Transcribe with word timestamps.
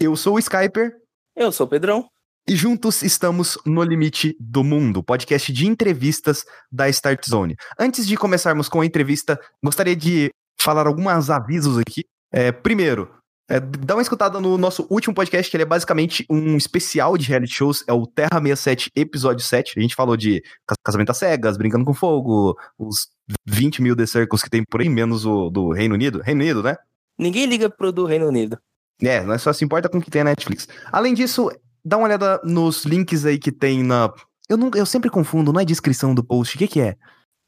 Eu 0.00 0.14
sou 0.14 0.36
o 0.36 0.38
Skyper. 0.38 0.92
Eu 1.34 1.50
sou 1.50 1.66
o 1.66 1.68
Pedrão. 1.68 2.08
E 2.48 2.54
juntos 2.54 3.02
estamos 3.02 3.58
no 3.66 3.82
Limite 3.82 4.36
do 4.38 4.62
Mundo, 4.62 5.02
podcast 5.02 5.52
de 5.52 5.66
entrevistas 5.66 6.44
da 6.70 6.88
Start 6.88 7.28
Zone. 7.28 7.56
Antes 7.76 8.06
de 8.06 8.16
começarmos 8.16 8.68
com 8.68 8.80
a 8.80 8.86
entrevista, 8.86 9.36
gostaria 9.62 9.96
de 9.96 10.30
falar 10.56 10.86
alguns 10.86 11.30
avisos 11.30 11.78
aqui. 11.78 12.04
É, 12.32 12.52
primeiro, 12.52 13.12
é, 13.50 13.58
dá 13.58 13.96
uma 13.96 14.02
escutada 14.02 14.40
no 14.40 14.56
nosso 14.56 14.86
último 14.88 15.12
podcast, 15.12 15.50
que 15.50 15.56
ele 15.56 15.64
é 15.64 15.66
basicamente 15.66 16.24
um 16.30 16.56
especial 16.56 17.18
de 17.18 17.26
reality 17.26 17.54
shows, 17.54 17.82
é 17.88 17.92
o 17.92 18.06
Terra 18.06 18.40
67, 18.40 18.92
episódio 18.94 19.44
7. 19.44 19.80
A 19.80 19.82
gente 19.82 19.96
falou 19.96 20.16
de 20.16 20.40
casamento 20.84 21.10
às 21.10 21.16
cegas, 21.16 21.56
brincando 21.56 21.84
com 21.84 21.92
fogo, 21.92 22.56
os 22.78 23.08
20 23.46 23.82
mil 23.82 23.96
The 23.96 24.06
Circles 24.06 24.44
que 24.44 24.50
tem 24.50 24.62
por 24.62 24.80
aí, 24.80 24.88
menos 24.88 25.26
o 25.26 25.50
do 25.50 25.72
Reino 25.72 25.96
Unido. 25.96 26.22
Reino 26.22 26.40
Unido, 26.40 26.62
né? 26.62 26.76
Ninguém 27.18 27.46
liga 27.46 27.68
pro 27.68 27.90
do 27.90 28.04
Reino 28.04 28.28
Unido. 28.28 28.56
É, 29.02 29.22
não 29.22 29.34
é 29.34 29.38
só 29.38 29.52
se 29.52 29.64
importa 29.64 29.88
com 29.88 29.98
o 29.98 30.02
que 30.02 30.10
tem 30.10 30.24
na 30.24 30.30
Netflix. 30.30 30.68
Além 30.90 31.14
disso, 31.14 31.50
dá 31.84 31.96
uma 31.96 32.06
olhada 32.06 32.40
nos 32.44 32.84
links 32.84 33.24
aí 33.24 33.38
que 33.38 33.52
tem 33.52 33.82
na. 33.82 34.12
Eu, 34.48 34.56
não, 34.56 34.70
eu 34.74 34.86
sempre 34.86 35.10
confundo, 35.10 35.52
não 35.52 35.60
é 35.60 35.64
descrição 35.64 36.14
do 36.14 36.24
post. 36.24 36.56
O 36.56 36.58
que, 36.58 36.68
que 36.68 36.80
é? 36.80 36.96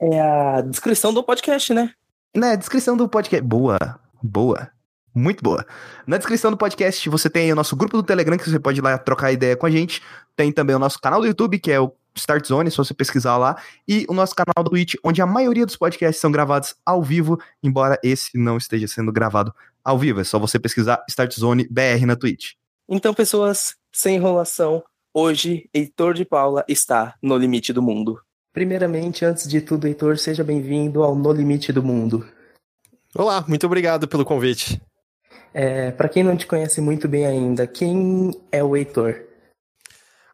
É 0.01 0.21
a 0.21 0.61
descrição 0.63 1.13
do 1.13 1.23
podcast, 1.23 1.75
né? 1.75 1.91
Na 2.35 2.55
descrição 2.55 2.97
do 2.97 3.09
podcast. 3.09 3.47
Boa, 3.47 3.79
boa. 4.23 4.71
Muito 5.15 5.43
boa. 5.43 5.67
Na 6.07 6.17
descrição 6.17 6.53
do 6.53 6.57
podcast 6.57 7.09
você 7.09 7.29
tem 7.29 7.53
o 7.53 7.57
nosso 7.57 7.75
grupo 7.75 7.97
do 7.97 8.03
Telegram, 8.03 8.39
que 8.39 8.49
você 8.49 8.61
pode 8.61 8.79
ir 8.79 8.83
lá 8.83 8.97
trocar 8.97 9.33
ideia 9.33 9.57
com 9.57 9.67
a 9.67 9.71
gente. 9.71 10.01
Tem 10.37 10.53
também 10.53 10.77
o 10.77 10.79
nosso 10.79 11.01
canal 11.01 11.21
do 11.21 11.27
YouTube, 11.27 11.59
que 11.59 11.73
é 11.73 11.81
o 11.81 11.93
Start 12.15 12.47
Zone, 12.47 12.71
se 12.71 12.77
você 12.77 12.95
pesquisar 12.95 13.37
lá. 13.37 13.57
E 13.87 14.07
o 14.09 14.15
nosso 14.15 14.35
canal 14.35 14.65
do 14.65 14.71
Twitch, 14.71 14.95
onde 15.05 15.23
a 15.23 15.27
maioria 15.27 15.67
dos 15.67 15.77
podcasts 15.77 16.21
são 16.21 16.31
gravados 16.31 16.75
ao 16.85 17.03
vivo, 17.03 17.39
embora 17.63 17.99
esse 18.03 18.37
não 18.37 18.57
esteja 18.57 18.89
sendo 18.89 19.13
gravado 19.13 19.55
ao 19.85 19.99
vivo. 19.99 20.21
É 20.21 20.25
só 20.25 20.39
você 20.39 20.59
pesquisar 20.59 21.05
Start 21.09 21.33
Zone 21.35 21.67
BR 21.71 22.07
na 22.07 22.17
Twitch. 22.17 22.53
Então, 22.89 23.15
pessoas, 23.15 23.77
sem 23.93 24.17
enrolação, 24.17 24.83
hoje 25.15 25.69
Heitor 25.73 26.15
de 26.15 26.25
Paula 26.25 26.65
está 26.69 27.15
no 27.23 27.37
limite 27.37 27.73
do 27.73 27.83
mundo. 27.83 28.21
Primeiramente, 28.53 29.25
antes 29.25 29.47
de 29.47 29.61
tudo, 29.61 29.87
Heitor, 29.87 30.19
seja 30.19 30.43
bem-vindo 30.43 31.05
ao 31.05 31.15
No 31.15 31.33
Limite 31.33 31.73
do 31.73 31.85
Mundo. 31.85 32.27
Olá, 33.15 33.45
muito 33.47 33.65
obrigado 33.65 34.09
pelo 34.09 34.25
convite. 34.25 34.83
É, 35.55 35.93
para 35.93 36.09
quem 36.09 36.25
não 36.25 36.37
te 36.37 36.49
conhece 36.49 36.81
muito 36.81 37.07
bem 37.07 37.27
ainda, 37.27 37.65
quem 37.67 38.33
é 38.51 38.63
o 38.63 38.77
Heitor? 38.77 39.30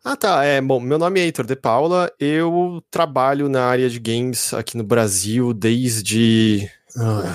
Ah, 0.09 0.15
tá. 0.15 0.45
É, 0.45 0.61
bom, 0.61 0.79
meu 0.79 1.01
nome 1.01 1.19
é 1.19 1.25
Heitor 1.25 1.45
de 1.45 1.57
Paula. 1.57 2.09
Eu 2.21 2.81
trabalho 2.93 3.49
na 3.49 3.65
área 3.65 3.91
de 3.91 3.99
games 3.99 4.55
aqui 4.55 4.77
no 4.77 4.85
Brasil 4.85 5.53
desde. 5.53 6.71
Uh, 6.95 7.27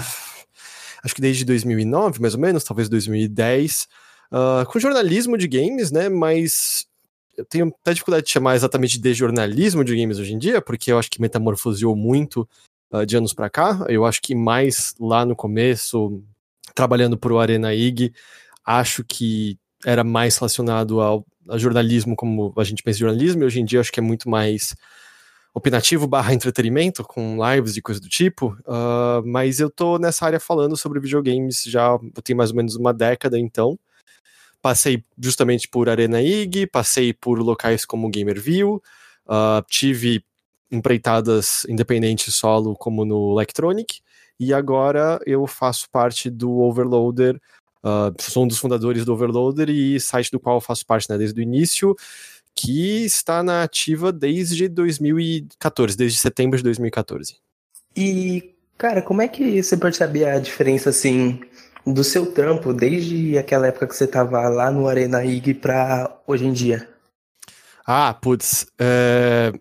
acho 1.04 1.14
que 1.14 1.20
desde 1.20 1.44
2009, 1.44 2.22
mais 2.22 2.34
ou 2.34 2.40
menos, 2.40 2.64
talvez 2.64 2.88
2010. 2.88 3.90
Uh, 4.32 4.66
com 4.72 4.80
jornalismo 4.80 5.38
de 5.38 5.50
games, 5.50 5.92
né? 5.92 6.08
Mas 6.08 6.86
eu 7.38 7.44
tenho 7.44 7.68
até 7.82 7.92
dificuldade 7.92 8.26
de 8.26 8.32
chamar 8.32 8.56
exatamente 8.56 8.98
de 8.98 9.14
jornalismo 9.14 9.84
de 9.84 9.94
games 9.94 10.18
hoje 10.18 10.34
em 10.34 10.38
dia, 10.38 10.62
porque 10.62 10.94
eu 10.94 10.98
acho 10.98 11.12
que 11.12 11.20
metamorfoseou 11.20 11.94
muito 11.94 12.48
uh, 12.90 13.06
de 13.06 13.18
anos 13.18 13.34
para 13.34 13.50
cá. 13.50 13.86
Eu 13.90 14.06
acho 14.06 14.22
que 14.22 14.34
mais 14.34 14.96
lá 14.98 15.26
no 15.26 15.36
começo, 15.36 16.24
trabalhando 16.74 17.18
para 17.18 17.34
o 17.34 17.40
Arena 17.40 17.74
IG, 17.74 18.14
acho 18.64 19.04
que 19.04 19.60
era 19.86 20.06
mais 20.06 20.38
relacionado 20.38 21.02
ao, 21.02 21.26
ao, 21.52 21.60
jornalismo, 21.60 22.16
como 22.16 22.54
a 22.58 22.64
gente 22.64 22.84
pensa 22.84 22.98
em 22.98 23.02
jornalismo, 23.02 23.44
e 23.44 23.46
hoje 23.46 23.60
em 23.60 23.66
dia 23.66 23.80
acho 23.80 23.92
que 23.92 24.00
é 24.00 24.04
muito 24.04 24.30
mais 24.30 24.76
opinativo 25.54 26.08
barra 26.08 26.34
entretenimento, 26.34 27.04
com 27.04 27.38
lives 27.50 27.76
e 27.76 27.82
coisa 27.82 28.00
do 28.00 28.08
tipo, 28.08 28.58
uh, 28.62 29.26
mas 29.26 29.60
eu 29.60 29.70
tô 29.70 29.98
nessa 29.98 30.26
área 30.26 30.40
falando 30.40 30.78
sobre 30.78 31.00
videogames 31.00 31.64
já 31.64 32.00
tem 32.24 32.36
mais 32.36 32.52
ou 32.52 32.56
menos 32.56 32.76
uma 32.76 32.94
década, 32.94 33.38
então, 33.38 33.78
passei 34.62 35.04
justamente 35.22 35.68
por 35.68 35.90
Arena 35.90 36.22
IG, 36.22 36.68
passei 36.68 37.14
por 37.14 37.40
locais 37.40 37.86
como 37.86 38.10
Gamerview, 38.10 38.82
uh, 39.28 39.62
tive 39.68 40.24
empreitadas 40.72 41.66
independentes 41.68 42.34
solo 42.34 42.74
como 42.76 43.04
no 43.04 43.34
Electronic, 43.34 44.00
e 44.40 44.54
agora 44.54 45.20
eu 45.26 45.46
faço 45.46 45.90
parte 45.92 46.30
do 46.30 46.60
Overloader, 46.60 47.40
uh, 47.84 48.14
sou 48.20 48.44
um 48.44 48.48
dos 48.48 48.58
fundadores 48.58 49.06
do 49.06 49.14
Overloader 49.14 49.70
e 49.70 50.00
site 50.00 50.32
do 50.32 50.40
qual 50.40 50.58
eu 50.58 50.62
faço 50.62 50.86
parte 50.86 51.10
né, 51.10 51.18
desde 51.18 51.40
o 51.40 51.44
início, 51.44 51.96
que 52.56 53.06
está 53.06 53.42
na 53.42 53.64
ativa 53.64 54.12
desde 54.12 54.68
2014, 54.68 55.96
desde 55.96 56.20
setembro 56.20 56.58
de 56.58 56.64
2014. 56.64 57.38
E, 57.96 58.54
cara, 58.78 59.02
como 59.02 59.22
é 59.22 59.28
que 59.28 59.62
você 59.62 59.78
percebe 59.78 60.26
a 60.26 60.40
diferença, 60.40 60.90
assim, 60.90 61.40
do 61.86 62.04
seu 62.04 62.32
trampo 62.32 62.74
desde 62.74 63.38
aquela 63.38 63.68
época 63.68 63.88
que 63.88 63.96
você 63.96 64.06
estava 64.06 64.48
lá 64.50 64.72
no 64.72 64.88
Arena 64.88 65.24
IG 65.24 65.56
para 65.56 66.22
hoje 66.28 66.46
em 66.46 66.54
dia? 66.54 66.88
Ah, 67.86 68.14
putz, 68.14 68.68
é... 68.80 69.52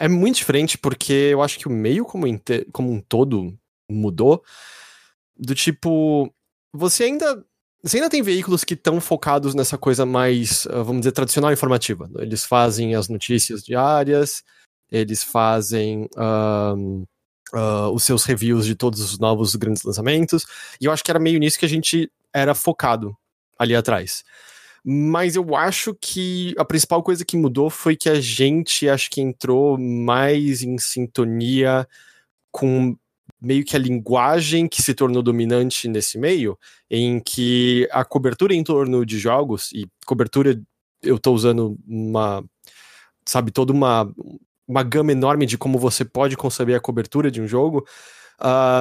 é 0.00 0.08
muito 0.08 0.36
diferente 0.36 0.76
porque 0.76 1.12
eu 1.12 1.42
acho 1.42 1.58
que 1.58 1.68
o 1.68 1.70
meio 1.70 2.04
como, 2.04 2.26
como 2.72 2.92
um 2.92 3.00
todo 3.00 3.56
mudou. 3.88 4.42
Do 5.36 5.54
tipo, 5.54 6.32
você 6.72 7.04
ainda 7.04 7.44
você 7.82 7.98
ainda 7.98 8.10
tem 8.10 8.22
veículos 8.22 8.64
que 8.64 8.74
estão 8.74 9.00
focados 9.00 9.54
nessa 9.54 9.78
coisa 9.78 10.04
mais, 10.04 10.66
ah, 10.66 10.82
vamos 10.82 11.00
dizer, 11.02 11.12
tradicional 11.12 11.52
informativa. 11.52 12.10
Eles 12.18 12.44
fazem 12.44 12.94
as 12.94 13.08
notícias 13.08 13.62
diárias, 13.62 14.42
eles 14.90 15.22
fazem 15.22 16.08
um, 16.16 17.02
uh, 17.02 17.06
ah, 17.54 17.90
os 17.90 18.02
seus 18.02 18.24
reviews 18.24 18.66
de 18.66 18.74
todos 18.74 19.00
os 19.00 19.18
novos 19.18 19.54
grandes 19.54 19.82
lançamentos, 19.82 20.44
e 20.80 20.86
eu 20.86 20.92
acho 20.92 21.04
que 21.04 21.10
era 21.10 21.20
meio 21.20 21.38
nisso 21.38 21.58
que 21.58 21.64
a 21.64 21.68
gente 21.68 22.10
era 22.34 22.54
focado 22.54 23.16
ali 23.58 23.74
atrás. 23.74 24.24
Mas 24.84 25.36
eu 25.36 25.54
acho 25.54 25.94
que 25.94 26.54
a 26.58 26.64
principal 26.64 27.02
coisa 27.02 27.24
que 27.24 27.36
mudou 27.36 27.68
foi 27.68 27.96
que 27.96 28.08
a 28.08 28.20
gente 28.20 28.88
acho 28.88 29.10
que 29.10 29.20
entrou 29.20 29.76
mais 29.78 30.62
em 30.62 30.78
sintonia 30.78 31.86
com 32.50 32.96
meio 33.40 33.64
que 33.64 33.76
a 33.76 33.78
linguagem 33.78 34.68
que 34.68 34.82
se 34.82 34.94
tornou 34.94 35.22
dominante 35.22 35.88
nesse 35.88 36.18
meio, 36.18 36.58
em 36.90 37.20
que 37.20 37.88
a 37.92 38.04
cobertura 38.04 38.54
em 38.54 38.64
torno 38.64 39.04
de 39.04 39.18
jogos, 39.18 39.70
e 39.72 39.86
cobertura 40.06 40.60
eu 41.02 41.16
estou 41.16 41.34
usando 41.34 41.78
uma, 41.86 42.44
sabe, 43.26 43.50
toda 43.50 43.72
uma, 43.72 44.12
uma 44.66 44.82
gama 44.82 45.12
enorme 45.12 45.46
de 45.46 45.56
como 45.56 45.78
você 45.78 46.04
pode 46.04 46.36
conceber 46.36 46.76
a 46.76 46.80
cobertura 46.80 47.30
de 47.30 47.40
um 47.40 47.46
jogo, 47.46 47.86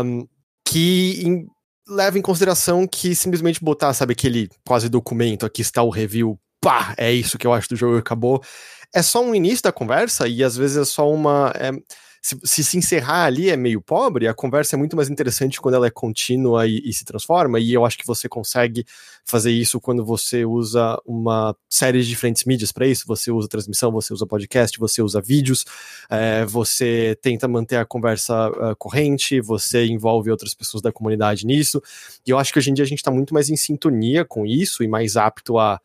um, 0.03 0.27
que 0.65 1.21
em, 1.23 1.47
leva 1.87 2.17
em 2.17 2.21
consideração 2.21 2.87
que 2.87 3.15
simplesmente 3.15 3.63
botar, 3.63 3.93
sabe, 3.93 4.13
aquele 4.13 4.49
quase 4.65 4.89
documento, 4.89 5.45
aqui 5.45 5.61
está 5.61 5.83
o 5.83 5.89
review, 5.89 6.39
pá, 6.59 6.95
é 6.97 7.11
isso 7.11 7.37
que 7.37 7.45
eu 7.45 7.53
acho 7.53 7.69
do 7.69 7.75
jogo, 7.75 7.97
acabou, 7.97 8.41
é 8.93 9.01
só 9.01 9.23
um 9.23 9.35
início 9.35 9.63
da 9.63 9.71
conversa 9.71 10.27
e 10.27 10.43
às 10.43 10.55
vezes 10.55 10.77
é 10.77 10.85
só 10.85 11.09
uma. 11.11 11.53
É, 11.55 11.71
se, 12.27 12.37
se, 12.43 12.63
se 12.63 12.77
encerrar 12.77 13.23
ali 13.23 13.49
é 13.49 13.55
meio 13.55 13.79
pobre, 13.79 14.27
a 14.27 14.33
conversa 14.33 14.75
é 14.75 14.77
muito 14.77 14.97
mais 14.97 15.09
interessante 15.09 15.61
quando 15.61 15.75
ela 15.75 15.87
é 15.87 15.89
contínua 15.89 16.67
e, 16.67 16.81
e, 16.83 16.91
se 16.91 17.05
transforma, 17.05 17.57
e 17.57 17.71
eu 17.71 17.85
acho 17.85 17.97
que 17.97 18.05
você 18.05 18.27
consegue 18.27 18.85
fazer 19.23 19.51
isso 19.51 19.79
quando 19.79 20.03
você 20.03 20.43
usa 20.43 21.01
uma 21.05 21.55
série 21.69 22.01
de 22.01 22.09
diferentes 22.09 22.43
mídias 22.43 22.73
para 22.73 22.85
isso, 22.85 23.05
você 23.07 23.31
usa 23.31 23.47
transmissão, 23.47 23.93
você 23.93 24.13
usa 24.13 24.25
podcast, 24.25 24.77
você 24.77 25.01
usa 25.01 25.21
vídeos, 25.21 25.63
é, 26.09 26.45
você 26.45 27.17
tenta 27.21 27.47
manter 27.47 27.77
a 27.77 27.85
conversa 27.85 28.49
uh, 28.49 28.75
corrente, 28.75 29.39
você 29.39 29.85
envolve 29.85 30.29
outras 30.29 30.53
pessoas 30.53 30.81
da 30.81 30.91
comunidade 30.91 31.45
nisso, 31.45 31.81
e 32.25 32.31
eu 32.31 32.37
acho 32.37 32.51
que 32.51 32.59
hoje 32.59 32.71
em 32.71 32.73
dia 32.73 32.83
a 32.83 32.87
gente 32.87 32.99
está 32.99 33.11
muito 33.11 33.33
mais 33.33 33.49
em 33.49 33.55
sintonia 33.55 34.25
com 34.25 34.45
isso 34.45 34.83
e 34.83 34.87
mais 34.87 35.15
apto 35.15 35.57
a 35.57 35.79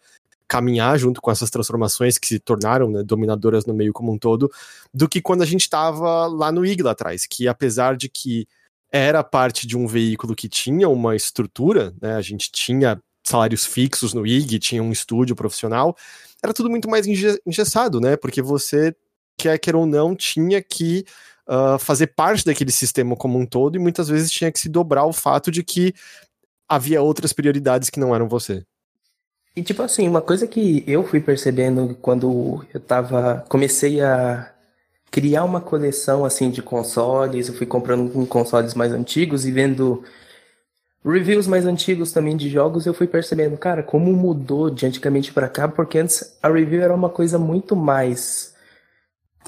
caminhar 0.52 0.98
junto 0.98 1.22
com 1.22 1.30
essas 1.30 1.48
transformações 1.48 2.18
que 2.18 2.26
se 2.26 2.38
tornaram 2.38 2.90
né, 2.90 3.02
dominadoras 3.02 3.64
no 3.64 3.72
meio 3.72 3.90
como 3.90 4.12
um 4.12 4.18
todo, 4.18 4.52
do 4.92 5.08
que 5.08 5.22
quando 5.22 5.40
a 5.40 5.46
gente 5.46 5.62
estava 5.62 6.26
lá 6.26 6.52
no 6.52 6.62
IG 6.62 6.82
lá 6.82 6.90
atrás, 6.90 7.24
que 7.24 7.48
apesar 7.48 7.96
de 7.96 8.06
que 8.06 8.46
era 8.92 9.24
parte 9.24 9.66
de 9.66 9.78
um 9.78 9.86
veículo 9.86 10.36
que 10.36 10.50
tinha 10.50 10.90
uma 10.90 11.16
estrutura, 11.16 11.94
né, 12.02 12.16
a 12.16 12.20
gente 12.20 12.52
tinha 12.52 13.00
salários 13.26 13.64
fixos 13.64 14.12
no 14.12 14.26
IG, 14.26 14.58
tinha 14.58 14.82
um 14.82 14.92
estúdio 14.92 15.34
profissional, 15.34 15.96
era 16.44 16.52
tudo 16.52 16.68
muito 16.68 16.86
mais 16.86 17.06
engessado, 17.06 17.98
né, 17.98 18.14
porque 18.18 18.42
você, 18.42 18.94
quer 19.38 19.74
ou 19.74 19.86
não, 19.86 20.14
tinha 20.14 20.60
que 20.60 21.06
uh, 21.48 21.78
fazer 21.78 22.08
parte 22.08 22.44
daquele 22.44 22.70
sistema 22.70 23.16
como 23.16 23.38
um 23.38 23.46
todo 23.46 23.76
e 23.76 23.78
muitas 23.78 24.06
vezes 24.06 24.30
tinha 24.30 24.52
que 24.52 24.60
se 24.60 24.68
dobrar 24.68 25.06
o 25.06 25.14
fato 25.14 25.50
de 25.50 25.64
que 25.64 25.94
havia 26.68 27.00
outras 27.00 27.32
prioridades 27.32 27.88
que 27.88 27.98
não 27.98 28.14
eram 28.14 28.28
você. 28.28 28.62
E 29.54 29.62
tipo 29.62 29.82
assim, 29.82 30.08
uma 30.08 30.22
coisa 30.22 30.46
que 30.46 30.82
eu 30.86 31.04
fui 31.04 31.20
percebendo 31.20 31.94
quando 32.00 32.64
eu 32.72 32.80
tava. 32.80 33.44
comecei 33.48 34.00
a 34.00 34.50
criar 35.10 35.44
uma 35.44 35.60
coleção 35.60 36.24
assim 36.24 36.50
de 36.50 36.62
consoles, 36.62 37.48
eu 37.48 37.54
fui 37.54 37.66
comprando 37.66 38.26
consoles 38.26 38.74
mais 38.74 38.92
antigos 38.92 39.44
e 39.44 39.52
vendo 39.52 40.02
reviews 41.04 41.46
mais 41.46 41.66
antigos 41.66 42.12
também 42.12 42.36
de 42.36 42.48
jogos, 42.48 42.86
eu 42.86 42.94
fui 42.94 43.06
percebendo, 43.06 43.58
cara, 43.58 43.82
como 43.82 44.12
mudou 44.12 44.70
de 44.70 44.86
antigamente 44.86 45.32
para 45.32 45.48
cá, 45.48 45.68
porque 45.68 45.98
antes 45.98 46.38
a 46.42 46.48
review 46.48 46.80
era 46.82 46.94
uma 46.94 47.10
coisa 47.10 47.38
muito 47.38 47.76
mais 47.76 48.54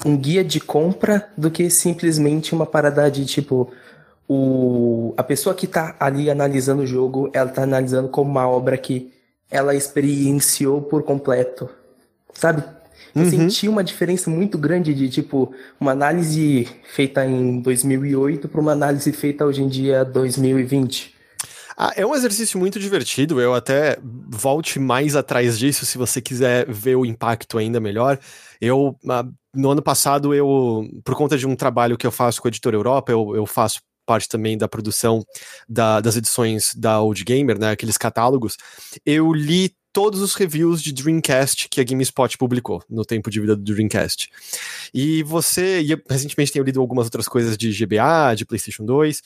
um 0.05 0.17
guia 0.17 0.43
de 0.43 0.59
compra 0.59 1.29
do 1.37 1.49
que 1.49 1.69
simplesmente 1.69 2.53
uma 2.53 2.65
parada 2.65 3.09
de 3.09 3.25
tipo 3.25 3.71
o 4.27 5.13
a 5.17 5.23
pessoa 5.23 5.55
que 5.55 5.67
tá 5.67 5.95
ali 5.99 6.29
analisando 6.29 6.83
o 6.83 6.87
jogo, 6.87 7.29
ela 7.33 7.49
tá 7.49 7.63
analisando 7.63 8.09
como 8.09 8.29
uma 8.29 8.47
obra 8.47 8.77
que 8.77 9.11
ela 9.49 9.75
experienciou 9.75 10.81
por 10.81 11.03
completo, 11.03 11.69
sabe? 12.33 12.63
Eu 13.13 13.23
uhum. 13.23 13.29
senti 13.29 13.69
uma 13.69 13.83
diferença 13.83 14.29
muito 14.29 14.57
grande 14.57 14.93
de, 14.93 15.09
tipo, 15.09 15.53
uma 15.79 15.91
análise 15.91 16.67
feita 16.93 17.25
em 17.25 17.61
2008 17.61 18.49
para 18.49 18.59
uma 18.59 18.73
análise 18.73 19.09
feita 19.13 19.45
hoje 19.45 19.63
em 19.63 19.69
dia 19.69 20.03
2020. 20.03 21.15
Ah, 21.77 21.93
é 21.95 22.05
um 22.05 22.15
exercício 22.15 22.59
muito 22.59 22.79
divertido. 22.79 23.39
Eu 23.39 23.53
até 23.53 23.97
volte 24.01 24.79
mais 24.79 25.15
atrás 25.15 25.57
disso 25.57 25.85
se 25.85 25.97
você 25.97 26.21
quiser 26.21 26.69
ver 26.69 26.95
o 26.95 27.05
impacto 27.05 27.57
ainda 27.57 27.79
melhor. 27.79 28.19
Eu, 28.59 28.97
ah, 29.09 29.25
no 29.53 29.71
ano 29.71 29.81
passado, 29.81 30.33
eu, 30.33 30.85
por 31.03 31.15
conta 31.15 31.37
de 31.37 31.47
um 31.47 31.55
trabalho 31.55 31.97
que 31.97 32.07
eu 32.07 32.11
faço 32.11 32.41
com 32.41 32.47
a 32.47 32.49
Editora 32.49 32.75
Europa, 32.75 33.11
eu, 33.11 33.35
eu 33.35 33.45
faço 33.45 33.79
parte 34.05 34.29
também 34.29 34.57
da 34.57 34.67
produção 34.67 35.25
da, 35.67 35.99
das 35.99 36.15
edições 36.15 36.73
da 36.75 37.01
Old 37.01 37.23
Gamer, 37.23 37.59
né, 37.59 37.71
aqueles 37.71 37.97
catálogos, 37.97 38.57
eu 39.05 39.33
li 39.33 39.75
todos 39.91 40.19
os 40.19 40.33
reviews 40.35 40.83
de 40.83 40.91
Dreamcast 40.91 41.69
que 41.69 41.79
a 41.79 41.83
GameSpot 41.83 42.37
publicou 42.37 42.83
no 42.89 43.05
tempo 43.05 43.31
de 43.31 43.39
vida 43.39 43.55
do 43.55 43.63
Dreamcast. 43.63 44.29
E 44.93 45.23
você, 45.23 45.81
e 45.81 45.97
recentemente 46.09 46.51
tenho 46.51 46.65
lido 46.65 46.81
algumas 46.81 47.05
outras 47.05 47.29
coisas 47.29 47.57
de 47.57 47.71
GBA, 47.71 48.35
de 48.35 48.45
PlayStation 48.45 48.83
2, 48.83 49.21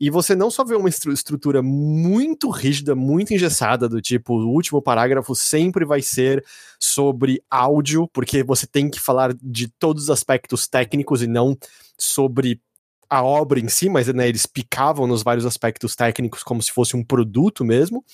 e 0.00 0.10
você 0.10 0.34
não 0.34 0.50
só 0.50 0.64
vê 0.64 0.74
uma 0.74 0.88
estrutura 0.88 1.62
muito 1.62 2.50
rígida, 2.50 2.94
muito 2.94 3.32
engessada, 3.32 3.88
do 3.88 4.00
tipo, 4.00 4.34
o 4.34 4.48
último 4.48 4.82
parágrafo 4.82 5.34
sempre 5.34 5.84
vai 5.84 6.02
ser 6.02 6.44
sobre 6.80 7.42
áudio, 7.50 8.08
porque 8.08 8.42
você 8.42 8.66
tem 8.66 8.90
que 8.90 9.00
falar 9.00 9.34
de 9.42 9.68
todos 9.68 10.04
os 10.04 10.10
aspectos 10.10 10.66
técnicos 10.66 11.22
e 11.22 11.26
não 11.26 11.56
sobre 11.98 12.60
a 13.08 13.22
obra 13.22 13.60
em 13.60 13.68
si, 13.68 13.88
mas 13.88 14.08
né, 14.08 14.28
eles 14.28 14.46
picavam 14.46 15.06
nos 15.06 15.22
vários 15.22 15.46
aspectos 15.46 15.94
técnicos 15.94 16.42
como 16.42 16.62
se 16.62 16.72
fosse 16.72 16.96
um 16.96 17.04
produto 17.04 17.64
mesmo. 17.64 18.04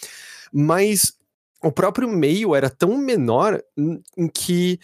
Mas 0.53 1.13
o 1.63 1.71
próprio 1.71 2.09
meio 2.09 2.55
era 2.55 2.69
tão 2.69 2.97
menor 2.99 3.63
em 4.17 4.29
que 4.29 4.79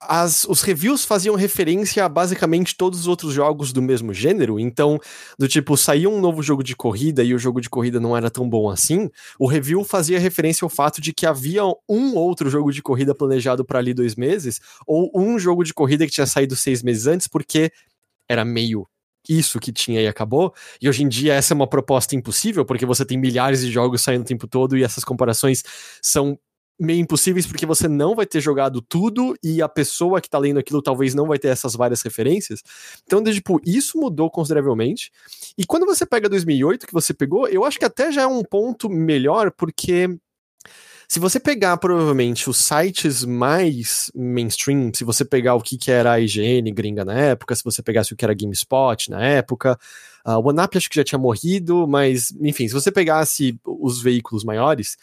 as, 0.00 0.44
os 0.44 0.62
reviews 0.62 1.04
faziam 1.04 1.34
referência 1.34 2.04
a 2.04 2.08
basicamente 2.08 2.76
todos 2.76 3.00
os 3.00 3.08
outros 3.08 3.32
jogos 3.32 3.72
do 3.72 3.82
mesmo 3.82 4.14
gênero, 4.14 4.58
então, 4.60 4.98
do 5.38 5.48
tipo, 5.48 5.76
saía 5.76 6.08
um 6.08 6.20
novo 6.20 6.42
jogo 6.42 6.62
de 6.62 6.76
corrida 6.76 7.24
e 7.24 7.34
o 7.34 7.38
jogo 7.38 7.60
de 7.60 7.68
corrida 7.68 7.98
não 7.98 8.16
era 8.16 8.30
tão 8.30 8.48
bom 8.48 8.70
assim, 8.70 9.10
o 9.38 9.46
review 9.46 9.82
fazia 9.82 10.18
referência 10.18 10.64
ao 10.64 10.68
fato 10.68 11.00
de 11.00 11.12
que 11.12 11.26
havia 11.26 11.62
um 11.88 12.14
outro 12.14 12.48
jogo 12.48 12.70
de 12.70 12.82
corrida 12.82 13.14
planejado 13.14 13.64
para 13.64 13.80
ali 13.80 13.92
dois 13.92 14.14
meses, 14.14 14.60
ou 14.86 15.10
um 15.14 15.38
jogo 15.38 15.64
de 15.64 15.74
corrida 15.74 16.06
que 16.06 16.12
tinha 16.12 16.26
saído 16.26 16.54
seis 16.54 16.82
meses 16.82 17.06
antes, 17.06 17.26
porque 17.26 17.72
era 18.28 18.44
meio 18.44 18.86
isso 19.28 19.60
que 19.60 19.72
tinha 19.72 20.00
e 20.00 20.06
acabou. 20.08 20.54
E 20.80 20.88
hoje 20.88 21.02
em 21.02 21.08
dia 21.08 21.34
essa 21.34 21.52
é 21.52 21.56
uma 21.56 21.66
proposta 21.66 22.16
impossível, 22.16 22.64
porque 22.64 22.86
você 22.86 23.04
tem 23.04 23.18
milhares 23.18 23.60
de 23.60 23.70
jogos 23.70 24.02
saindo 24.02 24.22
o 24.22 24.24
tempo 24.24 24.46
todo 24.46 24.76
e 24.76 24.82
essas 24.82 25.04
comparações 25.04 25.62
são 26.02 26.38
meio 26.80 27.00
impossíveis 27.00 27.46
porque 27.46 27.66
você 27.66 27.88
não 27.88 28.14
vai 28.14 28.24
ter 28.24 28.40
jogado 28.40 28.80
tudo 28.80 29.34
e 29.42 29.60
a 29.60 29.68
pessoa 29.68 30.20
que 30.20 30.30
tá 30.30 30.38
lendo 30.38 30.60
aquilo 30.60 30.80
talvez 30.80 31.12
não 31.12 31.26
vai 31.26 31.38
ter 31.38 31.48
essas 31.48 31.74
várias 31.74 32.02
referências. 32.02 32.62
Então, 33.04 33.22
tipo, 33.24 33.60
isso 33.66 33.98
mudou 33.98 34.30
consideravelmente. 34.30 35.10
E 35.56 35.66
quando 35.66 35.84
você 35.84 36.06
pega 36.06 36.28
2008 36.28 36.86
que 36.86 36.92
você 36.92 37.12
pegou, 37.12 37.48
eu 37.48 37.64
acho 37.64 37.78
que 37.78 37.84
até 37.84 38.12
já 38.12 38.22
é 38.22 38.26
um 38.26 38.44
ponto 38.44 38.88
melhor 38.88 39.50
porque 39.50 40.08
se 41.08 41.18
você 41.18 41.40
pegar 41.40 41.78
provavelmente 41.78 42.50
os 42.50 42.58
sites 42.58 43.24
mais 43.24 44.12
mainstream, 44.14 44.92
se 44.94 45.04
você 45.04 45.24
pegar 45.24 45.54
o 45.54 45.60
que, 45.62 45.78
que 45.78 45.90
era 45.90 46.12
a 46.12 46.20
IGN 46.20 46.70
gringa 46.70 47.02
na 47.02 47.14
época, 47.14 47.56
se 47.56 47.64
você 47.64 47.82
pegasse 47.82 48.12
o 48.12 48.16
que 48.16 48.26
era 48.26 48.34
GameSpot 48.34 49.10
na 49.10 49.24
época, 49.24 49.78
uh, 50.26 50.32
o 50.32 50.48
OneUp 50.48 50.76
acho 50.76 50.90
que 50.90 50.96
já 50.96 51.02
tinha 51.02 51.18
morrido, 51.18 51.88
mas 51.88 52.30
enfim, 52.42 52.68
se 52.68 52.74
você 52.74 52.92
pegasse 52.92 53.58
os 53.64 54.02
veículos 54.02 54.44
maiores, 54.44 54.98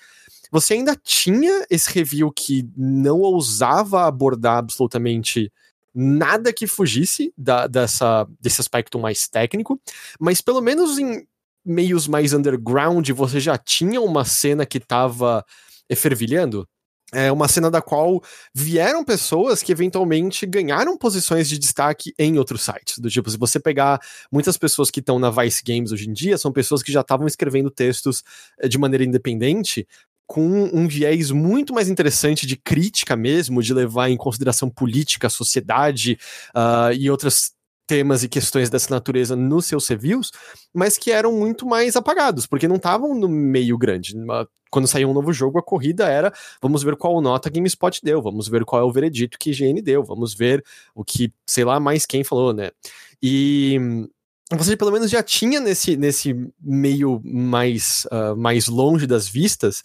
você 0.52 0.76
ainda 0.76 0.96
tinha 0.96 1.66
esse 1.72 1.92
review 1.92 2.32
que 2.32 2.70
não 2.78 3.22
ousava 3.22 4.06
abordar 4.06 4.58
absolutamente 4.58 5.52
nada 5.92 6.54
que 6.54 6.68
fugisse 6.68 7.34
da, 7.36 7.66
dessa, 7.66 8.28
desse 8.40 8.62
aspecto 8.62 9.00
mais 9.00 9.28
técnico, 9.28 9.82
mas 10.20 10.40
pelo 10.40 10.62
menos 10.62 11.00
em 11.00 11.26
meios 11.66 12.08
mais 12.08 12.32
underground 12.32 13.10
você 13.10 13.40
já 13.40 13.58
tinha 13.58 14.00
uma 14.00 14.24
cena 14.24 14.68
que 14.68 14.78
estava 14.78 15.44
efervilhando, 15.90 16.68
é 17.14 17.32
uma 17.32 17.48
cena 17.48 17.70
da 17.70 17.82
qual 17.82 18.22
vieram 18.54 19.04
pessoas 19.04 19.62
que 19.62 19.72
eventualmente 19.72 20.46
ganharam 20.46 20.98
posições 20.98 21.48
de 21.48 21.60
destaque 21.60 22.14
em 22.18 22.38
outros 22.38 22.64
sites. 22.64 22.98
Do 22.98 23.10
tipo, 23.10 23.30
se 23.30 23.38
você 23.38 23.60
pegar 23.60 24.00
muitas 24.32 24.58
pessoas 24.58 24.90
que 24.90 25.00
estão 25.00 25.20
na 25.20 25.30
Vice 25.30 25.64
Games 25.64 25.92
hoje 25.92 26.10
em 26.10 26.14
dia, 26.14 26.38
são 26.38 26.52
pessoas 26.52 26.82
que 26.82 26.92
já 26.92 27.02
estavam 27.02 27.28
escrevendo 27.28 27.70
textos 27.70 28.24
eh, 28.60 28.68
de 28.68 28.78
maneira 28.78 29.04
independente, 29.04 29.88
com 30.28 30.70
um 30.74 30.88
viés 30.88 31.30
muito 31.30 31.74
mais 31.74 31.88
interessante 31.88 32.48
de 32.48 32.58
crítica 32.58 33.16
mesmo, 33.16 33.62
de 33.62 33.74
levar 33.74 34.10
em 34.10 34.18
consideração 34.18 34.70
política, 34.70 35.30
sociedade 35.30 36.18
uh, 36.56 36.92
e 36.98 37.12
outras 37.12 37.54
temas 37.88 38.24
e 38.24 38.30
questões 38.30 38.70
dessa 38.70 38.90
natureza 38.90 39.36
nos 39.36 39.66
seus 39.66 39.88
reviews, 39.88 40.32
mas 40.74 40.98
que 40.98 41.12
eram 41.12 41.32
muito 41.34 41.66
mais 41.66 41.96
apagados, 41.96 42.46
porque 42.46 42.68
não 42.68 42.78
estavam 42.78 43.14
no 43.14 43.30
meio 43.30 43.78
grande. 43.78 44.16
Quando 44.70 44.88
saía 44.88 45.08
um 45.08 45.14
novo 45.14 45.32
jogo, 45.32 45.60
a 45.60 45.64
corrida 45.64 46.08
era 46.08 46.34
vamos 46.62 46.84
ver 46.84 46.96
qual 46.96 47.22
nota 47.22 47.48
a 47.48 47.52
GameSpot 47.52 48.00
deu, 48.04 48.22
vamos 48.22 48.48
ver 48.48 48.66
qual 48.66 48.82
é 48.82 48.86
o 48.86 48.92
veredito 48.92 49.38
que 49.40 49.52
IGN 49.52 49.82
deu, 49.82 50.04
vamos 50.04 50.34
ver 50.34 50.64
o 50.94 51.04
que, 51.04 51.32
sei 51.48 51.64
lá, 51.64 51.80
mais 51.80 52.06
quem 52.06 52.24
falou, 52.24 52.54
né? 52.54 52.72
E 53.22 53.80
você 54.52 54.78
pelo 54.78 54.92
menos 54.92 55.10
já 55.10 55.24
tinha 55.24 55.60
nesse, 55.60 55.98
nesse 55.98 56.36
meio 56.62 57.22
mais, 57.24 58.06
uh, 58.12 58.36
mais 58.36 58.68
longe 58.68 59.08
das 59.08 59.28
vistas 59.28 59.82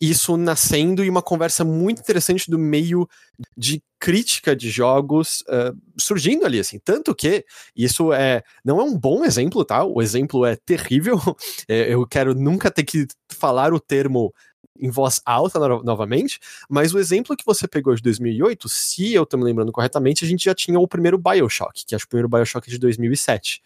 isso 0.00 0.36
nascendo 0.38 1.04
e 1.04 1.10
uma 1.10 1.20
conversa 1.20 1.62
muito 1.62 2.00
interessante 2.00 2.50
do 2.50 2.58
meio 2.58 3.06
de 3.54 3.82
crítica 3.98 4.56
de 4.56 4.70
jogos 4.70 5.42
uh, 5.42 5.76
surgindo 5.98 6.46
ali, 6.46 6.58
assim. 6.58 6.78
Tanto 6.78 7.14
que 7.14 7.44
isso 7.76 8.10
é 8.10 8.42
não 8.64 8.80
é 8.80 8.82
um 8.82 8.96
bom 8.96 9.24
exemplo, 9.24 9.62
tá? 9.62 9.84
O 9.84 10.00
exemplo 10.00 10.46
é 10.46 10.56
terrível. 10.56 11.18
É, 11.68 11.92
eu 11.92 12.06
quero 12.06 12.34
nunca 12.34 12.70
ter 12.70 12.82
que 12.84 13.06
falar 13.28 13.72
o 13.72 13.78
termo 13.78 14.32
em 14.80 14.90
voz 14.90 15.20
alta 15.24 15.58
no 15.58 15.82
novamente, 15.82 16.38
mas 16.68 16.94
o 16.94 16.98
exemplo 16.98 17.36
que 17.36 17.44
você 17.44 17.68
pegou 17.68 17.94
de 17.94 18.02
2008, 18.02 18.68
se 18.68 19.12
eu 19.14 19.26
tô 19.26 19.36
me 19.36 19.44
lembrando 19.44 19.72
corretamente, 19.72 20.24
a 20.24 20.28
gente 20.28 20.44
já 20.44 20.54
tinha 20.54 20.78
o 20.78 20.88
primeiro 20.88 21.18
BioShock, 21.18 21.84
que 21.86 21.94
acho 21.94 22.04
que 22.04 22.08
o 22.08 22.10
primeiro 22.10 22.28
BioShock 22.28 22.68
é 22.68 22.72
de 22.72 22.78
2007. 22.78 23.62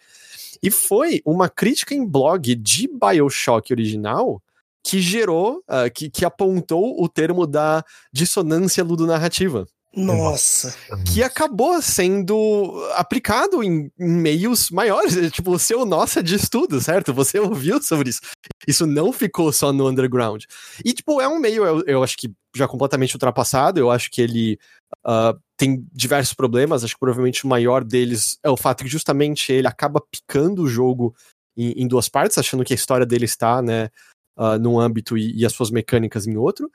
E 0.61 0.71
foi 0.71 1.21
uma 1.25 1.49
crítica 1.49 1.93
em 1.93 2.05
blog 2.05 2.55
de 2.55 2.87
BioShock 2.87 3.71
original 3.73 4.41
que 4.83 5.01
gerou, 5.01 5.63
uh, 5.67 5.91
que, 5.93 6.09
que 6.11 6.23
apontou 6.23 7.01
o 7.01 7.09
termo 7.09 7.47
da 7.47 7.83
dissonância 8.11 8.83
ludonarrativa. 8.83 9.67
Nossa. 9.95 10.75
Que 11.05 11.23
acabou 11.23 11.81
sendo 11.81 12.85
aplicado 12.95 13.63
em, 13.63 13.89
meios 13.97 14.69
maiores. 14.69 15.15
Tipo, 15.31 15.51
o 15.51 15.59
seu 15.59 15.85
nossa 15.85 16.21
de 16.21 16.35
estudo, 16.35 16.81
certo? 16.81 17.13
Você 17.13 17.39
ouviu 17.39 17.81
sobre 17.81 18.09
isso. 18.09 18.19
Isso 18.67 18.85
não 18.85 19.13
ficou 19.13 19.51
só 19.53 19.71
no 19.71 19.87
underground. 19.87 20.43
E, 20.83 20.93
tipo, 20.93 21.21
é 21.21 21.27
um 21.27 21.39
meio, 21.39 21.65
eu, 21.65 21.83
eu 21.85 22.03
acho 22.03 22.17
que 22.17 22.31
já 22.55 22.67
completamente 22.67 23.15
ultrapassado. 23.15 23.79
Eu 23.79 23.89
acho 23.89 24.11
que 24.11 24.21
ele 24.21 24.59
uh, 25.05 25.39
tem 25.57 25.87
diversos 25.93 26.33
problemas. 26.33 26.83
Acho 26.83 26.95
que 26.95 26.99
provavelmente 26.99 27.45
o 27.45 27.47
maior 27.47 27.83
deles 27.83 28.37
é 28.43 28.49
o 28.49 28.57
fato 28.57 28.83
que 28.83 28.89
justamente 28.89 29.51
ele 29.53 29.67
acaba 29.67 30.01
picando 30.11 30.63
o 30.63 30.67
jogo 30.67 31.15
em, 31.57 31.71
em 31.83 31.87
duas 31.87 32.09
partes, 32.09 32.37
achando 32.37 32.65
que 32.65 32.73
a 32.73 32.75
história 32.75 33.05
dele 33.05 33.25
está, 33.25 33.61
né, 33.61 33.89
uh, 34.37 34.59
num 34.59 34.77
âmbito 34.77 35.17
e, 35.17 35.39
e 35.39 35.45
as 35.45 35.53
suas 35.53 35.71
mecânicas 35.71 36.27
em 36.27 36.35
outro 36.35 36.69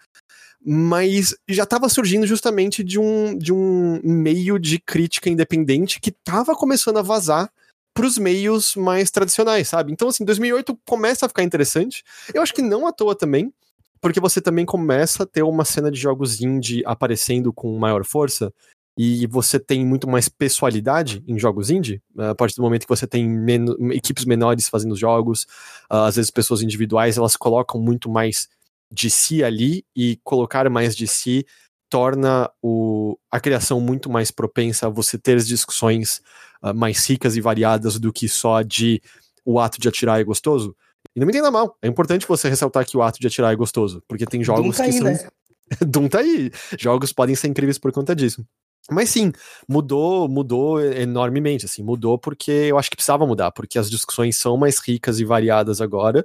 mas 0.64 1.35
já 1.49 1.62
estava 1.62 1.88
surgindo 1.88 2.26
justamente 2.26 2.85
de 2.85 2.99
um, 2.99 3.37
de 3.37 3.52
um 3.52 4.00
meio 4.02 4.59
de 4.59 4.79
crítica 4.79 5.31
independente 5.31 6.00
que 6.00 6.11
estava 6.11 6.55
começando 6.55 6.99
a 6.99 7.02
vazar 7.02 7.50
para 7.95 8.07
os 8.07 8.19
meios 8.19 8.76
mais 8.76 9.11
tradicionais, 9.11 9.69
sabe? 9.69 9.93
Então, 9.93 10.09
assim, 10.09 10.25
2008 10.25 10.79
começa 10.87 11.26
a 11.26 11.29
ficar 11.29 11.43
interessante. 11.43 12.05
Eu 12.33 12.43
acho 12.43 12.55
que 12.55 12.62
não 12.62 12.87
à 12.87 12.93
toa 12.93 13.17
também, 13.17 13.52
porque 14.00 14.21
você 14.21 14.40
também 14.40 14.64
começa 14.64 15.25
a 15.25 15.26
ter 15.26 15.43
uma 15.43 15.64
cena 15.64 15.90
de 15.90 15.99
jogos 15.99 16.40
indie 16.40 16.83
aparecendo 16.87 17.52
com 17.52 17.79
maior 17.79 18.05
força 18.05 18.52
e 18.99 19.26
você 19.26 19.59
tem 19.59 19.85
muito 19.85 20.09
mais 20.09 20.29
pessoalidade 20.29 21.23
em 21.26 21.38
jogos 21.38 21.71
indie, 21.71 22.02
a 22.19 22.35
partir 22.35 22.57
do 22.57 22.62
momento 22.62 22.83
que 22.83 22.88
você 22.88 23.07
tem 23.07 23.26
men 23.26 23.64
equipes 23.93 24.25
menores 24.25 24.69
fazendo 24.69 24.95
jogos, 24.97 25.45
uh, 25.90 26.05
às 26.05 26.17
vezes 26.17 26.31
pessoas 26.31 26.61
individuais, 26.61 27.17
elas 27.17 27.37
colocam 27.37 27.81
muito 27.81 28.11
mais 28.11 28.49
de 28.90 29.11
si 29.11 29.44
ali 29.44 29.85
e 29.94 30.18
colocar 30.25 30.68
mais 30.68 30.97
de 30.97 31.06
si 31.06 31.47
torna 31.88 32.50
o, 32.62 33.18
a 33.30 33.40
criação 33.40 33.80
muito 33.80 34.09
mais 34.09 34.30
propensa 34.30 34.87
a 34.87 34.90
você 34.90 35.18
ter 35.18 35.38
discussões 35.38 36.23
uh, 36.62 36.73
mais 36.75 37.04
ricas 37.09 37.37
e 37.37 37.40
variadas 37.40 37.99
do 37.99 38.12
que 38.12 38.28
só 38.28 38.62
de 38.62 39.02
o 39.44 39.59
ato 39.59 39.80
de 39.80 39.88
atirar 39.88 40.20
é 40.20 40.25
gostoso. 40.25 40.76
E 41.14 41.18
não 41.18 41.26
me 41.26 41.32
entenda 41.32 41.50
mal, 41.50 41.76
é 41.82 41.88
importante 41.88 42.26
você 42.26 42.49
ressaltar 42.49 42.87
que 42.87 42.97
o 42.97 43.02
ato 43.02 43.18
de 43.18 43.26
atirar 43.26 43.52
é 43.52 43.56
gostoso, 43.56 44.02
porque 44.06 44.25
tem 44.25 44.44
jogos 44.44 44.76
tá 44.76 44.85
que 44.85 44.90
aí, 44.90 44.99
são. 44.99 45.06
Né? 45.06 45.28
Doom 45.87 46.09
tá 46.09 46.20
aí. 46.20 46.50
Jogos 46.78 47.12
podem 47.12 47.35
ser 47.35 47.49
incríveis 47.49 47.78
por 47.78 47.90
conta 47.92 48.14
disso. 48.14 48.44
Mas 48.90 49.11
sim, 49.11 49.32
mudou, 49.68 50.28
mudou 50.28 50.80
enormemente, 50.80 51.66
assim, 51.66 51.82
mudou 51.82 52.18
porque 52.18 52.50
eu 52.50 52.78
acho 52.78 52.90
que 52.90 52.97
precisava 52.97 53.26
mudar, 53.26 53.52
porque 53.52 53.78
as 53.78 53.90
discussões 53.90 54.37
são 54.37 54.56
mais 54.56 54.78
ricas 54.78 55.20
e 55.20 55.25
variadas 55.25 55.80
agora, 55.80 56.25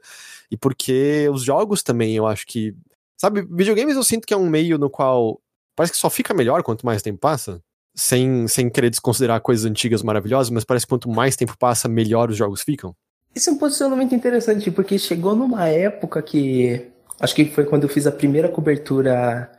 e 0.50 0.58
porque 0.58 1.30
os 1.32 1.44
jogos 1.44 1.84
também, 1.84 2.16
eu 2.16 2.26
acho 2.26 2.46
que 2.48 2.76
Sabe, 3.18 3.48
videogames 3.50 3.96
eu 3.96 4.04
sinto 4.04 4.28
que 4.28 4.34
é 4.34 4.38
um 4.38 4.50
meio 4.50 4.78
no 4.78 4.90
qual 4.90 5.40
parece 5.76 5.94
que 5.94 6.00
só 6.00 6.10
fica 6.10 6.34
melhor 6.34 6.64
quanto 6.64 6.86
mais 6.86 7.02
tempo 7.02 7.20
passa. 7.20 7.62
Sem, 7.98 8.46
sem 8.50 8.70
querer 8.70 8.90
desconsiderar 8.90 9.40
coisas 9.40 9.66
antigas 9.66 10.04
maravilhosas, 10.04 10.50
mas 10.50 10.66
parece 10.66 10.86
que 10.86 10.90
quanto 10.90 11.10
mais 11.10 11.38
tempo 11.38 11.58
passa, 11.58 11.88
melhor 11.88 12.30
os 12.30 12.36
jogos 12.36 12.62
ficam. 12.62 12.94
Esse 13.34 13.50
é 13.50 13.54
um 13.54 13.58
posicionamento 13.58 14.14
interessante, 14.14 14.70
porque 14.70 15.00
chegou 15.00 15.34
numa 15.34 15.68
época 15.68 16.22
que. 16.22 16.92
Acho 17.22 17.34
que 17.34 17.46
foi 17.46 17.64
quando 17.64 17.84
eu 17.84 17.90
fiz 17.90 18.06
a 18.06 18.12
primeira 18.12 18.50
cobertura 18.50 19.50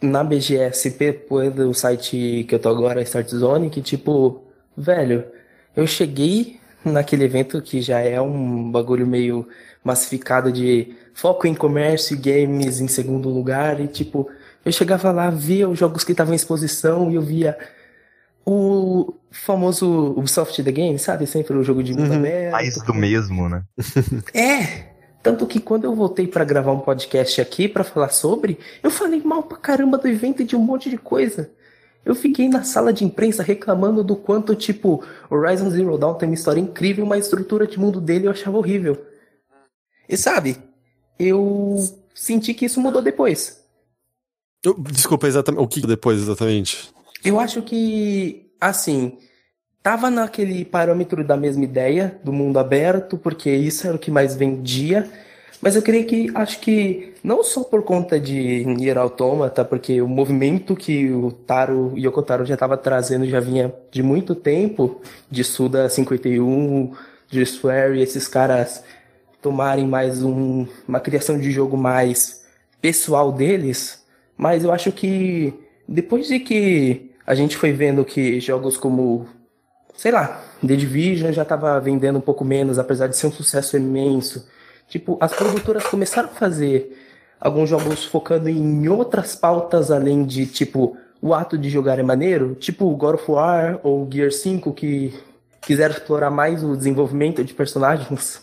na 0.00 0.22
BGS 0.22 0.90
pelo 0.92 1.74
site 1.74 2.44
que 2.48 2.54
eu 2.54 2.58
tô 2.58 2.68
agora, 2.68 3.02
Start 3.02 3.28
Zone, 3.30 3.70
que 3.70 3.82
tipo, 3.82 4.42
velho, 4.76 5.24
eu 5.76 5.86
cheguei 5.86 6.58
naquele 6.84 7.24
evento 7.24 7.60
que 7.60 7.82
já 7.82 8.00
é 8.00 8.20
um 8.20 8.70
bagulho 8.70 9.06
meio 9.06 9.48
massificado 9.82 10.52
de 10.52 10.94
foco 11.14 11.46
em 11.46 11.54
comércio 11.54 12.14
e 12.14 12.18
games 12.18 12.80
em 12.80 12.88
segundo 12.88 13.28
lugar, 13.28 13.80
e 13.80 13.88
tipo, 13.88 14.28
eu 14.64 14.72
chegava 14.72 15.10
lá, 15.10 15.30
via 15.30 15.68
os 15.68 15.78
jogos 15.78 16.04
que 16.04 16.12
estavam 16.12 16.32
em 16.32 16.36
exposição 16.36 17.10
e 17.10 17.16
eu 17.16 17.22
via 17.22 17.58
o 18.46 19.14
famoso 19.30 20.14
Ubisoft 20.16 20.62
The 20.62 20.72
Game, 20.72 20.98
sabe? 20.98 21.26
Sempre 21.26 21.56
o 21.56 21.64
jogo 21.64 21.82
de 21.82 21.92
mundo 21.92 22.10
uhum. 22.10 22.18
aberto. 22.18 22.52
Mais 22.52 22.74
do 22.76 22.94
mesmo, 22.94 23.48
né? 23.48 23.62
é! 24.32 24.88
Tanto 25.22 25.46
que 25.46 25.60
quando 25.60 25.84
eu 25.84 25.94
voltei 25.94 26.26
para 26.26 26.44
gravar 26.44 26.72
um 26.72 26.80
podcast 26.80 27.40
aqui 27.40 27.68
para 27.68 27.84
falar 27.84 28.10
sobre, 28.10 28.58
eu 28.82 28.90
falei 28.90 29.20
mal 29.22 29.42
pra 29.42 29.58
caramba 29.58 29.98
do 29.98 30.08
evento 30.08 30.42
e 30.42 30.44
de 30.44 30.54
um 30.54 30.60
monte 30.60 30.88
de 30.88 30.96
coisa. 30.96 31.50
Eu 32.04 32.14
fiquei 32.14 32.48
na 32.48 32.62
sala 32.62 32.92
de 32.92 33.04
imprensa 33.04 33.42
reclamando 33.42 34.02
do 34.02 34.16
quanto, 34.16 34.54
tipo, 34.54 35.04
Horizon 35.28 35.70
Zero 35.70 35.98
Dawn 35.98 36.14
tem 36.14 36.28
uma 36.28 36.34
história 36.34 36.60
incrível, 36.60 37.04
mas 37.04 37.18
a 37.18 37.24
estrutura 37.24 37.66
de 37.66 37.78
mundo 37.78 38.00
dele 38.00 38.26
eu 38.26 38.30
achava 38.30 38.56
horrível. 38.56 39.04
E 40.08 40.16
sabe, 40.16 40.56
eu 41.18 41.76
senti 42.14 42.54
que 42.54 42.64
isso 42.64 42.80
mudou 42.80 43.02
depois. 43.02 43.62
Desculpa, 44.90 45.26
exatamente. 45.26 45.62
O 45.62 45.68
que 45.68 45.86
depois, 45.86 46.20
exatamente? 46.20 46.90
Eu 47.24 47.38
acho 47.38 47.60
que, 47.62 48.50
assim, 48.60 49.18
tava 49.82 50.10
naquele 50.10 50.64
parâmetro 50.64 51.24
da 51.24 51.36
mesma 51.36 51.64
ideia 51.64 52.18
do 52.22 52.32
mundo 52.32 52.58
aberto, 52.58 53.16
porque 53.16 53.50
isso 53.50 53.86
era 53.86 53.96
o 53.96 53.98
que 53.98 54.10
mais 54.10 54.34
vendia. 54.34 55.08
Mas 55.60 55.74
eu 55.74 55.82
creio 55.82 56.06
que 56.06 56.30
acho 56.34 56.60
que 56.60 57.14
não 57.22 57.42
só 57.42 57.64
por 57.64 57.82
conta 57.82 58.18
de 58.20 58.64
Nier 58.64 58.96
Automata, 58.96 59.64
porque 59.64 60.00
o 60.00 60.06
movimento 60.06 60.76
que 60.76 61.10
o 61.10 61.32
Taro 61.32 61.92
e 61.96 62.06
Yokotaro 62.06 62.46
já 62.46 62.54
estava 62.54 62.76
trazendo 62.76 63.26
já 63.26 63.40
vinha 63.40 63.74
de 63.90 64.02
muito 64.02 64.34
tempo, 64.34 65.00
de 65.28 65.42
Suda 65.42 65.88
51, 65.88 66.94
de 67.28 67.42
Swear 67.42 67.94
e 67.94 68.02
esses 68.02 68.28
caras 68.28 68.84
tomarem 69.42 69.86
mais 69.86 70.22
um, 70.22 70.66
uma 70.86 71.00
criação 71.00 71.38
de 71.38 71.50
jogo 71.50 71.76
mais 71.76 72.44
pessoal 72.80 73.32
deles. 73.32 74.04
Mas 74.36 74.62
eu 74.62 74.72
acho 74.72 74.92
que 74.92 75.52
depois 75.88 76.28
de 76.28 76.38
que 76.38 77.10
a 77.26 77.34
gente 77.34 77.56
foi 77.56 77.72
vendo 77.72 78.04
que 78.04 78.40
jogos 78.40 78.76
como 78.76 79.26
sei 79.98 80.12
lá, 80.12 80.40
The 80.64 80.76
Division 80.76 81.32
já 81.32 81.42
estava 81.42 81.78
vendendo 81.80 82.18
um 82.18 82.22
pouco 82.22 82.44
menos, 82.44 82.78
apesar 82.78 83.08
de 83.08 83.16
ser 83.16 83.26
um 83.26 83.32
sucesso 83.32 83.76
imenso. 83.76 84.46
Tipo, 84.88 85.18
as 85.20 85.34
produtoras 85.34 85.84
começaram 85.84 86.28
a 86.28 86.32
fazer 86.32 86.96
alguns 87.40 87.68
jogos 87.68 88.04
focando 88.04 88.48
em 88.48 88.88
outras 88.88 89.34
pautas 89.34 89.90
além 89.90 90.24
de, 90.24 90.46
tipo, 90.46 90.96
o 91.20 91.34
ato 91.34 91.58
de 91.58 91.68
jogar 91.68 91.98
é 91.98 92.02
maneiro, 92.04 92.54
tipo 92.54 92.88
God 92.96 93.16
of 93.16 93.28
War 93.28 93.80
ou 93.82 94.08
Gear 94.10 94.30
5, 94.30 94.72
que 94.72 95.12
quiseram 95.60 95.94
explorar 95.94 96.30
mais 96.30 96.62
o 96.62 96.76
desenvolvimento 96.76 97.42
de 97.42 97.52
personagens. 97.52 98.40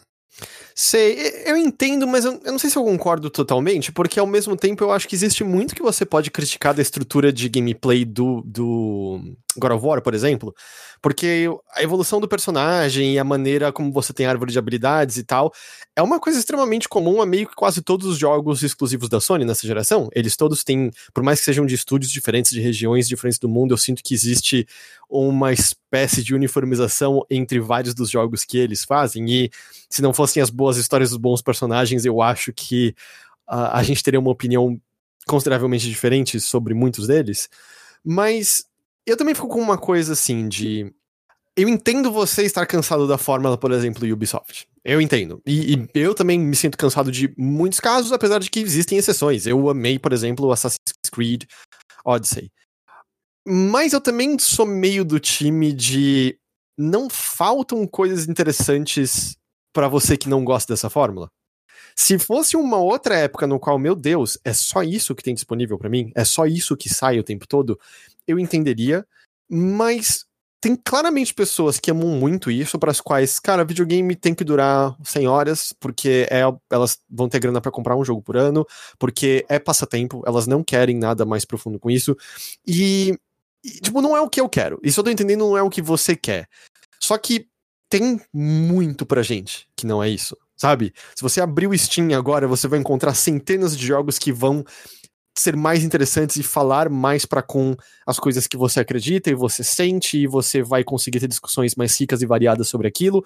Sei, 0.77 1.17
eu 1.45 1.55
entendo, 1.55 2.05
mas 2.05 2.25
eu, 2.25 2.37
não 2.43 2.59
sei 2.59 2.69
se 2.69 2.77
eu 2.77 2.83
concordo 2.83 3.29
totalmente, 3.29 3.93
porque 3.93 4.19
ao 4.19 4.27
mesmo 4.27 4.57
tempo 4.57 4.83
eu 4.83 4.91
acho 4.91 5.07
que 5.07 5.15
existe 5.15 5.41
muito 5.41 5.73
que 5.73 5.81
você 5.81 6.05
pode 6.05 6.29
criticar 6.29 6.73
da 6.73 6.81
estrutura 6.81 7.31
de 7.31 7.47
gameplay 7.47 8.03
do, 8.03 8.41
do 8.45 9.21
God 9.57 9.71
of 9.71 9.85
War, 9.85 10.01
por 10.01 10.13
exemplo, 10.13 10.53
porque 11.05 11.47
a 11.75 11.83
evolução 11.83 12.19
do 12.19 12.27
personagem 12.27 13.13
e 13.13 13.19
a 13.19 13.23
maneira 13.23 13.71
como 13.71 13.91
você 13.91 14.11
tem 14.11 14.25
árvore 14.25 14.51
de 14.51 14.57
habilidades 14.57 15.17
e 15.17 15.23
tal 15.23 15.53
é 15.95 16.01
uma 16.01 16.19
coisa 16.19 16.39
extremamente 16.39 16.89
comum 16.89 17.21
a 17.21 17.27
meio 17.27 17.47
que 17.47 17.53
quase 17.53 17.83
todos 17.83 18.07
os 18.07 18.17
jogos 18.17 18.63
exclusivos 18.63 19.07
da 19.07 19.21
Sony 19.21 19.45
nessa 19.45 19.67
geração. 19.67 20.09
Eles 20.15 20.35
todos 20.35 20.63
têm, 20.63 20.89
por 21.13 21.23
mais 21.23 21.37
que 21.37 21.45
sejam 21.45 21.63
de 21.63 21.75
estúdios 21.75 22.11
diferentes, 22.11 22.49
de 22.49 22.59
regiões 22.59 23.07
diferentes 23.07 23.37
do 23.37 23.47
mundo, 23.47 23.71
eu 23.71 23.77
sinto 23.77 24.01
que 24.03 24.15
existe 24.15 24.67
uma 25.07 25.53
espécie 25.53 26.23
de 26.23 26.33
uniformização 26.33 27.23
entre 27.29 27.59
vários 27.59 27.93
dos 27.93 28.09
jogos 28.09 28.43
que 28.43 28.57
eles 28.57 28.83
fazem. 28.83 29.29
E 29.29 29.51
se 29.87 30.01
não 30.01 30.11
fossem 30.11 30.41
as 30.41 30.49
boas 30.49 30.75
histórias 30.75 31.11
dos 31.11 31.19
bons 31.19 31.39
personagens, 31.39 32.03
eu 32.03 32.19
acho 32.19 32.51
que 32.51 32.95
uh, 33.47 33.69
a 33.73 33.83
gente 33.83 34.01
teria 34.01 34.19
uma 34.19 34.31
opinião 34.31 34.81
consideravelmente 35.27 35.87
diferente 35.87 36.39
sobre 36.39 36.73
muitos 36.73 37.05
deles. 37.05 37.47
Mas 38.03 38.65
eu 39.05 39.15
também 39.15 39.35
fico 39.35 39.47
com 39.47 39.61
uma 39.61 39.77
coisa 39.77 40.13
assim 40.13 40.47
de. 40.49 40.91
Eu 41.57 41.69
entendo 41.69 42.11
você 42.11 42.43
estar 42.43 42.65
cansado 42.65 43.07
da 43.07 43.17
fórmula, 43.17 43.57
por 43.57 43.71
exemplo, 43.71 44.11
Ubisoft. 44.11 44.67
Eu 44.83 44.99
entendo. 44.99 45.41
E, 45.45 45.73
e, 45.73 45.89
eu 45.93 46.13
também 46.13 46.37
me 46.37 46.55
sinto 46.55 46.77
cansado 46.77 47.09
de 47.09 47.33
muitos 47.37 47.79
casos, 47.79 48.11
apesar 48.11 48.39
de 48.39 48.49
que 48.49 48.59
existem 48.59 48.97
exceções. 48.97 49.47
Eu 49.47 49.69
amei, 49.69 49.97
por 49.97 50.11
exemplo, 50.11 50.51
Assassin's 50.51 50.79
Creed 51.11 51.45
Odyssey. 52.03 52.51
Mas 53.47 53.93
eu 53.93 54.01
também 54.01 54.37
sou 54.37 54.65
meio 54.65 55.05
do 55.05 55.19
time 55.19 55.71
de. 55.71 56.37
Não 56.77 57.09
faltam 57.09 57.87
coisas 57.87 58.27
interessantes 58.27 59.37
para 59.73 59.87
você 59.87 60.17
que 60.17 60.27
não 60.27 60.43
gosta 60.43 60.73
dessa 60.73 60.89
fórmula. 60.89 61.29
Se 61.95 62.19
fosse 62.19 62.57
uma 62.57 62.77
outra 62.77 63.15
época 63.17 63.47
no 63.47 63.59
qual, 63.59 63.79
meu 63.79 63.95
Deus, 63.95 64.37
é 64.43 64.53
só 64.53 64.83
isso 64.83 65.15
que 65.15 65.23
tem 65.23 65.33
disponível 65.33 65.77
para 65.77 65.89
mim, 65.89 66.11
é 66.13 66.25
só 66.25 66.45
isso 66.45 66.75
que 66.75 66.89
sai 66.89 67.17
o 67.17 67.23
tempo 67.23 67.47
todo, 67.47 67.79
eu 68.27 68.37
entenderia, 68.37 69.07
mas 69.49 70.25
tem 70.65 70.75
claramente 70.75 71.31
pessoas 71.31 71.79
que 71.79 71.91
amam 71.91 72.07
muito 72.07 72.49
isso, 72.49 72.79
para 72.79 72.89
as 72.89 72.99
quais, 72.99 73.39
cara, 73.39 73.63
videogame 73.63 74.15
tem 74.15 74.33
que 74.33 74.43
durar 74.43 74.97
100 75.03 75.27
horas, 75.27 75.71
porque 75.79 76.25
é, 76.27 76.41
elas 76.71 76.97
vão 77.07 77.29
ter 77.29 77.37
grana 77.37 77.61
para 77.61 77.71
comprar 77.71 77.95
um 77.95 78.03
jogo 78.03 78.19
por 78.19 78.35
ano, 78.35 78.65
porque 78.97 79.45
é 79.47 79.59
passatempo, 79.59 80.23
elas 80.25 80.47
não 80.47 80.63
querem 80.63 80.97
nada 80.97 81.23
mais 81.23 81.45
profundo 81.45 81.79
com 81.79 81.87
isso, 81.87 82.17
e, 82.65 83.15
e, 83.63 83.73
tipo, 83.79 84.01
não 84.01 84.17
é 84.17 84.21
o 84.21 84.27
que 84.27 84.41
eu 84.41 84.49
quero. 84.49 84.79
Isso 84.81 84.99
eu 84.99 85.03
tô 85.03 85.11
entendendo, 85.11 85.41
não 85.41 85.55
é 85.55 85.61
o 85.61 85.69
que 85.69 85.83
você 85.83 86.15
quer. 86.15 86.47
Só 86.99 87.15
que 87.15 87.45
tem 87.87 88.19
muito 88.33 89.05
pra 89.05 89.21
gente 89.21 89.67
que 89.75 89.85
não 89.85 90.01
é 90.01 90.09
isso, 90.09 90.35
sabe? 90.57 90.95
Se 91.15 91.21
você 91.21 91.41
abrir 91.41 91.67
o 91.67 91.77
Steam 91.77 92.11
agora, 92.17 92.47
você 92.47 92.67
vai 92.67 92.79
encontrar 92.79 93.13
centenas 93.13 93.77
de 93.77 93.85
jogos 93.85 94.17
que 94.17 94.31
vão 94.31 94.65
ser 95.37 95.55
mais 95.55 95.83
interessantes 95.83 96.37
e 96.37 96.43
falar 96.43 96.89
mais 96.89 97.25
para 97.25 97.41
com 97.41 97.75
as 98.05 98.19
coisas 98.19 98.47
que 98.47 98.57
você 98.57 98.79
acredita 98.79 99.29
e 99.29 99.35
você 99.35 99.63
sente 99.63 100.17
e 100.17 100.27
você 100.27 100.61
vai 100.61 100.83
conseguir 100.83 101.19
ter 101.19 101.27
discussões 101.27 101.75
mais 101.75 101.99
ricas 101.99 102.21
e 102.21 102.25
variadas 102.25 102.67
sobre 102.67 102.87
aquilo. 102.87 103.23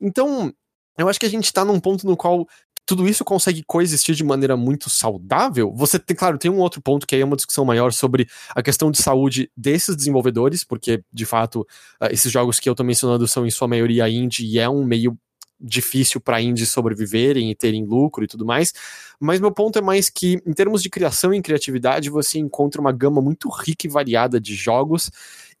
Então, 0.00 0.52
eu 0.96 1.08
acho 1.08 1.20
que 1.20 1.26
a 1.26 1.30
gente 1.30 1.44
está 1.44 1.64
num 1.64 1.78
ponto 1.78 2.06
no 2.06 2.16
qual 2.16 2.46
tudo 2.86 3.06
isso 3.06 3.24
consegue 3.24 3.62
coexistir 3.62 4.14
de 4.14 4.24
maneira 4.24 4.56
muito 4.56 4.90
saudável. 4.90 5.72
Você 5.76 5.98
tem, 5.98 6.16
claro, 6.16 6.38
tem 6.38 6.50
um 6.50 6.58
outro 6.58 6.82
ponto 6.82 7.06
que 7.06 7.14
aí 7.14 7.20
é 7.20 7.24
uma 7.24 7.36
discussão 7.36 7.64
maior 7.64 7.92
sobre 7.92 8.26
a 8.54 8.62
questão 8.62 8.90
de 8.90 9.00
saúde 9.00 9.50
desses 9.56 9.94
desenvolvedores, 9.94 10.64
porque 10.64 11.04
de 11.12 11.24
fato 11.24 11.64
ah, 12.00 12.08
esses 12.10 12.32
jogos 12.32 12.58
que 12.58 12.68
eu 12.68 12.74
tô 12.74 12.82
mencionando 12.82 13.28
são 13.28 13.46
em 13.46 13.50
sua 13.50 13.68
maioria 13.68 14.08
indie 14.08 14.44
e 14.44 14.58
é 14.58 14.68
um 14.68 14.84
meio 14.84 15.16
difícil 15.60 16.20
para 16.20 16.40
indies 16.40 16.70
sobreviverem 16.70 17.50
e 17.50 17.54
terem 17.54 17.84
lucro 17.84 18.24
e 18.24 18.26
tudo 18.26 18.46
mais. 18.46 18.72
Mas 19.18 19.40
meu 19.40 19.52
ponto 19.52 19.78
é 19.78 19.82
mais 19.82 20.08
que, 20.08 20.40
em 20.46 20.52
termos 20.52 20.82
de 20.82 20.88
criação 20.88 21.34
e 21.34 21.42
criatividade, 21.42 22.08
você 22.08 22.38
encontra 22.38 22.80
uma 22.80 22.92
gama 22.92 23.20
muito 23.20 23.48
rica 23.48 23.86
e 23.86 23.90
variada 23.90 24.40
de 24.40 24.54
jogos. 24.54 25.10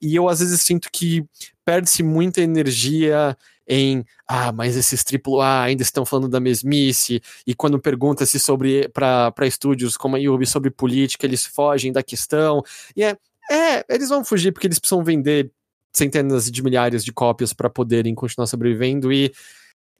E 0.00 0.14
eu 0.14 0.28
às 0.28 0.40
vezes 0.40 0.62
sinto 0.62 0.88
que 0.90 1.24
perde-se 1.64 2.02
muita 2.02 2.40
energia 2.40 3.36
em 3.68 4.04
ah, 4.26 4.50
mas 4.50 4.76
esses 4.76 5.04
AAA 5.04 5.62
ainda 5.62 5.82
estão 5.82 6.04
falando 6.04 6.28
da 6.28 6.40
mesmice, 6.40 7.22
e 7.46 7.54
quando 7.54 7.78
pergunta-se 7.78 8.38
sobre 8.40 8.88
para 8.88 9.32
estúdios 9.42 9.96
como 9.96 10.16
a 10.16 10.18
Yubi 10.18 10.44
sobre 10.44 10.70
política, 10.70 11.24
eles 11.24 11.46
fogem 11.46 11.92
da 11.92 12.02
questão. 12.02 12.62
E 12.96 13.04
é, 13.04 13.16
é, 13.50 13.84
eles 13.88 14.08
vão 14.08 14.24
fugir 14.24 14.52
porque 14.52 14.66
eles 14.66 14.78
precisam 14.80 15.04
vender 15.04 15.52
centenas 15.92 16.50
de 16.50 16.62
milhares 16.62 17.04
de 17.04 17.12
cópias 17.12 17.52
para 17.52 17.70
poderem 17.70 18.14
continuar 18.14 18.46
sobrevivendo 18.46 19.12
e 19.12 19.32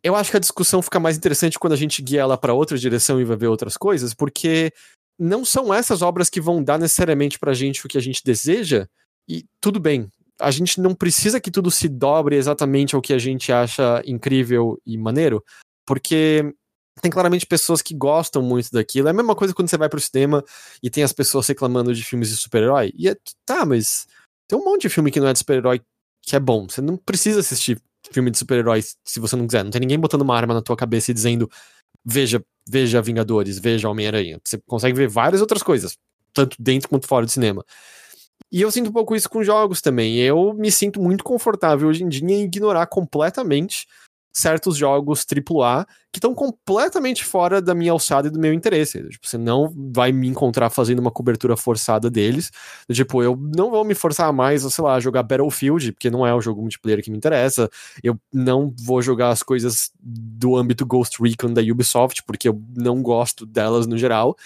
eu 0.03 0.17
acho 0.17 0.31
que 0.31 0.37
a 0.37 0.41
discussão 0.41 0.83
fica 0.83 0.99
mais 0.99 1.17
interessante 1.17 1.59
quando 1.59 1.75
a 1.75 1.77
gente 1.77 2.03
guia 2.03 2.21
ela 2.21 2.39
para 2.39 2.55
outra 2.55 2.79
direção 2.79 3.21
e 3.21 3.25
vai 3.25 3.37
ver 3.37 3.49
outras 3.49 3.77
coisas, 3.77 4.15
porque 4.15 4.73
não 5.19 5.45
são 5.45 5.73
essas 5.73 6.01
obras 6.01 6.31
que 6.31 6.41
vão 6.41 6.63
dar 6.63 6.79
necessariamente 6.79 7.39
pra 7.39 7.53
gente 7.53 7.85
o 7.85 7.89
que 7.89 7.99
a 7.99 8.01
gente 8.01 8.23
deseja, 8.25 8.87
e 9.29 9.45
tudo 9.61 9.79
bem. 9.79 10.09
A 10.41 10.51
gente 10.51 10.81
não 10.81 10.95
precisa 10.95 11.41
que 11.41 11.51
tudo 11.51 11.71
se 11.71 11.89
dobre 11.89 12.37
exatamente 12.37 12.95
ao 12.95 13.03
que 13.03 13.13
a 13.13 13.19
gente 13.19 13.53
acha 13.53 14.03
incrível 14.07 14.81
e 14.87 14.97
maneiro, 14.97 15.45
porque 15.87 16.55
tem 17.03 17.11
claramente 17.11 17.47
pessoas 17.47 17.83
que 17.83 17.95
gostam 17.95 18.43
muito 18.43 18.71
daquilo. 18.73 19.09
É 19.09 19.11
a 19.11 19.15
mesma 19.15 19.37
coisa 19.37 19.55
quando 19.55 19.69
você 19.69 19.77
vai 19.77 19.89
pro 19.89 20.01
cinema 20.01 20.43
e 20.83 20.89
tem 20.89 21.05
as 21.05 21.13
pessoas 21.13 21.47
reclamando 21.47 21.95
de 21.95 22.03
filmes 22.03 22.31
de 22.31 22.37
super-herói. 22.37 22.93
E 22.97 23.09
é, 23.09 23.17
tá, 23.45 23.67
mas 23.67 24.07
tem 24.49 24.59
um 24.59 24.65
monte 24.65 24.83
de 24.83 24.89
filme 24.89 25.11
que 25.11 25.21
não 25.21 25.29
é 25.29 25.33
de 25.33 25.39
super-herói 25.39 25.81
que 26.23 26.37
é 26.37 26.41
bom. 26.41 26.67
Você 26.69 26.81
não 26.81 26.97
precisa 26.97 27.41
assistir 27.41 27.81
filme 28.13 28.31
de 28.31 28.39
super-heróis 28.39 28.97
se 29.05 29.21
você 29.21 29.37
não 29.37 29.47
quiser. 29.47 29.65
Não 29.65 29.71
tem 29.71 29.81
ninguém 29.81 29.99
botando 29.99 30.23
uma 30.23 30.37
arma 30.37 30.55
na 30.55 30.63
tua 30.63 30.77
cabeça 30.77 31.11
e 31.11 31.15
dizendo, 31.15 31.51
veja, 32.05 32.45
veja 32.69 33.03
Vingadores, 33.03 33.59
veja 33.59 33.89
Homem-Aranha. 33.89 34.41
Você 34.45 34.59
consegue 34.67 34.97
ver 34.97 35.09
várias 35.09 35.41
outras 35.41 35.63
coisas, 35.63 35.97
tanto 36.33 36.57
dentro 36.59 36.89
quanto 36.89 37.07
fora 37.07 37.27
do 37.27 37.31
cinema. 37.31 37.65
E 38.53 38.61
eu 38.61 38.71
sinto 38.71 38.91
um 38.91 38.93
pouco 38.93 39.15
isso 39.15 39.31
com 39.31 39.45
jogos 39.45 39.81
também. 39.81 40.17
Eu 40.19 40.53
me 40.55 40.73
sinto 40.73 41.01
muito 41.01 41.23
confortável 41.23 41.89
hoje 41.89 42.03
em 42.03 42.09
dia 42.09 42.29
em 42.29 42.45
ignorar 42.45 42.87
completamente 42.87 43.87
certos 44.33 44.77
jogos 44.77 45.25
AAA 45.27 45.87
que 46.13 46.19
estão 46.19 46.35
completamente 46.35 47.25
fora 47.25 47.63
da 47.63 47.75
minha 47.75 47.93
alçada 47.93 48.29
e 48.29 48.31
do 48.31 48.39
meu 48.39 48.53
interesse. 48.53 49.01
Tipo, 49.09 49.27
você 49.27 49.39
não 49.39 49.73
vai 49.93 50.11
me 50.11 50.27
encontrar 50.27 50.69
fazendo 50.69 50.99
uma 50.99 51.11
cobertura 51.11 51.57
forçada 51.57 52.11
deles. 52.11 52.51
Tipo, 52.93 53.23
eu 53.23 53.37
não 53.37 53.71
vou 53.71 53.85
me 53.85 53.95
forçar 53.95 54.33
mais 54.33 54.65
a, 54.65 54.71
sei 54.71 54.83
lá, 54.83 54.99
jogar 54.99 55.23
Battlefield, 55.23 55.93
porque 55.93 56.11
não 56.11 56.27
é 56.27 56.35
o 56.35 56.41
jogo 56.41 56.61
multiplayer 56.61 57.03
que 57.03 57.11
me 57.11 57.17
interessa. 57.17 57.71
Eu 58.03 58.19
não 58.33 58.75
vou 58.83 59.01
jogar 59.01 59.31
as 59.31 59.43
coisas 59.43 59.91
do 60.01 60.57
âmbito 60.57 60.85
Ghost 60.85 61.23
Recon 61.23 61.53
da 61.53 61.63
Ubisoft, 61.63 62.25
porque 62.25 62.49
eu 62.49 62.61
não 62.77 63.03
gosto 63.03 63.47
delas 63.47 63.87
no 63.87 63.97
geral. 63.97 64.37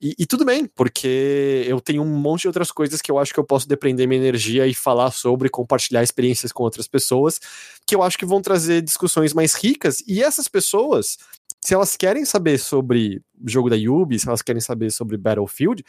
E, 0.00 0.14
e, 0.16 0.26
tudo 0.26 0.44
bem, 0.44 0.64
porque 0.64 1.64
eu 1.66 1.80
tenho 1.80 2.02
um 2.02 2.18
monte 2.18 2.42
de 2.42 2.46
outras 2.46 2.70
coisas 2.70 3.02
que 3.02 3.10
eu 3.10 3.18
acho 3.18 3.34
que 3.34 3.40
eu 3.40 3.44
posso 3.44 3.66
depender 3.66 4.06
minha 4.06 4.20
energia 4.20 4.64
e 4.66 4.72
falar 4.72 5.10
sobre, 5.10 5.48
compartilhar 5.48 6.04
experiências 6.04 6.52
com 6.52 6.62
outras 6.62 6.86
pessoas, 6.86 7.40
que 7.84 7.96
eu 7.96 8.02
acho 8.02 8.16
que 8.16 8.24
vão 8.24 8.40
trazer 8.40 8.80
discussões 8.80 9.34
mais 9.34 9.54
ricas. 9.54 10.00
E 10.06 10.22
essas 10.22 10.46
pessoas, 10.46 11.18
se 11.60 11.74
elas 11.74 11.96
querem 11.96 12.24
saber 12.24 12.58
sobre 12.58 13.20
o 13.44 13.50
jogo 13.50 13.68
da 13.68 13.74
Yubi, 13.74 14.20
se 14.20 14.28
elas 14.28 14.40
querem 14.40 14.60
saber 14.60 14.92
sobre 14.92 15.16
Battlefield, 15.16 15.84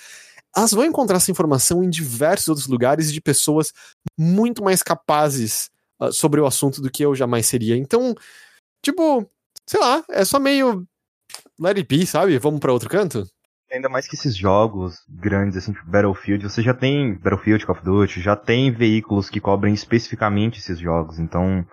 elas 0.57 0.71
vão 0.71 0.85
encontrar 0.85 1.17
essa 1.17 1.29
informação 1.29 1.83
em 1.83 1.89
diversos 1.89 2.47
outros 2.47 2.67
lugares 2.67 3.13
de 3.13 3.21
pessoas 3.21 3.71
muito 4.17 4.63
mais 4.63 4.81
capazes 4.81 5.69
uh, 6.01 6.11
sobre 6.11 6.41
o 6.41 6.47
assunto 6.47 6.81
do 6.81 6.89
que 6.89 7.05
eu 7.05 7.13
jamais 7.13 7.45
seria. 7.45 7.77
Então, 7.77 8.15
tipo, 8.83 9.29
sei 9.67 9.79
lá, 9.79 10.03
é 10.09 10.25
só 10.25 10.39
meio 10.39 10.87
let 11.59 11.77
it 11.77 11.87
be, 11.87 12.07
sabe? 12.07 12.39
Vamos 12.39 12.59
para 12.59 12.73
outro 12.73 12.89
canto? 12.89 13.29
Ainda 13.71 13.87
mais 13.87 14.07
que 14.07 14.15
esses 14.15 14.35
jogos 14.35 14.97
grandes, 15.07 15.55
assim, 15.57 15.73
tipo 15.73 15.85
Battlefield, 15.85 16.43
você 16.43 16.61
já 16.61 16.73
tem 16.73 17.13
Battlefield, 17.13 17.65
Call 17.65 17.75
of 17.75 17.85
Duty, 17.85 18.19
já 18.19 18.35
tem 18.35 18.71
veículos 18.71 19.29
que 19.29 19.39
cobrem 19.39 19.73
especificamente 19.73 20.59
esses 20.59 20.79
jogos. 20.79 21.19
Então, 21.19 21.65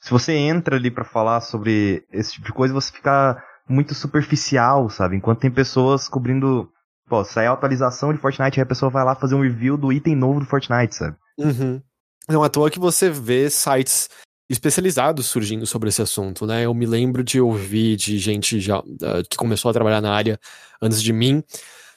se 0.00 0.10
você 0.10 0.32
entra 0.34 0.76
ali 0.76 0.90
para 0.90 1.04
falar 1.04 1.40
sobre 1.40 2.04
esse 2.12 2.32
tipo 2.32 2.46
de 2.46 2.52
coisa, 2.52 2.74
você 2.74 2.92
fica 2.92 3.42
muito 3.68 3.94
superficial, 3.94 4.88
sabe? 4.90 5.16
Enquanto 5.16 5.40
tem 5.40 5.50
pessoas 5.50 6.08
cobrindo. 6.08 6.70
Pô, 7.08 7.24
sai 7.24 7.46
a 7.46 7.52
atualização 7.52 8.12
de 8.12 8.20
Fortnite, 8.20 8.60
aí 8.60 8.62
a 8.62 8.66
pessoa 8.66 8.90
vai 8.90 9.02
lá 9.02 9.14
fazer 9.14 9.34
um 9.34 9.40
review 9.40 9.78
do 9.78 9.90
item 9.90 10.14
novo 10.14 10.40
do 10.40 10.46
Fortnite, 10.46 10.94
sabe? 10.94 11.16
Uhum. 11.38 11.80
Não 12.28 12.44
à 12.44 12.50
toa 12.50 12.70
que 12.70 12.78
você 12.78 13.08
vê 13.08 13.48
sites 13.48 14.10
especializados 14.48 15.26
surgindo 15.26 15.66
sobre 15.66 15.90
esse 15.90 16.00
assunto, 16.00 16.46
né? 16.46 16.64
Eu 16.64 16.72
me 16.72 16.86
lembro 16.86 17.22
de 17.22 17.40
ouvir 17.40 17.96
de 17.96 18.18
gente 18.18 18.60
já 18.60 18.80
uh, 18.80 18.84
que 19.28 19.36
começou 19.36 19.70
a 19.70 19.74
trabalhar 19.74 20.00
na 20.00 20.12
área 20.12 20.40
antes 20.80 21.02
de 21.02 21.12
mim 21.12 21.42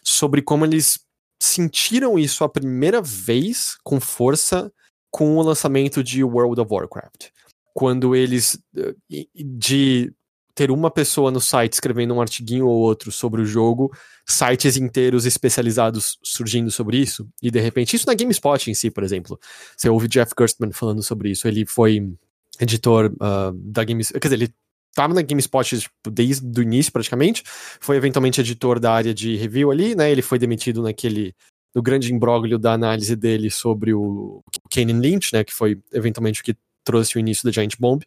sobre 0.03 0.41
como 0.41 0.65
eles 0.65 0.99
sentiram 1.41 2.19
isso 2.19 2.43
a 2.43 2.49
primeira 2.49 3.01
vez 3.01 3.77
com 3.83 3.99
força 3.99 4.71
com 5.09 5.37
o 5.37 5.41
lançamento 5.41 6.03
de 6.03 6.23
World 6.23 6.59
of 6.59 6.73
Warcraft. 6.73 7.29
Quando 7.73 8.15
eles 8.15 8.55
uh, 8.77 8.95
de 9.33 10.13
ter 10.53 10.69
uma 10.69 10.91
pessoa 10.91 11.31
no 11.31 11.39
site 11.39 11.73
escrevendo 11.73 12.13
um 12.13 12.21
artiguinho 12.21 12.67
ou 12.67 12.77
outro 12.79 13.11
sobre 13.11 13.41
o 13.41 13.45
jogo, 13.45 13.91
sites 14.27 14.75
inteiros 14.75 15.25
especializados 15.25 16.19
surgindo 16.21 16.69
sobre 16.69 16.97
isso, 16.97 17.27
e 17.41 17.49
de 17.49 17.59
repente, 17.59 17.95
isso 17.95 18.05
na 18.05 18.13
GameSpot 18.13 18.69
em 18.69 18.73
si, 18.73 18.91
por 18.91 19.03
exemplo. 19.03 19.39
Você 19.75 19.89
ouve 19.89 20.09
Jeff 20.09 20.33
Gerstmann 20.37 20.73
falando 20.73 21.01
sobre 21.01 21.31
isso, 21.31 21.47
ele 21.47 21.65
foi 21.65 22.13
editor 22.61 23.11
uh, 23.15 23.51
da 23.53 23.83
GameSpot. 23.83 24.19
Quer 24.19 24.27
dizer, 24.27 24.35
ele 24.35 24.53
estava 24.89 25.13
na 25.13 25.21
GameSpot 25.21 25.79
tipo, 25.79 26.11
desde 26.11 26.59
o 26.59 26.63
início, 26.63 26.91
praticamente. 26.91 27.43
Foi 27.45 27.95
eventualmente 27.97 28.39
editor 28.39 28.79
da 28.79 28.93
área 28.93 29.13
de 29.13 29.35
review 29.35 29.71
ali, 29.71 29.95
né? 29.95 30.11
Ele 30.11 30.21
foi 30.21 30.37
demitido 30.37 30.81
naquele. 30.83 31.33
no 31.75 31.81
grande 31.81 32.13
imbróglio 32.13 32.59
da 32.59 32.73
análise 32.73 33.15
dele 33.15 33.49
sobre 33.49 33.93
o 33.93 34.43
Kane 34.71 34.93
Lynch, 34.93 35.33
né? 35.33 35.43
Que 35.43 35.53
foi 35.53 35.79
eventualmente 35.91 36.41
o 36.41 36.43
que 36.43 36.55
trouxe 36.83 37.15
o 37.15 37.19
início 37.19 37.43
da 37.43 37.51
Giant 37.51 37.75
Bomb. 37.79 38.03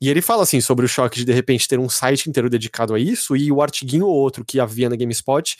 E 0.00 0.08
ele 0.08 0.22
fala 0.22 0.42
assim 0.42 0.60
sobre 0.60 0.84
o 0.84 0.88
choque 0.88 1.18
de 1.18 1.24
de 1.24 1.32
repente 1.32 1.68
ter 1.68 1.78
um 1.78 1.88
site 1.88 2.28
inteiro 2.28 2.50
dedicado 2.50 2.94
a 2.94 2.98
isso 2.98 3.36
e 3.36 3.50
o 3.50 3.62
artiguinho 3.62 4.06
ou 4.06 4.14
outro 4.14 4.44
que 4.44 4.60
havia 4.60 4.88
na 4.88 4.96
GameSpot 4.96 5.56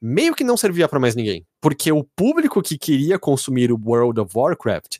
meio 0.00 0.34
que 0.34 0.44
não 0.44 0.56
servia 0.56 0.88
para 0.88 1.00
mais 1.00 1.14
ninguém, 1.14 1.44
porque 1.60 1.90
o 1.92 2.04
público 2.16 2.60
que 2.62 2.76
queria 2.76 3.18
consumir 3.18 3.72
o 3.72 3.80
World 3.82 4.20
of 4.20 4.32
Warcraft 4.36 4.98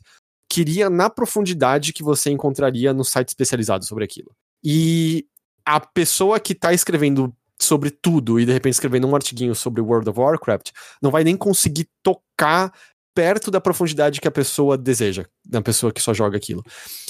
queria 0.57 0.89
na 0.89 1.07
profundidade 1.07 1.93
que 1.93 2.01
você 2.01 2.31
encontraria 2.31 2.91
no 2.91 3.03
site 3.03 3.27
especializado 3.27 3.85
sobre 3.85 4.03
aquilo. 4.03 4.35
E 4.63 5.27
a 5.63 5.79
pessoa 5.79 6.39
que 6.39 6.55
tá 6.55 6.73
escrevendo 6.73 7.31
sobre 7.61 7.91
tudo 7.91 8.39
e 8.39 8.45
de 8.45 8.51
repente 8.51 8.73
escrevendo 8.73 9.07
um 9.07 9.15
artiguinho 9.15 9.53
sobre 9.53 9.81
World 9.81 10.09
of 10.09 10.19
Warcraft 10.19 10.71
não 10.99 11.11
vai 11.11 11.23
nem 11.23 11.37
conseguir 11.37 11.87
tocar 12.01 12.73
perto 13.13 13.51
da 13.51 13.61
profundidade 13.61 14.19
que 14.19 14.27
a 14.27 14.31
pessoa 14.31 14.75
deseja, 14.75 15.25
da 15.45 15.61
pessoa 15.61 15.91
que 15.91 16.01
só 16.01 16.11
joga 16.11 16.37
aquilo. 16.37 16.63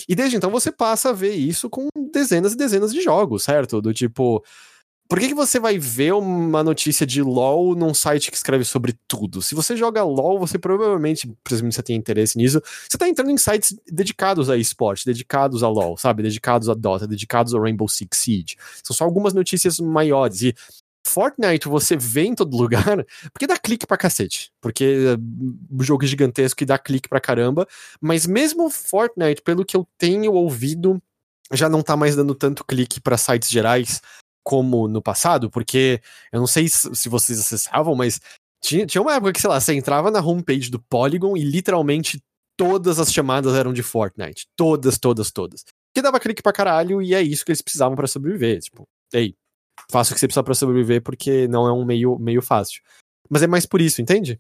E 0.10 0.14
desde 0.16 0.36
então 0.36 0.52
você 0.52 0.70
passa 0.70 1.10
a 1.10 1.14
ver 1.14 1.34
isso 1.34 1.70
com 1.70 1.88
dezenas 2.12 2.52
e 2.52 2.58
dezenas 2.58 2.94
de 2.94 3.02
jogos, 3.02 3.44
certo? 3.44 3.82
Do 3.82 3.94
tipo, 3.94 4.44
por 5.08 5.20
que, 5.20 5.30
que 5.30 5.34
você 5.34 5.60
vai 5.60 5.78
ver 5.78 6.14
uma 6.14 6.64
notícia 6.64 7.06
de 7.06 7.22
LoL 7.22 7.76
num 7.76 7.94
site 7.94 8.30
que 8.30 8.38
escreve 8.38 8.66
sobre 8.66 8.94
tudo? 9.08 9.42
Se 9.42 9.56
você 9.56 9.76
joga 9.76 10.04
LoL, 10.04 10.38
você 10.38 10.60
provavelmente, 10.60 11.32
presumindo 11.44 11.72
que 11.72 11.76
você 11.76 11.84
tem 11.84 11.96
interesse 11.96 12.38
nisso, 12.38 12.62
você 12.88 12.98
tá 12.98 13.08
entrando 13.08 13.32
em 13.32 13.38
sites 13.38 13.78
dedicados 13.90 14.50
a 14.50 14.58
esporte, 14.58 15.06
dedicados 15.06 15.64
a 15.64 15.70
LoL, 15.70 15.98
sabe? 15.98 16.24
Dedicados 16.24 16.70
a 16.70 16.74
Dota, 16.74 17.08
dedicados 17.08 17.56
a 17.56 17.60
Rainbow 17.60 17.88
Six 17.88 18.18
Siege. 18.18 18.56
São 18.84 18.96
só 18.96 19.06
algumas 19.06 19.34
notícias 19.34 19.80
maiores. 19.80 20.42
E 20.42 20.56
Fortnite 21.06 21.70
você 21.70 21.96
vê 21.96 22.24
em 22.24 22.36
todo 22.36 22.58
lugar, 22.58 23.06
porque 23.32 23.48
dá 23.48 23.58
clique 23.58 23.88
pra 23.88 23.98
cacete. 23.98 24.52
Porque 24.60 25.18
o 25.72 25.84
jogo 25.84 26.04
é 26.04 26.08
gigantesco 26.08 26.62
e 26.62 26.66
dá 26.66 26.78
clique 26.78 27.08
pra 27.08 27.22
caramba. 27.22 27.66
Mas 28.02 28.26
mesmo 28.26 28.70
Fortnite, 28.70 29.42
pelo 29.42 29.64
que 29.64 29.78
eu 29.78 29.88
tenho 29.98 30.34
ouvido, 30.34 31.02
já 31.54 31.70
não 31.70 31.82
tá 31.82 31.96
mais 31.96 32.16
dando 32.16 32.36
tanto 32.36 32.66
clique 32.66 33.00
para 33.00 33.18
sites 33.18 33.50
gerais 33.50 34.02
como 34.48 34.88
no 34.88 35.02
passado, 35.02 35.50
porque 35.52 36.00
eu 36.32 36.40
não 36.40 36.48
sei 36.48 36.70
se 36.70 37.10
vocês 37.10 37.38
acessavam, 37.38 37.94
mas 37.96 38.22
tinha, 38.64 38.86
tinha 38.86 39.02
uma 39.02 39.14
época 39.14 39.34
que, 39.34 39.42
sei 39.42 39.50
lá, 39.50 39.60
você 39.60 39.74
entrava 39.74 40.10
na 40.10 40.22
homepage 40.22 40.72
do 40.72 40.80
Polygon 40.80 41.36
e 41.36 41.42
literalmente 41.42 42.24
todas 42.56 42.98
as 42.98 43.12
chamadas 43.12 43.56
eram 43.56 43.74
de 43.74 43.84
Fortnite. 43.84 44.48
Todas, 44.56 44.98
todas, 44.98 45.32
todas. 45.32 45.66
Que 45.94 46.02
dava 46.02 46.18
clique 46.18 46.42
pra 46.42 46.54
caralho 46.54 47.02
e 47.02 47.14
é 47.14 47.22
isso 47.22 47.44
que 47.44 47.52
eles 47.52 47.62
precisavam 47.62 47.98
para 47.98 48.08
sobreviver. 48.08 48.62
Tipo, 48.62 48.88
ei, 49.14 49.36
faça 49.92 50.12
o 50.12 50.14
que 50.14 50.20
você 50.22 50.28
precisa 50.28 50.44
pra 50.44 50.56
sobreviver 50.56 51.02
porque 51.02 51.46
não 51.50 51.68
é 51.68 51.74
um 51.74 51.84
meio, 51.84 52.18
meio 52.18 52.42
fácil. 52.42 52.82
Mas 53.30 53.44
é 53.44 53.48
mais 53.48 53.66
por 53.66 53.82
isso, 53.82 54.02
entende? 54.02 54.40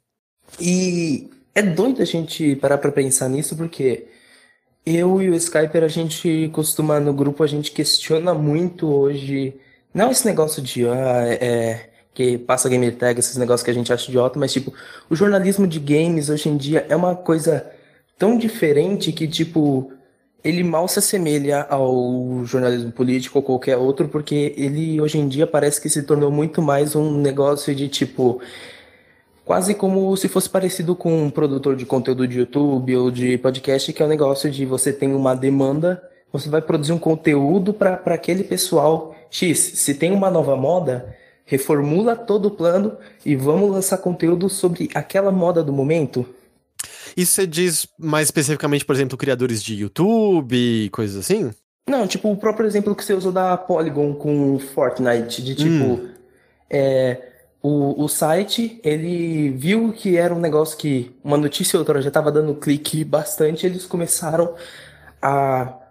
E 0.57 1.29
é 1.53 1.61
doido 1.61 2.01
a 2.01 2.05
gente 2.05 2.55
parar 2.55 2.77
pra 2.77 2.93
pensar 2.93 3.27
nisso 3.27 3.57
porque 3.57 4.07
eu 4.85 5.21
e 5.21 5.29
o 5.29 5.35
Skyper, 5.35 5.83
a 5.83 5.89
gente 5.89 6.49
costuma 6.53 6.97
no 6.97 7.13
grupo, 7.13 7.43
a 7.43 7.47
gente 7.47 7.73
questiona 7.73 8.33
muito 8.33 8.87
hoje 8.87 9.59
não 9.97 10.11
esse 10.11 10.25
negócio 10.25 10.61
de 10.61 10.87
ah, 10.87 11.25
é, 11.25 11.89
que 12.13 12.37
passa 12.37 12.69
game 12.69 12.91
tag, 12.91 13.19
esses 13.19 13.35
negócios 13.35 13.63
que 13.63 13.71
a 13.71 13.73
gente 13.73 13.91
acha 13.91 14.09
idiota, 14.09 14.39
mas 14.39 14.53
tipo, 14.53 14.71
o 15.09 15.15
jornalismo 15.15 15.65
de 15.65 15.79
games 15.79 16.29
hoje 16.29 16.47
em 16.49 16.55
dia 16.55 16.85
é 16.87 16.95
uma 16.95 17.15
coisa 17.15 17.65
tão 18.17 18.37
diferente 18.37 19.11
que 19.11 19.27
tipo 19.27 19.91
ele 20.43 20.63
mal 20.63 20.87
se 20.87 20.99
assemelha 20.99 21.65
ao 21.69 22.45
jornalismo 22.45 22.91
político 22.91 23.39
ou 23.39 23.43
qualquer 23.43 23.75
outro, 23.75 24.07
porque 24.07 24.53
ele 24.55 25.01
hoje 25.01 25.17
em 25.17 25.27
dia 25.27 25.47
parece 25.47 25.81
que 25.81 25.89
se 25.89 26.03
tornou 26.03 26.31
muito 26.31 26.61
mais 26.61 26.95
um 26.95 27.19
negócio 27.19 27.73
de 27.73 27.89
tipo 27.89 28.39
quase 29.43 29.73
como 29.73 30.15
se 30.15 30.27
fosse 30.27 30.49
parecido 30.49 30.95
com 30.95 31.23
um 31.23 31.29
produtor 31.29 31.75
de 31.75 31.85
conteúdo 31.85 32.27
de 32.27 32.37
YouTube 32.39 32.95
ou 32.95 33.09
de 33.09 33.37
podcast, 33.39 33.91
que 33.91 34.01
é 34.01 34.05
o 34.05 34.07
um 34.07 34.11
negócio 34.11 34.51
de 34.51 34.63
você 34.65 34.93
tem 34.93 35.13
uma 35.15 35.35
demanda 35.35 36.01
você 36.31 36.49
vai 36.49 36.61
produzir 36.61 36.93
um 36.93 36.99
conteúdo 36.99 37.73
para 37.73 38.01
aquele 38.05 38.43
pessoal 38.43 39.15
X. 39.29 39.59
Se 39.59 39.93
tem 39.93 40.11
uma 40.11 40.29
nova 40.29 40.55
moda, 40.55 41.15
reformula 41.45 42.15
todo 42.15 42.47
o 42.47 42.51
plano 42.51 42.97
e 43.25 43.35
vamos 43.35 43.71
lançar 43.71 43.97
conteúdo 43.97 44.49
sobre 44.49 44.89
aquela 44.93 45.31
moda 45.31 45.63
do 45.63 45.71
momento. 45.71 46.25
Isso 47.15 47.33
você 47.33 47.47
diz 47.47 47.87
mais 47.97 48.27
especificamente, 48.27 48.85
por 48.85 48.93
exemplo, 48.93 49.17
criadores 49.17 49.63
de 49.63 49.75
YouTube 49.75 50.55
e 50.55 50.89
coisas 50.89 51.17
assim? 51.17 51.51
Não, 51.89 52.05
tipo 52.05 52.29
o 52.29 52.35
próprio 52.35 52.67
exemplo 52.67 52.93
que 52.93 53.03
você 53.03 53.13
usou 53.13 53.31
da 53.31 53.55
Polygon 53.55 54.13
com 54.13 54.59
Fortnite, 54.59 55.41
de 55.41 55.55
tipo, 55.55 55.85
hum. 55.85 56.09
é, 56.69 57.21
o, 57.63 58.03
o 58.03 58.07
site, 58.09 58.79
ele 58.83 59.49
viu 59.51 59.93
que 59.93 60.17
era 60.17 60.35
um 60.35 60.39
negócio 60.39 60.77
que 60.77 61.15
uma 61.23 61.37
notícia 61.37 61.77
ou 61.77 61.81
outra 61.81 62.01
já 62.01 62.09
estava 62.09 62.31
dando 62.31 62.53
clique 62.55 63.05
bastante, 63.05 63.65
eles 63.65 63.85
começaram 63.85 64.53
a 65.21 65.86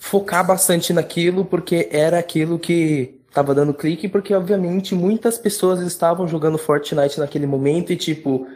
focar 0.00 0.46
bastante 0.46 0.92
naquilo, 0.94 1.44
porque 1.44 1.88
era 1.92 2.18
aquilo 2.18 2.58
que 2.58 3.20
tava 3.32 3.54
dando 3.54 3.74
clique, 3.74 4.08
porque 4.08 4.34
obviamente 4.34 4.94
muitas 4.94 5.38
pessoas 5.38 5.80
estavam 5.82 6.26
jogando 6.26 6.58
Fortnite 6.58 7.20
naquele 7.20 7.46
momento 7.46 7.92
e 7.92 7.96
tipo. 7.96 8.48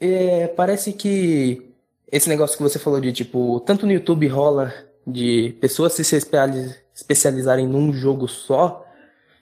É, 0.00 0.48
parece 0.48 0.92
que 0.92 1.72
esse 2.12 2.28
negócio 2.28 2.56
que 2.56 2.62
você 2.62 2.78
falou 2.78 3.00
de 3.00 3.12
tipo, 3.12 3.60
tanto 3.60 3.86
no 3.86 3.92
YouTube 3.92 4.26
rola 4.28 4.74
de 5.06 5.56
pessoas 5.60 5.94
se 5.94 6.02
especializarem 6.94 7.66
num 7.66 7.92
jogo 7.92 8.28
só. 8.28 8.84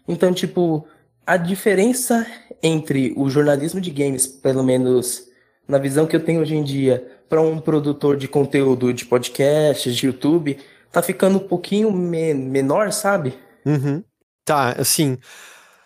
Então, 0.07 0.33
tipo, 0.33 0.87
A 1.27 1.37
diferença 1.39 2.27
entre 2.63 3.15
o 3.17 3.31
jornalismo 3.31 3.81
de 3.81 3.91
games, 3.91 4.27
pelo 4.27 4.63
menos 4.63 5.27
na 5.67 5.79
visão 5.79 6.07
que 6.07 6.15
eu 6.17 6.25
tenho 6.25 6.43
hoje 6.43 6.55
em 6.55 6.63
dia, 6.63 7.07
para 7.29 7.41
um 7.41 7.59
produtor 7.59 8.17
de 8.17 8.29
conteúdo 8.29 8.93
de 8.93 9.07
podcasts, 9.07 9.97
de 9.97 10.07
YouTube, 10.07 10.59
tá 10.95 11.03
ficando 11.03 11.39
um 11.39 11.49
pouquinho 11.49 11.91
me 11.91 12.33
menor, 12.33 12.93
sabe? 12.93 13.37
Uhum. 13.67 14.03
Tá, 14.45 14.77
assim. 14.79 15.19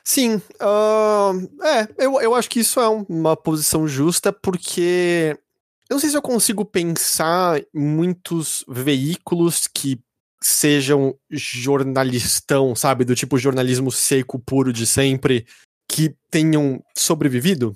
Sim, 0.05 0.37
uh, 0.61 1.65
é, 1.65 1.89
eu, 1.99 2.21
eu 2.21 2.35
acho 2.35 2.49
que 2.49 2.61
isso 2.61 2.79
é 2.79 2.89
uma 3.09 3.35
posição 3.35 3.89
justa, 3.89 4.33
porque 4.33 5.35
eu 5.89 5.95
não 5.95 5.99
sei 5.99 6.11
se 6.11 6.17
eu 6.17 6.23
consigo 6.23 6.63
pensar 6.63 7.61
muitos 7.75 8.65
veículos 8.69 9.67
que 9.67 9.99
sejam 10.43 11.15
jornalistão, 11.31 12.75
sabe? 12.75 13.05
Do 13.05 13.15
tipo 13.15 13.39
jornalismo 13.39 13.91
seco, 13.91 14.39
puro 14.39 14.73
de 14.73 14.87
sempre, 14.87 15.47
que 15.91 16.15
tenham 16.31 16.83
sobrevivido. 16.97 17.75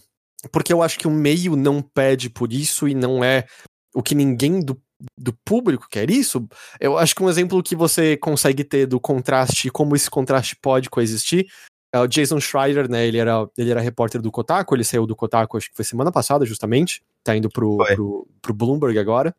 Porque 0.50 0.72
eu 0.72 0.82
acho 0.82 0.98
que 0.98 1.08
o 1.08 1.10
meio 1.10 1.56
não 1.56 1.80
pede 1.80 2.28
por 2.28 2.52
isso 2.52 2.86
e 2.86 2.94
não 2.94 3.24
é 3.24 3.46
o 3.94 4.02
que 4.02 4.14
ninguém 4.14 4.60
do, 4.60 4.80
do 5.18 5.32
público 5.44 5.86
quer 5.90 6.10
isso. 6.10 6.46
Eu 6.80 6.98
acho 6.98 7.14
que 7.14 7.22
um 7.22 7.28
exemplo 7.28 7.62
que 7.62 7.76
você 7.76 8.16
consegue 8.16 8.64
ter 8.64 8.86
do 8.86 9.00
contraste, 9.00 9.70
como 9.70 9.96
esse 9.96 10.10
contraste 10.10 10.56
pode 10.56 10.90
coexistir, 10.90 11.46
é 11.92 12.00
o 12.00 12.06
Jason 12.06 12.40
Schreier, 12.40 12.90
né? 12.90 13.06
Ele 13.06 13.18
era, 13.18 13.46
ele 13.56 13.70
era 13.70 13.80
repórter 13.80 14.22
do 14.22 14.32
Kotaku, 14.32 14.74
ele 14.74 14.84
saiu 14.84 15.06
do 15.06 15.14
Kotaku, 15.14 15.56
acho 15.56 15.68
que 15.68 15.76
foi 15.76 15.84
semana 15.84 16.10
passada, 16.10 16.46
justamente. 16.46 17.02
Tá 17.22 17.36
indo 17.36 17.50
pro, 17.50 17.76
pro, 17.94 18.28
pro 18.40 18.54
Bloomberg 18.54 18.98
agora. 18.98 19.34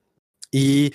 E 0.53 0.91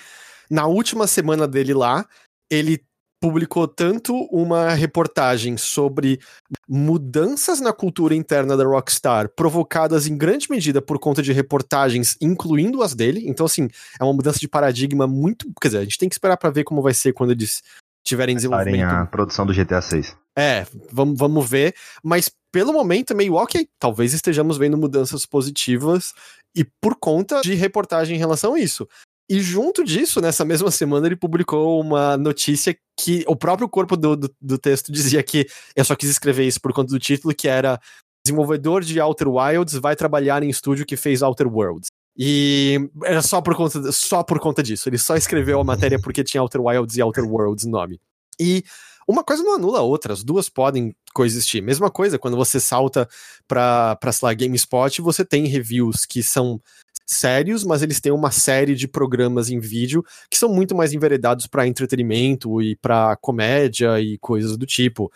na 0.49 0.67
última 0.67 1.05
semana 1.05 1.47
dele 1.47 1.73
lá, 1.73 2.07
ele 2.49 2.81
publicou 3.19 3.67
tanto 3.67 4.15
uma 4.31 4.69
reportagem 4.69 5.57
sobre 5.57 6.19
mudanças 6.67 7.59
na 7.59 7.73
cultura 7.73 8.15
interna 8.15 8.55
da 8.55 8.63
Rockstar, 8.63 9.29
provocadas 9.29 10.07
em 10.07 10.17
grande 10.17 10.49
medida 10.49 10.81
por 10.81 10.99
conta 10.99 11.21
de 11.21 11.33
reportagens, 11.33 12.15
incluindo 12.21 12.81
as 12.81 12.95
dele. 12.95 13.23
Então, 13.27 13.45
assim, 13.45 13.67
é 13.99 14.03
uma 14.03 14.13
mudança 14.13 14.39
de 14.39 14.47
paradigma 14.47 15.05
muito. 15.05 15.51
Quer 15.61 15.67
dizer, 15.67 15.77
a 15.79 15.83
gente 15.83 15.97
tem 15.97 16.09
que 16.09 16.15
esperar 16.15 16.37
para 16.37 16.49
ver 16.49 16.63
como 16.63 16.81
vai 16.81 16.93
ser 16.93 17.13
quando 17.13 17.31
eles 17.31 17.61
tiverem 18.03 18.35
desenvolvimento. 18.35 18.89
a 18.89 19.05
produção 19.05 19.45
do 19.45 19.53
GTA 19.53 19.81
6. 19.81 20.15
É, 20.37 20.65
vamos, 20.91 21.19
vamos 21.19 21.49
ver. 21.49 21.75
Mas 22.03 22.31
pelo 22.51 22.73
momento 22.73 23.11
é 23.11 23.15
meio 23.15 23.35
ok. 23.35 23.67
Talvez 23.77 24.13
estejamos 24.13 24.57
vendo 24.57 24.77
mudanças 24.77 25.25
positivas 25.25 26.13
e 26.55 26.63
por 26.63 26.95
conta 26.95 27.41
de 27.41 27.53
reportagem 27.53 28.15
em 28.15 28.19
relação 28.19 28.53
a 28.53 28.59
isso. 28.59 28.87
E 29.29 29.39
junto 29.41 29.83
disso, 29.83 30.19
nessa 30.19 30.43
mesma 30.43 30.71
semana, 30.71 31.05
ele 31.05 31.15
publicou 31.15 31.79
uma 31.79 32.17
notícia 32.17 32.75
que 32.99 33.23
o 33.27 33.35
próprio 33.35 33.69
corpo 33.69 33.95
do, 33.95 34.15
do, 34.15 34.35
do, 34.41 34.57
texto 34.57 34.91
dizia 34.91 35.21
que 35.21 35.45
eu 35.75 35.85
só 35.85 35.95
quis 35.95 36.09
escrever 36.09 36.47
isso 36.47 36.59
por 36.59 36.73
conta 36.73 36.91
do 36.91 36.99
título, 36.99 37.35
que 37.35 37.47
era 37.47 37.79
desenvolvedor 38.25 38.83
de 38.83 38.99
Outer 38.99 39.27
Wilds 39.27 39.75
vai 39.75 39.95
trabalhar 39.95 40.41
em 40.41 40.49
estúdio 40.49 40.85
que 40.85 40.97
fez 40.97 41.21
Outer 41.21 41.47
Worlds. 41.47 41.89
E 42.17 42.89
era 43.05 43.21
só 43.21 43.39
por 43.39 43.55
conta, 43.55 43.91
só 43.91 44.23
por 44.23 44.39
conta 44.39 44.63
disso. 44.63 44.89
Ele 44.89 44.97
só 44.97 45.15
escreveu 45.15 45.59
a 45.59 45.63
matéria 45.63 45.99
porque 46.01 46.23
tinha 46.23 46.41
Outer 46.41 46.61
Wilds 46.61 46.97
e 46.97 47.01
Outer 47.01 47.23
Worlds 47.23 47.65
no 47.65 47.71
nome. 47.71 47.99
E 48.39 48.63
uma 49.07 49.23
coisa 49.23 49.41
não 49.43 49.55
anula 49.55 49.79
a 49.79 49.83
outra, 49.83 50.13
as 50.13 50.23
duas 50.23 50.49
podem 50.49 50.95
coexistir. 51.13 51.63
Mesma 51.63 51.89
coisa, 51.89 52.19
quando 52.19 52.37
você 52.37 52.59
salta 52.59 53.07
pra, 53.47 53.95
pra 53.95 54.11
sei 54.11 54.27
lá, 54.27 54.33
GameSpot, 54.33 55.01
você 55.01 55.23
tem 55.23 55.47
reviews 55.47 56.05
que 56.05 56.21
são 56.21 56.61
sérios, 57.09 57.63
mas 57.63 57.81
eles 57.81 57.99
têm 57.99 58.11
uma 58.11 58.29
série 58.29 58.75
de 58.75 58.87
programas 58.87 59.49
em 59.49 59.59
vídeo 59.59 60.05
que 60.29 60.37
são 60.37 60.47
muito 60.47 60.75
mais 60.75 60.93
enveredados 60.93 61.47
para 61.47 61.65
entretenimento 61.65 62.61
e 62.61 62.75
para 62.75 63.15
comédia 63.15 63.99
e 63.99 64.17
coisas 64.19 64.55
do 64.55 64.65
tipo. 64.65 65.11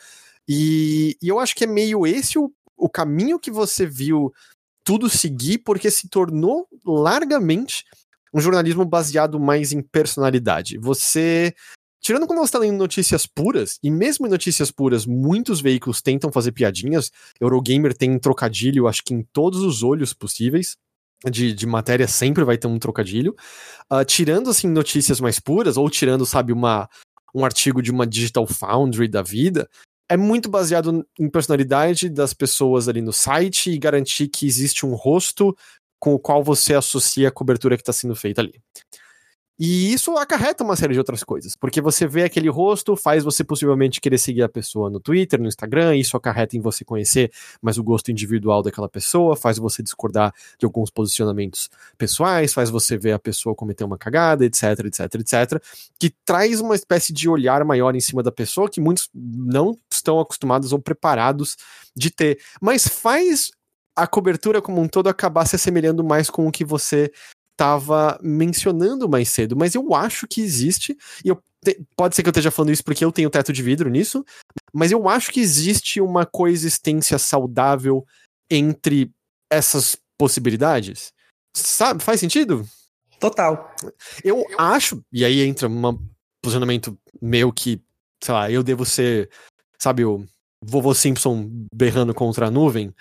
E, 0.48 1.16
e, 1.22 1.28
eu 1.28 1.40
acho 1.40 1.56
que 1.56 1.66
é 1.66 1.68
meio 1.68 2.08
esse 2.08 2.40
o, 2.40 2.52
o 2.76 2.90
caminho 2.90 3.40
que 3.40 3.52
você 3.52 3.86
viu 3.86 4.34
tudo 4.84 5.08
seguir, 5.08 5.60
porque 5.60 5.92
se 5.92 6.10
tornou 6.10 6.68
largamente 6.84 7.86
um 8.34 8.42
jornalismo 8.42 8.84
baseado 8.84 9.40
mais 9.40 9.72
em 9.72 9.82
personalidade. 9.82 10.78
Você 10.80 11.54
Tirando 12.02 12.28
quando 12.28 12.40
você 12.40 12.46
está 12.48 12.60
lendo 12.60 12.78
notícias 12.78 13.26
puras, 13.26 13.80
e 13.82 13.90
mesmo 13.90 14.28
em 14.28 14.30
notícias 14.30 14.70
puras, 14.70 15.06
muitos 15.06 15.62
veículos 15.62 16.02
tentam 16.02 16.34
fazer 16.34 16.52
piadinhas. 16.52 17.10
Eurogamer 17.40 17.96
tem 17.96 18.20
trocadilho, 18.20 18.90
acho 18.90 19.02
que 19.06 19.14
em 19.14 19.24
todos 19.32 19.62
os 19.62 19.84
olhos 19.84 20.14
possíveis 20.14 20.76
de, 21.30 21.54
de 21.54 21.66
matéria 21.66 22.08
sempre 22.08 22.44
vai 22.44 22.58
ter 22.58 22.68
um 22.68 22.80
trocadilho. 22.80 23.36
Uh, 23.92 24.04
tirando, 24.06 24.50
assim, 24.50 24.68
notícias 24.68 25.20
mais 25.20 25.40
puras, 25.40 25.78
ou 25.78 25.90
tirando, 25.90 26.26
sabe, 26.26 26.52
uma, 26.54 26.90
um 27.34 27.46
artigo 27.46 27.82
de 27.82 27.92
uma 27.92 28.06
Digital 28.06 28.46
Foundry 28.48 29.08
da 29.08 29.22
vida, 29.22 29.70
é 30.10 30.18
muito 30.18 30.50
baseado 30.50 31.06
em 31.20 31.30
personalidade 31.30 32.10
das 32.10 32.34
pessoas 32.34 32.88
ali 32.88 33.02
no 33.02 33.14
site 33.14 33.72
e 33.72 33.80
garantir 33.80 34.28
que 34.28 34.46
existe 34.46 34.86
um 34.86 34.94
rosto 34.94 35.56
com 36.00 36.14
o 36.14 36.20
qual 36.20 36.44
você 36.44 36.74
associa 36.74 37.30
a 37.30 37.32
cobertura 37.32 37.78
que 37.78 37.82
está 37.82 37.94
sendo 37.94 38.16
feita 38.16 38.42
ali. 38.42 38.62
E 39.60 39.94
isso 39.94 40.18
acarreta 40.18 40.64
uma 40.64 40.76
série 40.76 40.94
de 40.94 41.00
outras 41.00 41.24
coisas, 41.24 41.56
porque 41.56 41.80
você 41.80 42.08
vê 42.08 42.24
aquele 42.24 42.50
rosto, 42.50 42.96
faz 42.96 43.24
você 43.24 43.44
possivelmente 43.44 44.02
querer 44.02 44.18
seguir 44.18 44.42
a 44.42 44.50
pessoa 44.50 44.90
no 44.90 45.00
Twitter, 45.00 45.40
no 45.40 45.48
Instagram, 45.48 45.96
isso 45.96 46.18
acarreta 46.18 46.58
em 46.58 46.60
você 46.60 46.84
conhecer 46.84 47.32
mais 47.62 47.78
o 47.78 47.84
gosto 47.84 48.10
individual 48.10 48.64
daquela 48.64 48.90
pessoa, 48.90 49.36
faz 49.36 49.60
você 49.60 49.84
discordar 49.84 50.34
de 50.58 50.66
alguns 50.66 50.90
posicionamentos 50.90 51.70
pessoais, 52.00 52.52
faz 52.52 52.72
você 52.72 52.98
ver 52.98 53.12
a 53.12 53.20
pessoa 53.20 53.54
cometer 53.54 53.84
uma 53.84 53.98
cagada, 53.98 54.44
etc, 54.44 54.64
etc, 54.86 55.16
etc, 55.16 55.64
que 56.00 56.12
traz 56.26 56.60
uma 56.60 56.74
espécie 56.74 57.14
de 57.14 57.30
olhar 57.30 57.64
maior 57.64 57.96
em 57.96 58.02
cima 58.02 58.24
da 58.24 58.32
pessoa 58.32 58.68
que 58.68 58.82
muitos 58.82 59.08
não 59.14 59.78
estão 59.92 60.20
acostumados 60.20 60.74
ou 60.74 60.80
preparados 60.80 61.58
de 61.96 62.10
ter, 62.10 62.40
mas 62.60 62.88
faz 62.88 63.52
a 63.96 64.08
cobertura 64.08 64.62
como 64.62 64.82
um 64.82 64.88
todo 64.88 65.08
acabar 65.08 65.46
se 65.46 65.56
assemelhando 65.56 66.04
mais 66.04 66.30
com 66.30 66.48
o 66.48 66.52
que 66.52 66.66
você 66.66 67.12
estava 67.54 68.20
mencionando 68.22 69.08
mais 69.08 69.30
cedo, 69.30 69.56
mas 69.56 69.76
eu 69.76 69.94
acho 69.94 70.28
que 70.28 70.42
existe, 70.42 70.98
e 71.24 71.30
eu, 71.30 71.42
pode 71.96 72.16
ser 72.16 72.24
que 72.24 72.30
eu 72.30 72.32
esteja 72.32 72.52
falando 72.52 72.72
isso 72.72 72.84
porque 72.84 73.06
eu 73.06 73.12
tenho 73.12 73.30
teto 73.30 73.54
de 73.54 73.64
vidro 73.64 73.90
nisso, 73.90 74.26
mas 74.74 74.92
eu 74.92 75.08
acho 75.08 75.32
que 75.32 75.40
existe 75.40 76.02
uma 76.02 76.26
coexistência 76.26 77.18
saudável 77.18 78.06
entre 78.50 79.12
essas 79.52 79.96
possibilidades. 80.18 81.14
Sabe, 81.56 82.04
faz 82.04 82.20
sentido? 82.20 82.68
Total. 83.20 83.74
Eu 84.24 84.46
acho, 84.58 85.04
e 85.12 85.24
aí 85.24 85.42
entra 85.42 85.70
um 85.70 86.00
posicionamento 86.42 86.98
meu 87.22 87.54
que, 87.54 87.82
sei 88.22 88.34
lá, 88.34 88.52
eu 88.52 88.64
devo 88.64 88.86
ser, 88.86 89.30
sabe, 89.80 90.04
o 90.04 90.26
vovô 90.62 90.94
Simpson 90.94 91.50
berrando 91.74 92.14
contra 92.14 92.48
a 92.48 92.52
nuvem, 92.52 92.94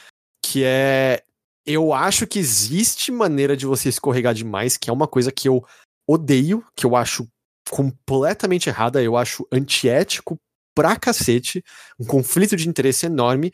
que 0.45 0.63
é 0.63 1.25
eu 1.67 1.93
acho 1.93 2.27
que 2.27 2.39
existe 2.39 3.13
maneira 3.13 3.57
de 3.57 3.67
você 3.67 3.89
escorregar 3.89 4.35
demais, 4.35 4.77
que 4.77 4.91
é 4.91 4.93
uma 4.93 5.07
coisa 5.07 5.31
que 5.31 5.49
eu 5.49 5.65
odeio, 6.09 6.65
que 6.77 6.85
eu 6.85 6.97
acho 6.97 7.27
completamente 7.71 8.69
errada, 8.69 9.03
eu 9.03 9.17
acho 9.17 9.47
antiético 9.53 10.37
pra 10.75 10.97
cacete, 10.97 11.63
um 11.99 12.05
conflito 12.05 12.57
de 12.57 12.69
interesse 12.69 13.07
enorme, 13.07 13.53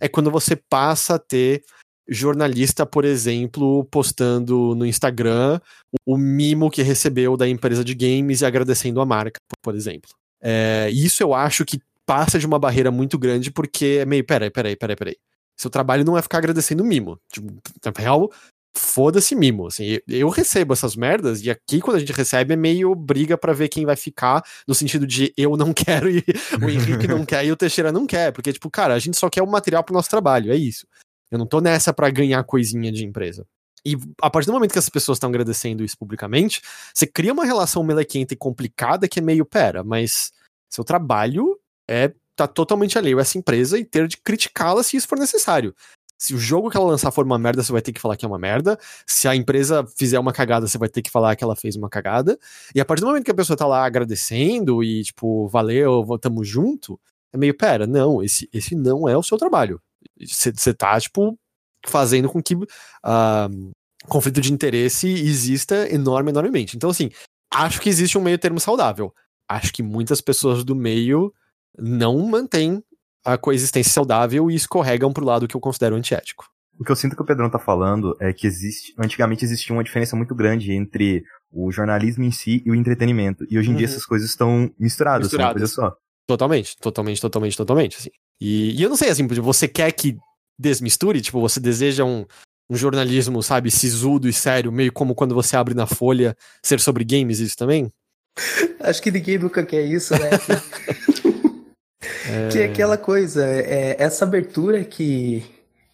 é 0.00 0.08
quando 0.08 0.30
você 0.30 0.54
passa 0.54 1.14
a 1.14 1.18
ter 1.18 1.62
jornalista, 2.08 2.86
por 2.86 3.04
exemplo, 3.04 3.84
postando 3.90 4.74
no 4.74 4.86
Instagram 4.86 5.60
o 6.06 6.16
mimo 6.16 6.70
que 6.70 6.82
recebeu 6.82 7.36
da 7.36 7.48
empresa 7.48 7.84
de 7.84 7.94
games 7.94 8.40
e 8.40 8.46
agradecendo 8.46 9.00
a 9.00 9.06
marca, 9.06 9.38
por 9.62 9.74
exemplo. 9.74 10.10
É, 10.40 10.88
isso 10.90 11.22
eu 11.22 11.34
acho 11.34 11.64
que 11.64 11.80
passa 12.06 12.38
de 12.38 12.46
uma 12.46 12.58
barreira 12.58 12.90
muito 12.90 13.18
grande, 13.18 13.50
porque 13.50 13.98
é 14.00 14.06
meio, 14.06 14.24
peraí, 14.24 14.50
peraí, 14.50 14.76
peraí, 14.76 14.96
peraí. 14.96 15.16
Seu 15.58 15.70
trabalho 15.70 16.04
não 16.04 16.16
é 16.16 16.22
ficar 16.22 16.38
agradecendo 16.38 16.84
mimo. 16.84 17.18
Tipo, 17.32 17.52
na 17.84 17.92
real, 17.96 18.30
foda-se 18.76 19.34
mimo. 19.34 19.66
Assim, 19.66 19.98
eu 20.06 20.28
recebo 20.28 20.72
essas 20.72 20.94
merdas 20.94 21.42
e 21.42 21.50
aqui 21.50 21.80
quando 21.80 21.96
a 21.96 22.00
gente 22.00 22.12
recebe 22.12 22.54
é 22.54 22.56
meio 22.56 22.94
briga 22.94 23.36
para 23.36 23.52
ver 23.52 23.68
quem 23.68 23.84
vai 23.84 23.96
ficar, 23.96 24.42
no 24.66 24.74
sentido 24.74 25.06
de 25.06 25.32
eu 25.36 25.56
não 25.56 25.72
quero 25.74 26.08
e 26.08 26.24
o 26.62 26.68
Henrique 26.68 27.08
não 27.08 27.24
quer 27.26 27.44
e 27.44 27.52
o 27.52 27.56
Teixeira 27.56 27.90
não 27.90 28.06
quer, 28.06 28.32
porque 28.32 28.52
tipo, 28.52 28.70
cara, 28.70 28.94
a 28.94 28.98
gente 28.98 29.16
só 29.16 29.28
quer 29.28 29.42
o 29.42 29.46
material 29.46 29.82
pro 29.82 29.94
nosso 29.94 30.08
trabalho, 30.08 30.52
é 30.52 30.56
isso. 30.56 30.86
Eu 31.30 31.38
não 31.38 31.46
tô 31.46 31.60
nessa 31.60 31.92
para 31.92 32.08
ganhar 32.08 32.42
coisinha 32.44 32.90
de 32.90 33.04
empresa. 33.04 33.44
E 33.84 33.96
a 34.20 34.30
partir 34.30 34.46
do 34.46 34.52
momento 34.52 34.72
que 34.72 34.78
as 34.78 34.88
pessoas 34.88 35.16
estão 35.16 35.28
agradecendo 35.28 35.84
isso 35.84 35.96
publicamente, 35.96 36.60
você 36.92 37.06
cria 37.06 37.32
uma 37.32 37.44
relação 37.44 37.82
melequenta 37.82 38.34
e 38.34 38.36
complicada 38.36 39.08
que 39.08 39.18
é 39.18 39.22
meio, 39.22 39.44
pera, 39.44 39.84
mas 39.84 40.32
seu 40.70 40.84
trabalho 40.84 41.58
é 41.88 42.12
tá 42.38 42.46
totalmente 42.46 42.96
alheio 42.96 43.18
a 43.18 43.22
essa 43.22 43.36
empresa 43.36 43.78
e 43.78 43.84
ter 43.84 44.06
de 44.06 44.16
criticá-la 44.16 44.82
se 44.82 44.96
isso 44.96 45.08
for 45.08 45.18
necessário. 45.18 45.74
Se 46.16 46.34
o 46.34 46.38
jogo 46.38 46.68
que 46.68 46.76
ela 46.76 46.86
lançar 46.86 47.12
for 47.12 47.24
uma 47.24 47.38
merda, 47.38 47.62
você 47.62 47.70
vai 47.70 47.80
ter 47.80 47.92
que 47.92 48.00
falar 48.00 48.16
que 48.16 48.24
é 48.24 48.28
uma 48.28 48.38
merda. 48.38 48.78
Se 49.06 49.28
a 49.28 49.36
empresa 49.36 49.86
fizer 49.96 50.18
uma 50.18 50.32
cagada, 50.32 50.66
você 50.66 50.76
vai 50.76 50.88
ter 50.88 51.00
que 51.00 51.10
falar 51.10 51.36
que 51.36 51.44
ela 51.44 51.54
fez 51.54 51.76
uma 51.76 51.88
cagada. 51.88 52.36
E 52.74 52.80
a 52.80 52.84
partir 52.84 53.02
do 53.02 53.06
momento 53.06 53.24
que 53.24 53.30
a 53.30 53.34
pessoa 53.34 53.56
tá 53.56 53.66
lá 53.66 53.84
agradecendo 53.84 54.82
e, 54.82 55.04
tipo, 55.04 55.46
valeu, 55.48 56.04
tamo 56.20 56.42
junto, 56.42 56.98
é 57.32 57.38
meio, 57.38 57.56
pera, 57.56 57.86
não, 57.86 58.22
esse, 58.22 58.48
esse 58.52 58.74
não 58.74 59.08
é 59.08 59.16
o 59.16 59.22
seu 59.22 59.38
trabalho. 59.38 59.80
Você 60.20 60.74
tá, 60.74 60.98
tipo, 61.00 61.38
fazendo 61.86 62.28
com 62.28 62.42
que 62.42 62.54
uh, 62.54 63.70
conflito 64.08 64.40
de 64.40 64.52
interesse 64.52 65.08
exista 65.08 65.88
enorme, 65.92 66.30
enormemente. 66.30 66.76
Então, 66.76 66.90
assim, 66.90 67.10
acho 67.52 67.80
que 67.80 67.88
existe 67.88 68.18
um 68.18 68.22
meio 68.22 68.38
termo 68.38 68.58
saudável. 68.58 69.14
Acho 69.48 69.72
que 69.72 69.82
muitas 69.84 70.20
pessoas 70.20 70.64
do 70.64 70.74
meio 70.74 71.32
não 71.76 72.18
mantém 72.26 72.82
a 73.24 73.36
coexistência 73.36 73.92
saudável 73.92 74.50
e 74.50 74.54
escorregam 74.54 75.12
pro 75.12 75.24
lado 75.24 75.48
que 75.48 75.56
eu 75.56 75.60
considero 75.60 75.96
antiético. 75.96 76.46
O 76.78 76.84
que 76.84 76.92
eu 76.92 76.96
sinto 76.96 77.16
que 77.16 77.22
o 77.22 77.24
Pedrão 77.24 77.50
tá 77.50 77.58
falando 77.58 78.16
é 78.20 78.32
que 78.32 78.46
existe, 78.46 78.94
antigamente 78.96 79.44
existia 79.44 79.74
uma 79.74 79.82
diferença 79.82 80.14
muito 80.14 80.34
grande 80.34 80.72
entre 80.72 81.24
o 81.50 81.72
jornalismo 81.72 82.22
em 82.22 82.30
si 82.30 82.62
e 82.64 82.70
o 82.70 82.74
entretenimento. 82.74 83.44
E 83.50 83.58
hoje 83.58 83.68
em 83.68 83.72
uhum. 83.72 83.78
dia 83.78 83.86
essas 83.86 84.06
coisas 84.06 84.30
estão 84.30 84.70
misturadas, 84.78 85.26
misturadas. 85.26 85.54
uma 85.54 85.58
coisa 85.58 85.74
só. 85.74 85.96
Totalmente, 86.26 86.76
totalmente, 86.78 87.20
totalmente, 87.20 87.56
totalmente, 87.56 87.96
assim. 87.96 88.10
E, 88.40 88.78
e 88.78 88.82
eu 88.82 88.88
não 88.88 88.96
sei, 88.96 89.08
assim, 89.08 89.26
você 89.26 89.66
quer 89.66 89.90
que 89.92 90.16
desmisture? 90.58 91.20
Tipo, 91.20 91.40
você 91.40 91.58
deseja 91.58 92.04
um, 92.04 92.24
um 92.70 92.76
jornalismo, 92.76 93.42
sabe, 93.42 93.70
sisudo 93.70 94.28
e 94.28 94.32
sério, 94.32 94.70
meio 94.70 94.92
como 94.92 95.14
quando 95.14 95.34
você 95.34 95.56
abre 95.56 95.74
na 95.74 95.86
Folha 95.86 96.36
ser 96.62 96.80
sobre 96.80 97.04
games, 97.04 97.40
isso 97.40 97.56
também? 97.56 97.90
Acho 98.80 99.02
que 99.02 99.10
ninguém 99.10 99.38
nunca 99.38 99.64
quer 99.64 99.82
isso, 99.82 100.14
né? 100.14 100.30
é... 102.00 102.48
Que 102.50 102.60
é 102.60 102.64
aquela 102.66 102.96
coisa, 102.96 103.44
é, 103.44 103.96
essa 103.98 104.24
abertura 104.24 104.84
que, 104.84 105.44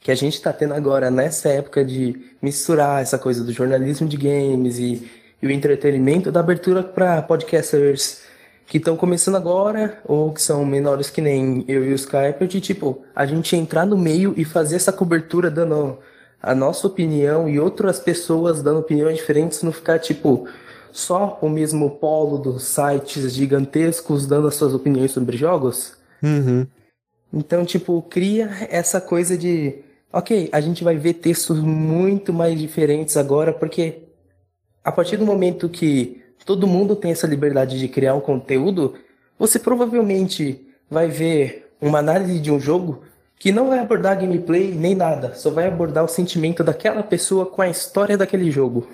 que 0.01 0.11
a 0.11 0.15
gente 0.15 0.41
tá 0.41 0.53
tendo 0.53 0.75
agora 0.75 1.11
nessa 1.11 1.49
época 1.49 1.85
de 1.85 2.17
misturar 2.41 3.03
essa 3.03 3.19
coisa 3.19 3.43
do 3.43 3.53
jornalismo 3.53 4.07
de 4.07 4.17
games 4.17 4.79
e, 4.79 5.11
e 5.41 5.47
o 5.47 5.51
entretenimento, 5.51 6.31
da 6.31 6.41
abertura 6.41 6.83
para 6.83 7.23
podcasters 7.23 8.23
que 8.67 8.79
estão 8.79 8.97
começando 8.97 9.37
agora 9.37 9.99
ou 10.05 10.33
que 10.33 10.41
são 10.41 10.65
menores 10.65 11.11
que 11.11 11.21
nem 11.21 11.65
eu 11.69 11.85
e 11.85 11.93
o 11.93 11.95
Skype, 11.95 12.47
de 12.47 12.61
tipo, 12.61 13.05
a 13.15 13.27
gente 13.27 13.55
entrar 13.57 13.85
no 13.85 13.97
meio 13.97 14.35
e 14.37 14.45
fazer 14.45 14.77
essa 14.77 14.93
cobertura 14.93 15.51
dando 15.51 15.99
a 16.43 16.55
nossa 16.55 16.87
opinião 16.87 17.49
e 17.49 17.59
outras 17.59 17.99
pessoas 17.99 18.63
dando 18.63 18.81
opiniões 18.81 19.17
diferentes, 19.17 19.63
não 19.63 19.73
ficar 19.73 19.99
tipo 19.99 20.47
só 20.95 21.41
o 21.43 21.49
mesmo 21.49 21.91
polo 21.91 22.39
dos 22.39 22.63
sites 22.63 23.33
gigantescos 23.33 24.29
dando 24.29 24.47
as 24.47 24.55
suas 24.55 24.73
opiniões 24.73 25.11
sobre 25.11 25.37
jogos. 25.37 25.95
Uhum. 26.23 26.69
Então, 27.33 27.65
tipo, 27.65 28.01
cria 28.03 28.49
essa 28.71 29.01
coisa 29.01 29.37
de, 29.37 29.81
ok, 30.13 30.49
a 30.53 30.61
gente 30.61 30.85
vai 30.85 30.97
ver 30.97 31.15
textos 31.15 31.59
muito 31.59 32.33
mais 32.33 32.57
diferentes 32.57 33.17
agora, 33.17 33.53
porque 33.53 34.03
a 34.85 34.93
partir 34.93 35.17
do 35.17 35.27
momento 35.27 35.69
que 35.69 36.23
todo 36.47 36.65
mundo 36.65 36.95
tem 36.95 37.11
essa 37.11 37.27
liberdade 37.27 37.77
de 37.77 37.89
criar 37.89 38.15
um 38.15 38.21
conteúdo, 38.21 38.95
você 39.37 39.59
provavelmente 39.59 40.65
vai 40.89 41.09
ver 41.09 41.73
uma 41.81 41.99
análise 41.99 42.39
de 42.39 42.53
um 42.53 42.61
jogo 42.61 43.03
que 43.37 43.51
não 43.51 43.69
vai 43.69 43.81
abordar 43.81 44.21
gameplay 44.21 44.73
nem 44.73 44.95
nada, 44.95 45.35
só 45.35 45.51
vai 45.51 45.67
abordar 45.67 46.05
o 46.05 46.09
sentimento 46.09 46.63
daquela 46.63 47.03
pessoa 47.03 47.47
com 47.47 47.61
a 47.61 47.69
história 47.69 48.17
daquele 48.17 48.49
jogo. 48.49 48.87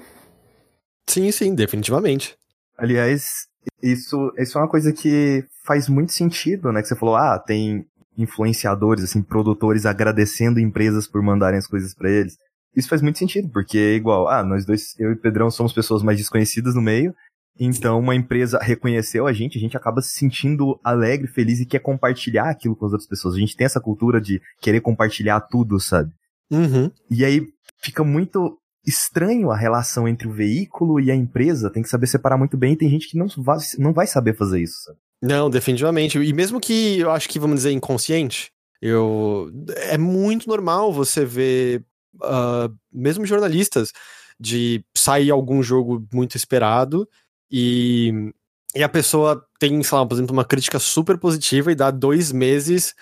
Sim, 1.10 1.30
sim, 1.32 1.54
definitivamente. 1.54 2.36
Aliás, 2.78 3.46
isso, 3.82 4.32
isso 4.38 4.56
é 4.56 4.60
uma 4.60 4.68
coisa 4.68 4.92
que 4.92 5.44
faz 5.64 5.88
muito 5.88 6.12
sentido, 6.12 6.70
né? 6.70 6.80
Que 6.80 6.88
você 6.88 6.96
falou, 6.96 7.16
ah, 7.16 7.36
tem 7.38 7.84
influenciadores, 8.16 9.04
assim, 9.04 9.20
produtores 9.20 9.86
agradecendo 9.86 10.60
empresas 10.60 11.08
por 11.08 11.20
mandarem 11.20 11.58
as 11.58 11.66
coisas 11.66 11.94
para 11.94 12.10
eles. 12.10 12.36
Isso 12.76 12.88
faz 12.88 13.02
muito 13.02 13.18
sentido, 13.18 13.48
porque 13.48 13.76
é 13.76 13.94
igual, 13.94 14.28
ah, 14.28 14.44
nós 14.44 14.64
dois, 14.64 14.94
eu 14.98 15.10
e 15.10 15.16
Pedrão 15.16 15.50
somos 15.50 15.72
pessoas 15.72 16.02
mais 16.02 16.16
desconhecidas 16.16 16.76
no 16.76 16.80
meio, 16.80 17.12
então 17.58 17.98
uma 17.98 18.14
empresa 18.14 18.60
reconheceu 18.62 19.26
a 19.26 19.32
gente, 19.32 19.58
a 19.58 19.60
gente 19.60 19.76
acaba 19.76 20.00
se 20.00 20.10
sentindo 20.10 20.78
alegre, 20.84 21.26
feliz 21.26 21.58
e 21.58 21.66
quer 21.66 21.80
compartilhar 21.80 22.48
aquilo 22.48 22.76
com 22.76 22.86
as 22.86 22.92
outras 22.92 23.08
pessoas. 23.08 23.34
A 23.34 23.38
gente 23.38 23.56
tem 23.56 23.64
essa 23.64 23.80
cultura 23.80 24.20
de 24.20 24.40
querer 24.60 24.80
compartilhar 24.80 25.40
tudo, 25.40 25.80
sabe? 25.80 26.12
Uhum. 26.50 26.90
E 27.10 27.24
aí 27.24 27.48
fica 27.82 28.04
muito 28.04 28.59
estranho 28.86 29.50
a 29.50 29.56
relação 29.56 30.08
entre 30.08 30.26
o 30.26 30.32
veículo 30.32 30.98
e 31.00 31.10
a 31.10 31.14
empresa, 31.14 31.70
tem 31.70 31.82
que 31.82 31.88
saber 31.88 32.06
separar 32.06 32.38
muito 32.38 32.56
bem, 32.56 32.72
e 32.72 32.76
tem 32.76 32.88
gente 32.88 33.08
que 33.08 33.18
não 33.18 33.26
vai, 33.38 33.58
não 33.78 33.92
vai 33.92 34.06
saber 34.06 34.36
fazer 34.36 34.62
isso. 34.62 34.84
Sabe? 34.84 34.98
Não, 35.22 35.50
definitivamente. 35.50 36.18
E 36.18 36.32
mesmo 36.32 36.60
que 36.60 36.98
eu 36.98 37.10
acho 37.10 37.28
que, 37.28 37.38
vamos 37.38 37.56
dizer, 37.56 37.72
inconsciente, 37.72 38.50
eu 38.80 39.50
é 39.76 39.98
muito 39.98 40.48
normal 40.48 40.92
você 40.92 41.24
ver, 41.24 41.84
uh, 42.16 42.74
mesmo 42.90 43.26
jornalistas, 43.26 43.92
de 44.38 44.82
sair 44.96 45.30
algum 45.30 45.62
jogo 45.62 46.06
muito 46.12 46.34
esperado 46.34 47.06
e, 47.50 48.32
e 48.74 48.82
a 48.82 48.88
pessoa 48.88 49.44
tem, 49.58 49.82
sei 49.82 49.98
lá, 49.98 50.06
por 50.06 50.14
exemplo, 50.14 50.32
uma 50.32 50.46
crítica 50.46 50.78
super 50.78 51.18
positiva 51.18 51.70
e 51.70 51.74
dá 51.74 51.90
dois 51.90 52.32
meses 52.32 52.94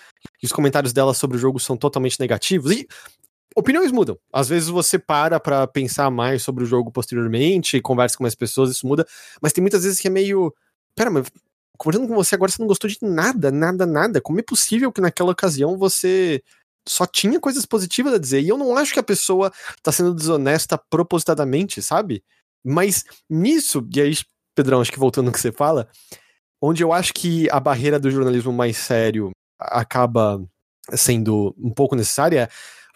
e 0.43 0.45
os 0.45 0.51
comentários 0.51 0.91
dela 0.91 1.13
sobre 1.13 1.37
o 1.37 1.39
jogo 1.39 1.57
são 1.57 1.77
totalmente 1.77 2.19
negativos. 2.19 2.73
E 2.73 2.85
opiniões 3.59 3.91
mudam. 3.91 4.17
Às 4.31 4.49
vezes 4.49 4.69
você 4.69 4.97
para 4.97 5.39
pra 5.39 5.67
pensar 5.67 6.09
mais 6.09 6.41
sobre 6.41 6.63
o 6.63 6.67
jogo 6.67 6.91
posteriormente, 6.91 7.81
conversa 7.81 8.17
com 8.17 8.23
mais 8.23 8.35
pessoas, 8.35 8.71
isso 8.71 8.87
muda. 8.87 9.05
Mas 9.41 9.53
tem 9.53 9.61
muitas 9.61 9.83
vezes 9.83 9.99
que 9.99 10.07
é 10.07 10.11
meio. 10.11 10.53
Pera, 10.95 11.09
mas 11.09 11.27
conversando 11.77 12.07
com 12.07 12.15
você 12.15 12.35
agora 12.35 12.51
você 12.51 12.61
não 12.61 12.67
gostou 12.67 12.89
de 12.89 12.97
nada, 13.01 13.51
nada, 13.51 13.85
nada. 13.85 14.21
Como 14.21 14.39
é 14.39 14.43
possível 14.43 14.91
que 14.91 15.01
naquela 15.01 15.31
ocasião 15.31 15.77
você 15.77 16.41
só 16.87 17.05
tinha 17.05 17.39
coisas 17.39 17.65
positivas 17.65 18.13
a 18.13 18.17
dizer? 18.17 18.41
E 18.41 18.49
eu 18.49 18.57
não 18.57 18.75
acho 18.75 18.93
que 18.93 18.99
a 18.99 19.03
pessoa 19.03 19.51
tá 19.83 19.91
sendo 19.91 20.13
desonesta 20.13 20.77
propositadamente, 20.77 21.81
sabe? 21.81 22.23
Mas 22.63 23.05
nisso, 23.29 23.87
e 23.93 24.01
aí, 24.01 24.13
Pedrão, 24.55 24.81
acho 24.81 24.91
que 24.91 24.99
voltando 24.99 25.27
no 25.27 25.31
que 25.31 25.39
você 25.39 25.51
fala, 25.51 25.87
onde 26.61 26.83
eu 26.83 26.91
acho 26.91 27.13
que 27.13 27.49
a 27.49 27.59
barreira 27.59 27.99
do 27.99 28.11
jornalismo 28.11 28.51
mais 28.51 28.77
sério 28.77 29.31
acaba 29.59 30.43
sendo 30.95 31.55
um 31.57 31.71
pouco 31.71 31.95
necessária 31.95 32.43
é, 32.43 32.49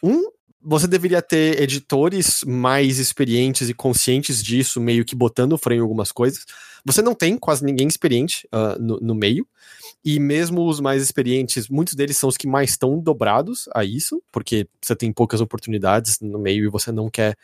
um, 0.05 0.23
você 0.63 0.87
deveria 0.87 1.21
ter 1.21 1.61
editores 1.61 2.43
mais 2.45 2.97
experientes 2.97 3.69
e 3.69 3.73
conscientes 3.73 4.41
disso, 4.41 4.79
meio 4.79 5.03
que 5.03 5.15
botando 5.15 5.57
freio 5.57 5.79
em 5.79 5.81
algumas 5.81 6.11
coisas. 6.11 6.45
Você 6.85 7.01
não 7.01 7.13
tem 7.13 7.37
quase 7.37 7.63
ninguém 7.63 7.87
experiente 7.87 8.47
uh, 8.53 8.81
no, 8.81 8.99
no, 8.99 9.15
meio. 9.15 9.47
E 10.03 10.19
mesmo 10.19 10.67
os 10.67 10.79
mais 10.79 11.01
experientes, 11.01 11.69
muitos 11.69 11.93
deles 11.93 12.17
são 12.17 12.29
os 12.29 12.37
que 12.37 12.47
mais 12.47 12.71
estão 12.71 12.99
dobrados 12.99 13.69
a 13.73 13.83
isso, 13.83 14.21
porque 14.31 14.67
você 14.81 14.95
tem 14.95 15.11
poucas 15.11 15.41
oportunidades 15.41 16.19
no 16.21 16.39
meio 16.39 16.65
e 16.65 16.69
você 16.69 16.91
não 16.91 17.09
quer 17.09 17.37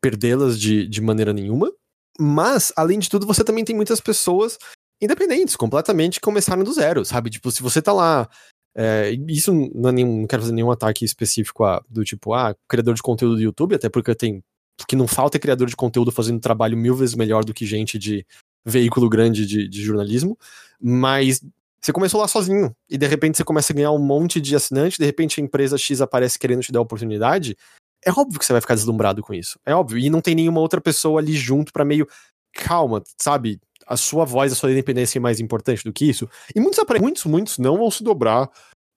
perdê-las 0.00 0.58
de, 0.60 0.86
de 0.86 1.00
maneira 1.00 1.32
nenhuma. 1.32 1.72
Mas, 2.18 2.72
além 2.76 2.98
de 2.98 3.08
tudo, 3.08 3.26
você 3.26 3.42
também 3.42 3.64
tem 3.64 3.74
muitas 3.74 4.00
pessoas 4.00 4.58
independentes, 5.00 5.56
completamente, 5.56 6.20
começaram 6.20 6.62
do 6.62 6.72
zero, 6.72 7.04
sabe? 7.04 7.30
Tipo, 7.30 7.50
se 7.50 7.62
você 7.62 7.82
tá 7.82 7.92
lá 7.92 8.28
é, 8.76 9.12
isso 9.28 9.52
não, 9.52 9.90
é 9.90 9.92
nenhum, 9.92 10.20
não 10.20 10.26
quero 10.26 10.42
fazer 10.42 10.54
nenhum 10.54 10.70
ataque 10.70 11.04
específico 11.04 11.64
a, 11.64 11.82
do 11.88 12.04
tipo, 12.04 12.34
ah, 12.34 12.54
criador 12.68 12.94
de 12.94 13.02
conteúdo 13.02 13.36
do 13.36 13.42
YouTube, 13.42 13.74
até 13.74 13.88
porque 13.88 14.14
tem. 14.14 14.42
que 14.88 14.96
não 14.96 15.06
falta 15.06 15.36
é 15.36 15.40
criador 15.40 15.68
de 15.68 15.76
conteúdo 15.76 16.10
fazendo 16.10 16.40
trabalho 16.40 16.76
mil 16.76 16.94
vezes 16.94 17.14
melhor 17.14 17.44
do 17.44 17.54
que 17.54 17.64
gente 17.64 17.98
de 17.98 18.26
veículo 18.64 19.08
grande 19.08 19.46
de, 19.46 19.68
de 19.68 19.82
jornalismo. 19.82 20.36
Mas 20.80 21.40
você 21.80 21.92
começou 21.92 22.20
lá 22.20 22.26
sozinho 22.26 22.74
e 22.88 22.98
de 22.98 23.06
repente 23.06 23.36
você 23.36 23.44
começa 23.44 23.72
a 23.72 23.76
ganhar 23.76 23.92
um 23.92 23.98
monte 23.98 24.40
de 24.40 24.56
assinantes, 24.56 24.98
de 24.98 25.04
repente 25.04 25.40
a 25.40 25.44
empresa 25.44 25.78
X 25.78 26.00
aparece 26.00 26.38
querendo 26.38 26.62
te 26.62 26.72
dar 26.72 26.80
oportunidade. 26.80 27.56
É 28.04 28.10
óbvio 28.10 28.38
que 28.38 28.44
você 28.44 28.52
vai 28.52 28.60
ficar 28.60 28.74
deslumbrado 28.74 29.22
com 29.22 29.32
isso. 29.32 29.58
É 29.64 29.74
óbvio. 29.74 29.98
E 29.98 30.10
não 30.10 30.20
tem 30.20 30.34
nenhuma 30.34 30.60
outra 30.60 30.80
pessoa 30.80 31.20
ali 31.20 31.32
junto 31.32 31.72
para 31.72 31.84
meio. 31.84 32.06
Calma, 32.52 33.02
sabe? 33.20 33.60
A 33.86 33.96
sua 33.96 34.24
voz, 34.24 34.52
a 34.52 34.54
sua 34.54 34.72
independência 34.72 35.18
é 35.18 35.20
mais 35.20 35.40
importante 35.40 35.84
do 35.84 35.92
que 35.92 36.08
isso. 36.08 36.28
E 36.54 36.60
muitos, 36.60 36.82
muitos, 37.00 37.24
muitos 37.24 37.58
não 37.58 37.76
vão 37.78 37.90
se 37.90 38.02
dobrar 38.02 38.48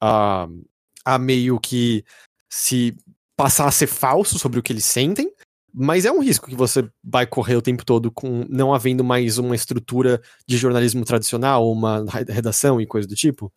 a, 0.01 0.47
a 1.05 1.17
meio 1.17 1.59
que 1.59 2.03
se 2.49 2.95
passar 3.35 3.67
a 3.67 3.71
ser 3.71 3.87
falso 3.87 4.39
sobre 4.39 4.59
o 4.59 4.63
que 4.63 4.73
eles 4.73 4.85
sentem, 4.85 5.31
mas 5.73 6.05
é 6.05 6.11
um 6.11 6.21
risco 6.21 6.49
que 6.49 6.55
você 6.55 6.89
vai 7.03 7.27
correr 7.27 7.55
o 7.55 7.61
tempo 7.61 7.85
todo 7.85 8.11
com 8.11 8.45
não 8.49 8.73
havendo 8.73 9.03
mais 9.03 9.37
uma 9.37 9.55
estrutura 9.55 10.21
de 10.47 10.57
jornalismo 10.57 11.05
tradicional, 11.05 11.71
uma 11.71 12.03
redação 12.27 12.81
e 12.81 12.87
coisa 12.87 13.07
do 13.07 13.15
tipo. 13.15 13.51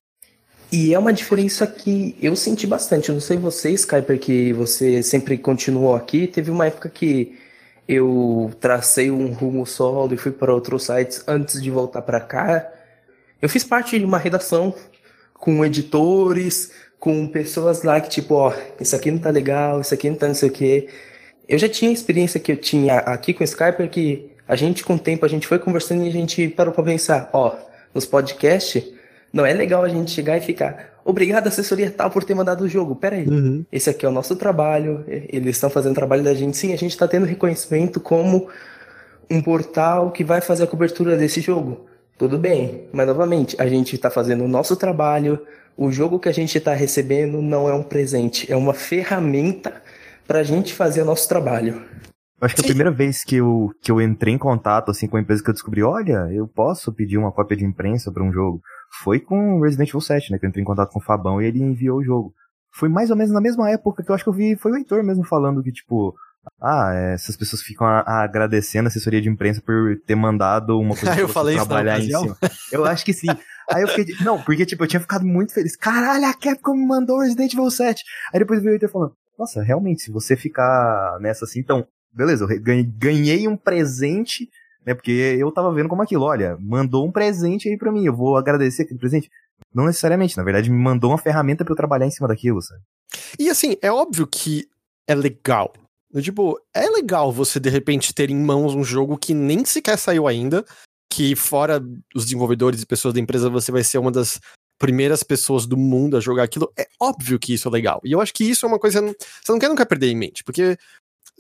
E 0.73 0.95
é 0.95 0.99
uma 0.99 1.13
diferença 1.13 1.67
que 1.67 2.15
eu 2.21 2.37
senti 2.37 2.67
bastante. 2.67 3.09
Eu 3.09 3.15
não 3.15 3.21
sei 3.21 3.37
você, 3.37 3.71
Skyper, 3.71 4.21
que 4.21 4.53
você 4.53 5.03
sempre 5.03 5.37
continuou 5.37 5.97
aqui. 5.97 6.29
Teve 6.29 6.51
uma 6.51 6.67
época 6.67 6.89
que 6.89 7.37
eu 7.93 8.53
tracei 8.61 9.11
um 9.11 9.33
rumo 9.33 9.67
solo 9.67 10.15
e 10.15 10.17
fui 10.17 10.31
para 10.31 10.55
outros 10.55 10.85
sites 10.85 11.25
antes 11.27 11.61
de 11.61 11.73
voltar 11.73 12.03
para 12.03 12.21
cá. 12.21 12.73
Eu 13.43 13.49
fiz 13.49 13.65
parte 13.65 13.99
de 13.99 14.05
uma 14.05 14.17
redação 14.17 14.73
com 15.35 15.65
editores, 15.65 16.71
com 17.01 17.27
pessoas 17.27 17.83
lá 17.83 18.01
que 18.01 18.09
tipo, 18.09 18.35
ó, 18.35 18.55
isso 18.81 18.95
aqui 18.95 19.11
não 19.11 19.19
tá 19.19 19.31
legal, 19.31 19.81
isso 19.81 19.93
aqui 19.93 20.09
não 20.09 20.17
tá 20.17 20.29
não 20.29 20.35
sei 20.37 20.51
o 20.51 20.53
quê. 20.53 20.89
Eu 21.49 21.59
já 21.59 21.69
tinha 21.69 21.91
a 21.91 21.95
experiência 21.95 22.39
que 22.39 22.53
eu 22.53 22.57
tinha 22.57 22.99
aqui 22.99 23.35
com 23.35 23.43
o 23.43 23.45
Skype, 23.45 23.89
que 23.89 24.31
a 24.47 24.55
gente 24.55 24.85
com 24.85 24.95
o 24.95 24.99
tempo 24.99 25.27
a 25.27 25.29
gente 25.29 25.49
foi 25.49 25.59
conversando 25.59 26.05
e 26.05 26.09
a 26.09 26.13
gente 26.13 26.47
parou 26.47 26.73
para 26.73 26.85
pensar, 26.85 27.29
ó, 27.33 27.57
nos 27.93 28.07
podcasts 28.07 28.85
não 29.33 29.47
é 29.47 29.53
legal 29.53 29.83
a 29.85 29.89
gente 29.89 30.11
chegar 30.11 30.37
e 30.37 30.41
ficar, 30.41 31.01
obrigado 31.05 31.47
assessoria 31.47 31.91
tal 31.91 32.11
por 32.11 32.25
ter 32.25 32.35
mandado 32.35 32.65
o 32.65 32.69
jogo. 32.69 32.97
Pera 32.97 33.17
aí, 33.17 33.27
uhum. 33.27 33.65
esse 33.71 33.89
aqui 33.91 34.05
é 34.05 34.09
o 34.09 34.13
nosso 34.13 34.37
trabalho, 34.37 35.05
eles 35.07 35.57
estão 35.57 35.71
fazendo 35.71 35.93
o 35.93 35.97
trabalho 35.97 36.23
da 36.23 36.35
gente. 36.35 36.57
Sim, 36.57 36.73
a 36.73 36.77
gente 36.77 36.91
está 36.91 37.07
tendo 37.07 37.27
reconhecimento 37.27 38.01
como 38.01 38.49
um 39.31 39.41
portal 39.41 40.11
que 40.11 40.25
vai 40.25 40.41
fazer 40.41 40.65
a 40.65 40.67
cobertura 40.67 41.17
desse 41.17 41.41
jogo. 41.41 41.87
Tudo 42.19 42.37
bem, 42.37 42.89
mas 42.93 43.07
novamente, 43.07 43.57
a 43.59 43.67
gente 43.67 43.95
está 43.95 44.11
fazendo 44.11 44.45
o 44.45 44.49
nosso 44.49 44.77
trabalho, 44.77 45.41
o 45.77 45.91
jogo 45.91 46.19
que 46.19 46.29
a 46.29 46.33
gente 46.33 46.59
está 46.59 46.75
recebendo 46.75 47.41
não 47.41 47.69
é 47.69 47.73
um 47.73 47.83
presente, 47.83 48.53
é 48.53 48.57
uma 48.57 48.75
ferramenta 48.75 49.81
para 50.27 50.41
a 50.41 50.43
gente 50.43 50.75
fazer 50.75 51.03
o 51.03 51.05
nosso 51.07 51.27
trabalho. 51.29 51.83
Acho 52.41 52.55
que 52.55 52.61
a 52.63 52.65
primeira 52.65 52.91
vez 52.91 53.25
que 53.25 53.37
eu, 53.37 53.71
que 53.83 53.91
eu 53.91 54.01
entrei 54.01 54.35
em 54.35 54.39
contato 54.39 54.91
assim 54.91 55.07
com 55.07 55.17
a 55.17 55.21
empresa 55.21 55.43
que 55.43 55.51
eu 55.51 55.55
descobri, 55.55 55.83
olha, 55.83 56.29
eu 56.33 56.47
posso 56.47 56.93
pedir 56.93 57.19
uma 57.19 57.33
cópia 57.33 57.57
de 57.57 57.65
imprensa 57.65 58.11
para 58.13 58.23
um 58.23 58.33
jogo, 58.33 58.61
foi 59.03 59.21
com 59.21 59.61
Resident 59.61 59.89
Evil 59.89 60.01
7, 60.01 60.33
né? 60.33 60.39
Que 60.39 60.47
eu 60.47 60.49
entrei 60.49 60.63
em 60.63 60.67
contato 60.67 60.91
com 60.91 60.99
o 60.99 61.03
Fabão 61.03 61.41
e 61.41 61.47
ele 61.47 61.63
enviou 61.63 61.99
o 61.99 62.05
jogo. 62.05 62.35
Foi 62.73 62.89
mais 62.89 63.11
ou 63.11 63.17
menos 63.17 63.33
na 63.33 63.41
mesma 63.41 63.71
época 63.71 64.03
que 64.03 64.11
eu 64.11 64.15
acho 64.15 64.25
que 64.25 64.31
eu 64.31 64.35
vi, 64.35 64.57
foi 64.57 64.73
o 64.73 64.77
Heitor 64.77 65.03
mesmo 65.03 65.25
falando 65.25 65.63
que, 65.63 65.73
tipo, 65.73 66.15
ah, 66.61 66.93
é, 66.95 67.15
essas 67.15 67.37
pessoas 67.37 67.63
ficam 67.63 67.87
a, 67.87 68.01
a 68.01 68.23
agradecendo 68.23 68.87
a 68.87 68.89
assessoria 68.89 69.21
de 69.21 69.29
imprensa 69.29 69.61
por 69.61 69.97
ter 70.07 70.15
mandado 70.15 70.79
uma 70.79 70.97
coisa 70.97 71.15
eu 71.21 71.29
falei 71.29 71.57
trabalhar 71.57 71.99
isso 71.99 72.17
em 72.17 72.21
cima. 72.23 72.37
Eu 72.73 72.85
acho 72.85 73.05
que 73.05 73.13
sim. 73.13 73.29
Aí 73.71 73.83
eu 73.83 73.89
fiquei, 73.89 74.15
não, 74.25 74.41
porque 74.43 74.67
tipo, 74.67 74.83
eu 74.83 74.89
tinha 74.89 75.01
ficado 75.01 75.25
muito 75.25 75.53
feliz. 75.53 75.77
Caralho, 75.77 76.27
a 76.27 76.35
Capcom 76.35 76.75
me 76.75 76.87
mandou 76.87 77.21
Resident 77.21 77.53
Evil 77.53 77.71
7. 77.71 78.03
Aí 78.33 78.41
depois 78.41 78.61
veio 78.61 78.73
o 78.73 78.75
Heitor 78.75 78.91
falando, 78.91 79.15
nossa, 79.39 79.63
realmente, 79.63 80.03
se 80.03 80.11
você 80.11 80.37
ficar 80.37 81.19
nessa 81.21 81.45
assim, 81.45 81.61
então, 81.61 81.87
beleza, 82.13 82.45
eu 82.45 82.61
ganhei 82.97 83.47
um 83.47 83.57
presente, 83.57 84.49
né? 84.91 84.95
Porque 84.95 85.37
eu 85.39 85.51
tava 85.53 85.73
vendo 85.73 85.89
como 85.89 86.03
aquilo, 86.03 86.25
olha, 86.25 86.57
mandou 86.61 87.07
um 87.07 87.13
presente 87.13 87.69
aí 87.69 87.79
pra 87.79 87.93
mim, 87.93 88.05
eu 88.05 88.15
vou 88.15 88.37
agradecer 88.37 88.83
aquele 88.83 88.99
presente. 88.99 89.31
Não 89.73 89.87
necessariamente, 89.87 90.37
na 90.37 90.43
verdade, 90.43 90.69
me 90.69 90.77
mandou 90.77 91.11
uma 91.11 91.19
ferramenta 91.19 91.65
para 91.65 91.73
eu 91.73 91.77
trabalhar 91.77 92.07
em 92.07 92.11
cima 92.11 92.27
daquilo, 92.27 92.61
sabe? 92.61 92.81
E 93.39 93.49
assim, 93.49 93.77
é 93.81 93.91
óbvio 93.91 94.27
que 94.27 94.69
é 95.07 95.15
legal. 95.15 95.73
Tipo, 96.21 96.61
é 96.75 96.89
legal 96.89 97.31
você 97.31 97.61
de 97.61 97.71
repente 97.71 98.13
ter 98.13 98.31
em 98.31 98.37
mãos 98.37 98.75
um 98.75 98.83
jogo 98.83 99.17
que 99.17 99.33
nem 99.33 99.65
sequer 99.65 99.97
saiu 99.97 100.27
ainda, 100.27 100.65
que 101.13 101.37
fora 101.37 101.81
os 102.15 102.25
desenvolvedores 102.25 102.83
e 102.83 102.87
pessoas 102.87 103.15
da 103.15 103.21
empresa, 103.21 103.49
você 103.49 103.71
vai 103.71 103.85
ser 103.85 103.99
uma 103.99 104.11
das 104.11 104.41
primeiras 104.77 105.23
pessoas 105.23 105.67
do 105.67 105.77
mundo 105.77 106.17
a 106.17 106.21
jogar 106.21 106.43
aquilo. 106.43 106.73
É 106.77 106.87
óbvio 106.99 107.39
que 107.39 107.55
isso 107.55 107.69
é 107.69 107.71
legal. 107.71 108.01
E 108.03 108.11
eu 108.11 108.21
acho 108.21 108.33
que 108.33 108.43
isso 108.43 108.67
é 108.67 108.69
uma 108.69 108.79
coisa 108.79 109.01
você 109.01 109.53
não 109.53 109.59
quer 109.59 109.69
nunca 109.69 109.87
perder 109.87 110.09
em 110.09 110.17
mente, 110.17 110.43
porque 110.43 110.77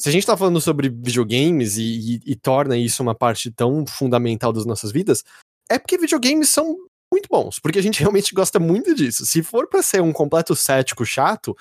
se 0.00 0.08
a 0.08 0.12
gente 0.12 0.26
tá 0.26 0.34
falando 0.34 0.60
sobre 0.62 0.88
videogames 0.88 1.76
e, 1.76 1.82
e, 1.82 2.32
e 2.32 2.34
torna 2.34 2.74
isso 2.74 3.02
uma 3.02 3.14
parte 3.14 3.50
tão 3.50 3.84
fundamental 3.86 4.50
das 4.50 4.64
nossas 4.64 4.90
vidas, 4.90 5.22
é 5.68 5.78
porque 5.78 5.98
videogames 5.98 6.48
são 6.48 6.74
muito 7.12 7.28
bons, 7.30 7.58
porque 7.58 7.78
a 7.78 7.82
gente 7.82 8.00
realmente 8.00 8.34
gosta 8.34 8.58
muito 8.58 8.94
disso. 8.94 9.26
Se 9.26 9.42
for 9.42 9.68
para 9.68 9.82
ser 9.82 10.00
um 10.00 10.10
completo 10.10 10.56
cético 10.56 11.04
chato, 11.04 11.54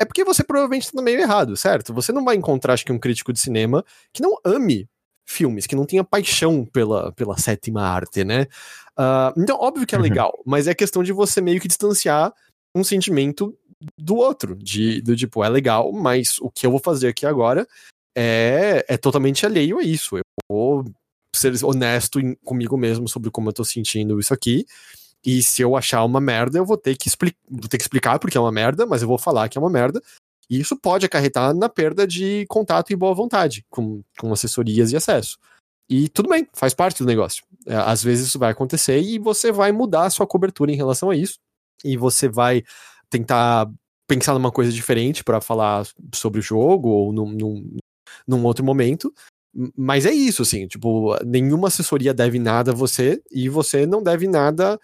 é 0.00 0.06
porque 0.06 0.24
você 0.24 0.42
provavelmente 0.42 0.86
tá 0.86 0.92
no 0.94 1.02
meio 1.02 1.20
errado, 1.20 1.54
certo? 1.54 1.92
Você 1.92 2.12
não 2.12 2.24
vai 2.24 2.34
encontrar, 2.36 2.72
acho 2.72 2.84
que, 2.84 2.92
um 2.92 2.98
crítico 2.98 3.30
de 3.30 3.40
cinema 3.40 3.84
que 4.10 4.22
não 4.22 4.38
ame 4.42 4.88
filmes, 5.26 5.66
que 5.66 5.76
não 5.76 5.84
tenha 5.84 6.04
paixão 6.04 6.64
pela, 6.64 7.12
pela 7.12 7.36
sétima 7.36 7.82
arte, 7.82 8.24
né? 8.24 8.46
Uh, 8.98 9.38
então, 9.38 9.58
óbvio 9.60 9.86
que 9.86 9.94
é 9.94 9.98
uhum. 9.98 10.04
legal, 10.04 10.38
mas 10.46 10.66
é 10.66 10.74
questão 10.74 11.02
de 11.02 11.12
você 11.12 11.42
meio 11.42 11.60
que 11.60 11.68
distanciar 11.68 12.32
um 12.74 12.82
sentimento 12.82 13.54
do 13.98 14.16
outro, 14.16 14.56
de, 14.56 15.00
do 15.00 15.16
tipo, 15.16 15.44
é 15.44 15.48
legal, 15.48 15.92
mas 15.92 16.38
o 16.40 16.50
que 16.50 16.66
eu 16.66 16.70
vou 16.70 16.80
fazer 16.80 17.08
aqui 17.08 17.26
agora 17.26 17.66
é, 18.16 18.84
é 18.88 18.96
totalmente 18.96 19.44
alheio 19.44 19.78
a 19.78 19.82
isso. 19.82 20.16
Eu 20.16 20.22
vou 20.48 20.84
ser 21.34 21.52
honesto 21.64 22.18
em, 22.18 22.34
comigo 22.36 22.76
mesmo 22.76 23.08
sobre 23.08 23.30
como 23.30 23.48
eu 23.48 23.52
tô 23.52 23.64
sentindo 23.64 24.18
isso 24.18 24.32
aqui. 24.32 24.64
E 25.24 25.42
se 25.42 25.60
eu 25.60 25.76
achar 25.76 26.04
uma 26.04 26.20
merda, 26.20 26.58
eu 26.58 26.64
vou 26.64 26.76
ter 26.76 26.96
que, 26.96 27.10
vou 27.50 27.68
ter 27.68 27.76
que 27.76 27.82
explicar 27.82 28.18
porque 28.18 28.38
é 28.38 28.40
uma 28.40 28.52
merda, 28.52 28.86
mas 28.86 29.02
eu 29.02 29.08
vou 29.08 29.18
falar 29.18 29.48
que 29.48 29.58
é 29.58 29.60
uma 29.60 29.70
merda. 29.70 30.00
E 30.48 30.60
isso 30.60 30.76
pode 30.76 31.04
acarretar 31.04 31.52
na 31.54 31.68
perda 31.68 32.06
de 32.06 32.46
contato 32.48 32.92
e 32.92 32.96
boa 32.96 33.14
vontade 33.14 33.64
com, 33.68 34.02
com 34.18 34.32
assessorias 34.32 34.92
e 34.92 34.96
acesso. 34.96 35.38
E 35.88 36.08
tudo 36.08 36.28
bem, 36.28 36.48
faz 36.52 36.72
parte 36.72 37.02
do 37.02 37.06
negócio. 37.06 37.44
É, 37.66 37.74
às 37.74 38.02
vezes 38.02 38.28
isso 38.28 38.38
vai 38.38 38.52
acontecer 38.52 39.00
e 39.00 39.18
você 39.18 39.50
vai 39.50 39.72
mudar 39.72 40.04
a 40.04 40.10
sua 40.10 40.26
cobertura 40.26 40.72
em 40.72 40.76
relação 40.76 41.10
a 41.10 41.16
isso. 41.16 41.38
E 41.84 41.96
você 41.96 42.28
vai 42.28 42.62
tentar 43.10 43.70
pensar 44.06 44.34
numa 44.34 44.52
coisa 44.52 44.72
diferente 44.72 45.24
para 45.24 45.40
falar 45.40 45.86
sobre 46.14 46.40
o 46.40 46.42
jogo 46.42 46.88
ou 46.88 47.12
num, 47.12 47.32
num, 47.32 47.76
num 48.26 48.44
outro 48.44 48.64
momento. 48.64 49.12
Mas 49.76 50.04
é 50.04 50.12
isso, 50.12 50.42
assim, 50.42 50.66
tipo, 50.66 51.16
nenhuma 51.24 51.68
assessoria 51.68 52.12
deve 52.12 52.38
nada 52.38 52.72
a 52.72 52.74
você 52.74 53.22
e 53.30 53.48
você 53.48 53.86
não 53.86 54.02
deve 54.02 54.28
nada 54.28 54.78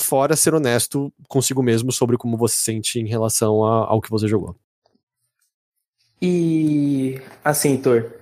fora 0.00 0.36
ser 0.36 0.54
honesto 0.54 1.12
consigo 1.28 1.62
mesmo 1.62 1.90
sobre 1.90 2.16
como 2.16 2.36
você 2.36 2.54
se 2.54 2.62
sente 2.64 3.00
em 3.00 3.06
relação 3.06 3.64
a, 3.64 3.86
ao 3.86 4.00
que 4.00 4.10
você 4.10 4.28
jogou. 4.28 4.54
E 6.20 7.20
assim, 7.44 7.76
Thor, 7.76 8.12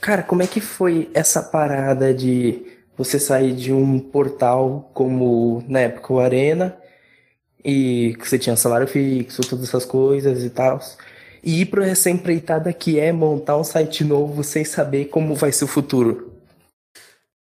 cara, 0.00 0.22
como 0.22 0.42
é 0.42 0.46
que 0.46 0.60
foi 0.60 1.10
essa 1.14 1.42
parada 1.42 2.12
de 2.12 2.66
você 2.96 3.18
sair 3.18 3.54
de 3.54 3.72
um 3.72 3.98
portal 3.98 4.90
como 4.92 5.64
na 5.68 5.80
época 5.80 6.12
o 6.12 6.20
Arena 6.20 6.76
e 7.66 8.14
que 8.14 8.28
você 8.28 8.38
tinha 8.38 8.54
salário 8.54 8.86
fixo, 8.86 9.42
todas 9.42 9.68
essas 9.68 9.84
coisas 9.84 10.44
e 10.44 10.50
tal, 10.50 10.80
e 11.42 11.62
ir 11.62 11.66
para 11.66 11.84
essa 11.84 12.08
empreitada 12.08 12.72
que 12.72 13.00
é 13.00 13.12
montar 13.12 13.56
um 13.56 13.64
site 13.64 14.04
novo 14.04 14.44
sem 14.44 14.64
saber 14.64 15.06
como 15.06 15.34
vai 15.34 15.50
ser 15.50 15.64
o 15.64 15.68
futuro? 15.68 16.32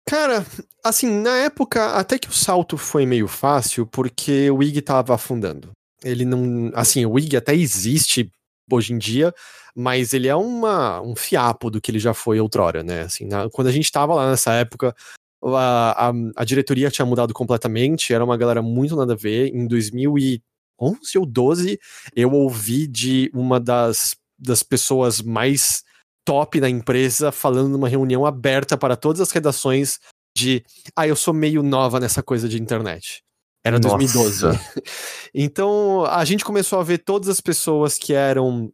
Cara, 0.09 0.43
assim, 0.83 1.07
na 1.07 1.37
época, 1.37 1.91
até 1.91 2.17
que 2.17 2.29
o 2.29 2.33
salto 2.33 2.77
foi 2.77 3.05
meio 3.05 3.27
fácil, 3.27 3.85
porque 3.85 4.49
o 4.49 4.63
IG 4.63 4.81
tava 4.81 5.13
afundando. 5.13 5.69
Ele 6.03 6.25
não. 6.25 6.71
Assim, 6.73 7.05
o 7.05 7.19
IG 7.19 7.37
até 7.37 7.53
existe 7.53 8.31
hoje 8.71 8.93
em 8.93 8.97
dia, 8.97 9.33
mas 9.75 10.13
ele 10.13 10.27
é 10.27 10.35
uma, 10.35 10.99
um 11.01 11.15
fiapo 11.15 11.69
do 11.69 11.79
que 11.79 11.91
ele 11.91 11.99
já 11.99 12.13
foi 12.13 12.39
outrora, 12.39 12.83
né? 12.83 13.01
Assim, 13.01 13.25
na, 13.25 13.49
quando 13.49 13.67
a 13.67 13.71
gente 13.71 13.91
tava 13.91 14.15
lá 14.15 14.31
nessa 14.31 14.53
época, 14.53 14.95
a, 15.43 16.09
a, 16.09 16.13
a, 16.35 16.45
diretoria 16.45 16.89
tinha 16.89 17.05
mudado 17.05 17.33
completamente, 17.33 18.13
era 18.13 18.23
uma 18.23 18.37
galera 18.37 18.61
muito 18.61 18.95
nada 18.95 19.13
a 19.13 19.15
ver. 19.15 19.53
Em 19.53 19.67
2000 19.67 20.17
e 20.17 20.41
11 20.79 21.17
ou 21.17 21.25
12, 21.25 21.79
eu 22.15 22.31
ouvi 22.31 22.87
de 22.87 23.31
uma 23.33 23.59
das, 23.59 24.15
das 24.37 24.63
pessoas 24.63 25.21
mais 25.21 25.83
top 26.25 26.59
na 26.59 26.69
empresa 26.69 27.31
falando 27.31 27.69
numa 27.69 27.87
reunião 27.87 28.25
aberta 28.25 28.77
para 28.77 28.95
todas 28.95 29.21
as 29.21 29.31
redações 29.31 29.97
de 30.35 30.63
ah, 30.95 31.07
eu 31.07 31.15
sou 31.15 31.33
meio 31.33 31.63
nova 31.63 31.99
nessa 31.99 32.21
coisa 32.21 32.47
de 32.47 32.61
internet. 32.61 33.23
Era 33.65 33.79
Nossa. 33.79 33.97
2012. 33.97 34.45
então, 35.33 36.05
a 36.05 36.23
gente 36.23 36.45
começou 36.45 36.79
a 36.79 36.83
ver 36.83 36.99
todas 36.99 37.27
as 37.27 37.41
pessoas 37.41 37.97
que 37.97 38.13
eram 38.13 38.71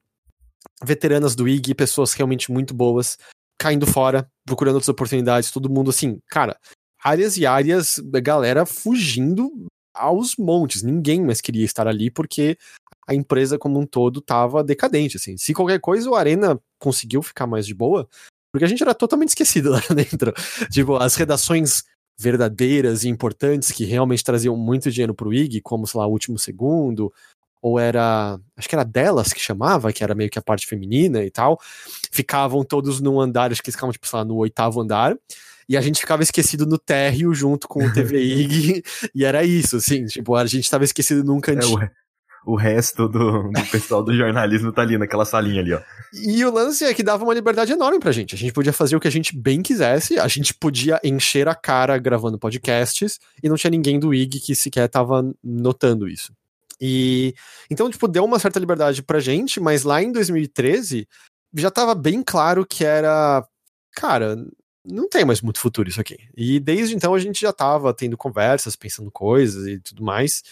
veteranas 0.84 1.36
do 1.36 1.48
IG, 1.48 1.74
pessoas 1.74 2.14
realmente 2.14 2.52
muito 2.52 2.74
boas, 2.74 3.18
caindo 3.60 3.86
fora, 3.88 4.28
procurando 4.46 4.76
outras 4.76 4.90
oportunidades, 4.90 5.52
todo 5.52 5.70
mundo 5.70 5.90
assim, 5.90 6.20
cara, 6.30 6.58
áreas 7.04 7.38
e 7.38 7.46
áreas, 7.46 8.00
galera 8.22 8.66
fugindo 8.66 9.52
aos 9.94 10.36
montes. 10.38 10.82
Ninguém 10.82 11.22
mais 11.22 11.42
queria 11.42 11.66
estar 11.66 11.88
ali 11.88 12.10
porque 12.10 12.58
a 13.08 13.14
empresa 13.14 13.58
como 13.58 13.80
um 13.80 13.86
todo 13.86 14.22
tava 14.22 14.64
decadente, 14.64 15.18
assim. 15.18 15.38
Se 15.38 15.54
qualquer 15.54 15.80
coisa 15.80 16.10
o 16.10 16.16
Arena 16.16 16.60
conseguiu 16.80 17.22
ficar 17.22 17.46
mais 17.46 17.66
de 17.66 17.74
boa, 17.74 18.08
porque 18.52 18.66
a 18.66 18.68
gente 18.68 18.82
era 18.82 18.94
totalmente 18.94 19.30
esquecido 19.30 19.72
lá 19.72 19.82
dentro. 19.94 20.34
tipo, 20.72 20.96
as 20.96 21.16
redações 21.16 21.84
verdadeiras 22.18 23.04
e 23.04 23.10
importantes 23.10 23.72
que 23.72 23.86
realmente 23.86 24.24
traziam 24.24 24.56
muito 24.56 24.92
dinheiro 24.92 25.16
pro 25.16 25.34
IG, 25.34 25.62
como, 25.62 25.88
sei 25.88 26.00
lá, 26.00 26.08
o 26.08 26.12
Último 26.12 26.38
Segundo, 26.38 27.12
ou 27.64 27.80
era, 27.80 28.38
acho 28.58 28.68
que 28.68 28.76
era 28.76 28.84
delas 28.84 29.32
que 29.32 29.40
chamava, 29.40 29.94
que 29.94 30.04
era 30.04 30.14
meio 30.14 30.30
que 30.30 30.38
a 30.38 30.42
parte 30.42 30.68
feminina 30.68 31.24
e 31.24 31.32
tal, 31.32 31.58
ficavam 32.12 32.62
todos 32.62 33.00
num 33.00 33.22
andar, 33.22 33.54
acho 33.54 33.64
que 33.64 33.70
eles 33.70 33.76
ficavam, 33.76 33.94
tipo, 33.94 34.06
sei 34.06 34.20
lá, 34.20 34.26
no 34.26 34.36
oitavo 34.36 34.82
andar, 34.82 35.16
e 35.68 35.78
a 35.78 35.82
gente 35.82 36.02
ficava 36.02 36.22
esquecido 36.22 36.66
no 36.66 36.78
térreo 36.78 37.34
junto 37.34 37.70
com 37.70 37.82
o 37.86 37.94
TVIG, 37.94 38.84
e 39.16 39.24
era 39.24 39.46
isso, 39.46 39.78
assim, 39.78 40.06
tipo, 40.08 40.36
a 40.36 40.46
gente 40.46 40.70
tava 40.70 40.84
esquecido 40.84 41.24
num 41.24 41.40
cantinho. 41.40 41.82
É, 41.82 41.90
o, 42.46 42.52
o 42.52 42.56
resto 42.58 43.08
do, 43.08 43.44
do 43.44 43.66
pessoal 43.72 44.04
do 44.04 44.14
jornalismo 44.14 44.74
tá 44.74 44.82
ali 44.82 44.98
naquela 44.98 45.24
salinha 45.24 45.62
ali, 45.62 45.74
ó. 45.74 45.80
E 46.12 46.44
o 46.44 46.52
lance 46.52 46.84
é 46.84 46.94
que 46.94 47.02
dava 47.02 47.24
uma 47.24 47.34
liberdade 47.34 47.72
enorme 47.72 47.98
pra 47.98 48.12
gente. 48.12 48.36
A 48.36 48.38
gente 48.38 48.52
podia 48.52 48.74
fazer 48.74 48.98
o 48.98 49.00
que 49.00 49.08
a 49.08 49.12
gente 49.12 49.38
bem 49.38 49.62
quisesse, 49.62 50.20
a 50.20 50.28
gente 50.28 50.54
podia 50.54 51.00
encher 51.02 51.48
a 51.48 51.56
cara 51.56 51.98
gravando 51.98 52.38
podcasts, 52.38 53.22
e 53.42 53.48
não 53.48 53.56
tinha 53.56 53.72
ninguém 53.72 53.98
do 53.98 54.14
IG 54.14 54.42
que 54.42 54.54
sequer 54.54 54.90
tava 54.90 55.34
notando 55.42 56.10
isso. 56.10 56.34
E 56.86 57.34
então, 57.72 57.90
tipo, 57.90 58.10
deu 58.10 58.26
uma 58.26 58.38
certa 58.38 58.60
liberdade 58.60 59.02
pra 59.02 59.22
gente, 59.22 59.58
mas 59.58 59.84
lá 59.84 60.04
em 60.04 60.12
2013 60.12 61.08
já 61.56 61.72
tava 61.72 61.96
bem 61.96 62.22
claro 62.22 62.66
que 62.66 62.84
era, 62.84 63.42
cara, 63.96 64.36
não 64.86 65.08
tem 65.08 65.24
mais 65.24 65.40
muito 65.40 65.60
futuro 65.62 65.88
isso 65.88 66.02
aqui. 66.02 66.18
E 66.36 66.60
desde 66.60 66.94
então 66.94 67.14
a 67.14 67.20
gente 67.20 67.40
já 67.40 67.54
tava 67.54 67.94
tendo 67.94 68.18
conversas, 68.18 68.76
pensando 68.76 69.10
coisas 69.10 69.66
e 69.66 69.80
tudo 69.80 70.04
mais. 70.04 70.44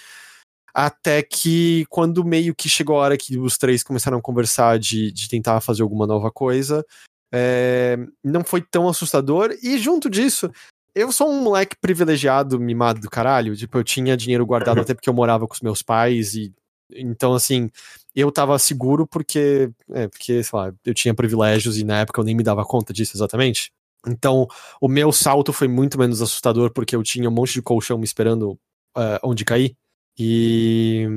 Até 0.74 1.22
que 1.22 1.86
quando 1.90 2.24
meio 2.24 2.56
que 2.56 2.70
chegou 2.70 2.96
a 2.96 3.02
hora 3.02 3.18
que 3.18 3.38
os 3.38 3.58
três 3.58 3.84
começaram 3.84 4.18
a 4.18 4.22
conversar 4.22 4.80
de, 4.80 5.12
de 5.12 5.28
tentar 5.28 5.60
fazer 5.60 5.82
alguma 5.82 6.08
nova 6.08 6.32
coisa, 6.32 6.86
é, 7.34 7.98
não 8.24 8.42
foi 8.42 8.62
tão 8.62 8.88
assustador. 8.88 9.54
E 9.62 9.78
junto 9.78 10.10
disso, 10.10 10.50
eu 10.96 11.12
sou 11.12 11.30
um 11.30 11.42
moleque 11.42 11.76
privilegiado, 11.80 12.60
mimado 12.60 13.00
do 13.00 13.10
caralho. 13.10 13.56
Tipo, 13.56 13.78
eu 13.78 13.84
tinha 13.84 14.18
dinheiro 14.18 14.46
guardado 14.46 14.80
até 14.82 14.94
porque 14.94 15.10
eu 15.10 15.14
morava 15.14 15.48
com 15.48 15.54
os 15.54 15.62
meus 15.62 15.82
pais 15.82 16.36
e 16.36 16.54
então, 16.94 17.34
assim, 17.34 17.70
eu 18.16 18.32
tava 18.32 18.58
seguro 18.60 19.08
porque, 19.08 19.70
é, 19.92 20.08
porque, 20.08 20.44
sei 20.44 20.60
lá, 20.60 20.74
eu 20.86 20.94
tinha 20.94 21.14
privilégios 21.14 21.78
e 21.78 21.84
na 21.84 22.00
época 22.00 22.20
eu 22.20 22.26
nem 22.26 22.36
me 22.36 22.44
dava 22.44 22.66
conta 22.66 22.94
disso 22.94 23.16
exatamente. 23.16 23.72
Então, 24.06 24.48
o 24.80 24.88
meu 24.88 25.12
salto 25.12 25.54
foi 25.54 25.68
muito 25.68 25.98
menos 25.98 26.22
assustador 26.22 26.72
porque 26.74 26.96
eu 26.96 27.04
tinha 27.04 27.30
um 27.30 27.34
monte 27.34 27.54
de 27.54 27.62
colchão 27.62 27.98
me 27.98 28.04
esperando 28.04 28.54
uh, 28.98 29.20
onde 29.24 29.46
cair. 29.46 29.76
E. 30.18 31.08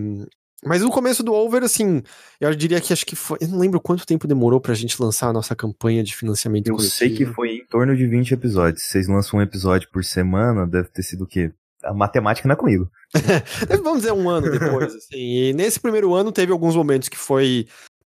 Mas 0.64 0.82
no 0.82 0.90
começo 0.90 1.22
do 1.22 1.32
Over, 1.32 1.62
assim, 1.62 2.02
eu 2.40 2.54
diria 2.54 2.80
que 2.80 2.92
acho 2.92 3.04
que 3.04 3.16
foi. 3.16 3.38
Eu 3.40 3.48
não 3.48 3.58
lembro 3.58 3.80
quanto 3.80 4.06
tempo 4.06 4.26
demorou 4.26 4.60
pra 4.60 4.74
gente 4.74 5.00
lançar 5.00 5.28
a 5.28 5.32
nossa 5.32 5.54
campanha 5.54 6.02
de 6.02 6.14
financiamento. 6.14 6.68
Eu 6.68 6.78
sei 6.78 7.14
que 7.14 7.26
foi 7.26 7.56
em 7.56 7.66
torno 7.66 7.96
de 7.96 8.06
20 8.06 8.32
episódios. 8.32 8.84
Vocês 8.84 9.08
lançam 9.08 9.38
um 9.38 9.42
episódio 9.42 9.88
por 9.92 10.04
semana, 10.04 10.66
deve 10.66 10.88
ter 10.88 11.02
sido 11.02 11.24
o 11.24 11.26
quê? 11.26 11.52
a 11.84 11.92
matemática 11.92 12.48
não 12.48 12.54
é 12.54 12.56
comigo. 12.56 12.90
Vamos 13.82 14.00
dizer 14.00 14.12
um 14.12 14.28
ano 14.28 14.50
depois, 14.50 14.94
assim. 14.94 15.16
E 15.16 15.52
nesse 15.52 15.78
primeiro 15.78 16.14
ano 16.14 16.32
teve 16.32 16.50
alguns 16.50 16.74
momentos 16.74 17.08
que 17.08 17.16
foi 17.18 17.66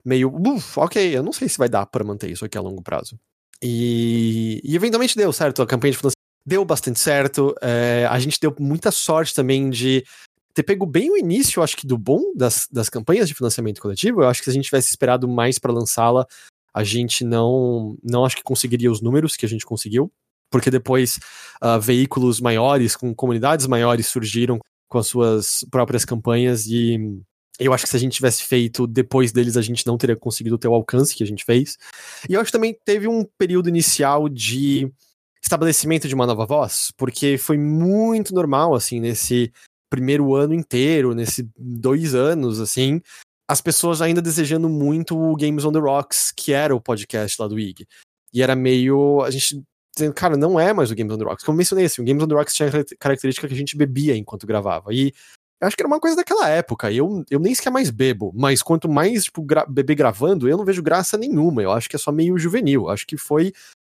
meio, 0.03 0.33
ok, 0.75 1.17
eu 1.17 1.23
não 1.23 1.31
sei 1.31 1.47
se 1.47 1.57
vai 1.57 1.69
dar 1.69 1.85
para 1.85 2.03
manter 2.03 2.29
isso 2.29 2.43
aqui 2.43 2.57
a 2.57 2.61
longo 2.61 2.81
prazo. 2.81 3.17
E, 3.61 4.59
e 4.63 4.75
eventualmente 4.75 5.15
deu 5.15 5.31
certo, 5.31 5.61
a 5.61 5.67
campanha 5.67 5.91
de 5.91 5.97
financiamento 5.97 6.21
deu 6.45 6.65
bastante 6.65 6.99
certo. 6.99 7.55
É, 7.61 8.07
a 8.09 8.19
gente 8.19 8.39
deu 8.39 8.53
muita 8.59 8.91
sorte 8.91 9.33
também 9.33 9.69
de 9.69 10.03
ter 10.53 10.63
pego 10.63 10.85
bem 10.85 11.11
o 11.11 11.17
início, 11.17 11.61
acho 11.61 11.77
que, 11.77 11.87
do 11.87 11.97
bom 11.97 12.33
das, 12.35 12.67
das 12.71 12.89
campanhas 12.89 13.27
de 13.27 13.33
financiamento 13.33 13.81
coletivo. 13.81 14.21
Eu 14.21 14.27
acho 14.27 14.41
que 14.41 14.45
se 14.45 14.51
a 14.51 14.53
gente 14.53 14.65
tivesse 14.65 14.89
esperado 14.89 15.27
mais 15.27 15.57
para 15.57 15.71
lançá-la, 15.71 16.25
a 16.73 16.83
gente 16.83 17.23
não, 17.23 17.97
não 18.03 18.25
acho 18.25 18.35
que 18.35 18.43
conseguiria 18.43 18.91
os 18.91 19.01
números 19.01 19.35
que 19.35 19.45
a 19.45 19.49
gente 19.49 19.65
conseguiu. 19.65 20.11
Porque 20.49 20.69
depois 20.69 21.17
uh, 21.63 21.79
veículos 21.79 22.41
maiores, 22.41 22.95
com 22.95 23.15
comunidades 23.15 23.67
maiores, 23.67 24.07
surgiram 24.07 24.59
com 24.89 24.97
as 24.97 25.07
suas 25.07 25.65
próprias 25.71 26.03
campanhas 26.03 26.67
e 26.67 27.21
eu 27.57 27.73
acho 27.73 27.83
que 27.83 27.89
se 27.89 27.95
a 27.95 27.99
gente 27.99 28.13
tivesse 28.13 28.43
feito 28.43 28.87
depois 28.87 29.31
deles, 29.31 29.55
a 29.55 29.61
gente 29.61 29.85
não 29.85 29.97
teria 29.97 30.15
conseguido 30.15 30.57
ter 30.57 30.67
o 30.67 30.73
alcance 30.73 31.15
que 31.15 31.23
a 31.23 31.27
gente 31.27 31.45
fez. 31.45 31.77
E 32.27 32.33
eu 32.33 32.41
acho 32.41 32.47
que 32.47 32.57
também 32.57 32.75
teve 32.83 33.07
um 33.07 33.23
período 33.37 33.69
inicial 33.69 34.27
de 34.27 34.91
estabelecimento 35.41 36.07
de 36.07 36.15
uma 36.15 36.25
nova 36.25 36.45
voz, 36.45 36.91
porque 36.97 37.37
foi 37.37 37.57
muito 37.57 38.33
normal, 38.33 38.73
assim, 38.73 38.99
nesse 38.99 39.51
primeiro 39.91 40.33
ano 40.33 40.53
inteiro, 40.53 41.13
nesse 41.13 41.47
dois 41.57 42.15
anos, 42.15 42.61
assim, 42.61 43.01
as 43.47 43.59
pessoas 43.59 44.01
ainda 44.01 44.21
desejando 44.21 44.69
muito 44.69 45.15
o 45.15 45.35
Games 45.35 45.65
on 45.65 45.73
the 45.73 45.79
Rocks, 45.79 46.31
que 46.35 46.53
era 46.53 46.73
o 46.73 46.79
podcast 46.79 47.39
lá 47.39 47.47
do 47.47 47.59
IG. 47.59 47.85
E 48.33 48.41
era 48.41 48.55
meio. 48.55 49.21
A 49.21 49.29
gente 49.29 49.61
dizendo, 49.93 50.13
cara, 50.13 50.37
não 50.37 50.57
é 50.57 50.71
mais 50.71 50.89
o 50.89 50.95
Games 50.95 51.13
on 51.13 51.17
the 51.17 51.25
Rocks. 51.25 51.43
Como 51.43 51.55
eu 51.55 51.57
mencionei, 51.57 51.85
assim, 51.85 52.01
o 52.01 52.05
Games 52.05 52.23
on 52.23 52.27
the 52.29 52.33
Rocks 52.33 52.55
tinha 52.55 52.69
a 52.69 52.71
característica 52.97 53.45
que 53.45 53.53
a 53.53 53.57
gente 53.57 53.75
bebia 53.75 54.15
enquanto 54.15 54.47
gravava. 54.47 54.93
E 54.93 55.13
eu 55.59 55.67
acho 55.67 55.75
que 55.75 55.83
era 55.83 55.87
uma 55.87 55.99
coisa 55.99 56.15
daquela 56.15 56.47
época. 56.47 56.89
Eu, 56.89 57.25
eu 57.29 57.39
nem 57.39 57.53
sequer 57.53 57.71
mais 57.71 57.89
bebo, 57.89 58.31
mas 58.33 58.63
quanto 58.63 58.89
mais, 58.89 59.25
tipo, 59.25 59.43
gra 59.43 59.65
beber 59.65 59.95
gravando, 59.95 60.47
eu 60.47 60.57
não 60.57 60.63
vejo 60.63 60.81
graça 60.81 61.17
nenhuma. 61.17 61.61
Eu 61.61 61.73
acho 61.73 61.89
que 61.89 61.97
é 61.97 61.99
só 61.99 62.11
meio 62.11 62.37
juvenil. 62.37 62.83
Eu 62.83 62.89
acho 62.89 63.05
que 63.05 63.17
foi 63.17 63.51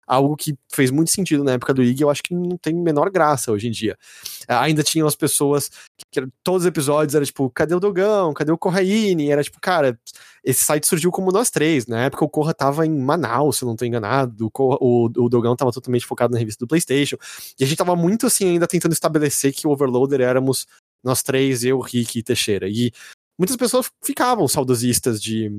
algo 0.06 0.36
que 0.36 0.56
fez 0.72 0.90
muito 0.90 1.10
sentido 1.10 1.42
na 1.42 1.52
época 1.52 1.74
do 1.74 1.82
IG, 1.82 2.02
eu 2.02 2.10
acho 2.10 2.22
que 2.22 2.34
não 2.34 2.56
tem 2.56 2.74
menor 2.74 3.10
graça 3.10 3.50
hoje 3.50 3.66
em 3.66 3.70
dia. 3.70 3.98
Ainda 4.46 4.82
tinham 4.82 5.08
as 5.08 5.16
pessoas 5.16 5.68
que, 5.98 6.20
que 6.20 6.28
todos 6.44 6.62
os 6.62 6.66
episódios 6.66 7.14
era 7.14 7.24
tipo, 7.24 7.50
cadê 7.50 7.74
o 7.74 7.80
Dogão? 7.80 8.32
Cadê 8.32 8.52
o 8.52 8.58
Corraine? 8.58 9.30
Era 9.30 9.42
tipo, 9.42 9.60
cara, 9.60 9.98
esse 10.44 10.64
site 10.64 10.86
surgiu 10.86 11.10
como 11.10 11.32
nós 11.32 11.50
três. 11.50 11.86
Na 11.86 12.04
época 12.04 12.24
o 12.24 12.28
Corra 12.28 12.54
tava 12.54 12.86
em 12.86 12.96
Manaus, 12.96 13.56
se 13.56 13.64
eu 13.64 13.68
não 13.68 13.74
tô 13.74 13.84
enganado. 13.84 14.46
O, 14.46 14.50
Corra, 14.50 14.78
o, 14.80 15.06
o 15.06 15.28
Dogão 15.28 15.56
tava 15.56 15.72
totalmente 15.72 16.06
focado 16.06 16.32
na 16.32 16.38
revista 16.38 16.64
do 16.64 16.68
PlayStation. 16.68 17.16
E 17.58 17.64
a 17.64 17.66
gente 17.66 17.78
tava 17.78 17.96
muito 17.96 18.26
assim 18.26 18.50
ainda 18.50 18.66
tentando 18.68 18.92
estabelecer 18.92 19.52
que 19.52 19.66
o 19.66 19.70
Overloader 19.70 20.20
éramos 20.20 20.66
nós 21.02 21.22
três, 21.22 21.64
eu, 21.64 21.80
Rick 21.80 22.18
e 22.18 22.22
Teixeira. 22.22 22.68
E 22.68 22.92
muitas 23.38 23.56
pessoas 23.56 23.90
ficavam 24.04 24.46
saudosistas 24.46 25.20
de, 25.20 25.50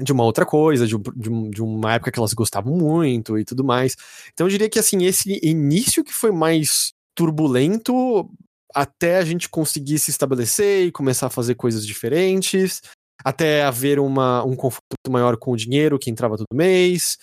de 0.00 0.12
uma 0.12 0.24
outra 0.24 0.44
coisa, 0.44 0.86
de, 0.86 0.96
de, 1.16 1.50
de, 1.50 1.62
uma 1.62 1.94
época 1.94 2.12
que 2.12 2.18
elas 2.18 2.34
gostavam 2.34 2.74
muito 2.74 3.38
e 3.38 3.44
tudo 3.44 3.64
mais. 3.64 3.96
Então 4.32 4.46
eu 4.46 4.50
diria 4.50 4.68
que 4.68 4.78
assim, 4.78 5.04
esse 5.04 5.40
início 5.42 6.04
que 6.04 6.12
foi 6.12 6.30
mais 6.30 6.92
turbulento 7.14 8.28
até 8.74 9.16
a 9.16 9.24
gente 9.24 9.48
conseguir 9.48 9.98
se 9.98 10.10
estabelecer 10.10 10.86
e 10.86 10.92
começar 10.92 11.28
a 11.28 11.30
fazer 11.30 11.54
coisas 11.54 11.86
diferentes, 11.86 12.82
até 13.24 13.64
haver 13.64 13.98
uma, 13.98 14.44
um 14.44 14.54
conflito 14.54 15.10
maior 15.10 15.36
com 15.38 15.52
o 15.52 15.56
dinheiro 15.56 15.98
que 15.98 16.10
entrava 16.10 16.36
todo 16.36 16.46
mês. 16.54 17.16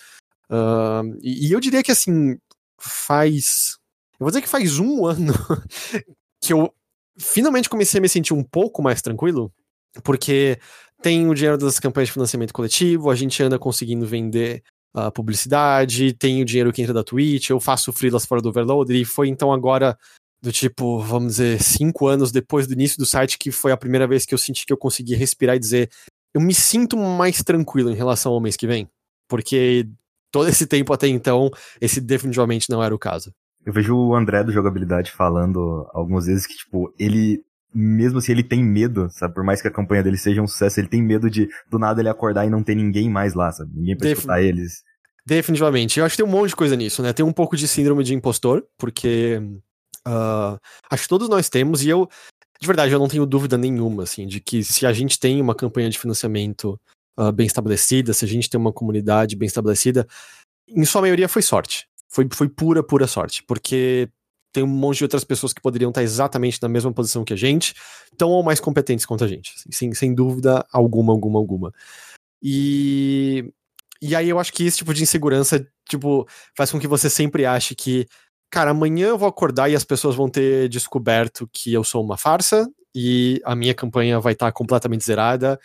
Uh, 0.50 1.16
e, 1.22 1.48
e 1.48 1.52
eu 1.52 1.60
diria 1.60 1.82
que 1.82 1.92
assim, 1.92 2.36
faz. 2.78 3.78
Eu 4.14 4.24
vou 4.24 4.30
dizer 4.30 4.42
que 4.42 4.48
faz 4.48 4.78
um 4.78 5.06
ano 5.06 5.32
que 6.42 6.52
eu 6.52 6.72
finalmente 7.16 7.68
comecei 7.68 7.98
a 7.98 8.02
me 8.02 8.08
sentir 8.08 8.34
um 8.34 8.42
pouco 8.42 8.82
mais 8.82 9.00
tranquilo, 9.00 9.52
porque 10.02 10.58
tem 11.04 11.28
o 11.28 11.34
dinheiro 11.34 11.58
das 11.58 11.78
campanhas 11.78 12.08
de 12.08 12.14
financiamento 12.14 12.54
coletivo, 12.54 13.10
a 13.10 13.14
gente 13.14 13.42
anda 13.42 13.58
conseguindo 13.58 14.06
vender 14.06 14.62
uh, 14.96 15.12
publicidade, 15.12 16.14
tem 16.14 16.40
o 16.40 16.46
dinheiro 16.46 16.72
que 16.72 16.80
entra 16.80 16.94
da 16.94 17.04
Twitch, 17.04 17.50
eu 17.50 17.60
faço 17.60 17.92
freelas 17.92 18.24
fora 18.24 18.40
do 18.40 18.48
Overloader, 18.48 18.96
e 18.96 19.04
foi 19.04 19.28
então 19.28 19.52
agora 19.52 19.98
do 20.42 20.50
tipo, 20.50 21.00
vamos 21.00 21.32
dizer, 21.32 21.62
cinco 21.62 22.06
anos 22.06 22.32
depois 22.32 22.66
do 22.66 22.72
início 22.72 22.96
do 22.96 23.04
site 23.04 23.38
que 23.38 23.50
foi 23.50 23.70
a 23.70 23.76
primeira 23.76 24.06
vez 24.06 24.24
que 24.24 24.32
eu 24.32 24.38
senti 24.38 24.64
que 24.64 24.72
eu 24.72 24.78
consegui 24.78 25.14
respirar 25.14 25.56
e 25.56 25.58
dizer 25.58 25.90
eu 26.34 26.40
me 26.40 26.54
sinto 26.54 26.96
mais 26.96 27.42
tranquilo 27.42 27.90
em 27.90 27.94
relação 27.94 28.32
ao 28.32 28.40
mês 28.40 28.56
que 28.56 28.66
vem, 28.66 28.88
porque 29.28 29.86
todo 30.32 30.48
esse 30.48 30.66
tempo 30.66 30.90
até 30.90 31.06
então, 31.06 31.50
esse 31.82 32.00
definitivamente 32.00 32.70
não 32.70 32.82
era 32.82 32.94
o 32.94 32.98
caso. 32.98 33.30
Eu 33.64 33.74
vejo 33.74 33.94
o 33.94 34.14
André 34.14 34.42
do 34.42 34.52
Jogabilidade 34.52 35.12
falando 35.12 35.86
algumas 35.92 36.24
vezes 36.24 36.46
que, 36.46 36.54
tipo, 36.54 36.94
ele, 36.98 37.44
mesmo 37.74 38.20
se 38.20 38.26
assim, 38.26 38.32
ele 38.32 38.42
tem 38.44 38.62
medo, 38.62 39.08
sabe? 39.10 39.34
Por 39.34 39.42
mais 39.42 39.60
que 39.60 39.68
a 39.68 39.70
campanha 39.70 40.02
dele 40.02 40.16
seja 40.16 40.40
um 40.40 40.46
sucesso, 40.46 40.78
ele 40.78 40.88
tem 40.88 41.02
medo 41.02 41.28
de, 41.28 41.48
do 41.68 41.78
nada, 41.78 42.00
ele 42.00 42.08
acordar 42.08 42.46
e 42.46 42.50
não 42.50 42.62
ter 42.62 42.74
ninguém 42.74 43.10
mais 43.10 43.34
lá, 43.34 43.50
sabe? 43.50 43.72
Ninguém 43.74 43.96
pra 43.96 44.08
Defin 44.08 44.18
escutar 44.18 44.42
eles. 44.42 44.84
Definitivamente. 45.26 45.98
Eu 45.98 46.04
acho 46.04 46.16
que 46.16 46.22
tem 46.22 46.30
um 46.30 46.32
monte 46.32 46.50
de 46.50 46.56
coisa 46.56 46.76
nisso, 46.76 47.02
né? 47.02 47.12
Tem 47.12 47.24
um 47.24 47.32
pouco 47.32 47.56
de 47.56 47.66
síndrome 47.66 48.04
de 48.04 48.14
impostor, 48.14 48.64
porque 48.78 49.40
uh, 50.06 50.60
acho 50.90 51.02
que 51.02 51.08
todos 51.08 51.28
nós 51.28 51.48
temos, 51.48 51.82
e 51.82 51.88
eu, 51.88 52.08
de 52.60 52.66
verdade, 52.66 52.92
eu 52.92 52.98
não 52.98 53.08
tenho 53.08 53.26
dúvida 53.26 53.58
nenhuma, 53.58 54.04
assim, 54.04 54.26
de 54.26 54.40
que 54.40 54.62
se 54.62 54.86
a 54.86 54.92
gente 54.92 55.18
tem 55.18 55.40
uma 55.40 55.54
campanha 55.54 55.90
de 55.90 55.98
financiamento 55.98 56.78
uh, 57.18 57.32
bem 57.32 57.46
estabelecida, 57.46 58.12
se 58.12 58.24
a 58.24 58.28
gente 58.28 58.48
tem 58.48 58.60
uma 58.60 58.72
comunidade 58.72 59.34
bem 59.34 59.46
estabelecida, 59.46 60.06
em 60.68 60.84
sua 60.84 61.00
maioria 61.00 61.28
foi 61.28 61.42
sorte. 61.42 61.88
Foi, 62.08 62.28
foi 62.32 62.48
pura, 62.48 62.82
pura 62.82 63.06
sorte, 63.06 63.42
porque 63.42 64.08
tem 64.54 64.62
um 64.62 64.68
monte 64.68 64.98
de 64.98 65.04
outras 65.04 65.24
pessoas 65.24 65.52
que 65.52 65.60
poderiam 65.60 65.90
estar 65.90 66.02
exatamente 66.02 66.62
na 66.62 66.68
mesma 66.68 66.92
posição 66.92 67.24
que 67.24 67.32
a 67.32 67.36
gente, 67.36 67.74
tão 68.16 68.30
ou 68.30 68.42
mais 68.42 68.60
competentes 68.60 69.04
quanto 69.04 69.24
a 69.24 69.28
gente, 69.28 69.52
assim, 69.56 69.70
sem, 69.72 69.94
sem 69.94 70.14
dúvida 70.14 70.64
alguma, 70.72 71.12
alguma, 71.12 71.40
alguma. 71.40 71.72
E, 72.40 73.52
e 74.00 74.14
aí 74.14 74.28
eu 74.28 74.38
acho 74.38 74.52
que 74.52 74.64
esse 74.64 74.78
tipo 74.78 74.94
de 74.94 75.02
insegurança, 75.02 75.66
tipo, 75.88 76.26
faz 76.56 76.70
com 76.70 76.78
que 76.78 76.86
você 76.86 77.10
sempre 77.10 77.44
ache 77.44 77.74
que, 77.74 78.06
cara, 78.48 78.70
amanhã 78.70 79.08
eu 79.08 79.18
vou 79.18 79.28
acordar 79.28 79.68
e 79.68 79.74
as 79.74 79.84
pessoas 79.84 80.14
vão 80.14 80.28
ter 80.30 80.68
descoberto 80.68 81.48
que 81.52 81.72
eu 81.72 81.82
sou 81.82 82.04
uma 82.04 82.16
farsa 82.16 82.70
e 82.94 83.40
a 83.44 83.56
minha 83.56 83.74
campanha 83.74 84.20
vai 84.20 84.34
estar 84.34 84.52
completamente 84.52 85.04
zerada. 85.04 85.58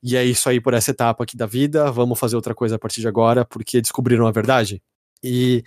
E 0.00 0.16
é 0.16 0.24
isso 0.24 0.48
aí 0.48 0.60
por 0.60 0.74
essa 0.74 0.92
etapa 0.92 1.24
aqui 1.24 1.36
da 1.36 1.46
vida, 1.46 1.90
vamos 1.90 2.20
fazer 2.20 2.36
outra 2.36 2.54
coisa 2.54 2.76
a 2.76 2.78
partir 2.78 3.00
de 3.00 3.08
agora, 3.08 3.44
porque 3.44 3.80
descobriram 3.80 4.28
a 4.28 4.30
verdade. 4.30 4.80
E 5.22 5.64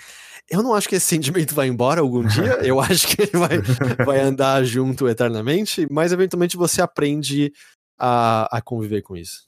eu 0.49 0.63
não 0.63 0.73
acho 0.73 0.87
que 0.87 0.95
esse 0.95 1.05
sentimento 1.05 1.53
vai 1.53 1.67
embora 1.67 2.01
algum 2.01 2.25
dia, 2.25 2.59
eu 2.63 2.79
acho 2.81 3.07
que 3.07 3.21
ele 3.21 3.31
vai, 3.33 3.57
vai 4.05 4.19
andar 4.19 4.63
junto 4.63 5.07
eternamente, 5.07 5.87
mas 5.89 6.11
eventualmente 6.11 6.57
você 6.57 6.81
aprende 6.81 7.51
a, 7.97 8.57
a 8.57 8.61
conviver 8.61 9.01
com 9.01 9.15
isso. 9.15 9.47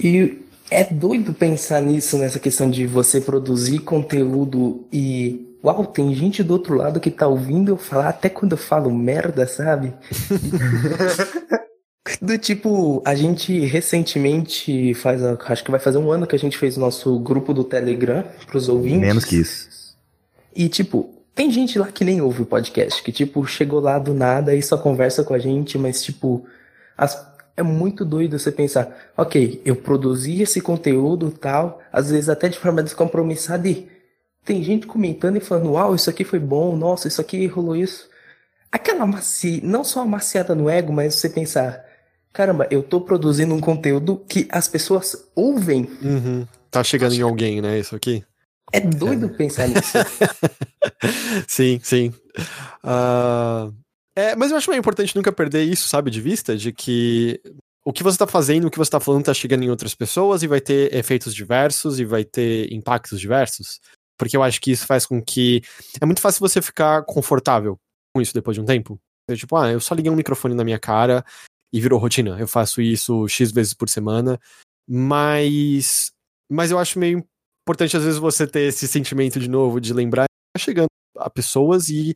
E 0.00 0.38
é 0.70 0.84
doido 0.84 1.34
pensar 1.34 1.82
nisso, 1.82 2.16
nessa 2.16 2.38
questão 2.38 2.70
de 2.70 2.86
você 2.86 3.20
produzir 3.20 3.80
conteúdo 3.80 4.86
e. 4.92 5.48
Uau, 5.64 5.86
tem 5.86 6.12
gente 6.12 6.42
do 6.42 6.54
outro 6.54 6.74
lado 6.74 6.98
que 6.98 7.08
tá 7.08 7.28
ouvindo 7.28 7.70
eu 7.70 7.76
falar 7.76 8.08
até 8.08 8.28
quando 8.28 8.52
eu 8.52 8.58
falo 8.58 8.90
merda, 8.90 9.46
sabe? 9.46 9.94
Do 12.20 12.36
tipo, 12.36 13.00
a 13.04 13.14
gente 13.14 13.60
recentemente 13.60 14.92
faz, 14.94 15.22
acho 15.22 15.62
que 15.62 15.70
vai 15.70 15.78
fazer 15.78 15.98
um 15.98 16.10
ano 16.10 16.26
que 16.26 16.34
a 16.34 16.38
gente 16.38 16.58
fez 16.58 16.76
o 16.76 16.80
nosso 16.80 17.18
grupo 17.20 17.54
do 17.54 17.62
Telegram 17.62 18.24
pros 18.46 18.68
ouvintes. 18.68 19.00
Menos 19.00 19.24
que 19.24 19.36
isso. 19.36 19.96
E 20.54 20.68
tipo, 20.68 21.14
tem 21.34 21.50
gente 21.50 21.78
lá 21.78 21.86
que 21.92 22.04
nem 22.04 22.20
ouve 22.20 22.42
o 22.42 22.46
podcast, 22.46 23.02
que 23.02 23.12
tipo, 23.12 23.46
chegou 23.46 23.78
lá 23.78 23.98
do 23.98 24.12
nada 24.12 24.54
e 24.54 24.62
só 24.62 24.76
conversa 24.76 25.22
com 25.22 25.32
a 25.32 25.38
gente, 25.38 25.78
mas 25.78 26.02
tipo, 26.02 26.44
as, 26.96 27.24
é 27.56 27.62
muito 27.62 28.04
doido 28.04 28.38
você 28.38 28.50
pensar, 28.50 29.12
ok, 29.16 29.62
eu 29.64 29.76
produzi 29.76 30.42
esse 30.42 30.60
conteúdo 30.60 31.30
tal, 31.30 31.80
às 31.92 32.10
vezes 32.10 32.28
até 32.28 32.48
de 32.48 32.58
forma 32.58 32.82
descompromissada 32.82 33.68
e 33.68 33.88
tem 34.44 34.62
gente 34.62 34.88
comentando 34.88 35.36
e 35.36 35.40
falando, 35.40 35.72
uau, 35.72 35.94
isso 35.94 36.10
aqui 36.10 36.24
foi 36.24 36.40
bom, 36.40 36.76
nossa, 36.76 37.06
isso 37.06 37.20
aqui 37.20 37.46
rolou 37.46 37.76
isso. 37.76 38.10
Aquela 38.70 39.06
macia, 39.06 39.60
não 39.62 39.84
só 39.84 40.00
a 40.00 40.06
maciada 40.06 40.54
no 40.54 40.68
ego, 40.68 40.92
mas 40.92 41.14
você 41.14 41.28
pensar, 41.28 41.84
caramba, 42.32 42.66
eu 42.70 42.82
tô 42.82 43.00
produzindo 43.00 43.54
um 43.54 43.60
conteúdo 43.60 44.16
que 44.28 44.48
as 44.50 44.68
pessoas 44.68 45.30
ouvem. 45.34 45.88
Uhum. 46.02 46.46
Tá 46.70 46.82
chegando 46.82 47.14
em 47.14 47.22
alguém, 47.22 47.60
né? 47.60 47.78
Isso 47.78 47.94
aqui. 47.94 48.24
É 48.72 48.80
doido 48.80 49.26
é. 49.26 49.28
pensar 49.28 49.68
nisso. 49.68 49.98
sim, 51.46 51.78
sim. 51.82 52.14
Uh, 52.82 53.74
é, 54.16 54.34
mas 54.34 54.50
eu 54.50 54.56
acho 54.56 54.70
meio 54.70 54.80
importante 54.80 55.14
nunca 55.14 55.32
perder 55.32 55.64
isso, 55.64 55.88
sabe, 55.88 56.10
de 56.10 56.20
vista, 56.20 56.56
de 56.56 56.72
que 56.72 57.40
o 57.84 57.92
que 57.92 58.02
você 58.02 58.16
tá 58.16 58.26
fazendo, 58.26 58.66
o 58.66 58.70
que 58.70 58.78
você 58.78 58.90
tá 58.90 59.00
falando 59.00 59.24
tá 59.24 59.34
chegando 59.34 59.64
em 59.64 59.70
outras 59.70 59.94
pessoas 59.94 60.42
e 60.42 60.46
vai 60.46 60.60
ter 60.60 60.94
efeitos 60.94 61.34
diversos 61.34 61.98
e 61.98 62.04
vai 62.04 62.24
ter 62.24 62.72
impactos 62.72 63.20
diversos. 63.20 63.80
Porque 64.16 64.36
eu 64.36 64.42
acho 64.42 64.60
que 64.60 64.70
isso 64.70 64.86
faz 64.86 65.04
com 65.04 65.20
que. 65.20 65.62
É 66.00 66.06
muito 66.06 66.20
fácil 66.20 66.40
você 66.40 66.62
ficar 66.62 67.02
confortável 67.04 67.78
com 68.14 68.22
isso 68.22 68.32
depois 68.32 68.54
de 68.54 68.60
um 68.60 68.64
tempo. 68.64 68.98
Eu, 69.28 69.36
tipo, 69.36 69.56
ah, 69.56 69.70
eu 69.70 69.80
só 69.80 69.94
liguei 69.94 70.10
um 70.10 70.16
microfone 70.16 70.54
na 70.54 70.64
minha 70.64 70.78
cara 70.78 71.24
e 71.72 71.80
virou 71.80 71.98
rotina. 71.98 72.38
Eu 72.38 72.46
faço 72.46 72.80
isso 72.82 73.26
X 73.28 73.50
vezes 73.50 73.74
por 73.74 73.88
semana, 73.88 74.38
mas 74.88 76.12
mas 76.50 76.70
eu 76.70 76.78
acho 76.78 76.98
meio 76.98 77.24
importante 77.66 77.96
às 77.96 78.04
vezes 78.04 78.18
você 78.18 78.46
ter 78.46 78.68
esse 78.68 78.86
sentimento 78.86 79.40
de 79.40 79.48
novo 79.48 79.80
de 79.80 79.94
lembrar 79.94 80.26
tá 80.54 80.60
chegando 80.62 80.88
a 81.16 81.30
pessoas 81.30 81.88
e 81.88 82.14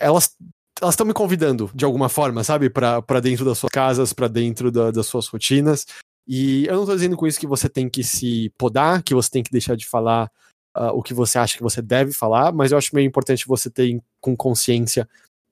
elas 0.00 0.34
elas 0.80 0.94
estão 0.94 1.06
me 1.06 1.12
convidando 1.14 1.70
de 1.74 1.84
alguma 1.84 2.08
forma, 2.08 2.42
sabe? 2.42 2.68
para 2.68 3.20
dentro 3.22 3.44
das 3.44 3.58
suas 3.58 3.70
casas, 3.70 4.12
para 4.12 4.28
dentro 4.28 4.72
da, 4.72 4.90
das 4.90 5.06
suas 5.06 5.26
rotinas. 5.28 5.86
E 6.26 6.66
eu 6.66 6.76
não 6.76 6.86
tô 6.86 6.94
dizendo 6.94 7.16
com 7.16 7.26
isso 7.26 7.38
que 7.38 7.46
você 7.46 7.68
tem 7.68 7.88
que 7.88 8.02
se 8.02 8.50
podar, 8.58 9.02
que 9.02 9.14
você 9.14 9.30
tem 9.30 9.42
que 9.42 9.52
deixar 9.52 9.76
de 9.76 9.86
falar 9.86 10.30
uh, 10.76 10.88
o 10.92 11.02
que 11.02 11.14
você 11.14 11.38
acha 11.38 11.56
que 11.56 11.62
você 11.62 11.80
deve 11.80 12.12
falar, 12.12 12.52
mas 12.52 12.72
eu 12.72 12.78
acho 12.78 12.94
meio 12.94 13.06
importante 13.06 13.46
você 13.46 13.70
ter 13.70 14.00
com 14.20 14.36
consciência 14.36 15.08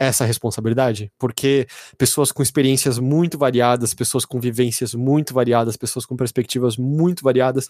essa 0.07 0.25
responsabilidade, 0.25 1.13
porque 1.19 1.67
pessoas 1.97 2.33
com 2.33 2.43
experiências 2.43 2.99
muito 2.99 3.39
variadas, 3.39 3.95
pessoas 3.95 4.25
com 4.25 4.41
vivências 4.41 4.95
muito 4.95 5.35
variadas, 5.35 5.77
pessoas 5.77 6.07
com 6.07 6.17
perspectivas 6.17 6.77
muito 6.77 7.23
variadas 7.23 7.69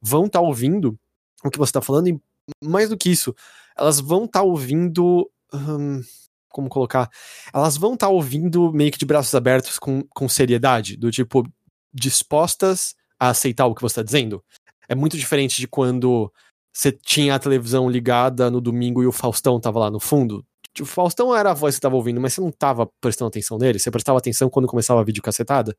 vão 0.00 0.26
estar 0.26 0.40
tá 0.40 0.44
ouvindo 0.44 0.98
o 1.44 1.50
que 1.50 1.58
você 1.58 1.70
está 1.70 1.80
falando 1.80 2.08
e 2.08 2.20
mais 2.62 2.88
do 2.88 2.96
que 2.96 3.10
isso, 3.10 3.34
elas 3.76 4.00
vão 4.00 4.24
estar 4.24 4.40
tá 4.40 4.44
ouvindo. 4.44 5.30
Hum, 5.52 6.02
como 6.48 6.68
colocar? 6.68 7.10
Elas 7.52 7.78
vão 7.78 7.94
estar 7.94 8.08
tá 8.08 8.12
ouvindo 8.12 8.72
meio 8.72 8.92
que 8.92 8.98
de 8.98 9.06
braços 9.06 9.34
abertos 9.34 9.78
com, 9.78 10.02
com 10.10 10.28
seriedade, 10.28 10.96
do 10.96 11.10
tipo, 11.10 11.46
dispostas 11.92 12.94
a 13.18 13.30
aceitar 13.30 13.66
o 13.66 13.74
que 13.74 13.80
você 13.80 13.92
está 13.92 14.02
dizendo. 14.02 14.44
É 14.88 14.94
muito 14.94 15.16
diferente 15.16 15.60
de 15.60 15.66
quando 15.66 16.30
você 16.72 16.92
tinha 16.92 17.34
a 17.34 17.38
televisão 17.38 17.88
ligada 17.88 18.50
no 18.50 18.60
domingo 18.60 19.02
e 19.02 19.06
o 19.06 19.12
Faustão 19.12 19.58
tava 19.58 19.78
lá 19.78 19.90
no 19.90 20.00
fundo. 20.00 20.44
O 20.80 20.86
Faustão 20.86 21.34
era 21.34 21.50
a 21.50 21.54
voz 21.54 21.74
que 21.74 21.76
você 21.76 21.82
tava 21.82 21.96
ouvindo, 21.96 22.20
mas 22.20 22.32
você 22.32 22.40
não 22.40 22.50
tava 22.50 22.88
prestando 23.00 23.28
atenção 23.28 23.58
nele, 23.58 23.78
você 23.78 23.90
prestava 23.90 24.18
atenção 24.18 24.48
quando 24.48 24.68
começava 24.68 25.00
a 25.00 25.04
vídeo 25.04 25.22
cacetada. 25.22 25.76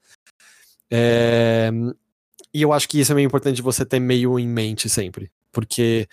É... 0.92 1.72
E 2.54 2.62
eu 2.62 2.72
acho 2.72 2.88
que 2.88 3.00
isso 3.00 3.12
é 3.12 3.16
meio 3.16 3.26
importante 3.26 3.62
você 3.62 3.84
ter 3.84 4.00
meio 4.00 4.38
em 4.38 4.48
mente 4.48 4.88
sempre. 4.88 5.32
Porque 5.52 6.08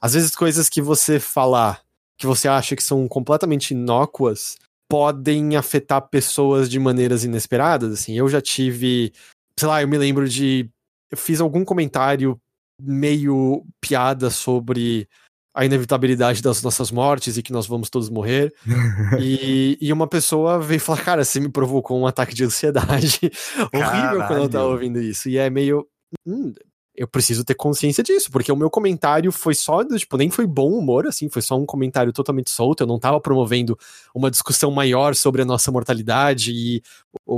às 0.00 0.14
vezes 0.14 0.34
coisas 0.34 0.68
que 0.68 0.80
você 0.80 1.20
falar, 1.20 1.82
que 2.16 2.26
você 2.26 2.48
acha 2.48 2.74
que 2.74 2.82
são 2.82 3.06
completamente 3.06 3.72
inócuas, 3.72 4.56
podem 4.88 5.56
afetar 5.56 6.08
pessoas 6.08 6.68
de 6.68 6.78
maneiras 6.78 7.24
inesperadas. 7.24 7.92
Assim, 7.92 8.16
eu 8.16 8.28
já 8.28 8.40
tive. 8.40 9.12
Sei 9.58 9.68
lá, 9.68 9.82
eu 9.82 9.88
me 9.88 9.98
lembro 9.98 10.28
de. 10.28 10.68
Eu 11.10 11.16
fiz 11.18 11.40
algum 11.40 11.64
comentário 11.64 12.40
meio 12.80 13.64
piada 13.80 14.28
sobre 14.30 15.08
a 15.54 15.64
inevitabilidade 15.64 16.42
das 16.42 16.62
nossas 16.62 16.90
mortes 16.90 17.36
e 17.36 17.42
que 17.42 17.52
nós 17.52 17.66
vamos 17.66 17.90
todos 17.90 18.08
morrer. 18.08 18.52
e, 19.20 19.76
e 19.80 19.92
uma 19.92 20.06
pessoa 20.06 20.58
veio 20.58 20.80
falar: 20.80 21.02
Cara, 21.02 21.24
você 21.24 21.40
me 21.40 21.48
provocou 21.48 22.00
um 22.00 22.06
ataque 22.06 22.34
de 22.34 22.44
ansiedade 22.44 23.20
horrível 23.72 24.26
quando 24.26 24.42
eu 24.42 24.48
tava 24.48 24.66
ouvindo 24.66 25.00
isso. 25.00 25.28
E 25.28 25.38
é 25.38 25.50
meio. 25.50 25.86
Hum, 26.26 26.52
eu 26.94 27.08
preciso 27.08 27.42
ter 27.42 27.54
consciência 27.54 28.04
disso, 28.04 28.30
porque 28.30 28.52
o 28.52 28.56
meu 28.56 28.68
comentário 28.68 29.32
foi 29.32 29.54
só, 29.54 29.82
tipo, 29.82 30.16
nem 30.18 30.28
foi 30.28 30.46
bom 30.46 30.70
humor, 30.72 31.06
assim, 31.06 31.28
foi 31.28 31.40
só 31.40 31.58
um 31.58 31.64
comentário 31.64 32.12
totalmente 32.12 32.50
solto, 32.50 32.82
eu 32.82 32.86
não 32.86 32.98
tava 32.98 33.18
promovendo 33.18 33.78
uma 34.14 34.30
discussão 34.30 34.70
maior 34.70 35.14
sobre 35.14 35.40
a 35.40 35.44
nossa 35.44 35.72
mortalidade 35.72 36.52
e 36.52 36.82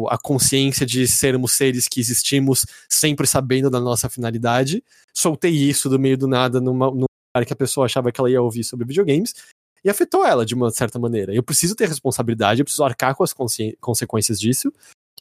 a 0.09 0.19
consciência 0.19 0.85
de 0.85 1.07
sermos 1.07 1.53
seres 1.53 1.87
que 1.87 2.01
existimos 2.01 2.67
sempre 2.89 3.29
sabendo 3.29 3.71
da 3.71 3.79
nossa 3.79 4.09
finalidade. 4.09 4.83
Soltei 5.15 5.53
isso 5.53 5.89
do 5.89 6.01
meio 6.01 6.19
do 6.19 6.27
nada 6.27 6.61
numa, 6.61 6.91
num 6.91 7.07
que 7.43 7.53
a 7.53 7.57
pessoa 7.57 7.87
achava 7.87 8.13
que 8.13 8.21
ela 8.21 8.31
ia 8.31 8.43
ouvir 8.43 8.65
sobre 8.65 8.87
videogames 8.87 9.35
e 9.83 9.89
afetou 9.89 10.27
ela 10.27 10.45
de 10.45 10.55
uma 10.55 10.71
certa 10.71 10.99
maneira. 10.99 11.35
Eu 11.35 11.43
preciso 11.43 11.75
ter 11.75 11.89
responsabilidade, 11.89 12.61
eu 12.61 12.65
preciso 12.65 12.85
arcar 12.85 13.15
com 13.15 13.25
as 13.25 13.35
consequências 13.81 14.39
disso 14.39 14.71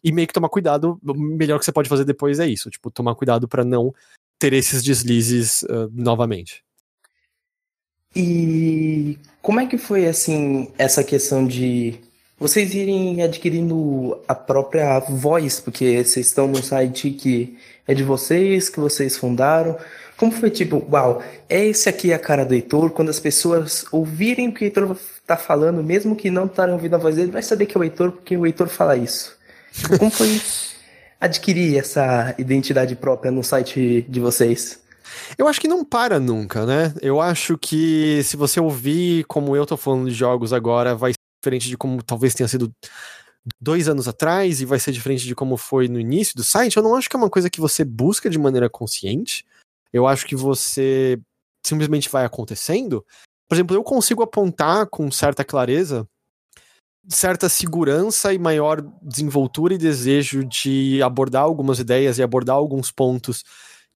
e 0.03 0.11
meio 0.11 0.27
que 0.27 0.33
tomar 0.33 0.49
cuidado. 0.49 0.99
O 1.01 1.13
melhor 1.13 1.59
que 1.59 1.65
você 1.65 1.71
pode 1.71 1.89
fazer 1.89 2.03
depois 2.03 2.39
é 2.39 2.47
isso, 2.47 2.69
tipo, 2.69 2.91
tomar 2.91 3.15
cuidado 3.15 3.47
para 3.47 3.63
não 3.63 3.93
ter 4.37 4.53
esses 4.53 4.83
deslizes 4.83 5.63
uh, 5.63 5.89
novamente. 5.93 6.63
E 8.15 9.17
como 9.41 9.59
é 9.59 9.65
que 9.65 9.77
foi 9.77 10.07
assim 10.07 10.71
essa 10.77 11.03
questão 11.03 11.47
de 11.47 11.99
vocês 12.37 12.73
irem 12.73 13.21
adquirindo 13.21 14.19
a 14.27 14.35
própria 14.35 14.99
voz, 14.99 15.59
porque 15.59 16.03
vocês 16.03 16.27
estão 16.27 16.47
num 16.47 16.61
site 16.61 17.09
que 17.11 17.57
é 17.87 17.93
de 17.93 18.03
vocês, 18.03 18.69
que 18.69 18.79
vocês 18.79 19.17
fundaram. 19.17 19.77
Como 20.23 20.31
foi 20.31 20.49
tipo, 20.49 20.81
uau, 20.89 21.21
é 21.49 21.65
esse 21.65 21.89
aqui 21.89 22.13
a 22.13 22.17
cara 22.17 22.45
do 22.45 22.53
Heitor, 22.53 22.91
quando 22.91 23.09
as 23.09 23.19
pessoas 23.19 23.83
ouvirem 23.91 24.47
o 24.47 24.53
que 24.53 24.63
o 24.63 24.65
Heitor 24.65 24.97
tá 25.27 25.35
falando, 25.35 25.83
mesmo 25.83 26.15
que 26.15 26.31
não 26.31 26.45
estarem 26.45 26.73
ouvindo 26.73 26.95
a 26.95 26.97
voz 26.97 27.17
dele, 27.17 27.29
vai 27.29 27.41
saber 27.41 27.65
que 27.65 27.75
é 27.75 27.81
o 27.81 27.83
Heitor, 27.83 28.13
porque 28.13 28.37
o 28.37 28.45
Heitor 28.45 28.69
fala 28.69 28.95
isso. 28.95 29.35
Tipo, 29.73 29.99
como 29.99 30.09
foi 30.09 30.39
adquirir 31.19 31.77
essa 31.77 32.33
identidade 32.37 32.95
própria 32.95 33.33
no 33.33 33.43
site 33.43 34.05
de 34.07 34.19
vocês? 34.21 34.79
Eu 35.37 35.45
acho 35.45 35.59
que 35.59 35.67
não 35.67 35.83
para 35.83 36.21
nunca, 36.21 36.65
né? 36.65 36.93
Eu 37.01 37.19
acho 37.19 37.57
que 37.57 38.21
se 38.23 38.37
você 38.37 38.61
ouvir 38.61 39.25
como 39.25 39.57
eu 39.57 39.65
tô 39.65 39.75
falando 39.75 40.07
de 40.07 40.15
jogos 40.15 40.53
agora, 40.53 40.95
vai 40.95 41.11
ser 41.11 41.17
diferente 41.43 41.67
de 41.67 41.75
como 41.75 42.01
talvez 42.01 42.33
tenha 42.33 42.47
sido 42.47 42.71
dois 43.59 43.89
anos 43.89 44.07
atrás 44.07 44.61
e 44.61 44.65
vai 44.65 44.79
ser 44.79 44.93
diferente 44.93 45.27
de 45.27 45.35
como 45.35 45.57
foi 45.57 45.89
no 45.89 45.99
início 45.99 46.33
do 46.33 46.45
site. 46.45 46.77
Eu 46.77 46.83
não 46.83 46.95
acho 46.95 47.09
que 47.09 47.15
é 47.17 47.19
uma 47.19 47.29
coisa 47.29 47.49
que 47.49 47.59
você 47.59 47.83
busca 47.83 48.29
de 48.29 48.39
maneira 48.39 48.69
consciente. 48.69 49.43
Eu 49.93 50.07
acho 50.07 50.25
que 50.25 50.35
você 50.35 51.19
simplesmente 51.65 52.09
vai 52.09 52.25
acontecendo. 52.25 53.05
Por 53.47 53.55
exemplo, 53.55 53.75
eu 53.75 53.83
consigo 53.83 54.23
apontar 54.23 54.87
com 54.87 55.09
certa 55.11 55.45
clareza 55.45 56.07
certa 57.09 57.49
segurança 57.49 58.33
e 58.33 58.39
maior 58.39 58.81
desenvoltura 59.01 59.73
e 59.73 59.77
desejo 59.77 60.43
de 60.43 61.01
abordar 61.03 61.43
algumas 61.43 61.79
ideias 61.79 62.17
e 62.17 62.23
abordar 62.23 62.55
alguns 62.55 62.91
pontos 62.91 63.43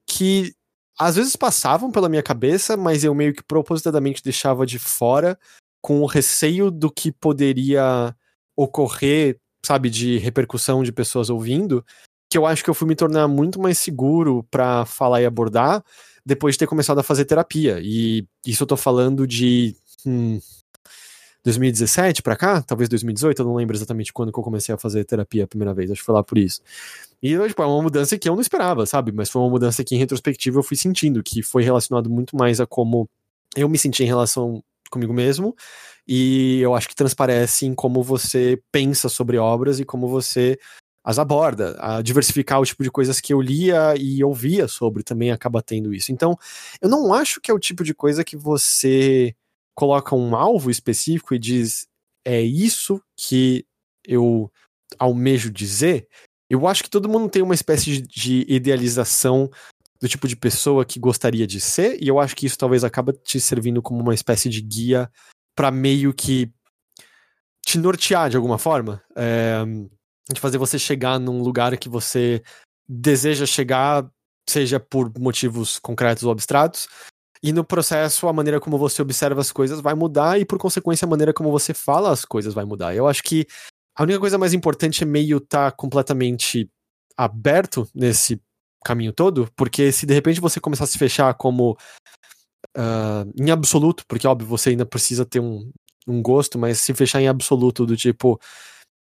que 0.06 0.54
às 1.00 1.16
vezes 1.16 1.36
passavam 1.36 1.92
pela 1.92 2.10
minha 2.10 2.24
cabeça, 2.24 2.76
mas 2.76 3.04
eu 3.04 3.14
meio 3.14 3.34
que 3.34 3.44
propositadamente 3.44 4.24
deixava 4.24 4.66
de 4.66 4.80
fora 4.80 5.38
com 5.82 6.02
o 6.02 6.06
receio 6.06 6.72
do 6.72 6.92
que 6.92 7.12
poderia 7.12 8.16
ocorrer, 8.56 9.40
sabe, 9.64 9.90
de 9.90 10.18
repercussão 10.18 10.84
de 10.84 10.92
pessoas 10.92 11.30
ouvindo, 11.30 11.86
que 12.30 12.38
eu 12.38 12.46
acho 12.46 12.64
que 12.64 12.70
eu 12.70 12.74
fui 12.74 12.88
me 12.88 12.96
tornar 12.96 13.28
muito 13.28 13.60
mais 13.60 13.78
seguro 13.80 14.46
para 14.52 14.86
falar 14.86 15.22
e 15.22 15.26
abordar 15.26 15.84
depois 16.26 16.56
de 16.56 16.60
ter 16.60 16.68
começado 16.68 17.00
a 17.00 17.04
fazer 17.04 17.26
terapia. 17.26 17.80
E 17.82 18.26
isso 18.46 18.64
eu 18.64 18.68
tô 18.68 18.76
falando 18.76 19.26
de 19.26 19.76
hum, 20.06 20.40
2017 21.44 22.22
para 22.22 22.36
cá, 22.36 22.62
talvez 22.62 22.90
2018, 22.90 23.42
eu 23.42 23.46
não 23.46 23.56
lembro 23.56 23.76
exatamente 23.76 24.12
quando 24.12 24.34
que 24.34 24.40
eu 24.40 24.44
comecei 24.44 24.76
a 24.76 24.78
fazer 24.78 25.06
terapia 25.06 25.46
a 25.46 25.48
primeira 25.48 25.74
vez, 25.74 25.90
acho 25.90 26.02
que 26.02 26.06
foi 26.06 26.16
lá 26.16 26.24
por 26.24 26.38
isso. 26.38 26.62
E 27.24 27.30
tipo, 27.48 27.64
é 27.64 27.66
uma 27.66 27.82
mudança 27.82 28.18
que 28.18 28.28
eu 28.28 28.34
não 28.34 28.42
esperava, 28.42 28.86
sabe? 28.86 29.12
Mas 29.14 29.30
foi 29.30 29.42
uma 29.42 29.50
mudança 29.50 29.84
que 29.84 29.96
em 29.96 29.98
retrospectiva 29.98 30.60
eu 30.60 30.64
fui 30.64 30.76
sentindo, 30.76 31.24
que 31.24 31.42
foi 31.42 31.64
relacionado 31.64 32.10
muito 32.10 32.36
mais 32.36 32.60
a 32.60 32.68
como 32.68 33.10
eu 33.56 33.70
me 33.70 33.78
senti 33.78 34.04
em 34.04 34.08
relação 34.08 34.62
comigo 34.92 35.14
mesmo, 35.14 35.56
e 36.08 36.60
eu 36.60 36.76
acho 36.76 36.88
que 36.88 36.96
transparece 36.96 37.66
em 37.66 37.74
como 37.74 38.04
você 38.04 38.62
pensa 38.72 39.10
sobre 39.10 39.38
obras 39.38 39.80
e 39.80 39.86
como 39.86 40.08
você 40.08 40.58
as 41.08 41.18
aborda, 41.18 41.78
a 41.80 42.02
diversificar 42.02 42.60
o 42.60 42.66
tipo 42.66 42.84
de 42.84 42.92
coisas 42.92 43.22
que 43.22 43.34
eu 43.34 43.40
lia 43.40 43.96
e 43.98 44.22
ouvia 44.22 44.68
sobre 44.68 45.04
também 45.04 45.32
acaba 45.32 45.62
tendo 45.62 45.94
isso. 45.94 46.12
Então, 46.12 46.38
eu 46.82 46.90
não 46.90 47.14
acho 47.14 47.40
que 47.40 47.50
é 47.50 47.54
o 47.54 47.60
tipo 47.60 47.82
de 47.82 47.94
coisa 47.94 48.26
que 48.26 48.36
você 48.36 49.34
coloca 49.74 50.14
um 50.14 50.36
alvo 50.36 50.70
específico 50.70 51.34
e 51.34 51.40
diz 51.40 51.88
é 52.26 52.42
isso 52.42 53.02
que 53.16 53.66
eu 54.06 54.52
almejo 55.00 55.50
dizer, 55.50 56.10
eu 56.50 56.68
acho 56.68 56.84
que 56.84 56.90
todo 56.90 57.08
mundo 57.08 57.30
tem 57.30 57.42
uma 57.42 57.56
espécie 57.56 58.02
de 58.02 58.46
idealização 58.46 59.50
do 60.02 60.10
tipo 60.10 60.28
de 60.28 60.36
pessoa 60.36 60.84
que 60.84 61.00
gostaria 61.00 61.48
de 61.48 61.62
ser, 61.62 61.98
e 62.04 62.10
eu 62.10 62.20
acho 62.20 62.36
que 62.36 62.46
isso 62.46 62.58
talvez 62.58 62.84
acaba 62.84 63.14
te 63.14 63.40
servindo 63.40 63.82
como 63.82 64.02
uma 64.02 64.14
espécie 64.14 64.50
de 64.50 64.62
guia 64.62 65.10
para 65.56 65.72
meio 65.72 66.14
que 66.14 66.52
te 67.66 67.78
nortear 67.78 68.30
de 68.30 68.36
alguma 68.36 68.58
forma. 68.58 69.02
É, 69.16 69.64
de 70.34 70.40
fazer 70.40 70.58
você 70.58 70.78
chegar 70.78 71.20
num 71.20 71.42
lugar 71.42 71.76
que 71.78 71.90
você 71.90 72.42
deseja 72.88 73.46
chegar, 73.46 74.10
seja 74.50 74.80
por 74.80 75.12
motivos 75.20 75.80
concretos 75.80 76.24
ou 76.24 76.32
abstratos, 76.32 76.88
e 77.42 77.54
no 77.54 77.64
processo, 77.64 78.28
a 78.28 78.34
maneira 78.34 78.60
como 78.60 78.78
você 78.78 79.02
observa 79.02 79.42
as 79.42 79.52
coisas 79.52 79.80
vai 79.80 79.94
mudar, 79.94 80.40
e 80.40 80.46
por 80.46 80.58
consequência, 80.58 81.06
a 81.06 81.10
maneira 81.10 81.34
como 81.34 81.52
você 81.52 81.74
fala 81.74 82.12
as 82.12 82.26
coisas 82.26 82.54
vai 82.54 82.66
mudar. 82.66 82.96
Eu 82.96 83.08
acho 83.08 83.24
que 83.24 83.46
a 83.96 84.04
única 84.04 84.20
coisa 84.20 84.38
mais 84.38 84.54
importante 84.54 85.04
é 85.04 85.06
meio 85.06 85.38
estar 85.38 85.72
tá 85.72 85.76
completamente 85.76 86.70
aberto 87.16 87.88
nesse 87.94 88.42
caminho 88.84 89.12
todo, 89.12 89.50
porque 89.56 89.92
se 89.92 90.06
de 90.06 90.14
repente 90.14 90.40
você 90.40 90.60
começar 90.60 90.86
a 90.86 90.88
se 90.88 90.98
fechar 90.98 91.34
como 91.34 91.78
uh, 92.78 93.32
em 93.36 93.52
absoluto, 93.52 94.04
porque 94.08 94.28
óbvio 94.28 94.48
você 94.48 94.70
ainda 94.70 94.86
precisa 94.86 95.26
ter 95.26 95.40
um, 95.40 95.72
um 96.08 96.22
gosto, 96.22 96.58
mas 96.58 96.80
se 96.80 96.94
fechar 96.94 97.22
em 97.22 97.28
absoluto 97.28 97.86
do 97.86 97.98
tipo 97.98 98.40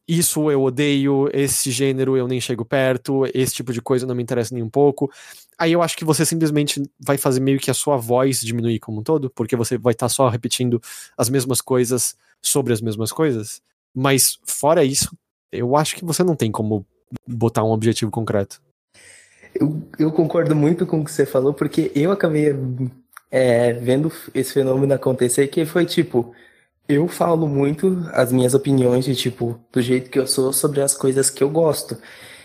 isso 0.06 0.50
eu 0.50 0.62
odeio, 0.62 1.28
esse 1.32 1.70
gênero 1.70 2.16
eu 2.16 2.28
nem 2.28 2.40
chego 2.40 2.64
perto, 2.64 3.24
esse 3.32 3.54
tipo 3.54 3.72
de 3.72 3.80
coisa 3.80 4.06
não 4.06 4.14
me 4.14 4.22
interessa 4.22 4.54
nem 4.54 4.62
um 4.62 4.68
pouco. 4.68 5.10
Aí 5.58 5.72
eu 5.72 5.82
acho 5.82 5.96
que 5.96 6.04
você 6.04 6.26
simplesmente 6.26 6.82
vai 6.98 7.16
fazer 7.16 7.40
meio 7.40 7.58
que 7.58 7.70
a 7.70 7.74
sua 7.74 7.96
voz 7.96 8.40
diminuir 8.40 8.78
como 8.80 9.00
um 9.00 9.02
todo, 9.02 9.30
porque 9.30 9.56
você 9.56 9.78
vai 9.78 9.92
estar 9.92 10.06
tá 10.06 10.10
só 10.10 10.28
repetindo 10.28 10.80
as 11.16 11.28
mesmas 11.28 11.60
coisas 11.60 12.16
sobre 12.42 12.72
as 12.72 12.80
mesmas 12.80 13.12
coisas. 13.12 13.62
Mas 13.94 14.38
fora 14.44 14.84
isso, 14.84 15.16
eu 15.50 15.76
acho 15.76 15.94
que 15.96 16.04
você 16.04 16.22
não 16.22 16.36
tem 16.36 16.50
como 16.50 16.84
botar 17.26 17.62
um 17.62 17.70
objetivo 17.70 18.10
concreto. 18.10 18.60
Eu, 19.54 19.82
eu 19.98 20.10
concordo 20.10 20.54
muito 20.56 20.84
com 20.84 21.00
o 21.00 21.04
que 21.04 21.12
você 21.12 21.24
falou, 21.24 21.54
porque 21.54 21.92
eu 21.94 22.10
acabei 22.10 22.52
é, 23.30 23.72
vendo 23.72 24.10
esse 24.34 24.52
fenômeno 24.52 24.92
acontecer, 24.92 25.46
que 25.46 25.64
foi 25.64 25.86
tipo, 25.86 26.34
eu 26.88 27.08
falo 27.08 27.48
muito 27.48 28.06
as 28.12 28.32
minhas 28.32 28.54
opiniões 28.54 29.04
de 29.04 29.14
tipo, 29.14 29.58
do 29.72 29.80
jeito 29.80 30.10
que 30.10 30.18
eu 30.18 30.26
sou 30.26 30.52
sobre 30.52 30.80
as 30.80 30.94
coisas 30.94 31.30
que 31.30 31.42
eu 31.42 31.48
gosto. 31.48 31.96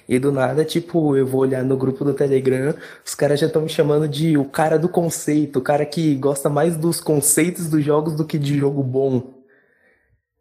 E 0.07 0.17
do 0.17 0.31
nada, 0.31 0.65
tipo, 0.65 1.15
eu 1.15 1.25
vou 1.25 1.41
olhar 1.41 1.63
no 1.63 1.77
grupo 1.77 2.03
do 2.03 2.15
Telegram, 2.15 2.73
os 3.05 3.13
caras 3.13 3.39
já 3.39 3.45
estão 3.45 3.61
me 3.61 3.69
chamando 3.69 4.07
de 4.07 4.37
o 4.37 4.45
cara 4.45 4.79
do 4.79 4.89
conceito, 4.89 5.59
o 5.59 5.61
cara 5.61 5.85
que 5.85 6.15
gosta 6.15 6.49
mais 6.49 6.75
dos 6.75 6.99
conceitos 6.99 7.69
dos 7.69 7.85
jogos 7.85 8.15
do 8.15 8.25
que 8.25 8.39
de 8.39 8.57
jogo 8.57 8.81
bom. 8.81 9.35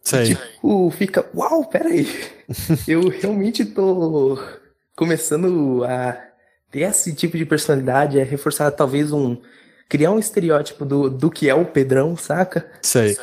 Sei. 0.03 0.35
Tipo, 0.35 0.91
fica, 0.91 1.27
uau, 1.35 1.67
peraí. 1.67 2.07
eu 2.89 3.09
realmente 3.09 3.63
tô 3.67 4.39
começando 4.97 5.85
a 5.85 6.17
ter 6.71 6.81
esse 6.81 7.15
tipo 7.15 7.37
de 7.37 7.45
personalidade, 7.45 8.19
a 8.19 8.25
reforçar 8.25 8.71
talvez 8.71 9.13
um. 9.13 9.37
criar 9.87 10.13
um 10.13 10.19
estereótipo 10.19 10.87
do, 10.87 11.11
do 11.11 11.31
que 11.31 11.47
é 11.47 11.55
o 11.55 11.67
Pedrão, 11.67 12.17
saca? 12.17 12.67
Sei. 12.81 13.19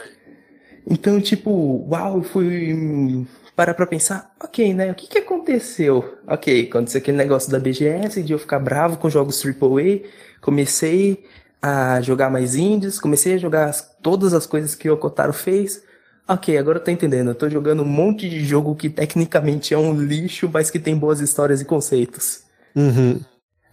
Então, 0.87 1.19
tipo, 1.19 1.85
uau, 1.89 2.17
eu 2.17 2.23
fui 2.23 3.25
parar 3.55 3.73
pra 3.73 3.87
pensar, 3.87 4.33
ok, 4.43 4.73
né? 4.73 4.91
O 4.91 4.95
que 4.95 5.07
que 5.07 5.17
aconteceu? 5.17 6.17
Ok, 6.27 6.67
aconteceu 6.69 6.99
aquele 6.99 7.17
negócio 7.17 7.51
da 7.51 7.59
BGS, 7.59 8.21
de 8.21 8.33
eu 8.33 8.39
ficar 8.39 8.59
bravo 8.59 8.97
com 8.97 9.09
jogos 9.09 9.43
AAA, 9.43 10.07
comecei 10.41 11.23
a 11.61 11.99
jogar 12.01 12.29
mais 12.29 12.55
indies, 12.55 12.99
comecei 12.99 13.35
a 13.35 13.37
jogar 13.37 13.69
as, 13.69 13.95
todas 14.01 14.33
as 14.33 14.45
coisas 14.45 14.75
que 14.75 14.89
o 14.89 14.97
Kotaro 14.97 15.33
fez. 15.33 15.83
Ok, 16.27 16.57
agora 16.57 16.79
eu 16.79 16.83
tô 16.83 16.91
entendendo. 16.91 17.29
Eu 17.29 17.35
tô 17.35 17.49
jogando 17.49 17.83
um 17.83 17.87
monte 17.87 18.29
de 18.29 18.43
jogo 18.43 18.75
que 18.75 18.89
tecnicamente 18.89 19.73
é 19.73 19.77
um 19.77 19.99
lixo, 19.99 20.49
mas 20.51 20.69
que 20.69 20.79
tem 20.79 20.95
boas 20.97 21.19
histórias 21.19 21.61
e 21.61 21.65
conceitos. 21.65 22.43
Uhum. 22.75 23.19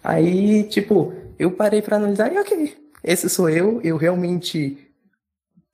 Aí, 0.02 0.64
tipo, 0.64 1.12
eu 1.38 1.50
parei 1.50 1.82
pra 1.82 1.96
analisar 1.96 2.32
e 2.32 2.38
ok, 2.38 2.76
esse 3.04 3.28
sou 3.28 3.48
eu, 3.48 3.80
eu 3.82 3.96
realmente 3.96 4.91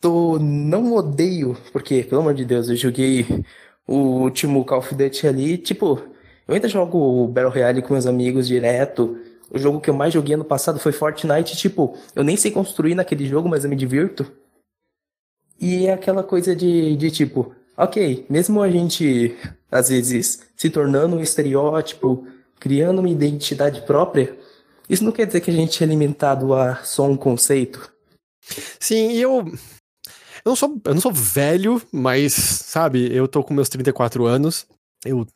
tô. 0.01 0.39
não 0.39 0.93
odeio, 0.95 1.57
porque, 1.73 2.03
pelo 2.03 2.21
amor 2.21 2.35
de 2.35 2.45
Deus, 2.45 2.69
eu 2.69 2.77
joguei 2.77 3.27
o 3.87 3.97
último 4.23 4.65
Call 4.65 4.79
of 4.79 4.95
Duty 4.95 5.27
ali, 5.27 5.59
tipo, 5.59 6.01
eu 6.47 6.55
ainda 6.55 6.69
jogo 6.69 6.99
o 6.99 7.29
Battle 7.29 7.53
Royale 7.53 7.83
com 7.83 7.93
meus 7.95 8.07
amigos 8.07 8.47
direto. 8.47 9.19
O 9.51 9.59
jogo 9.59 9.81
que 9.81 9.91
eu 9.91 9.95
mais 9.95 10.13
joguei 10.13 10.35
ano 10.35 10.45
passado 10.45 10.79
foi 10.79 10.93
Fortnite, 10.93 11.57
tipo, 11.57 11.97
eu 12.15 12.25
nem 12.25 12.37
sei 12.37 12.51
construir 12.51 12.95
naquele 12.95 13.27
jogo, 13.27 13.49
mas 13.49 13.65
eu 13.65 13.71
me 13.71 13.77
divirto. 13.77 14.31
E 15.61 15.87
é 15.87 15.93
aquela 15.93 16.23
coisa 16.23 16.55
de, 16.55 16.97
de 16.97 17.11
tipo, 17.11 17.55
ok, 17.77 18.27
mesmo 18.31 18.63
a 18.63 18.71
gente, 18.71 19.37
às 19.71 19.89
vezes, 19.89 20.41
se 20.57 20.71
tornando 20.71 21.17
um 21.17 21.21
estereótipo, 21.21 22.27
criando 22.61 23.01
uma 23.01 23.09
identidade 23.09 23.83
própria, 23.83 24.37
isso 24.89 25.05
não 25.05 25.13
quer 25.13 25.27
dizer 25.27 25.41
que 25.41 25.51
a 25.51 25.55
gente 25.55 25.83
é 25.83 25.87
limitado 25.87 26.55
a 26.55 26.77
só 26.77 27.05
um 27.05 27.17
conceito. 27.17 27.93
Sim, 28.81 29.11
e 29.11 29.21
eu. 29.21 29.45
Eu 30.45 30.51
não, 30.51 30.57
sou, 30.57 30.81
eu 30.85 30.95
não 30.95 31.01
sou 31.01 31.13
velho, 31.13 31.81
mas, 31.93 32.33
sabe, 32.33 33.15
eu 33.15 33.27
tô 33.29 33.43
com 33.43 33.55
meus 33.55 33.69
34 33.69 34.27
anos. 34.27 34.67
Eu, 35.05 35.27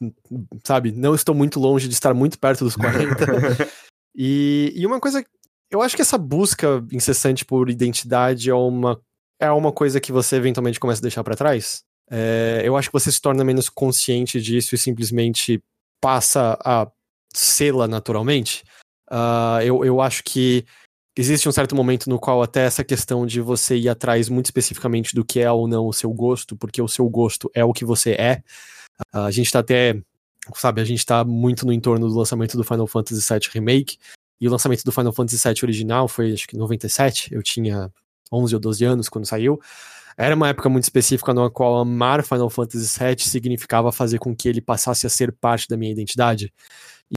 sabe, 0.64 0.92
não 0.92 1.14
estou 1.14 1.34
muito 1.34 1.60
longe 1.60 1.88
de 1.88 1.94
estar 1.94 2.12
muito 2.14 2.38
perto 2.38 2.64
dos 2.64 2.76
40. 2.76 3.14
e, 4.14 4.72
e 4.74 4.86
uma 4.86 5.00
coisa. 5.00 5.24
Eu 5.70 5.80
acho 5.80 5.96
que 5.96 6.02
essa 6.02 6.18
busca 6.18 6.84
incessante 6.92 7.44
por 7.44 7.70
identidade 7.70 8.50
é 8.50 8.54
uma, 8.54 9.00
é 9.40 9.50
uma 9.50 9.72
coisa 9.72 10.00
que 10.00 10.12
você 10.12 10.36
eventualmente 10.36 10.78
começa 10.78 11.00
a 11.00 11.02
deixar 11.02 11.24
para 11.24 11.36
trás. 11.36 11.82
É, 12.10 12.60
eu 12.64 12.76
acho 12.76 12.88
que 12.88 12.92
você 12.92 13.10
se 13.10 13.20
torna 13.20 13.42
menos 13.42 13.68
consciente 13.68 14.40
disso 14.40 14.74
e 14.74 14.78
simplesmente 14.78 15.62
passa 16.00 16.58
a 16.64 16.90
sê-la 17.32 17.88
naturalmente. 17.88 18.64
Uh, 19.10 19.62
eu, 19.62 19.84
eu 19.84 20.00
acho 20.00 20.22
que 20.24 20.64
existe 21.16 21.48
um 21.48 21.52
certo 21.52 21.74
momento 21.74 22.08
no 22.08 22.18
qual 22.18 22.42
até 22.42 22.64
essa 22.64 22.82
questão 22.82 23.26
de 23.26 23.40
você 23.40 23.76
ir 23.76 23.88
atrás 23.88 24.28
muito 24.28 24.46
especificamente 24.46 25.14
do 25.14 25.24
que 25.24 25.40
é 25.40 25.50
ou 25.50 25.68
não 25.68 25.86
o 25.86 25.92
seu 25.92 26.10
gosto, 26.12 26.56
porque 26.56 26.80
o 26.80 26.88
seu 26.88 27.08
gosto 27.08 27.50
é 27.54 27.64
o 27.64 27.72
que 27.72 27.84
você 27.84 28.12
é. 28.12 28.42
A 29.12 29.30
gente 29.30 29.50
tá 29.50 29.58
até, 29.58 30.00
sabe, 30.54 30.80
a 30.80 30.84
gente 30.84 31.04
tá 31.04 31.24
muito 31.24 31.66
no 31.66 31.72
entorno 31.72 32.08
do 32.08 32.16
lançamento 32.16 32.56
do 32.56 32.64
Final 32.64 32.86
Fantasy 32.86 33.20
VII 33.20 33.50
Remake, 33.52 33.98
e 34.40 34.48
o 34.48 34.50
lançamento 34.50 34.82
do 34.82 34.90
Final 34.90 35.12
Fantasy 35.12 35.48
VII 35.48 35.60
original 35.62 36.08
foi, 36.08 36.32
acho 36.32 36.48
que 36.48 36.56
97, 36.56 37.32
eu 37.32 37.42
tinha 37.44 37.88
11 38.32 38.54
ou 38.54 38.60
12 38.60 38.84
anos 38.84 39.08
quando 39.08 39.24
saiu. 39.24 39.60
Era 40.16 40.34
uma 40.34 40.48
época 40.48 40.68
muito 40.68 40.82
específica 40.82 41.32
na 41.32 41.48
qual 41.48 41.78
amar 41.78 42.24
Final 42.24 42.50
Fantasy 42.50 42.98
VII 42.98 43.18
significava 43.20 43.92
fazer 43.92 44.18
com 44.18 44.34
que 44.34 44.48
ele 44.48 44.60
passasse 44.60 45.06
a 45.06 45.10
ser 45.10 45.32
parte 45.32 45.68
da 45.68 45.76
minha 45.76 45.92
identidade. 45.92 46.52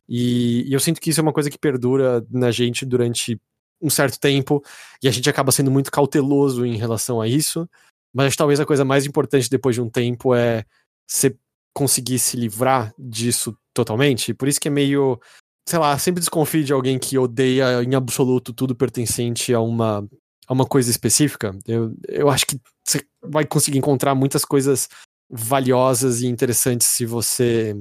E, 0.07 0.65
e, 0.67 0.73
eu 0.73 0.79
sinto 0.79 1.01
que 1.01 1.09
isso 1.09 1.19
é 1.19 1.23
uma 1.23 1.33
coisa 1.33 1.49
que 1.49 1.57
perdura 1.57 2.23
na 2.29 2.51
gente 2.51 2.85
durante 2.85 3.39
um 3.81 3.89
certo 3.89 4.19
tempo, 4.19 4.63
e 5.01 5.07
a 5.07 5.11
gente 5.11 5.29
acaba 5.29 5.51
sendo 5.51 5.71
muito 5.71 5.91
cauteloso 5.91 6.65
em 6.65 6.77
relação 6.77 7.21
a 7.21 7.27
isso. 7.27 7.69
Mas 8.13 8.35
talvez 8.35 8.59
a 8.59 8.65
coisa 8.65 8.85
mais 8.85 9.05
importante 9.05 9.49
depois 9.49 9.75
de 9.75 9.81
um 9.81 9.89
tempo 9.89 10.33
é 10.33 10.65
você 11.07 11.35
conseguir 11.75 12.17
se 12.19 12.37
livrar 12.37 12.93
disso 12.97 13.57
totalmente. 13.73 14.33
Por 14.33 14.47
isso 14.47 14.59
que 14.59 14.69
é 14.69 14.71
meio. 14.71 15.19
Sei 15.67 15.77
lá, 15.77 15.97
sempre 15.97 16.21
desconfie 16.21 16.63
de 16.63 16.71
alguém 16.71 16.97
que 16.97 17.17
odeia 17.17 17.83
em 17.83 17.95
absoluto 17.95 18.53
tudo 18.53 18.75
pertencente 18.75 19.53
a 19.53 19.59
uma, 19.59 20.07
a 20.47 20.53
uma 20.53 20.65
coisa 20.65 20.89
específica. 20.89 21.57
Eu, 21.67 21.93
eu 22.07 22.29
acho 22.29 22.45
que 22.45 22.59
você 22.87 23.03
vai 23.21 23.45
conseguir 23.45 23.79
encontrar 23.79 24.15
muitas 24.15 24.45
coisas 24.45 24.87
valiosas 25.29 26.21
e 26.21 26.27
interessantes 26.27 26.87
se 26.87 27.05
você 27.05 27.75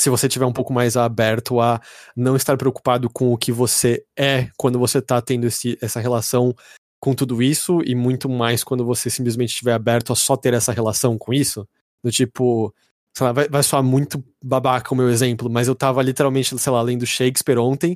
se 0.00 0.08
você 0.08 0.28
tiver 0.28 0.46
um 0.46 0.52
pouco 0.52 0.72
mais 0.72 0.96
aberto 0.96 1.60
a 1.60 1.80
não 2.16 2.36
estar 2.36 2.56
preocupado 2.56 3.10
com 3.10 3.32
o 3.32 3.36
que 3.36 3.52
você 3.52 4.02
é 4.18 4.48
quando 4.56 4.78
você 4.78 4.98
está 4.98 5.20
tendo 5.20 5.46
esse, 5.46 5.76
essa 5.82 6.00
relação 6.00 6.54
com 6.98 7.14
tudo 7.14 7.42
isso 7.42 7.80
e 7.84 7.94
muito 7.94 8.28
mais 8.28 8.64
quando 8.64 8.84
você 8.84 9.10
simplesmente 9.10 9.50
estiver 9.50 9.72
aberto 9.72 10.12
a 10.12 10.16
só 10.16 10.36
ter 10.36 10.54
essa 10.54 10.72
relação 10.72 11.18
com 11.18 11.32
isso. 11.32 11.66
Do 12.02 12.10
tipo, 12.10 12.74
sei 13.16 13.26
lá, 13.26 13.32
vai, 13.32 13.48
vai 13.48 13.62
soar 13.62 13.82
muito 13.82 14.22
babaca 14.42 14.94
o 14.94 14.96
meu 14.96 15.10
exemplo, 15.10 15.50
mas 15.50 15.68
eu 15.68 15.74
tava 15.74 16.00
literalmente, 16.02 16.58
sei 16.58 16.72
lá, 16.72 16.80
lendo 16.80 17.04
Shakespeare 17.04 17.58
ontem, 17.58 17.94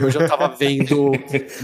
e 0.00 0.04
hoje 0.04 0.18
eu 0.18 0.28
tava 0.28 0.48
vendo. 0.58 1.12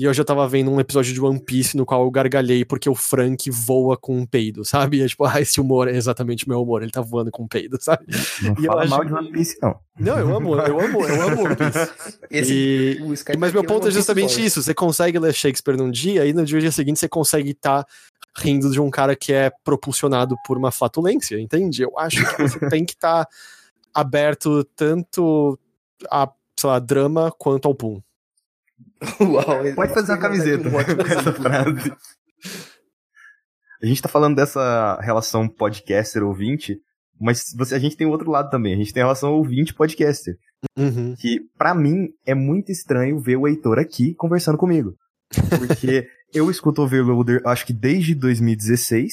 e 0.00 0.08
hoje 0.08 0.20
eu 0.20 0.24
tava 0.24 0.48
vendo 0.48 0.70
um 0.70 0.80
episódio 0.80 1.12
de 1.12 1.20
One 1.20 1.38
Piece 1.38 1.76
no 1.76 1.84
qual 1.84 2.02
eu 2.04 2.10
gargalhei 2.10 2.64
porque 2.64 2.88
o 2.88 2.94
Frank 2.94 3.50
voa 3.50 3.96
com 3.96 4.16
um 4.16 4.24
peido, 4.24 4.64
sabe? 4.64 4.98
E 4.98 5.02
é 5.02 5.06
tipo, 5.08 5.24
ah, 5.26 5.40
esse 5.40 5.60
humor 5.60 5.86
é 5.88 5.96
exatamente 5.96 6.46
o 6.46 6.48
meu 6.48 6.62
humor, 6.62 6.82
ele 6.82 6.90
tá 6.92 7.02
voando 7.02 7.30
com 7.30 7.42
um 7.42 7.48
peido, 7.48 7.76
sabe? 7.80 8.06
Não 8.40 8.54
E 8.58 8.64
eu 8.64 8.70
fala 8.72 8.82
acho 8.82 8.90
mal 8.90 9.04
de 9.04 9.12
One 9.12 9.32
Piece, 9.32 9.58
não. 9.60 9.76
Não, 10.00 10.18
eu 10.18 10.34
amo, 10.34 10.54
eu 10.56 10.80
amo, 10.80 11.04
eu 11.06 11.22
amo 11.22 11.42
One 11.44 11.56
Piece. 11.56 11.90
Esse, 12.30 12.54
E- 12.54 13.36
Mas 13.38 13.52
meu 13.52 13.60
aqui 13.60 13.68
ponto 13.68 13.88
é 13.88 13.90
justamente 13.90 14.42
isso: 14.42 14.62
você 14.62 14.72
consegue 14.72 15.18
ler 15.18 15.34
Shakespeare 15.34 15.76
num 15.76 15.90
dia, 15.90 16.24
e 16.24 16.32
no 16.32 16.44
dia 16.46 16.72
seguinte 16.72 16.98
você 16.98 17.08
consegue 17.08 17.50
estar 17.50 17.84
rindo 18.36 18.70
de 18.70 18.80
um 18.80 18.90
cara 18.90 19.14
que 19.14 19.32
é 19.32 19.50
propulsionado 19.64 20.36
por 20.46 20.56
uma 20.56 20.70
flatulência, 20.70 21.38
entende? 21.40 21.82
Eu 21.82 21.98
acho 21.98 22.24
que 22.24 22.42
você 22.42 22.58
tem 22.68 22.84
que 22.84 22.92
estar 22.92 23.26
aberto 23.94 24.64
tanto 24.76 25.58
a, 26.10 26.30
sei 26.58 26.70
lá, 26.70 26.78
drama 26.78 27.32
quanto 27.38 27.68
ao 27.68 27.74
pum. 27.74 28.00
Uau, 29.20 29.74
Pode 29.74 29.94
fazer 29.94 30.12
uma 30.12 30.18
camiseta 30.18 30.68
ótimo 30.68 31.04
com 31.04 31.12
essa 31.12 31.32
frase. 31.32 31.92
A 33.82 33.86
gente 33.86 34.00
tá 34.00 34.08
falando 34.08 34.36
dessa 34.36 34.98
relação 35.00 35.48
podcaster-ouvinte, 35.48 36.80
mas 37.20 37.52
você, 37.56 37.74
a 37.74 37.78
gente 37.78 37.96
tem 37.96 38.06
o 38.06 38.10
outro 38.10 38.30
lado 38.30 38.48
também. 38.48 38.74
A 38.74 38.76
gente 38.76 38.92
tem 38.92 39.02
a 39.02 39.06
relação 39.06 39.32
ouvinte-podcaster. 39.34 40.36
Uhum. 40.78 41.14
Que, 41.18 41.40
pra 41.58 41.74
mim, 41.74 42.08
é 42.24 42.34
muito 42.34 42.70
estranho 42.70 43.18
ver 43.18 43.36
o 43.36 43.46
Heitor 43.46 43.78
aqui 43.78 44.14
conversando 44.14 44.56
comigo. 44.56 44.96
Porque 45.58 46.08
eu 46.32 46.50
escuto 46.50 46.82
Overloader, 46.82 47.42
acho 47.46 47.66
que 47.66 47.72
desde 47.72 48.14
2016, 48.14 49.12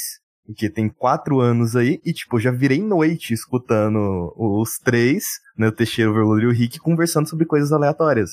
que 0.55 0.69
tem 0.69 0.89
quatro 0.89 1.39
anos 1.39 1.75
aí, 1.75 1.99
e 2.03 2.13
tipo, 2.13 2.39
já 2.39 2.51
virei 2.51 2.81
noite 2.81 3.33
escutando 3.33 4.33
os 4.35 4.77
três, 4.79 5.25
né, 5.57 5.67
o 5.67 5.71
Teixeira, 5.71 6.09
o 6.09 6.13
Overloader 6.13 6.45
e 6.45 6.47
o 6.47 6.55
Rick, 6.55 6.79
conversando 6.79 7.27
sobre 7.29 7.45
coisas 7.45 7.71
aleatórias. 7.71 8.31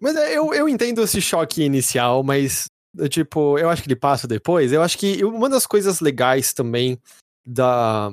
Mas 0.00 0.16
é, 0.16 0.36
eu, 0.36 0.54
eu 0.54 0.68
entendo 0.68 1.02
esse 1.02 1.20
choque 1.20 1.62
inicial, 1.62 2.22
mas, 2.22 2.64
é, 2.98 3.08
tipo, 3.08 3.58
eu 3.58 3.68
acho 3.68 3.82
que 3.82 3.88
ele 3.88 3.96
passa 3.96 4.26
depois. 4.26 4.72
Eu 4.72 4.82
acho 4.82 4.96
que 4.96 5.22
uma 5.24 5.48
das 5.48 5.66
coisas 5.66 6.00
legais 6.00 6.54
também 6.54 6.98
da 7.44 8.10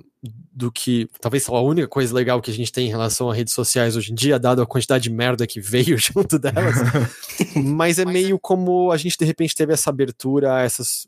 do 0.57 0.71
que 0.71 1.07
talvez 1.21 1.47
a 1.47 1.61
única 1.61 1.87
coisa 1.87 2.15
legal 2.15 2.41
que 2.41 2.49
a 2.49 2.53
gente 2.53 2.71
tem 2.71 2.87
em 2.87 2.89
relação 2.89 3.29
a 3.29 3.33
redes 3.33 3.53
sociais 3.53 3.95
hoje 3.95 4.11
em 4.11 4.15
dia, 4.15 4.39
dado 4.39 4.59
a 4.59 4.65
quantidade 4.65 5.03
de 5.03 5.11
merda 5.11 5.45
que 5.45 5.61
veio 5.61 5.95
junto 6.01 6.39
delas, 6.39 6.73
mas 7.55 7.99
é 7.99 8.05
meio 8.05 8.39
como 8.39 8.91
a 8.91 8.97
gente 8.97 9.15
de 9.19 9.23
repente 9.23 9.53
teve 9.53 9.71
essa 9.71 9.91
abertura 9.91 10.55
a 10.55 10.61
essas. 10.63 11.07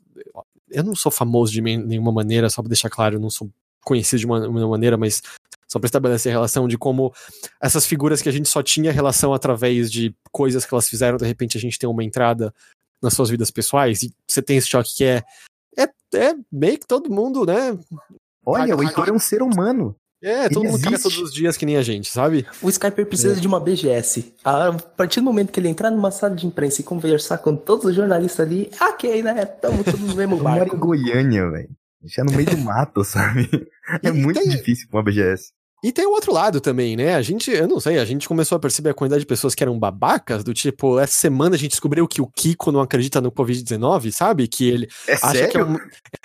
Eu 0.70 0.84
não 0.84 0.94
sou 0.94 1.10
famoso 1.10 1.52
de 1.52 1.60
nenhuma 1.60 2.12
maneira, 2.12 2.48
só 2.48 2.62
pra 2.62 2.68
deixar 2.68 2.88
claro, 2.88 3.16
eu 3.16 3.20
não 3.20 3.28
sou 3.28 3.50
conhecido 3.84 4.20
de 4.20 4.26
uma, 4.26 4.46
uma 4.46 4.68
maneira, 4.68 4.96
mas 4.96 5.20
só 5.66 5.80
pra 5.80 5.86
estabelecer 5.86 6.30
a 6.30 6.36
relação 6.36 6.68
de 6.68 6.78
como 6.78 7.12
essas 7.60 7.84
figuras 7.84 8.22
que 8.22 8.28
a 8.28 8.32
gente 8.32 8.48
só 8.48 8.62
tinha 8.62 8.92
relação 8.92 9.34
através 9.34 9.90
de 9.90 10.14
coisas 10.30 10.64
que 10.64 10.72
elas 10.72 10.88
fizeram, 10.88 11.18
de 11.18 11.26
repente 11.26 11.58
a 11.58 11.60
gente 11.60 11.76
tem 11.76 11.90
uma 11.90 12.04
entrada 12.04 12.54
nas 13.02 13.14
suas 13.14 13.30
vidas 13.30 13.50
pessoais, 13.50 14.04
e 14.04 14.14
você 14.28 14.40
tem 14.40 14.58
esse 14.58 14.68
choque 14.68 14.94
que 14.96 15.04
é. 15.04 15.24
É, 15.76 15.88
é 16.16 16.34
meio 16.52 16.78
que 16.78 16.86
todo 16.86 17.10
mundo, 17.10 17.44
né? 17.44 17.76
Olha, 18.44 18.76
o 18.76 18.82
Heitor 18.82 19.08
é 19.08 19.12
um 19.12 19.18
ser 19.18 19.42
humano. 19.42 19.94
É, 20.22 20.50
todo 20.50 20.64
Ele 20.64 20.72
mundo 20.72 20.82
caga 20.82 20.96
existe. 20.96 21.14
todos 21.14 21.28
os 21.30 21.34
dias 21.34 21.56
que 21.56 21.64
nem 21.64 21.78
a 21.78 21.82
gente, 21.82 22.10
sabe? 22.10 22.46
O 22.60 22.68
Skyper 22.68 23.06
precisa 23.06 23.40
de 23.40 23.46
uma 23.46 23.58
BGS. 23.58 24.34
A 24.44 24.72
partir 24.94 25.20
do 25.20 25.24
momento 25.24 25.50
que 25.50 25.58
ele 25.58 25.68
entrar 25.68 25.90
numa 25.90 26.10
sala 26.10 26.34
de 26.36 26.46
imprensa 26.46 26.82
e 26.82 26.84
conversar 26.84 27.38
com 27.38 27.56
todos 27.56 27.86
os 27.86 27.94
jornalistas 27.94 28.46
ali, 28.46 28.70
ok, 28.80 29.22
né? 29.22 29.46
Tamo 29.46 29.82
todos 29.82 29.98
no 30.00 30.14
mesmo 30.14 30.36
Eu 30.36 30.42
moro 30.42 30.56
em 30.56 30.58
barco. 30.58 30.76
Goiânia, 30.76 31.50
velho. 31.50 31.70
A 32.02 32.06
gente 32.06 32.20
é 32.20 32.24
no 32.24 32.32
meio 32.32 32.50
do 32.50 32.58
mato, 32.58 33.02
sabe? 33.04 33.48
É 34.02 34.08
E 34.08 34.12
muito 34.12 34.38
tem- 34.40 34.48
difícil 34.50 34.88
pra 34.90 34.98
uma 34.98 35.04
BGS. 35.04 35.52
E 35.82 35.90
tem 35.90 36.04
o 36.06 36.10
outro 36.10 36.30
lado 36.34 36.60
também, 36.60 36.94
né? 36.94 37.14
A 37.14 37.22
gente, 37.22 37.50
eu 37.50 37.66
não 37.66 37.80
sei, 37.80 37.98
a 37.98 38.04
gente 38.04 38.28
começou 38.28 38.54
a 38.56 38.58
perceber 38.60 38.90
a 38.90 38.94
quantidade 38.94 39.20
de 39.20 39.26
pessoas 39.26 39.54
que 39.54 39.62
eram 39.62 39.78
babacas, 39.78 40.44
do 40.44 40.52
tipo, 40.52 40.98
essa 41.00 41.14
semana 41.14 41.54
a 41.54 41.58
gente 41.58 41.70
descobriu 41.70 42.06
que 42.06 42.20
o 42.20 42.26
Kiko 42.26 42.70
não 42.70 42.82
acredita 42.82 43.18
no 43.22 43.32
Covid-19, 43.32 44.12
sabe? 44.12 44.46
Que 44.46 44.68
ele 44.68 44.88
É 45.08 45.14
acha 45.14 45.30
sério? 45.30 45.50
que 45.50 45.56
é 45.56 45.64
um. 45.64 45.78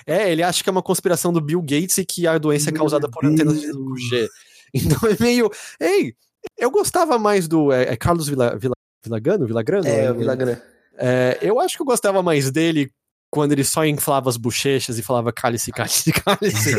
É, 0.06 0.30
ele 0.30 0.42
acha 0.42 0.62
que 0.62 0.68
é 0.68 0.72
uma 0.72 0.82
conspiração 0.82 1.32
do 1.32 1.40
Bill 1.40 1.60
Gates 1.60 1.98
e 1.98 2.04
que 2.04 2.26
a 2.26 2.38
doença 2.38 2.70
é 2.70 2.72
Meu 2.72 2.80
causada 2.80 3.10
por 3.10 3.24
antenas 3.24 3.60
de 3.60 3.66
Deus. 3.66 3.76
5G. 3.76 4.28
Então 4.74 5.08
é 5.08 5.16
meio. 5.18 5.50
Ei, 5.80 6.14
eu 6.58 6.70
gostava 6.70 7.18
mais 7.18 7.48
do. 7.48 7.72
É, 7.72 7.92
é 7.92 7.96
Carlos 7.96 8.28
Vila, 8.28 8.56
Vila, 8.58 8.74
Vilagano? 9.02 9.46
Vilagrano? 9.46 9.86
É, 9.86 10.10
o 10.10 10.14
Villagrán. 10.14 10.56
É, 10.98 11.38
eu 11.40 11.60
acho 11.60 11.76
que 11.76 11.82
eu 11.82 11.86
gostava 11.86 12.22
mais 12.22 12.50
dele 12.50 12.90
quando 13.30 13.52
ele 13.52 13.64
só 13.64 13.84
inflava 13.84 14.28
as 14.28 14.36
bochechas 14.36 14.98
e 14.98 15.02
falava 15.02 15.32
cálice, 15.32 15.70
cálice, 15.72 16.12
cálice. 16.12 16.74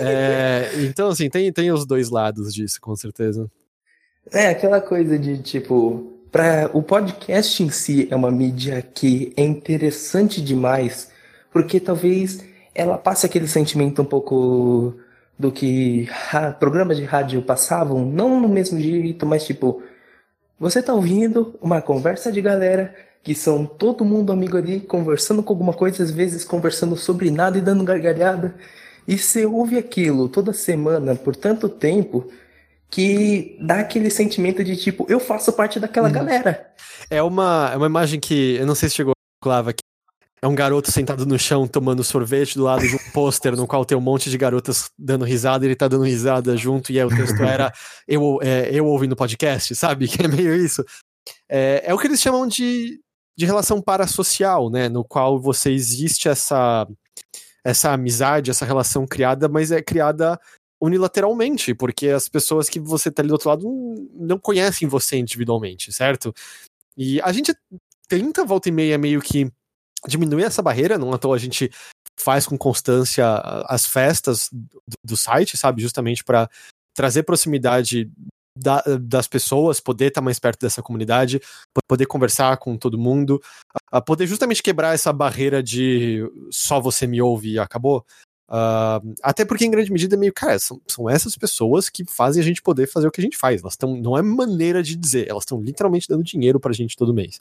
É, 0.00 0.70
então, 0.84 1.08
assim, 1.08 1.28
tem, 1.28 1.52
tem 1.52 1.70
os 1.70 1.86
dois 1.86 2.10
lados 2.10 2.54
disso, 2.54 2.80
com 2.80 2.94
certeza. 2.96 3.50
É, 4.30 4.48
aquela 4.48 4.80
coisa 4.80 5.18
de 5.18 5.38
tipo. 5.38 6.14
Pra, 6.30 6.70
o 6.74 6.82
podcast 6.82 7.62
em 7.62 7.70
si 7.70 8.06
é 8.10 8.14
uma 8.14 8.30
mídia 8.30 8.82
que 8.82 9.32
é 9.34 9.42
interessante 9.42 10.42
demais, 10.42 11.10
porque 11.50 11.80
talvez 11.80 12.44
ela 12.78 12.96
passe 12.96 13.26
aquele 13.26 13.48
sentimento 13.48 14.00
um 14.00 14.04
pouco 14.04 14.94
do 15.36 15.50
que 15.50 16.08
ra- 16.10 16.52
programas 16.52 16.96
de 16.96 17.04
rádio 17.04 17.42
passavam, 17.42 18.04
não 18.04 18.40
no 18.40 18.48
mesmo 18.48 18.78
jeito, 18.80 19.26
mas 19.26 19.44
tipo, 19.44 19.82
você 20.58 20.80
tá 20.80 20.94
ouvindo 20.94 21.56
uma 21.60 21.82
conversa 21.82 22.30
de 22.30 22.40
galera 22.40 22.94
que 23.22 23.34
são 23.34 23.66
todo 23.66 24.04
mundo 24.04 24.32
amigo 24.32 24.56
ali, 24.56 24.80
conversando 24.80 25.42
com 25.42 25.52
alguma 25.52 25.72
coisa, 25.72 26.02
às 26.04 26.10
vezes 26.12 26.44
conversando 26.44 26.96
sobre 26.96 27.30
nada 27.30 27.58
e 27.58 27.60
dando 27.60 27.82
gargalhada, 27.82 28.54
e 29.06 29.18
você 29.18 29.44
ouve 29.44 29.76
aquilo 29.76 30.28
toda 30.28 30.52
semana 30.52 31.16
por 31.16 31.34
tanto 31.34 31.68
tempo 31.68 32.28
que 32.90 33.56
dá 33.60 33.80
aquele 33.80 34.08
sentimento 34.08 34.62
de 34.62 34.76
tipo, 34.76 35.04
eu 35.08 35.18
faço 35.18 35.52
parte 35.52 35.80
daquela 35.80 36.08
galera. 36.08 36.70
É 37.10 37.22
uma, 37.22 37.70
é 37.72 37.76
uma 37.76 37.86
imagem 37.86 38.20
que, 38.20 38.56
eu 38.56 38.66
não 38.66 38.74
sei 38.74 38.88
se 38.88 38.94
chegou 38.94 39.12
a 39.12 39.44
Clava 39.44 39.70
aqui. 39.70 39.82
É 40.40 40.46
um 40.46 40.54
garoto 40.54 40.92
sentado 40.92 41.26
no 41.26 41.38
chão 41.38 41.66
tomando 41.66 42.04
sorvete 42.04 42.54
do 42.54 42.64
lado 42.64 42.86
de 42.86 42.94
um 42.94 42.98
pôster 43.12 43.56
no 43.56 43.66
qual 43.66 43.84
tem 43.84 43.98
um 43.98 44.00
monte 44.00 44.30
de 44.30 44.38
garotas 44.38 44.90
dando 44.96 45.24
risada 45.24 45.64
ele 45.64 45.74
tá 45.74 45.88
dando 45.88 46.04
risada 46.04 46.56
junto, 46.56 46.92
e 46.92 46.98
aí 46.98 47.04
o 47.04 47.08
texto 47.08 47.42
era 47.42 47.72
eu, 48.06 48.38
é, 48.40 48.70
eu 48.72 48.86
ouvindo 48.86 49.16
podcast, 49.16 49.74
sabe? 49.74 50.06
Que 50.08 50.24
é 50.24 50.28
meio 50.28 50.54
isso. 50.54 50.84
É, 51.48 51.82
é 51.86 51.94
o 51.94 51.98
que 51.98 52.06
eles 52.06 52.20
chamam 52.20 52.46
de, 52.46 53.00
de 53.36 53.44
relação 53.44 53.82
parasocial, 53.82 54.70
né? 54.70 54.88
No 54.88 55.04
qual 55.04 55.40
você 55.40 55.72
existe 55.72 56.28
essa, 56.28 56.86
essa 57.64 57.92
amizade, 57.92 58.50
essa 58.50 58.64
relação 58.64 59.06
criada, 59.06 59.48
mas 59.48 59.72
é 59.72 59.82
criada 59.82 60.38
unilateralmente, 60.80 61.74
porque 61.74 62.08
as 62.08 62.28
pessoas 62.28 62.68
que 62.68 62.78
você 62.78 63.10
tá 63.10 63.22
ali 63.22 63.28
do 63.28 63.32
outro 63.32 63.48
lado 63.48 63.66
não 64.14 64.38
conhecem 64.38 64.86
você 64.86 65.16
individualmente, 65.16 65.92
certo? 65.92 66.32
E 66.96 67.20
a 67.22 67.32
gente 67.32 67.54
tenta, 68.08 68.44
volta 68.44 68.68
e 68.68 68.72
meia, 68.72 68.96
meio 68.96 69.20
que 69.20 69.50
diminuir 70.06 70.44
essa 70.44 70.62
barreira, 70.62 70.98
não 70.98 71.12
à 71.12 71.18
toa 71.18 71.36
a 71.36 71.38
gente 71.38 71.70
faz 72.18 72.46
com 72.46 72.58
constância 72.58 73.24
as 73.66 73.86
festas 73.86 74.48
do, 74.52 75.16
site, 75.16 75.56
sabe? 75.56 75.82
Justamente 75.82 76.24
para 76.24 76.48
trazer 76.96 77.22
proximidade 77.22 78.10
da- 78.56 78.82
das 79.00 79.28
pessoas, 79.28 79.78
poder 79.78 80.06
estar 80.08 80.20
mais 80.20 80.38
perto 80.40 80.58
dessa 80.60 80.82
comunidade, 80.82 81.38
po- 81.72 81.80
poder 81.88 82.06
conversar 82.06 82.56
com 82.56 82.76
todo 82.76 82.98
mundo, 82.98 83.40
a, 83.92 84.00
poder 84.00 84.26
justamente 84.26 84.62
quebrar 84.64 84.94
essa 84.94 85.12
barreira 85.12 85.62
de 85.62 86.20
só 86.50 86.80
você 86.80 87.06
me 87.06 87.22
ouve 87.22 87.52
e 87.52 87.58
acabou. 87.58 88.04
Ah, 88.50 89.00
até 89.22 89.44
porque, 89.44 89.64
em 89.64 89.70
grande 89.70 89.92
medida, 89.92 90.16
é 90.16 90.18
meio, 90.18 90.32
cara, 90.32 90.58
são, 90.58 90.80
são 90.88 91.08
essas 91.08 91.36
pessoas 91.36 91.88
que 91.88 92.04
fazem 92.04 92.42
a 92.42 92.44
gente 92.44 92.62
poder 92.62 92.88
fazer 92.88 93.06
o 93.06 93.10
que 93.12 93.20
a 93.20 93.24
gente 93.24 93.36
faz. 93.36 93.60
Elas 93.60 93.74
estão, 93.74 93.94
não 93.94 94.16
é 94.18 94.22
maneira 94.22 94.82
de 94.82 94.96
dizer, 94.96 95.28
elas 95.28 95.42
estão 95.44 95.60
literalmente 95.60 96.08
dando 96.08 96.24
dinheiro 96.24 96.58
pra 96.58 96.72
gente 96.72 96.96
todo 96.96 97.14
mês. 97.14 97.40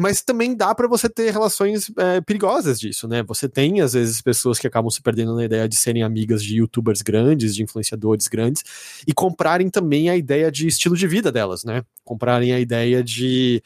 Mas 0.00 0.22
também 0.22 0.54
dá 0.54 0.72
pra 0.76 0.86
você 0.86 1.08
ter 1.08 1.32
relações 1.32 1.90
é, 1.98 2.20
perigosas 2.20 2.78
disso, 2.78 3.08
né? 3.08 3.20
Você 3.24 3.48
tem, 3.48 3.80
às 3.80 3.94
vezes, 3.94 4.22
pessoas 4.22 4.56
que 4.56 4.66
acabam 4.68 4.88
se 4.90 5.02
perdendo 5.02 5.34
na 5.34 5.44
ideia 5.44 5.68
de 5.68 5.74
serem 5.74 6.04
amigas 6.04 6.40
de 6.40 6.58
youtubers 6.58 7.02
grandes, 7.02 7.52
de 7.52 7.64
influenciadores 7.64 8.28
grandes, 8.28 8.62
e 9.08 9.12
comprarem 9.12 9.68
também 9.68 10.08
a 10.08 10.16
ideia 10.16 10.52
de 10.52 10.68
estilo 10.68 10.96
de 10.96 11.08
vida 11.08 11.32
delas, 11.32 11.64
né? 11.64 11.82
Comprarem 12.04 12.52
a 12.52 12.60
ideia 12.60 13.02
de. 13.02 13.60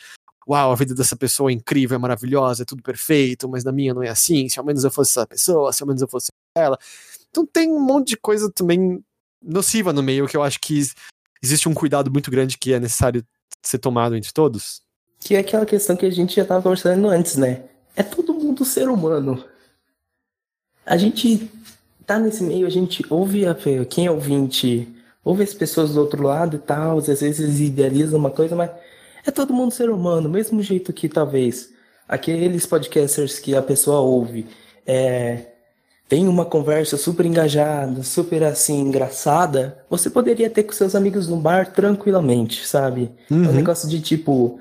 Uau, 0.48 0.72
a 0.72 0.74
vida 0.74 0.94
dessa 0.94 1.14
pessoa 1.14 1.50
é 1.50 1.52
incrível, 1.52 1.96
é 1.96 1.98
maravilhosa, 1.98 2.62
é 2.62 2.64
tudo 2.64 2.82
perfeito, 2.82 3.46
mas 3.46 3.62
na 3.62 3.70
minha 3.70 3.92
não 3.92 4.02
é 4.02 4.08
assim. 4.08 4.48
Se 4.48 4.58
ao 4.58 4.64
menos 4.64 4.84
eu 4.84 4.90
fosse 4.90 5.10
essa 5.10 5.26
pessoa, 5.26 5.70
se 5.70 5.82
ao 5.82 5.86
menos 5.86 6.00
eu 6.00 6.08
fosse 6.08 6.28
ela. 6.56 6.78
Então 7.28 7.44
tem 7.44 7.70
um 7.70 7.78
monte 7.78 8.08
de 8.08 8.16
coisa 8.16 8.50
também 8.50 9.04
nociva 9.42 9.92
no 9.92 10.02
meio 10.02 10.26
que 10.26 10.36
eu 10.36 10.42
acho 10.42 10.58
que 10.60 10.82
existe 11.42 11.68
um 11.68 11.74
cuidado 11.74 12.10
muito 12.10 12.30
grande 12.30 12.56
que 12.56 12.72
é 12.72 12.80
necessário 12.80 13.22
ser 13.62 13.78
tomado 13.78 14.16
entre 14.16 14.32
todos. 14.32 14.80
Que 15.24 15.34
é 15.36 15.38
aquela 15.38 15.64
questão 15.66 15.96
que 15.96 16.06
a 16.06 16.10
gente 16.10 16.34
já 16.36 16.44
tava 16.44 16.62
conversando 16.62 17.08
antes, 17.08 17.36
né? 17.36 17.62
É 17.94 18.02
todo 18.02 18.34
mundo 18.34 18.64
ser 18.64 18.88
humano. 18.88 19.44
A 20.84 20.96
gente 20.96 21.50
tá 22.06 22.18
nesse 22.18 22.42
meio, 22.42 22.66
a 22.66 22.70
gente 22.70 23.04
ouve 23.08 23.46
a, 23.46 23.56
quem 23.88 24.06
é 24.06 24.10
ouvinte, 24.10 24.88
ouve 25.24 25.44
as 25.44 25.54
pessoas 25.54 25.94
do 25.94 26.00
outro 26.00 26.22
lado 26.22 26.56
e 26.56 26.58
tal, 26.58 26.98
às 26.98 27.06
vezes 27.06 27.60
idealiza 27.60 28.16
uma 28.16 28.30
coisa, 28.30 28.56
mas 28.56 28.70
é 29.24 29.30
todo 29.30 29.54
mundo 29.54 29.72
ser 29.72 29.88
humano, 29.90 30.28
mesmo 30.28 30.60
jeito 30.60 30.92
que 30.92 31.08
talvez 31.08 31.70
aqueles 32.08 32.66
podcasters 32.66 33.38
que 33.38 33.54
a 33.54 33.62
pessoa 33.62 34.00
ouve 34.00 34.46
é, 34.84 35.46
tem 36.08 36.26
uma 36.26 36.44
conversa 36.44 36.96
super 36.96 37.24
engajada, 37.24 38.02
super 38.02 38.42
assim, 38.42 38.80
engraçada, 38.80 39.78
você 39.88 40.10
poderia 40.10 40.50
ter 40.50 40.64
com 40.64 40.72
seus 40.72 40.96
amigos 40.96 41.28
no 41.28 41.36
bar 41.36 41.72
tranquilamente, 41.72 42.66
sabe? 42.66 43.12
É 43.30 43.34
um 43.34 43.36
Uhum. 43.46 43.52
negócio 43.52 43.88
de 43.88 44.00
tipo. 44.00 44.58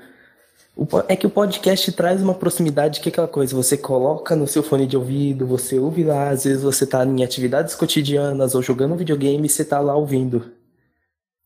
É 1.06 1.14
que 1.14 1.26
o 1.26 1.30
podcast 1.30 1.92
traz 1.92 2.22
uma 2.22 2.34
proximidade 2.34 3.00
que 3.00 3.08
é 3.08 3.12
aquela 3.12 3.28
coisa, 3.28 3.54
você 3.54 3.76
coloca 3.76 4.34
no 4.34 4.46
seu 4.46 4.62
fone 4.62 4.86
de 4.86 4.96
ouvido, 4.96 5.46
você 5.46 5.78
ouve 5.78 6.02
lá, 6.02 6.30
às 6.30 6.44
vezes 6.44 6.62
você 6.62 6.86
tá 6.86 7.04
em 7.04 7.22
atividades 7.22 7.74
cotidianas 7.74 8.54
ou 8.54 8.62
jogando 8.62 8.96
videogame 8.96 9.46
e 9.46 9.50
você 9.50 9.64
tá 9.64 9.78
lá 9.80 9.94
ouvindo. 9.94 10.50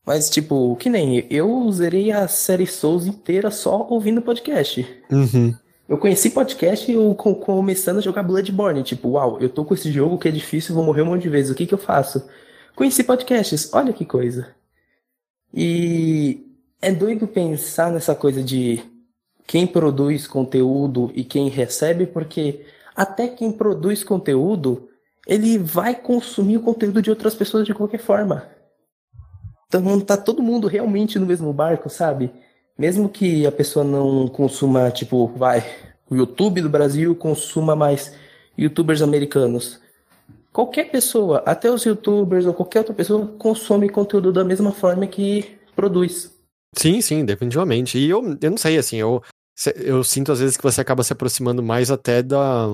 Mas, 0.05 0.29
tipo, 0.29 0.77
que 0.77 0.89
nem 0.89 1.27
eu 1.29 1.69
zerei 1.71 2.11
a 2.11 2.25
série 2.29 2.65
Souls 2.65 3.05
inteira 3.05 3.51
só 3.51 3.85
ouvindo 3.89 4.21
podcast. 4.21 4.87
Uhum. 5.11 5.53
Eu 5.89 5.97
conheci 5.97 6.29
podcast 6.29 6.89
eu 6.89 7.13
co- 7.13 7.35
começando 7.35 7.97
a 7.97 8.01
jogar 8.01 8.23
Bloodborne. 8.23 8.83
Tipo, 8.83 9.09
uau, 9.09 9.37
eu 9.41 9.49
tô 9.49 9.65
com 9.65 9.73
esse 9.73 9.91
jogo 9.91 10.17
que 10.17 10.29
é 10.29 10.31
difícil, 10.31 10.73
vou 10.73 10.83
morrer 10.85 11.01
um 11.01 11.07
monte 11.07 11.23
de 11.23 11.29
vezes. 11.29 11.51
O 11.51 11.55
que 11.55 11.65
que 11.65 11.73
eu 11.73 11.77
faço? 11.77 12.25
Conheci 12.73 13.03
podcasts, 13.03 13.69
olha 13.73 13.91
que 13.91 14.05
coisa. 14.05 14.47
E 15.53 16.45
é 16.81 16.91
doido 16.91 17.27
pensar 17.27 17.91
nessa 17.91 18.15
coisa 18.15 18.41
de 18.41 18.81
quem 19.47 19.65
produz 19.65 20.27
conteúdo 20.27 21.09
e 21.15 21.23
quem 21.23 21.47
recebe, 21.47 22.05
porque 22.05 22.65
até 22.93 23.29
quem 23.29 23.51
produz 23.51 24.03
conteúdo, 24.03 24.89
ele 25.25 25.57
vai 25.57 25.95
consumir 25.95 26.57
o 26.57 26.61
conteúdo 26.61 27.01
de 27.01 27.09
outras 27.09 27.33
pessoas 27.33 27.65
de 27.65 27.73
qualquer 27.73 27.99
forma. 27.99 28.49
Então 29.67 29.99
tá 30.01 30.17
todo 30.17 30.43
mundo 30.43 30.67
realmente 30.67 31.17
no 31.17 31.25
mesmo 31.25 31.51
barco, 31.53 31.89
sabe? 31.89 32.31
Mesmo 32.77 33.07
que 33.09 33.45
a 33.45 33.51
pessoa 33.51 33.85
não 33.85 34.27
consuma, 34.27 34.91
tipo, 34.91 35.27
vai, 35.27 35.63
o 36.09 36.15
YouTube 36.15 36.61
do 36.61 36.69
Brasil 36.69 37.15
consuma 37.15 37.75
mais 37.75 38.13
youtubers 38.57 39.01
americanos. 39.01 39.79
Qualquer 40.51 40.89
pessoa, 40.89 41.43
até 41.45 41.71
os 41.71 41.83
youtubers 41.83 42.45
ou 42.45 42.53
qualquer 42.53 42.79
outra 42.79 42.93
pessoa, 42.93 43.27
consome 43.37 43.89
conteúdo 43.89 44.33
da 44.33 44.43
mesma 44.43 44.71
forma 44.71 45.05
que 45.05 45.57
produz. 45.75 46.35
Sim, 46.75 47.01
sim, 47.01 47.23
definitivamente. 47.25 47.97
E 47.97 48.09
eu, 48.09 48.37
eu 48.41 48.49
não 48.49 48.57
sei, 48.57 48.77
assim, 48.77 48.97
eu, 48.97 49.21
eu 49.75 50.03
sinto 50.03 50.31
às 50.31 50.39
vezes 50.39 50.57
que 50.57 50.63
você 50.63 50.81
acaba 50.81 51.03
se 51.03 51.13
aproximando 51.13 51.63
mais 51.63 51.89
até 51.89 52.21
da, 52.21 52.67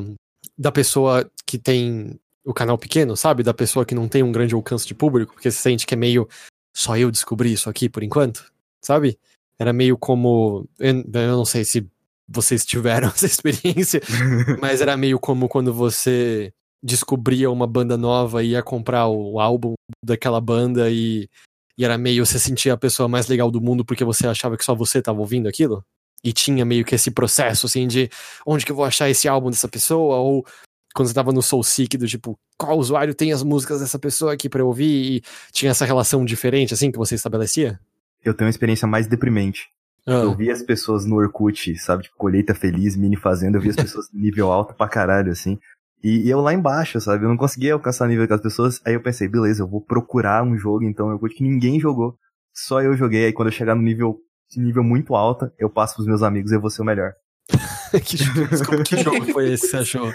da 0.58 0.72
pessoa 0.72 1.30
que 1.46 1.58
tem 1.58 2.20
o 2.44 2.54
canal 2.54 2.78
pequeno, 2.78 3.16
sabe? 3.16 3.44
Da 3.44 3.54
pessoa 3.54 3.86
que 3.86 3.96
não 3.96 4.08
tem 4.08 4.22
um 4.22 4.32
grande 4.32 4.54
alcance 4.54 4.86
de 4.86 4.94
público, 4.94 5.34
porque 5.34 5.50
você 5.50 5.58
sente 5.58 5.86
que 5.86 5.94
é 5.94 5.98
meio 5.98 6.28
só 6.76 6.98
eu 6.98 7.12
descobri 7.12 7.54
isso 7.54 7.70
aqui 7.70 7.88
por 7.88 8.04
enquanto, 8.04 8.52
sabe? 8.82 9.18
Era 9.58 9.72
meio 9.72 9.98
como. 9.98 10.68
Eu, 10.80 11.04
eu 11.14 11.38
não 11.38 11.46
sei 11.46 11.64
se 11.64 11.88
vocês 12.28 12.66
tiveram 12.66 13.08
essa 13.16 13.26
experiência, 13.26 14.02
mas 14.60 14.82
era 14.82 14.98
meio 14.98 15.20
como 15.20 15.48
quando 15.48 15.74
você 15.74 16.52
descobria 16.82 17.50
uma 17.50 17.66
banda 17.66 17.96
nova 17.96 18.44
e 18.44 18.50
ia 18.50 18.64
comprar 18.64 19.08
o 19.08 19.40
álbum 19.40 19.74
daquela 20.04 20.42
banda 20.42 20.90
e, 20.90 21.30
e 21.78 21.86
era 21.86 21.98
meio 21.98 22.26
você 22.26 22.38
sentia 22.38 22.74
a 22.74 22.78
pessoa 22.78 23.08
mais 23.08 23.28
legal 23.28 23.50
do 23.50 23.62
mundo 23.62 23.86
porque 23.86 24.04
você 24.04 24.28
achava 24.28 24.58
que 24.58 24.66
só 24.66 24.76
você 24.76 25.00
estava 25.00 25.20
ouvindo 25.20 25.48
aquilo. 25.48 25.86
E 26.24 26.32
tinha 26.32 26.64
meio 26.64 26.86
que 26.86 26.96
esse 26.96 27.12
processo 27.12 27.66
assim 27.66 27.88
de 27.88 28.10
onde 28.46 28.66
que 28.66 28.72
eu 28.72 28.76
vou 28.76 28.86
achar 28.86 29.10
esse 29.10 29.28
álbum 29.28 29.50
dessa 29.50 29.68
pessoa 29.68 30.18
ou 30.18 30.46
quando 30.94 31.08
você 31.08 31.14
tava 31.14 31.32
no 31.32 31.42
Soul 31.42 31.64
Seek 31.64 31.98
do 31.98 32.08
tipo, 32.08 32.38
qual 32.58 32.78
usuário 32.78 33.16
tem 33.16 33.34
as 33.34 33.44
músicas 33.44 33.80
dessa 33.80 33.98
pessoa 33.98 34.34
aqui 34.34 34.48
pra 34.48 34.62
eu 34.62 34.68
ouvir 34.68 35.18
e 35.18 35.24
tinha 35.52 35.72
essa 35.72 35.86
relação 35.86 36.24
diferente 36.24 36.74
assim 36.74 36.92
que 36.92 36.98
você 36.98 37.16
estabelecia? 37.16 37.80
Eu 38.24 38.34
tenho 38.34 38.48
uma 38.48 38.52
experiência 38.52 38.88
mais 38.88 39.08
deprimente. 39.08 39.68
Eu 40.06 40.32
Ah, 40.32 40.36
vi 40.36 40.52
as 40.52 40.62
pessoas 40.62 41.06
no 41.06 41.16
Orkut, 41.16 41.78
sabe, 41.78 42.04
tipo, 42.04 42.16
colheita 42.18 42.54
feliz, 42.54 42.96
mini 42.96 43.16
fazenda, 43.16 43.58
eu 43.58 43.62
vi 43.62 43.70
as 43.70 43.76
pessoas 43.76 44.08
nível 44.14 44.52
alto 44.52 44.74
pra 44.74 44.88
caralho, 44.88 45.32
assim. 45.32 45.58
E, 46.04 46.28
e, 46.28 46.30
eu 46.30 46.42
lá 46.42 46.54
embaixo, 46.54 47.00
sabe? 47.00 47.24
Eu 47.24 47.30
não 47.30 47.38
conseguia 47.38 47.74
alcançar 47.74 48.06
o 48.06 48.10
nível 48.10 48.28
das 48.28 48.42
pessoas. 48.42 48.82
Aí 48.86 48.94
eu 48.94 49.02
pensei, 49.02 49.28
beleza, 49.30 49.64
eu 49.64 49.68
vou 49.68 49.80
procurar 49.80 50.44
um 50.44 50.58
jogo, 50.58 50.84
então 50.84 51.10
eu 51.10 51.18
vou 51.18 51.30
que 51.30 51.42
ninguém 51.42 51.80
jogou. 51.80 52.18
Só 52.54 52.82
eu 52.82 52.96
joguei. 52.98 53.26
Aí 53.26 53.34
quando 53.34 53.48
eu 53.48 53.54
chegar 53.54 53.74
no 53.76 53.82
nível, 53.82 54.20
nível 54.60 54.84
muito 54.84 55.16
alto, 55.16 55.52
eu 55.58 55.70
passo 55.70 55.96
pros 55.96 56.08
meus 56.08 56.24
amigos 56.24 56.52
e 56.52 56.56
eu 56.56 56.62
vou 56.62 56.70
ser 56.70 56.82
o 56.82 56.86
melhor. 56.86 57.14
que, 58.06 58.18
jogo, 58.18 58.84
que 58.84 58.98
jogo 58.98 59.26
foi 59.34 59.52
esse 59.52 59.64
que 59.66 59.72
você 59.72 59.78
achou? 59.78 60.14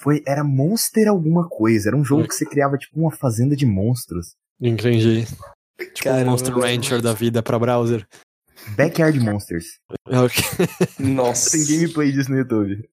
Foi, 0.00 0.22
era 0.26 0.44
Monster 0.44 1.08
alguma 1.08 1.48
coisa. 1.48 1.88
Era 1.88 1.96
um 1.96 2.04
jogo 2.04 2.28
que 2.28 2.34
você 2.34 2.44
criava 2.44 2.76
tipo 2.76 2.98
uma 3.00 3.10
fazenda 3.10 3.56
de 3.56 3.66
monstros. 3.66 4.34
Entendi. 4.60 5.26
Tipo 5.78 6.04
Caramba. 6.04 6.28
um 6.28 6.30
Monster 6.30 6.54
Rancher 6.54 7.02
da 7.02 7.12
vida 7.12 7.42
pra 7.42 7.58
browser. 7.58 8.06
Backyard 8.76 9.18
Monsters. 9.20 9.78
Okay. 10.08 10.68
Nossa. 11.00 11.50
Tem 11.50 11.66
gameplay 11.66 12.12
disso 12.12 12.30
no 12.30 12.38
YouTube. 12.38 12.88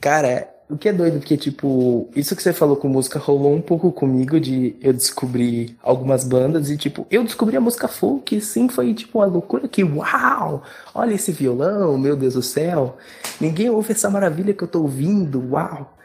Cara, 0.00 0.48
o 0.72 0.78
que 0.78 0.88
é 0.88 0.92
doido, 0.92 1.18
porque, 1.18 1.36
tipo, 1.36 2.08
isso 2.16 2.34
que 2.34 2.42
você 2.42 2.52
falou 2.52 2.76
com 2.76 2.88
música 2.88 3.18
rolou 3.18 3.54
um 3.54 3.60
pouco 3.60 3.92
comigo 3.92 4.40
de 4.40 4.74
eu 4.80 4.92
descobrir 4.92 5.76
algumas 5.82 6.24
bandas 6.24 6.70
e, 6.70 6.76
tipo, 6.76 7.06
eu 7.10 7.22
descobri 7.22 7.56
a 7.56 7.60
música 7.60 7.86
folk, 7.86 8.40
sim, 8.40 8.68
foi, 8.68 8.94
tipo, 8.94 9.18
uma 9.18 9.26
loucura 9.26 9.68
que, 9.68 9.84
uau, 9.84 10.62
olha 10.94 11.14
esse 11.14 11.30
violão, 11.30 11.98
meu 11.98 12.16
Deus 12.16 12.34
do 12.34 12.42
céu, 12.42 12.96
ninguém 13.38 13.68
ouve 13.68 13.92
essa 13.92 14.08
maravilha 14.08 14.54
que 14.54 14.64
eu 14.64 14.68
tô 14.68 14.80
ouvindo, 14.82 15.52
uau. 15.52 15.96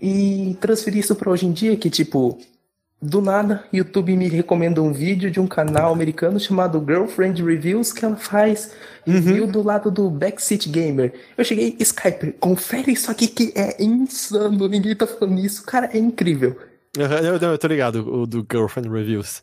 E 0.00 0.56
transferir 0.60 1.00
isso 1.00 1.14
pra 1.14 1.30
hoje 1.30 1.46
em 1.46 1.52
dia, 1.52 1.76
que, 1.76 1.88
tipo, 1.88 2.38
do 3.04 3.20
nada, 3.20 3.64
YouTube 3.72 4.16
me 4.16 4.28
recomenda 4.28 4.82
um 4.82 4.92
vídeo 4.92 5.30
de 5.30 5.38
um 5.38 5.46
canal 5.46 5.92
americano 5.92 6.40
chamado 6.40 6.82
Girlfriend 6.84 7.42
Reviews, 7.42 7.92
que 7.92 8.04
ela 8.04 8.16
faz 8.16 8.72
uhum. 9.06 9.14
review 9.14 9.46
do 9.46 9.62
lado 9.62 9.90
do 9.90 10.08
Backseat 10.08 10.68
Gamer. 10.68 11.12
Eu 11.36 11.44
cheguei, 11.44 11.76
Skype, 11.78 12.32
confere 12.40 12.92
isso 12.92 13.10
aqui 13.10 13.28
que 13.28 13.52
é 13.54 13.82
insano, 13.82 14.68
ninguém 14.68 14.96
tá 14.96 15.06
falando 15.06 15.38
isso. 15.38 15.64
Cara, 15.64 15.90
é 15.92 15.98
incrível. 15.98 16.56
Eu, 16.96 17.06
eu, 17.06 17.36
eu 17.36 17.58
tô 17.58 17.66
ligado, 17.66 17.96
o 17.96 18.26
do 18.26 18.46
Girlfriend 18.50 18.88
Reviews. 18.88 19.42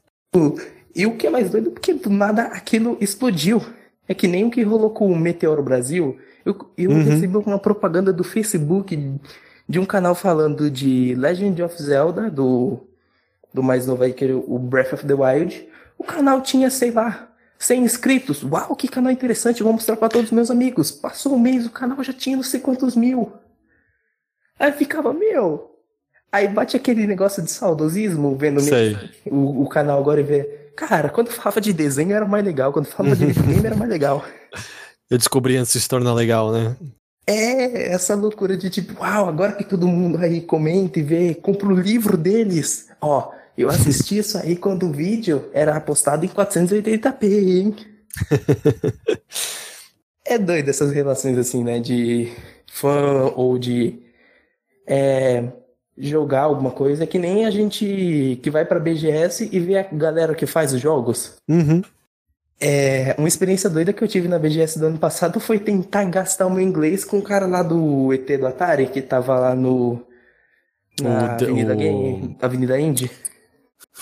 E 0.95 1.05
o 1.05 1.15
que 1.15 1.27
é 1.27 1.29
mais 1.29 1.49
doido, 1.49 1.71
porque 1.71 1.93
do 1.93 2.09
nada 2.09 2.43
aquilo 2.43 2.97
explodiu. 2.99 3.61
É 4.07 4.13
que 4.13 4.27
nem 4.27 4.43
o 4.43 4.51
que 4.51 4.63
rolou 4.63 4.89
com 4.89 5.09
o 5.09 5.17
Meteoro 5.17 5.61
Brasil. 5.61 6.17
Eu, 6.43 6.57
eu 6.77 6.89
uhum. 6.89 7.03
recebi 7.03 7.37
uma 7.37 7.59
propaganda 7.59 8.11
do 8.11 8.23
Facebook 8.23 8.97
de 9.69 9.79
um 9.79 9.85
canal 9.85 10.15
falando 10.15 10.69
de 10.69 11.15
Legend 11.15 11.61
of 11.63 11.81
Zelda, 11.81 12.29
do 12.29 12.79
do 13.53 13.61
mais 13.61 13.85
novo 13.85 14.03
aí, 14.03 14.13
que 14.13 14.25
é 14.25 14.33
o 14.33 14.57
Breath 14.57 14.93
of 14.93 15.05
the 15.05 15.13
Wild, 15.13 15.67
o 15.97 16.03
canal 16.03 16.41
tinha, 16.41 16.69
sei 16.69 16.91
lá, 16.91 17.29
100 17.59 17.83
inscritos. 17.83 18.43
Uau, 18.43 18.75
que 18.75 18.87
canal 18.87 19.11
interessante, 19.11 19.63
vou 19.63 19.73
mostrar 19.73 19.95
para 19.95 20.09
todos 20.09 20.27
os 20.27 20.31
meus 20.31 20.49
amigos. 20.49 20.91
Passou 20.91 21.35
um 21.35 21.39
mês, 21.39 21.65
o 21.65 21.69
canal 21.69 22.03
já 22.03 22.13
tinha 22.13 22.35
não 22.35 22.43
sei 22.43 22.59
quantos 22.59 22.95
mil. 22.95 23.31
Aí 24.57 24.71
ficava, 24.71 25.13
meu. 25.13 25.69
Aí 26.31 26.47
bate 26.47 26.77
aquele 26.77 27.05
negócio 27.05 27.43
de 27.43 27.51
saudosismo, 27.51 28.35
vendo 28.37 28.61
o, 29.25 29.63
o, 29.63 29.67
canal 29.67 29.99
agora 29.99 30.21
e 30.21 30.23
ver. 30.23 30.73
Cara, 30.77 31.09
quando 31.09 31.29
falava 31.29 31.59
de 31.59 31.73
desenho 31.73 32.13
era 32.13 32.25
mais 32.25 32.43
legal, 32.43 32.71
quando 32.71 32.85
falava 32.85 33.15
de 33.15 33.25
videogame 33.27 33.65
era 33.65 33.75
mais 33.75 33.89
legal. 33.89 34.23
Eu 35.09 35.17
descobri 35.17 35.57
antes 35.57 35.73
de 35.73 35.81
se 35.81 35.89
tornar 35.89 36.13
legal, 36.13 36.51
né? 36.51 36.75
É, 37.27 37.91
essa 37.91 38.15
loucura 38.15 38.55
de 38.55 38.69
tipo, 38.69 39.01
uau, 39.01 39.27
agora 39.27 39.51
que 39.53 39.63
todo 39.63 39.87
mundo 39.87 40.17
aí 40.19 40.41
comenta 40.41 40.99
e 40.99 41.03
vê, 41.03 41.35
compra 41.35 41.67
o 41.67 41.75
livro 41.75 42.17
deles. 42.17 42.87
Ó, 43.01 43.31
eu 43.57 43.69
assisti 43.69 44.17
isso 44.17 44.37
aí 44.37 44.55
quando 44.55 44.87
o 44.87 44.91
vídeo 44.91 45.49
era 45.53 45.79
postado 45.79 46.25
em 46.25 46.29
480p, 46.29 47.23
hein? 47.23 47.75
é 50.25 50.37
doido 50.37 50.69
essas 50.69 50.91
relações 50.91 51.37
assim, 51.37 51.63
né? 51.63 51.79
De 51.79 52.31
fã 52.71 53.31
ou 53.35 53.57
de 53.57 53.99
é, 54.87 55.51
jogar 55.97 56.41
alguma 56.41 56.71
coisa. 56.71 57.05
Que 57.05 57.19
nem 57.19 57.45
a 57.45 57.51
gente 57.51 58.39
que 58.41 58.49
vai 58.49 58.65
pra 58.65 58.79
BGS 58.79 59.49
e 59.51 59.59
vê 59.59 59.77
a 59.77 59.83
galera 59.83 60.33
que 60.33 60.45
faz 60.45 60.73
os 60.73 60.81
jogos. 60.81 61.35
Uhum. 61.47 61.81
É, 62.63 63.15
uma 63.17 63.27
experiência 63.27 63.69
doida 63.69 63.91
que 63.91 64.03
eu 64.03 64.07
tive 64.07 64.27
na 64.27 64.37
BGS 64.37 64.79
do 64.79 64.85
ano 64.85 64.99
passado 64.99 65.39
foi 65.39 65.59
tentar 65.59 66.05
gastar 66.05 66.45
o 66.45 66.51
meu 66.51 66.61
inglês 66.61 67.03
com 67.03 67.17
o 67.17 67.21
cara 67.21 67.47
lá 67.47 67.63
do 67.63 68.13
ET 68.13 68.27
do 68.39 68.45
Atari, 68.45 68.87
que 68.87 69.01
tava 69.01 69.37
lá 69.37 69.55
no. 69.55 70.05
Na 71.01 71.09
o, 71.09 71.31
Avenida, 71.31 71.73
o... 71.73 71.77
Game, 71.77 72.37
Avenida 72.39 72.79
Indy 72.79 73.09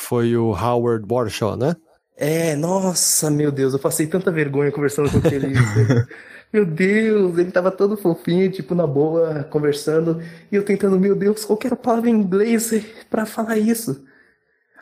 foi 0.10 0.36
o 0.36 0.52
Howard 0.52 1.06
Warshaw, 1.08 1.56
né? 1.56 1.76
É, 2.18 2.56
nossa, 2.56 3.30
meu 3.30 3.52
Deus, 3.52 3.74
eu 3.74 3.80
passei 3.80 4.08
tanta 4.08 4.32
vergonha 4.32 4.72
conversando 4.72 5.08
com 5.12 5.28
ele. 5.28 5.54
meu 6.52 6.66
Deus, 6.66 7.38
ele 7.38 7.52
tava 7.52 7.70
todo 7.70 7.96
fofinho, 7.96 8.52
tipo, 8.52 8.74
na 8.74 8.88
boa, 8.88 9.44
conversando, 9.44 10.20
e 10.52 10.56
eu 10.56 10.66
tentando, 10.66 11.00
meu 11.00 11.16
Deus, 11.16 11.46
qual 11.46 11.56
que 11.56 11.68
era 11.68 11.76
a 11.76 11.78
palavra 11.78 12.10
em 12.10 12.14
inglês 12.14 12.72
para 13.08 13.28
falar 13.28 13.60
isso? 13.60 14.04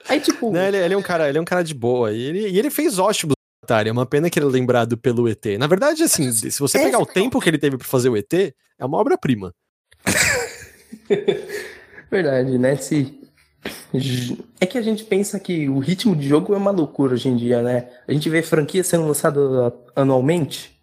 Aí, 0.07 0.21
tipo. 0.21 0.49
Não, 0.49 0.61
ele, 0.61 0.77
ele, 0.77 0.93
é 0.93 0.97
um 0.97 1.01
cara, 1.01 1.27
ele 1.27 1.37
é 1.37 1.41
um 1.41 1.45
cara 1.45 1.61
de 1.61 1.73
boa, 1.73 2.13
e 2.13 2.21
ele, 2.21 2.47
e 2.47 2.57
ele 2.57 2.69
fez 2.69 2.97
ótimos 2.97 3.35
é 3.69 3.91
uma 3.91 4.05
pena 4.05 4.29
que 4.29 4.39
ele 4.39 4.45
é 4.45 4.49
lembrado 4.49 4.97
pelo 4.97 5.27
ET. 5.27 5.45
Na 5.59 5.67
verdade, 5.67 6.01
assim, 6.01 6.31
se 6.31 6.57
você 6.57 6.79
pegar 6.79 6.99
o 6.99 7.05
tempo 7.05 7.41
que 7.41 7.49
ele 7.49 7.57
teve 7.57 7.77
para 7.77 7.85
fazer 7.85 8.07
o 8.07 8.15
ET, 8.15 8.33
é 8.33 8.85
uma 8.85 8.97
obra-prima. 8.97 9.53
Verdade, 12.09 12.57
né? 12.57 12.77
Se 12.77 13.26
é 14.59 14.65
que 14.65 14.77
a 14.77 14.81
gente 14.81 15.03
pensa 15.03 15.39
que 15.39 15.67
o 15.69 15.79
ritmo 15.79 16.15
de 16.15 16.27
jogo 16.27 16.53
é 16.53 16.57
uma 16.57 16.71
loucura 16.71 17.13
hoje 17.13 17.29
em 17.29 17.35
dia, 17.35 17.61
né? 17.61 17.89
A 18.07 18.13
gente 18.13 18.29
vê 18.29 18.41
franquia 18.41 18.83
sendo 18.83 19.07
lançada 19.07 19.39
anualmente. 19.95 20.77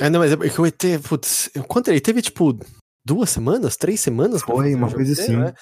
É, 0.00 0.08
não, 0.08 0.20
mas 0.20 0.32
é 0.32 0.36
que 0.36 0.60
o 0.60 0.66
ET, 0.66 0.82
putz, 1.08 1.50
quanto 1.66 1.88
ele 1.88 2.00
teve, 2.00 2.22
tipo, 2.22 2.56
duas 3.04 3.30
semanas, 3.30 3.76
três 3.76 4.00
semanas? 4.00 4.42
Foi, 4.42 4.74
uma 4.74 4.90
coisa 4.90 5.12
assim. 5.12 5.36
Né? 5.36 5.52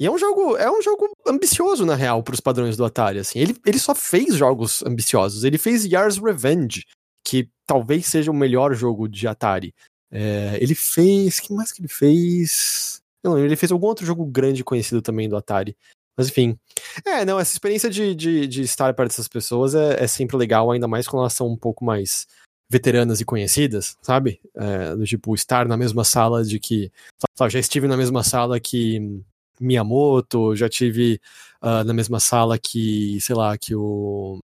E 0.00 0.06
é 0.06 0.10
um 0.10 0.18
jogo, 0.18 0.56
é 0.56 0.70
um 0.70 0.82
jogo 0.82 1.08
ambicioso, 1.26 1.86
na 1.86 1.94
real, 1.94 2.22
para 2.22 2.34
os 2.34 2.40
padrões 2.40 2.76
do 2.76 2.84
Atari, 2.84 3.20
assim. 3.20 3.38
Ele, 3.38 3.56
ele 3.64 3.78
só 3.78 3.94
fez 3.94 4.34
jogos 4.34 4.82
ambiciosos. 4.84 5.44
Ele 5.44 5.58
fez 5.58 5.84
Yars 5.84 6.18
Revenge, 6.18 6.84
que 7.24 7.48
talvez 7.66 8.06
seja 8.06 8.30
o 8.30 8.34
melhor 8.34 8.74
jogo 8.74 9.08
de 9.08 9.28
Atari. 9.28 9.72
É, 10.10 10.58
ele 10.60 10.74
fez. 10.74 11.38
que 11.38 11.52
mais 11.52 11.70
que 11.70 11.80
ele 11.80 11.88
fez? 11.88 13.00
Não 13.24 13.38
ele 13.38 13.56
fez 13.56 13.72
algum 13.72 13.86
outro 13.86 14.06
jogo 14.06 14.24
grande 14.24 14.62
conhecido 14.62 15.00
também 15.02 15.28
do 15.28 15.36
Atari. 15.36 15.76
Mas 16.16 16.28
enfim. 16.28 16.56
É, 17.04 17.24
não, 17.24 17.40
essa 17.40 17.52
experiência 17.52 17.90
de, 17.90 18.14
de, 18.14 18.46
de 18.46 18.62
estar 18.62 18.94
perto 18.94 19.10
dessas 19.10 19.28
pessoas 19.28 19.74
é, 19.74 20.04
é, 20.04 20.06
sempre 20.06 20.36
legal, 20.36 20.70
ainda 20.70 20.86
mais 20.86 21.08
quando 21.08 21.22
elas 21.22 21.32
são 21.32 21.48
um 21.48 21.56
pouco 21.56 21.84
mais 21.84 22.26
veteranas 22.70 23.20
e 23.20 23.24
conhecidas, 23.24 23.96
sabe? 24.00 24.40
É, 24.54 24.94
do 24.94 25.04
tipo, 25.04 25.34
estar 25.34 25.66
na 25.66 25.76
mesma 25.76 26.04
sala 26.04 26.44
de 26.44 26.58
que. 26.58 26.90
Já 27.50 27.58
estive 27.58 27.88
na 27.88 27.96
mesma 27.96 28.22
sala 28.22 28.60
que 28.60 29.22
Miyamoto, 29.60 30.56
já 30.56 30.68
tive 30.68 31.20
uh, 31.62 31.84
na 31.84 31.92
mesma 31.92 32.20
sala 32.20 32.58
que, 32.58 33.20
sei 33.20 33.34
lá, 33.34 33.56
que 33.56 33.74
o. 33.74 34.38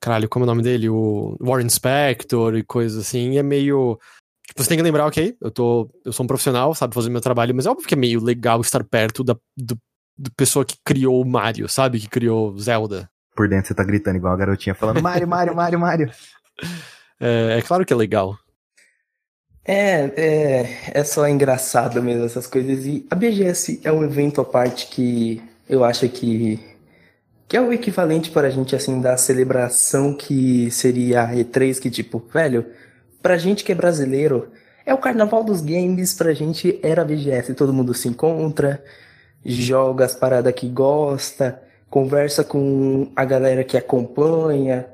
Caralho, 0.00 0.28
como 0.28 0.44
é 0.44 0.46
o 0.46 0.46
nome 0.46 0.62
dele? 0.62 0.88
O 0.88 1.36
Warren 1.40 1.68
Spector 1.68 2.56
e 2.56 2.62
coisas 2.62 3.06
assim. 3.06 3.38
É 3.38 3.42
meio. 3.42 3.98
Tipo, 4.46 4.62
você 4.62 4.68
tem 4.68 4.78
que 4.78 4.82
lembrar, 4.82 5.06
ok, 5.06 5.36
eu 5.40 5.50
tô. 5.50 5.90
Eu 6.04 6.12
sou 6.12 6.24
um 6.24 6.26
profissional, 6.26 6.74
sabe 6.74 6.94
fazer 6.94 7.10
meu 7.10 7.20
trabalho, 7.20 7.54
mas 7.54 7.66
é 7.66 7.70
óbvio 7.70 7.86
que 7.86 7.94
é 7.94 7.96
meio 7.96 8.22
legal 8.22 8.60
estar 8.60 8.84
perto 8.84 9.24
da 9.24 9.36
do, 9.56 9.76
do 10.16 10.30
pessoa 10.36 10.64
que 10.64 10.76
criou 10.84 11.20
o 11.20 11.26
Mario, 11.26 11.68
sabe? 11.68 11.98
Que 11.98 12.08
criou 12.08 12.56
Zelda. 12.58 13.10
Por 13.34 13.48
dentro 13.48 13.68
você 13.68 13.74
tá 13.74 13.84
gritando 13.84 14.16
igual 14.16 14.32
a 14.32 14.36
garotinha 14.36 14.74
falando 14.74 15.02
Mario, 15.02 15.28
Mario, 15.28 15.54
Mario, 15.54 15.80
Mario. 15.80 16.10
É, 17.18 17.60
é 17.60 17.62
claro 17.62 17.82
que 17.86 17.94
é 17.94 17.96
legal. 17.96 18.38
É, 19.64 20.12
é, 20.16 21.00
é 21.00 21.02
só 21.04 21.26
engraçado 21.26 22.02
mesmo 22.02 22.24
essas 22.24 22.46
coisas. 22.46 22.84
E 22.84 23.06
a 23.10 23.14
BGS 23.14 23.80
é 23.82 23.90
um 23.90 24.04
evento 24.04 24.40
à 24.40 24.44
parte 24.44 24.86
que 24.88 25.42
eu 25.68 25.82
acho 25.82 26.08
que, 26.08 26.60
que 27.48 27.56
é 27.56 27.60
o 27.60 27.72
equivalente 27.72 28.30
para 28.30 28.46
a 28.46 28.50
gente, 28.50 28.76
assim, 28.76 29.00
da 29.00 29.16
celebração 29.16 30.14
que 30.14 30.70
seria 30.70 31.22
a 31.22 31.32
E3, 31.32 31.80
que 31.80 31.90
tipo, 31.90 32.22
velho, 32.32 32.66
Pra 33.26 33.36
gente 33.36 33.64
que 33.64 33.72
é 33.72 33.74
brasileiro, 33.74 34.52
é 34.86 34.94
o 34.94 34.98
carnaval 34.98 35.42
dos 35.42 35.60
games, 35.60 36.14
pra 36.14 36.32
gente 36.32 36.78
era 36.80 37.02
a 37.02 37.04
BGS. 37.04 37.54
Todo 37.54 37.72
mundo 37.72 37.92
se 37.92 38.06
encontra, 38.06 38.80
joga 39.44 40.04
as 40.04 40.14
paradas 40.14 40.54
que 40.54 40.68
gosta, 40.68 41.60
conversa 41.90 42.44
com 42.44 43.10
a 43.16 43.24
galera 43.24 43.64
que 43.64 43.76
acompanha, 43.76 44.86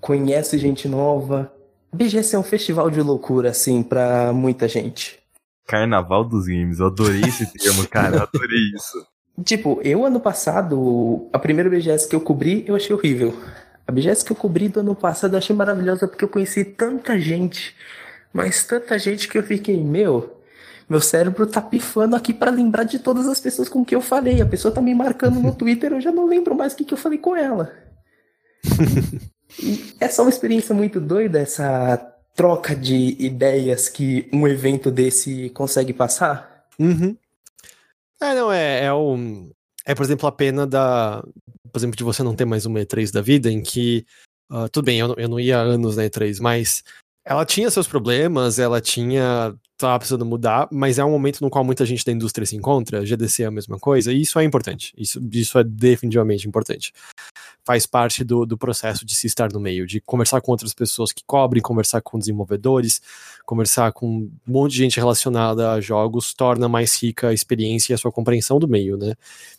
conhece 0.00 0.58
gente 0.58 0.88
nova. 0.88 1.52
BGS 1.92 2.34
é 2.34 2.38
um 2.40 2.42
festival 2.42 2.90
de 2.90 3.00
loucura, 3.00 3.50
assim, 3.50 3.80
pra 3.80 4.32
muita 4.32 4.66
gente. 4.66 5.20
Carnaval 5.64 6.24
dos 6.24 6.46
games, 6.46 6.80
eu 6.80 6.86
adorei 6.86 7.20
esse 7.20 7.46
termo, 7.56 7.86
cara, 7.86 8.16
eu 8.16 8.22
adorei 8.24 8.72
isso. 8.74 9.06
Tipo, 9.44 9.80
eu 9.84 10.04
ano 10.04 10.18
passado, 10.18 11.28
a 11.32 11.38
primeira 11.38 11.70
BGS 11.70 12.08
que 12.08 12.16
eu 12.16 12.20
cobri, 12.20 12.64
eu 12.66 12.74
achei 12.74 12.92
horrível. 12.92 13.32
A 13.86 13.92
BGS 13.92 14.24
que 14.24 14.32
eu 14.32 14.36
cobri 14.36 14.68
do 14.68 14.80
ano 14.80 14.94
passado 14.94 15.34
eu 15.34 15.38
achei 15.38 15.54
maravilhosa 15.54 16.06
porque 16.06 16.24
eu 16.24 16.28
conheci 16.28 16.64
tanta 16.64 17.18
gente, 17.18 17.74
mas 18.32 18.64
tanta 18.64 18.98
gente 18.98 19.28
que 19.28 19.36
eu 19.36 19.42
fiquei, 19.42 19.82
meu, 19.82 20.40
meu 20.88 21.00
cérebro 21.00 21.46
tá 21.46 21.60
pifando 21.60 22.14
aqui 22.14 22.32
para 22.32 22.50
lembrar 22.50 22.84
de 22.84 22.98
todas 22.98 23.26
as 23.26 23.40
pessoas 23.40 23.68
com 23.68 23.84
que 23.84 23.94
eu 23.94 24.00
falei. 24.00 24.40
A 24.40 24.46
pessoa 24.46 24.72
tá 24.72 24.80
me 24.80 24.94
marcando 24.94 25.40
no 25.40 25.54
Twitter, 25.56 25.92
eu 25.92 26.00
já 26.00 26.12
não 26.12 26.26
lembro 26.26 26.54
mais 26.54 26.72
o 26.72 26.76
que, 26.76 26.84
que 26.84 26.94
eu 26.94 26.98
falei 26.98 27.18
com 27.18 27.34
ela. 27.34 27.72
e 29.60 29.94
é 29.98 30.08
só 30.08 30.22
uma 30.22 30.30
experiência 30.30 30.74
muito 30.74 31.00
doida 31.00 31.40
essa 31.40 31.96
troca 32.34 32.74
de 32.74 33.16
ideias 33.18 33.88
que 33.88 34.28
um 34.32 34.46
evento 34.46 34.90
desse 34.90 35.50
consegue 35.50 35.92
passar. 35.92 36.66
Uhum. 36.78 37.16
É, 38.20 38.34
não, 38.34 38.52
é, 38.52 38.84
é 38.84 38.92
o. 38.92 39.16
É, 39.84 39.94
por 39.94 40.04
exemplo, 40.04 40.26
a 40.26 40.32
pena 40.32 40.66
da. 40.66 41.22
Por 41.72 41.78
exemplo, 41.78 41.96
de 41.96 42.04
você 42.04 42.22
não 42.22 42.36
ter 42.36 42.44
mais 42.44 42.66
uma 42.66 42.80
E3 42.80 43.12
da 43.12 43.20
vida, 43.20 43.50
em 43.50 43.62
que. 43.62 44.06
Uh, 44.50 44.68
tudo 44.68 44.84
bem, 44.84 44.98
eu, 44.98 45.14
eu 45.16 45.28
não 45.28 45.40
ia 45.40 45.58
há 45.58 45.62
anos 45.62 45.96
na 45.96 46.04
E3, 46.04 46.38
mas 46.40 46.82
ela 47.24 47.44
tinha 47.44 47.70
seus 47.70 47.86
problemas, 47.86 48.58
ela 48.58 48.80
tinha. 48.80 49.54
Tava 49.78 49.98
precisando 49.98 50.24
mudar, 50.24 50.68
mas 50.70 50.98
é 50.98 51.04
um 51.04 51.10
momento 51.10 51.40
no 51.40 51.50
qual 51.50 51.64
muita 51.64 51.84
gente 51.84 52.04
da 52.04 52.12
indústria 52.12 52.46
se 52.46 52.54
encontra, 52.54 53.04
GDC 53.04 53.42
é 53.42 53.46
a 53.46 53.50
mesma 53.50 53.80
coisa, 53.80 54.12
e 54.12 54.20
isso 54.20 54.38
é 54.38 54.44
importante. 54.44 54.92
Isso, 54.96 55.20
isso 55.32 55.58
é 55.58 55.64
definitivamente 55.64 56.46
importante. 56.46 56.92
Faz 57.64 57.84
parte 57.84 58.22
do, 58.22 58.46
do 58.46 58.56
processo 58.56 59.04
de 59.04 59.12
se 59.16 59.26
estar 59.26 59.52
no 59.52 59.58
meio, 59.58 59.84
de 59.84 60.00
conversar 60.00 60.40
com 60.40 60.52
outras 60.52 60.72
pessoas 60.72 61.10
que 61.10 61.24
cobrem, 61.26 61.60
conversar 61.60 62.00
com 62.00 62.16
desenvolvedores, 62.16 63.02
conversar 63.44 63.92
com 63.92 64.06
um 64.06 64.30
monte 64.46 64.72
de 64.72 64.78
gente 64.78 65.00
relacionada 65.00 65.72
a 65.72 65.80
jogos, 65.80 66.32
torna 66.32 66.68
mais 66.68 67.02
rica 67.02 67.28
a 67.28 67.34
experiência 67.34 67.92
e 67.92 67.94
a 67.94 67.98
sua 67.98 68.12
compreensão 68.12 68.60
do 68.60 68.68
meio, 68.68 68.96
né? 68.96 69.14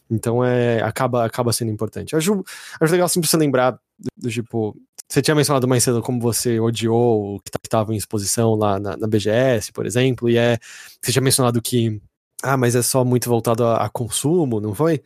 Então 0.09 0.43
é, 0.43 0.81
acaba, 0.81 1.25
acaba 1.25 1.51
sendo 1.51 1.71
importante. 1.71 2.15
Acho, 2.15 2.45
acho 2.79 2.91
legal 2.93 3.09
sempre 3.09 3.27
você 3.29 3.35
lembrar 3.35 3.77
do 4.17 4.29
tipo, 4.29 4.75
você 5.09 5.21
tinha 5.21 5.35
mencionado 5.35 5.67
mais 5.67 5.83
cedo 5.83 6.01
como 6.01 6.19
você 6.19 6.59
odiou 6.59 7.35
o 7.35 7.39
que 7.39 7.51
estava 7.63 7.93
em 7.93 7.97
exposição 7.97 8.55
lá 8.55 8.79
na, 8.79 8.97
na, 8.97 9.07
BGS, 9.07 9.71
por 9.71 9.85
exemplo, 9.85 10.29
e 10.29 10.37
é. 10.37 10.57
Você 11.01 11.11
tinha 11.11 11.21
mencionado 11.21 11.61
que. 11.61 12.01
Ah, 12.41 12.57
mas 12.57 12.75
é 12.75 12.81
só 12.81 13.05
muito 13.05 13.29
voltado 13.29 13.63
a, 13.63 13.85
a 13.85 13.89
consumo, 13.89 14.59
não 14.59 14.73
foi? 14.75 15.03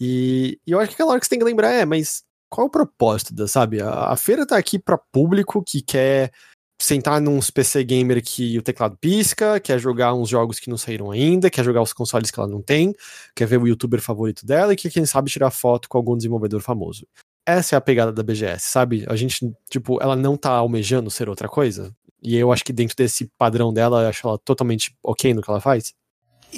E, 0.00 0.58
e, 0.66 0.72
eu 0.72 0.80
acho 0.80 0.90
que 0.90 0.94
aquela 0.94 1.10
hora 1.12 1.20
que 1.20 1.26
você 1.26 1.30
tem 1.30 1.38
que 1.38 1.44
lembrar 1.44 1.72
é, 1.72 1.84
mas 1.84 2.24
qual 2.50 2.66
é 2.66 2.68
o 2.68 2.70
propósito 2.70 3.34
da, 3.34 3.48
sabe? 3.48 3.82
A, 3.82 4.12
a 4.12 4.16
feira 4.16 4.46
tá 4.46 4.56
aqui 4.56 4.78
para 4.78 4.98
público 4.98 5.62
que 5.66 5.82
quer 5.82 6.32
sentar 6.80 7.20
num 7.20 7.40
PC 7.40 7.84
gamer 7.84 8.22
que 8.22 8.58
o 8.58 8.62
teclado 8.62 8.96
pisca, 9.00 9.60
quer 9.60 9.78
jogar 9.78 10.14
uns 10.14 10.28
jogos 10.28 10.58
que 10.60 10.70
não 10.70 10.76
saíram 10.78 11.10
ainda, 11.10 11.50
quer 11.50 11.64
jogar 11.64 11.82
os 11.82 11.92
consoles 11.92 12.30
que 12.30 12.38
ela 12.38 12.48
não 12.48 12.62
tem, 12.62 12.94
quer 13.34 13.46
ver 13.46 13.58
o 13.60 13.66
youtuber 13.66 14.00
favorito 14.00 14.46
dela 14.46 14.72
e 14.72 14.76
que 14.76 14.90
quem 14.90 15.06
sabe 15.06 15.30
tirar 15.30 15.50
foto 15.50 15.88
com 15.88 15.98
algum 15.98 16.16
desenvolvedor 16.16 16.60
famoso 16.60 17.06
essa 17.46 17.76
é 17.76 17.78
a 17.78 17.80
pegada 17.80 18.12
da 18.12 18.22
BGS, 18.22 18.66
sabe? 18.66 19.04
A 19.08 19.16
gente, 19.16 19.52
tipo, 19.68 20.02
ela 20.02 20.16
não 20.16 20.36
tá 20.36 20.50
almejando 20.50 21.10
ser 21.10 21.28
outra 21.28 21.48
coisa. 21.48 21.94
E 22.22 22.36
eu 22.36 22.50
acho 22.50 22.64
que 22.64 22.72
dentro 22.72 22.96
desse 22.96 23.30
padrão 23.36 23.72
dela, 23.72 24.02
eu 24.02 24.08
acho 24.08 24.26
ela 24.26 24.38
totalmente 24.38 24.96
ok 25.02 25.34
no 25.34 25.42
que 25.42 25.50
ela 25.50 25.60
faz. 25.60 25.92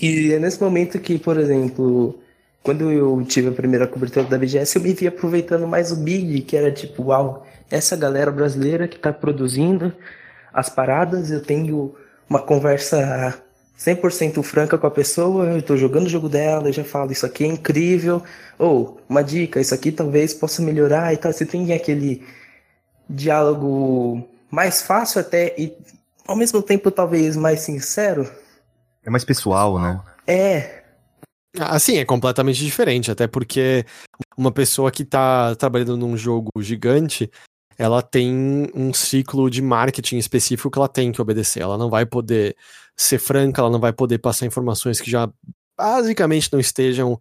E 0.00 0.32
é 0.32 0.38
nesse 0.38 0.62
momento 0.62 0.98
que, 1.00 1.18
por 1.18 1.38
exemplo, 1.38 2.18
quando 2.62 2.90
eu 2.90 3.24
tive 3.24 3.48
a 3.48 3.52
primeira 3.52 3.86
cobertura 3.86 4.26
da 4.26 4.38
BGS, 4.38 4.76
eu 4.76 4.82
me 4.82 4.92
vi 4.92 5.06
aproveitando 5.06 5.66
mais 5.66 5.90
o 5.90 5.96
Big, 5.96 6.42
que 6.42 6.56
era 6.56 6.70
tipo, 6.70 7.04
uau, 7.04 7.46
essa 7.70 7.96
galera 7.96 8.30
brasileira 8.30 8.86
que 8.86 8.98
tá 8.98 9.12
produzindo 9.12 9.92
as 10.52 10.68
paradas, 10.68 11.30
eu 11.30 11.42
tenho 11.42 11.94
uma 12.28 12.40
conversa 12.40 13.42
100% 13.78 14.42
franca 14.42 14.78
com 14.78 14.86
a 14.86 14.90
pessoa, 14.90 15.46
eu 15.46 15.62
tô 15.62 15.76
jogando 15.76 16.06
o 16.06 16.10
jogo 16.10 16.28
dela, 16.28 16.68
eu 16.68 16.72
já 16.72 16.84
falo, 16.84 17.12
isso 17.12 17.26
aqui 17.26 17.44
é 17.44 17.46
incrível, 17.46 18.22
ou 18.58 19.00
uma 19.08 19.22
dica, 19.22 19.60
isso 19.60 19.74
aqui 19.74 19.92
talvez 19.92 20.32
possa 20.32 20.62
melhorar 20.62 21.12
e 21.12 21.16
tal. 21.16 21.32
Você 21.32 21.44
tem 21.44 21.72
aquele 21.72 22.26
diálogo 23.08 24.26
mais 24.50 24.82
fácil 24.82 25.20
até 25.20 25.54
e 25.58 25.76
ao 26.26 26.36
mesmo 26.36 26.62
tempo 26.62 26.90
talvez 26.90 27.36
mais 27.36 27.60
sincero. 27.60 28.28
É 29.04 29.10
mais 29.10 29.24
pessoal, 29.24 29.78
né? 29.78 30.00
É. 30.26 30.82
Assim, 31.58 31.98
é 31.98 32.04
completamente 32.04 32.64
diferente, 32.64 33.10
até 33.10 33.26
porque 33.26 33.84
uma 34.36 34.50
pessoa 34.50 34.90
que 34.90 35.04
tá 35.04 35.54
trabalhando 35.54 35.96
num 35.96 36.16
jogo 36.16 36.50
gigante, 36.58 37.30
ela 37.78 38.02
tem 38.02 38.70
um 38.74 38.92
ciclo 38.92 39.50
de 39.50 39.62
marketing 39.62 40.16
específico 40.16 40.70
que 40.70 40.78
ela 40.78 40.88
tem 40.88 41.12
que 41.12 41.20
obedecer. 41.20 41.62
Ela 41.62 41.78
não 41.78 41.88
vai 41.88 42.04
poder 42.04 42.56
ser 42.96 43.18
franca, 43.18 43.60
ela 43.60 43.70
não 43.70 43.78
vai 43.78 43.92
poder 43.92 44.18
passar 44.18 44.46
informações 44.46 45.00
que 45.00 45.10
já 45.10 45.30
basicamente 45.76 46.50
não 46.52 46.58
estejam 46.58 47.20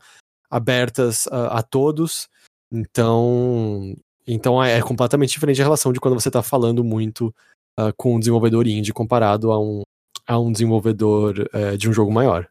abertas 0.49 1.27
a, 1.27 1.59
a 1.59 1.63
todos. 1.63 2.29
Então, 2.71 3.95
então 4.25 4.63
é, 4.63 4.77
é, 4.77 4.81
completamente 4.81 5.31
diferente 5.31 5.61
a 5.61 5.65
relação 5.65 5.91
de 5.91 5.99
quando 5.99 6.19
você 6.19 6.29
está 6.29 6.41
falando 6.41 6.83
muito 6.83 7.33
uh, 7.79 7.93
com 7.97 8.15
um 8.15 8.19
desenvolvedor 8.19 8.67
indie 8.67 8.93
comparado 8.93 9.51
a 9.51 9.59
um, 9.59 9.83
a 10.25 10.39
um 10.39 10.51
desenvolvedor 10.51 11.49
uh, 11.53 11.77
de 11.77 11.89
um 11.89 11.93
jogo 11.93 12.11
maior. 12.11 12.47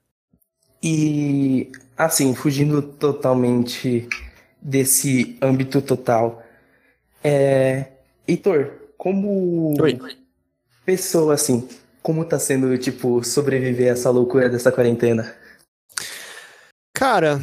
E 0.83 1.73
assim, 1.97 2.35
fugindo 2.35 2.83
totalmente 2.83 4.07
desse 4.61 5.37
âmbito 5.41 5.81
total, 5.81 6.43
é, 7.23 7.87
Heitor, 8.29 8.71
como 8.99 9.75
Oi. 9.81 9.99
pessoa, 10.85 11.35
assim, 11.35 11.67
como 12.05 12.23
tá 12.23 12.39
sendo, 12.39 12.77
tipo, 12.77 13.25
sobreviver 13.25 13.89
a 13.89 13.93
essa 13.93 14.11
loucura 14.11 14.51
dessa 14.51 14.71
quarentena? 14.71 15.35
Cara, 16.95 17.41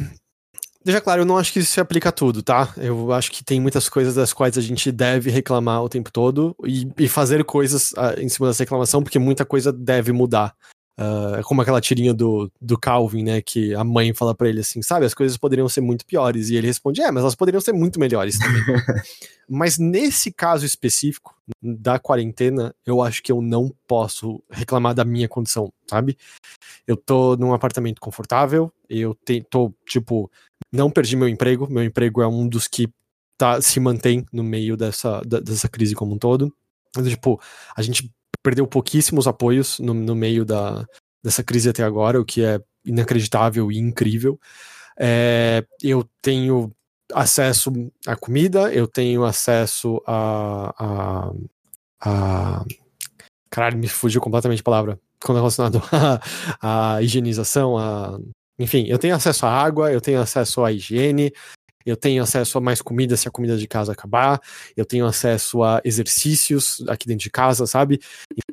deixa 0.84 1.00
claro, 1.00 1.22
eu 1.22 1.26
não 1.26 1.36
acho 1.36 1.52
que 1.52 1.58
isso 1.58 1.72
se 1.72 1.80
aplica 1.80 2.10
a 2.10 2.12
tudo, 2.12 2.44
tá? 2.44 2.72
Eu 2.76 3.12
acho 3.12 3.32
que 3.32 3.42
tem 3.42 3.60
muitas 3.60 3.88
coisas 3.88 4.14
das 4.14 4.32
quais 4.32 4.56
a 4.56 4.60
gente 4.60 4.92
deve 4.92 5.30
reclamar 5.30 5.82
o 5.82 5.88
tempo 5.88 6.12
todo 6.12 6.54
e, 6.64 6.88
e 6.96 7.08
fazer 7.08 7.42
coisas 7.42 7.90
uh, 7.92 8.20
em 8.20 8.28
cima 8.28 8.46
dessa 8.46 8.62
reclamação, 8.62 9.02
porque 9.02 9.18
muita 9.18 9.44
coisa 9.44 9.72
deve 9.72 10.12
mudar. 10.12 10.54
Uh, 11.00 11.36
é 11.36 11.42
como 11.42 11.62
aquela 11.62 11.80
tirinha 11.80 12.12
do, 12.12 12.50
do 12.60 12.78
Calvin, 12.78 13.22
né? 13.22 13.40
Que 13.40 13.74
a 13.74 13.82
mãe 13.82 14.12
fala 14.12 14.34
para 14.34 14.48
ele 14.48 14.60
assim, 14.60 14.82
sabe, 14.82 15.06
as 15.06 15.14
coisas 15.14 15.36
poderiam 15.36 15.68
ser 15.68 15.80
muito 15.80 16.04
piores. 16.04 16.50
E 16.50 16.56
ele 16.56 16.66
responde, 16.66 17.00
é, 17.00 17.10
mas 17.10 17.22
elas 17.22 17.34
poderiam 17.34 17.60
ser 17.60 17.72
muito 17.72 17.98
melhores 17.98 18.38
também. 18.38 18.62
mas 19.48 19.78
nesse 19.78 20.30
caso 20.30 20.66
específico, 20.66 21.34
da 21.62 21.98
quarentena, 21.98 22.74
eu 22.86 23.02
acho 23.02 23.22
que 23.22 23.32
eu 23.32 23.40
não 23.40 23.74
posso 23.86 24.42
reclamar 24.50 24.94
da 24.94 25.04
minha 25.04 25.28
condição, 25.28 25.72
sabe? 25.88 26.16
Eu 26.86 26.96
tô 26.96 27.36
num 27.36 27.52
apartamento 27.52 28.00
confortável, 28.00 28.72
eu 28.88 29.14
te, 29.14 29.44
tô, 29.48 29.72
tipo, 29.86 30.30
não 30.72 30.90
perdi 30.90 31.16
meu 31.16 31.28
emprego, 31.28 31.68
meu 31.70 31.82
emprego 31.82 32.22
é 32.22 32.26
um 32.26 32.48
dos 32.48 32.68
que 32.68 32.88
tá, 33.36 33.60
se 33.60 33.80
mantém 33.80 34.24
no 34.32 34.42
meio 34.42 34.76
dessa, 34.76 35.20
da, 35.22 35.40
dessa 35.40 35.68
crise 35.68 35.94
como 35.94 36.14
um 36.14 36.18
todo. 36.18 36.52
Mas, 36.96 37.08
tipo, 37.08 37.40
a 37.74 37.82
gente 37.82 38.10
perdeu 38.42 38.66
pouquíssimos 38.66 39.26
apoios 39.26 39.78
no, 39.78 39.94
no 39.94 40.14
meio 40.14 40.44
da, 40.44 40.86
dessa 41.22 41.42
crise 41.42 41.68
até 41.68 41.82
agora, 41.82 42.20
o 42.20 42.24
que 42.24 42.44
é 42.44 42.60
inacreditável 42.84 43.70
e 43.70 43.78
incrível. 43.78 44.38
É, 44.98 45.64
eu 45.82 46.08
tenho 46.20 46.70
acesso 47.14 47.72
à 48.06 48.16
comida, 48.16 48.72
eu 48.72 48.86
tenho 48.86 49.24
acesso 49.24 50.02
a, 50.06 50.74
a, 50.78 51.32
a. 52.00 52.64
Caralho, 53.50 53.78
me 53.78 53.88
fugiu 53.88 54.20
completamente 54.20 54.60
a 54.60 54.64
palavra. 54.64 55.00
Quando 55.22 55.38
é 55.38 55.40
relacionado 55.40 55.82
à 56.60 57.00
higienização, 57.02 57.78
a. 57.78 58.18
Enfim, 58.58 58.86
eu 58.88 58.98
tenho 58.98 59.14
acesso 59.14 59.46
à 59.46 59.50
água, 59.50 59.92
eu 59.92 60.00
tenho 60.00 60.20
acesso 60.20 60.64
à 60.64 60.72
higiene, 60.72 61.32
eu 61.84 61.96
tenho 61.96 62.22
acesso 62.22 62.58
a 62.58 62.60
mais 62.60 62.80
comida 62.80 63.16
se 63.16 63.28
a 63.28 63.30
comida 63.30 63.56
de 63.56 63.66
casa 63.66 63.92
acabar, 63.92 64.40
eu 64.76 64.84
tenho 64.84 65.06
acesso 65.06 65.62
a 65.62 65.80
exercícios 65.84 66.84
aqui 66.88 67.06
dentro 67.06 67.24
de 67.24 67.30
casa, 67.30 67.66
sabe? 67.66 68.00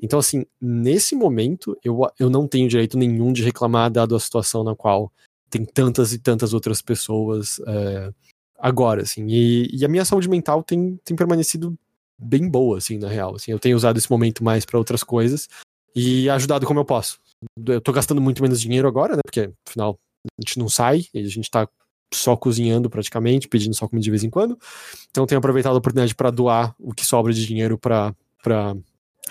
Então, 0.01 0.19
assim, 0.19 0.45
nesse 0.61 1.15
momento, 1.15 1.77
eu, 1.83 1.99
eu 2.19 2.29
não 2.29 2.47
tenho 2.47 2.67
direito 2.67 2.97
nenhum 2.97 3.31
de 3.31 3.43
reclamar, 3.43 3.91
dado 3.91 4.15
a 4.15 4.19
situação 4.19 4.63
na 4.63 4.75
qual 4.75 5.11
tem 5.49 5.65
tantas 5.65 6.13
e 6.13 6.19
tantas 6.19 6.53
outras 6.53 6.81
pessoas 6.81 7.59
é, 7.67 8.11
agora, 8.57 9.01
assim. 9.01 9.25
E, 9.27 9.69
e, 9.75 9.85
a 9.85 9.87
minha 9.87 10.05
saúde 10.05 10.29
mental 10.29 10.63
tem, 10.63 10.99
tem 11.03 11.15
permanecido 11.15 11.77
bem 12.17 12.47
boa, 12.49 12.77
assim, 12.77 12.97
na 12.97 13.07
real. 13.07 13.35
Assim, 13.35 13.51
eu 13.51 13.59
tenho 13.59 13.75
usado 13.75 13.97
esse 13.97 14.09
momento 14.09 14.43
mais 14.43 14.65
para 14.65 14.77
outras 14.77 15.03
coisas 15.03 15.47
e 15.95 16.29
ajudado 16.29 16.65
como 16.65 16.79
eu 16.79 16.85
posso. 16.85 17.19
Eu 17.65 17.81
tô 17.81 17.91
gastando 17.91 18.21
muito 18.21 18.41
menos 18.41 18.61
dinheiro 18.61 18.87
agora, 18.87 19.15
né? 19.15 19.21
Porque, 19.25 19.51
afinal, 19.67 19.97
a 20.25 20.41
gente 20.41 20.59
não 20.59 20.69
sai, 20.69 21.05
e 21.13 21.19
a 21.19 21.27
gente 21.27 21.49
tá 21.49 21.67
só 22.13 22.35
cozinhando 22.35 22.89
praticamente, 22.89 23.47
pedindo 23.47 23.75
só 23.75 23.87
comida 23.87 24.03
de 24.03 24.09
vez 24.09 24.23
em 24.23 24.29
quando. 24.29 24.57
Então 25.09 25.25
tenho 25.25 25.39
aproveitado 25.39 25.75
a 25.75 25.77
oportunidade 25.77 26.15
para 26.15 26.31
doar 26.31 26.75
o 26.79 26.93
que 26.93 27.05
sobra 27.05 27.31
de 27.31 27.45
dinheiro 27.45 27.77
para 27.77 28.15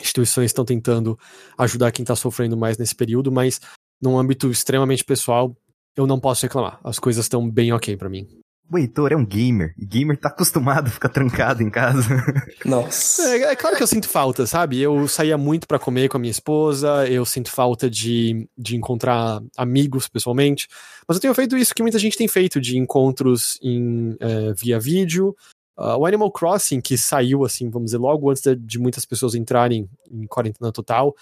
instituições 0.01 0.47
que 0.47 0.53
estão 0.53 0.65
tentando 0.65 1.19
ajudar 1.57 1.91
quem 1.91 2.03
está 2.03 2.15
sofrendo 2.15 2.57
mais 2.57 2.79
nesse 2.79 2.95
período, 2.95 3.33
mas 3.33 3.61
num 4.01 4.19
âmbito 4.19 4.51
extremamente 4.51 5.05
pessoal, 5.05 5.57
eu 5.97 6.07
não 6.07 6.21
posso 6.21 6.43
reclamar. 6.43 6.79
As 6.85 6.99
coisas 6.99 7.25
estão 7.25 7.51
bem 7.51 7.73
ok 7.73 7.97
para 7.97 8.09
mim. 8.09 8.29
O 8.71 8.77
Heitor 8.77 9.13
é 9.13 9.17
um 9.17 9.25
gamer. 9.25 9.75
E 9.79 9.87
gamer 9.87 10.17
tá 10.19 10.29
acostumado 10.29 10.89
a 10.89 10.91
ficar 10.91 11.09
trancado 11.09 11.63
em 11.63 11.71
casa. 11.71 12.23
Nossa. 12.65 13.23
É, 13.23 13.43
é 13.53 13.57
claro 13.57 13.77
que 13.77 13.83
eu 13.83 13.87
sinto 13.87 14.09
falta, 14.09 14.47
sabe? 14.47 14.79
Eu 14.79 15.09
saía 15.09 15.39
muito 15.39 15.67
para 15.67 15.79
comer 15.79 16.09
com 16.09 16.19
a 16.19 16.21
minha 16.21 16.31
esposa, 16.31 17.09
eu 17.09 17.25
sinto 17.25 17.51
falta 17.51 17.89
de, 17.89 18.47
de 18.57 18.77
encontrar 18.77 19.41
amigos 19.57 20.07
pessoalmente. 20.07 20.69
Mas 21.07 21.17
eu 21.17 21.21
tenho 21.23 21.35
feito 21.35 21.57
isso 21.57 21.75
que 21.75 21.83
muita 21.83 21.99
gente 21.99 22.19
tem 22.19 22.29
feito, 22.29 22.61
de 22.61 22.77
encontros 22.77 23.59
em, 23.63 24.15
é, 24.21 24.53
via 24.53 24.79
vídeo. 24.79 25.35
Uh, 25.79 25.97
o 25.97 26.05
Animal 26.07 26.31
Crossing, 26.31 26.81
que 26.81 26.99
saiu, 26.99 27.45
assim, 27.45 27.71
vamos 27.71 27.87
dizer, 27.87 27.99
logo 27.99 28.29
antes 28.31 28.43
de, 28.43 28.57
de 28.57 28.79
muitas 28.79 29.07
pessoas 29.07 29.35
entrarem 29.35 29.89
em 30.11 30.27
quarentena 30.27 30.73
total, 30.73 31.15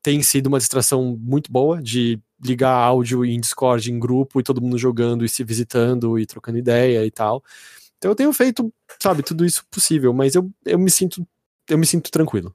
tem 0.00 0.22
sido 0.22 0.46
uma 0.46 0.58
distração 0.58 1.18
muito 1.20 1.50
boa 1.50 1.82
de 1.82 2.20
ligar 2.42 2.72
áudio 2.72 3.24
em 3.24 3.40
Discord 3.40 3.90
em 3.90 3.98
grupo 3.98 4.40
e 4.40 4.42
todo 4.42 4.60
mundo 4.60 4.78
jogando 4.78 5.24
e 5.24 5.28
se 5.28 5.42
visitando 5.42 6.18
e 6.18 6.26
trocando 6.26 6.58
ideia 6.58 7.04
e 7.04 7.10
tal. 7.10 7.42
Então 7.98 8.10
eu 8.10 8.14
tenho 8.14 8.32
feito, 8.32 8.72
sabe, 9.00 9.22
tudo 9.22 9.44
isso 9.44 9.64
possível, 9.70 10.12
mas 10.12 10.34
eu, 10.34 10.50
eu 10.64 10.78
me 10.78 10.90
sinto 10.90 11.26
eu 11.68 11.78
me 11.78 11.86
sinto 11.86 12.10
tranquilo. 12.10 12.54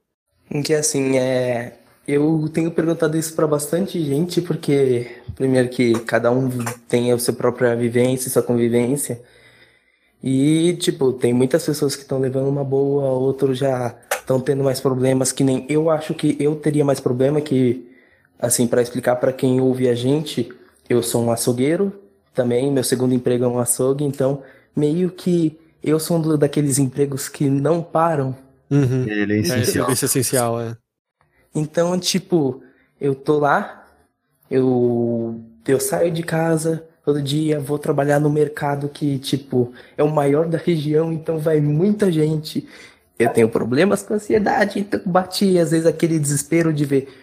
Que 0.64 0.74
assim, 0.74 1.18
é 1.18 1.78
Eu 2.08 2.50
tenho 2.54 2.72
perguntado 2.72 3.18
isso 3.18 3.34
para 3.36 3.48
bastante 3.48 4.04
gente, 4.04 4.42
porque, 4.42 5.08
primeiro, 5.36 5.70
que 5.70 5.94
cada 6.02 6.32
um 6.32 6.50
tem 6.88 7.12
a 7.12 7.18
sua 7.20 7.34
própria 7.34 7.76
vivência, 7.76 8.30
sua 8.30 8.42
convivência. 8.44 9.22
E, 10.24 10.76
tipo, 10.80 11.14
tem 11.14 11.34
muitas 11.34 11.66
pessoas 11.66 11.96
que 11.96 12.04
estão 12.04 12.20
levando 12.20 12.48
uma 12.48 12.64
boa, 12.64 13.06
outros 13.12 13.58
já 13.58 13.96
estão 14.20 14.40
tendo 14.40 14.64
mais 14.64 14.80
problemas, 14.80 15.32
que 15.32 15.44
nem 15.44 15.66
eu 15.70 15.90
acho 15.90 16.14
que 16.14 16.38
eu 16.40 16.56
teria 16.56 16.86
mais 16.86 17.00
problema 17.00 17.42
que, 17.42 17.91
assim, 18.42 18.68
para 18.68 18.82
explicar 18.82 19.16
para 19.18 19.32
quem 19.34 19.62
ouve 19.62 19.88
a 19.90 19.96
gente, 19.96 20.52
eu 20.90 21.02
sou 21.04 21.24
um 21.24 21.32
açougueiro 21.32 21.94
também, 22.34 22.72
meu 22.72 22.84
segundo 22.84 23.14
emprego 23.14 23.46
é 23.46 23.48
um 23.48 23.60
açougue, 23.60 24.04
então 24.04 24.44
meio 24.76 25.12
que 25.12 25.60
eu 25.84 26.00
sou 26.00 26.18
um 26.18 26.38
daqueles 26.38 26.80
empregos 26.80 27.30
que 27.30 27.50
não 27.50 27.82
param. 27.84 28.36
Uhum. 28.70 29.08
Ele 29.08 29.34
é 29.34 29.38
É, 29.38 29.40
essencial. 29.42 29.66
serviço 29.66 30.06
essencial, 30.06 30.60
é. 30.62 30.78
Então, 31.54 32.00
tipo, 32.00 32.64
eu 33.00 33.14
tô 33.16 33.40
lá, 33.40 33.86
eu, 34.50 35.42
eu 35.68 35.80
saio 35.80 36.12
de 36.12 36.24
casa 36.24 36.86
todo 37.04 37.22
dia, 37.22 37.60
vou 37.60 37.80
trabalhar 37.80 38.20
no 38.20 38.30
mercado 38.30 38.88
que, 38.90 39.18
tipo, 39.20 39.74
é 39.98 40.04
o 40.04 40.10
maior 40.12 40.48
da 40.48 40.58
região, 40.58 41.12
então 41.12 41.40
vai 41.40 41.60
muita 41.60 42.12
gente. 42.12 42.68
Eu 43.20 43.30
tenho 43.30 43.50
problemas 43.50 44.02
com 44.04 44.14
ansiedade, 44.16 44.80
então 44.80 45.00
bati 45.06 45.58
às 45.60 45.72
vezes 45.72 45.86
aquele 45.86 46.18
desespero 46.20 46.74
de 46.74 46.86
ver, 46.86 47.21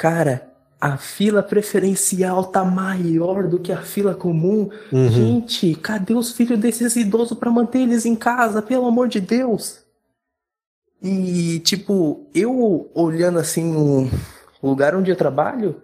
cara, 0.00 0.50
a 0.80 0.96
fila 0.96 1.42
preferencial 1.42 2.44
tá 2.44 2.64
maior 2.64 3.46
do 3.46 3.58
que 3.58 3.70
a 3.70 3.82
fila 3.82 4.14
comum. 4.14 4.70
Uhum. 4.90 5.10
Gente, 5.10 5.74
cadê 5.74 6.14
os 6.14 6.32
filhos 6.32 6.58
desses 6.58 6.96
idosos 6.96 7.36
para 7.36 7.50
manter 7.50 7.80
eles 7.80 8.06
em 8.06 8.16
casa, 8.16 8.62
pelo 8.62 8.86
amor 8.86 9.08
de 9.08 9.20
Deus? 9.20 9.80
E, 11.02 11.58
tipo, 11.58 12.26
eu 12.34 12.90
olhando 12.94 13.38
assim 13.38 13.70
no 13.70 14.08
lugar 14.62 14.94
onde 14.94 15.10
eu 15.10 15.16
trabalho 15.16 15.82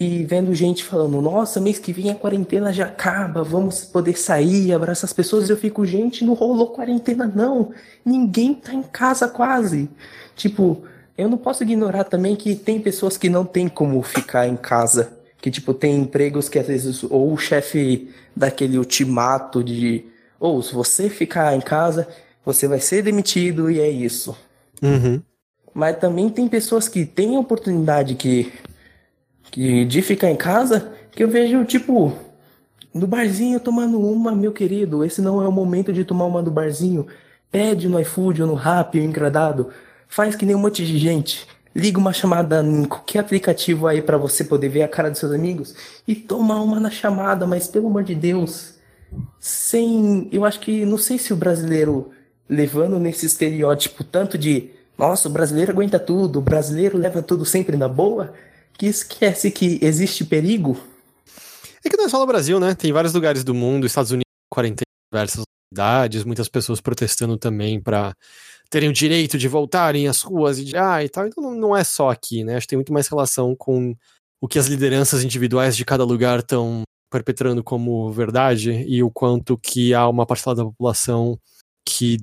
e 0.00 0.24
vendo 0.24 0.54
gente 0.54 0.82
falando: 0.82 1.20
Nossa, 1.20 1.60
mês 1.60 1.78
que 1.78 1.92
vem 1.92 2.10
a 2.10 2.14
quarentena 2.14 2.72
já 2.72 2.86
acaba, 2.86 3.44
vamos 3.44 3.84
poder 3.84 4.18
sair, 4.18 4.72
abraçar 4.72 5.04
as 5.04 5.12
pessoas. 5.12 5.50
Eu 5.50 5.56
fico: 5.58 5.84
Gente, 5.84 6.24
não 6.24 6.32
rolou 6.32 6.68
quarentena, 6.68 7.26
não. 7.26 7.72
Ninguém 8.02 8.54
tá 8.54 8.72
em 8.72 8.82
casa 8.82 9.28
quase. 9.28 9.90
Tipo, 10.34 10.82
eu 11.18 11.28
não 11.28 11.36
posso 11.36 11.64
ignorar 11.64 12.04
também 12.04 12.36
que 12.36 12.54
tem 12.54 12.80
pessoas 12.80 13.18
que 13.18 13.28
não 13.28 13.44
tem 13.44 13.68
como 13.68 14.00
ficar 14.02 14.46
em 14.46 14.56
casa. 14.56 15.18
Que, 15.40 15.50
tipo, 15.50 15.74
tem 15.74 15.96
empregos 15.96 16.48
que 16.48 16.58
às 16.58 16.66
vezes, 16.68 17.02
ou 17.02 17.32
o 17.32 17.36
chefe 17.36 18.08
daquele 18.34 18.78
ultimato 18.78 19.62
de, 19.62 20.04
ou 20.38 20.62
se 20.62 20.72
você 20.72 21.10
ficar 21.10 21.56
em 21.56 21.60
casa, 21.60 22.08
você 22.44 22.68
vai 22.68 22.80
ser 22.80 23.02
demitido 23.02 23.68
e 23.68 23.80
é 23.80 23.90
isso. 23.90 24.36
Uhum. 24.80 25.20
Mas 25.74 25.98
também 25.98 26.30
tem 26.30 26.48
pessoas 26.48 26.88
que 26.88 27.04
têm 27.04 27.36
a 27.36 27.40
oportunidade 27.40 28.14
que, 28.14 28.52
que 29.50 29.84
de 29.84 30.02
ficar 30.02 30.30
em 30.30 30.36
casa, 30.36 30.92
que 31.10 31.22
eu 31.22 31.28
vejo, 31.28 31.64
tipo, 31.64 32.12
no 32.94 33.06
barzinho 33.06 33.58
tomando 33.58 34.00
uma, 34.00 34.34
meu 34.34 34.52
querido, 34.52 35.04
esse 35.04 35.20
não 35.20 35.42
é 35.42 35.48
o 35.48 35.52
momento 35.52 35.92
de 35.92 36.04
tomar 36.04 36.26
uma 36.26 36.42
do 36.42 36.50
barzinho. 36.50 37.06
Pede 37.50 37.88
no 37.88 37.98
iFood 38.00 38.42
ou 38.42 38.48
no 38.48 38.54
Rappi, 38.54 38.98
ou 38.98 39.04
engradado. 39.04 39.70
Faz 40.08 40.34
que 40.34 40.46
nem 40.46 40.56
um 40.56 40.60
monte 40.60 40.84
de 40.84 40.98
gente. 40.98 41.46
Liga 41.74 41.98
uma 41.98 42.12
chamada 42.12 42.62
em 42.62 42.84
qualquer 42.84 43.20
aplicativo 43.20 43.86
aí 43.86 44.02
pra 44.02 44.16
você 44.16 44.42
poder 44.42 44.68
ver 44.68 44.82
a 44.82 44.88
cara 44.88 45.10
dos 45.10 45.20
seus 45.20 45.32
amigos 45.32 45.74
e 46.06 46.14
toma 46.14 46.60
uma 46.60 46.80
na 46.80 46.90
chamada, 46.90 47.46
mas 47.46 47.68
pelo 47.68 47.86
amor 47.86 48.02
de 48.02 48.14
Deus, 48.14 48.74
sem, 49.38 50.28
eu 50.32 50.44
acho 50.44 50.60
que 50.60 50.84
não 50.84 50.98
sei 50.98 51.18
se 51.18 51.32
o 51.32 51.36
brasileiro 51.36 52.10
levando 52.48 52.98
nesse 52.98 53.26
estereótipo 53.26 54.02
tanto 54.02 54.38
de, 54.38 54.70
nossa, 54.96 55.28
o 55.28 55.32
brasileiro 55.32 55.72
aguenta 55.72 55.98
tudo, 55.98 56.38
o 56.38 56.42
brasileiro 56.42 56.96
leva 56.96 57.22
tudo 57.22 57.44
sempre 57.44 57.76
na 57.76 57.86
boa, 57.86 58.32
que 58.72 58.86
esquece 58.86 59.50
que 59.50 59.78
existe 59.82 60.24
perigo. 60.24 60.76
É 61.84 61.90
que 61.90 61.96
não 61.96 62.06
é 62.06 62.08
só 62.08 62.18
no 62.18 62.26
Brasil, 62.26 62.58
né? 62.58 62.74
Tem 62.74 62.92
vários 62.92 63.12
lugares 63.12 63.44
do 63.44 63.54
mundo, 63.54 63.86
Estados 63.86 64.10
Unidos, 64.10 64.24
quarentena 64.50 64.88
diversas 65.12 65.42
cidades, 65.72 66.24
muitas 66.24 66.48
pessoas 66.48 66.80
protestando 66.80 67.36
também 67.36 67.80
para 67.80 68.14
terem 68.70 68.88
o 68.88 68.92
direito 68.92 69.38
de 69.38 69.48
voltarem 69.48 70.08
às 70.08 70.22
ruas 70.22 70.58
e 70.58 70.64
de 70.64 70.76
ah, 70.76 71.02
e 71.02 71.08
tal. 71.08 71.26
Então 71.26 71.54
não, 71.54 71.76
é 71.76 71.84
só 71.84 72.10
aqui, 72.10 72.44
né? 72.44 72.56
Acho 72.56 72.66
que 72.66 72.70
tem 72.70 72.76
muito 72.78 72.92
mais 72.92 73.08
relação 73.08 73.54
com 73.56 73.94
o 74.40 74.48
que 74.48 74.58
as 74.58 74.66
lideranças 74.66 75.24
individuais 75.24 75.76
de 75.76 75.84
cada 75.84 76.04
lugar 76.04 76.40
estão 76.40 76.82
perpetrando 77.10 77.64
como 77.64 78.12
verdade 78.12 78.84
e 78.86 79.02
o 79.02 79.10
quanto 79.10 79.56
que 79.56 79.94
há 79.94 80.06
uma 80.08 80.26
parcela 80.26 80.54
da 80.54 80.64
população 80.64 81.38
que 81.86 82.18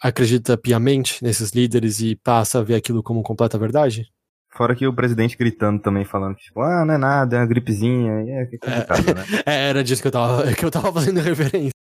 acredita 0.00 0.56
piamente 0.56 1.22
nesses 1.22 1.50
líderes 1.50 2.00
e 2.00 2.16
passa 2.16 2.58
a 2.58 2.62
ver 2.62 2.74
aquilo 2.74 3.02
como 3.02 3.22
completa 3.22 3.58
verdade. 3.58 4.10
Fora 4.54 4.74
que 4.74 4.86
o 4.86 4.94
presidente 4.94 5.36
gritando 5.36 5.80
também, 5.80 6.04
falando 6.04 6.34
que, 6.34 6.42
tipo, 6.42 6.60
ah, 6.60 6.84
não 6.84 6.94
é 6.94 6.98
nada, 6.98 7.36
é 7.36 7.40
uma 7.40 7.46
gripezinha. 7.46 8.22
E 8.22 8.30
é 8.30 8.44
complicado, 8.44 9.14
né? 9.14 9.24
É, 9.46 9.68
era 9.68 9.82
disso 9.84 10.02
que 10.02 10.08
eu 10.08 10.12
tava, 10.12 10.52
que 10.52 10.64
eu 10.64 10.70
tava 10.70 10.92
fazendo 10.92 11.20
referência. 11.20 11.72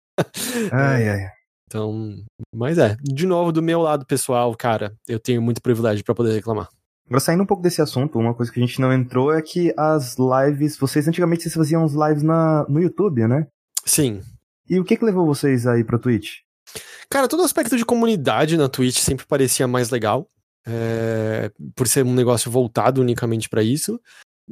Ai, 0.72 1.10
ai. 1.10 1.41
Então, 1.72 2.22
mas 2.54 2.78
é, 2.78 2.98
de 3.02 3.26
novo, 3.26 3.50
do 3.50 3.62
meu 3.62 3.80
lado 3.80 4.06
pessoal, 4.06 4.54
cara, 4.58 4.94
eu 5.08 5.18
tenho 5.18 5.42
muito 5.42 5.62
privilégio 5.62 6.04
pra 6.04 6.14
poder 6.14 6.34
reclamar. 6.34 6.68
Agora, 7.08 7.22
saindo 7.22 7.44
um 7.44 7.46
pouco 7.46 7.64
desse 7.64 7.82
assunto, 7.82 8.20
uma 8.20 8.34
coisa 8.34 8.52
que 8.52 8.60
a 8.60 8.66
gente 8.66 8.82
não 8.82 8.92
entrou 8.92 9.34
é 9.34 9.42
que 9.42 9.74
as 9.78 10.18
lives, 10.18 10.78
vocês 10.78 11.08
antigamente 11.08 11.44
vocês 11.44 11.56
faziam 11.56 11.86
as 11.86 11.94
lives 11.94 12.24
na, 12.24 12.66
no 12.68 12.82
YouTube, 12.82 13.26
né? 13.26 13.48
Sim. 13.86 14.22
E 14.70 14.82
o 14.82 14.84
que 14.84 14.98
que 14.98 15.06
levou 15.06 15.26
vocês 15.26 15.66
aí 15.66 15.82
pra 15.82 15.98
Twitch? 15.98 16.40
Cara, 17.10 17.30
todo 17.30 17.42
aspecto 17.42 17.78
de 17.78 17.86
comunidade 17.86 18.58
na 18.58 18.68
Twitch 18.68 18.98
sempre 18.98 19.26
parecia 19.26 19.66
mais 19.66 19.90
legal, 19.92 20.28
é, 20.68 21.52
por 21.74 21.88
ser 21.88 22.04
um 22.04 22.14
negócio 22.14 22.52
voltado 22.52 23.00
unicamente 23.00 23.48
pra 23.48 23.64
isso. 23.64 23.98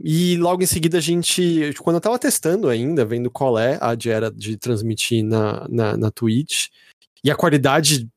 E 0.02 0.38
logo 0.38 0.64
em 0.64 0.68
seguida 0.68 1.00
a 1.00 1.02
gente, 1.02 1.74
quando 1.82 1.98
eu 1.98 2.02
tava 2.02 2.18
testando 2.18 2.70
ainda, 2.70 3.04
vendo 3.04 3.30
qual 3.30 3.60
é 3.60 3.78
a 3.82 3.94
de 3.94 4.10
era 4.10 4.32
de 4.32 4.56
transmitir 4.56 5.24
na, 5.26 5.68
na, 5.70 5.98
na 5.98 6.12
Twitch, 6.12 6.68
e 7.24 7.32
a 7.32 7.36
qualidade, 7.36 8.08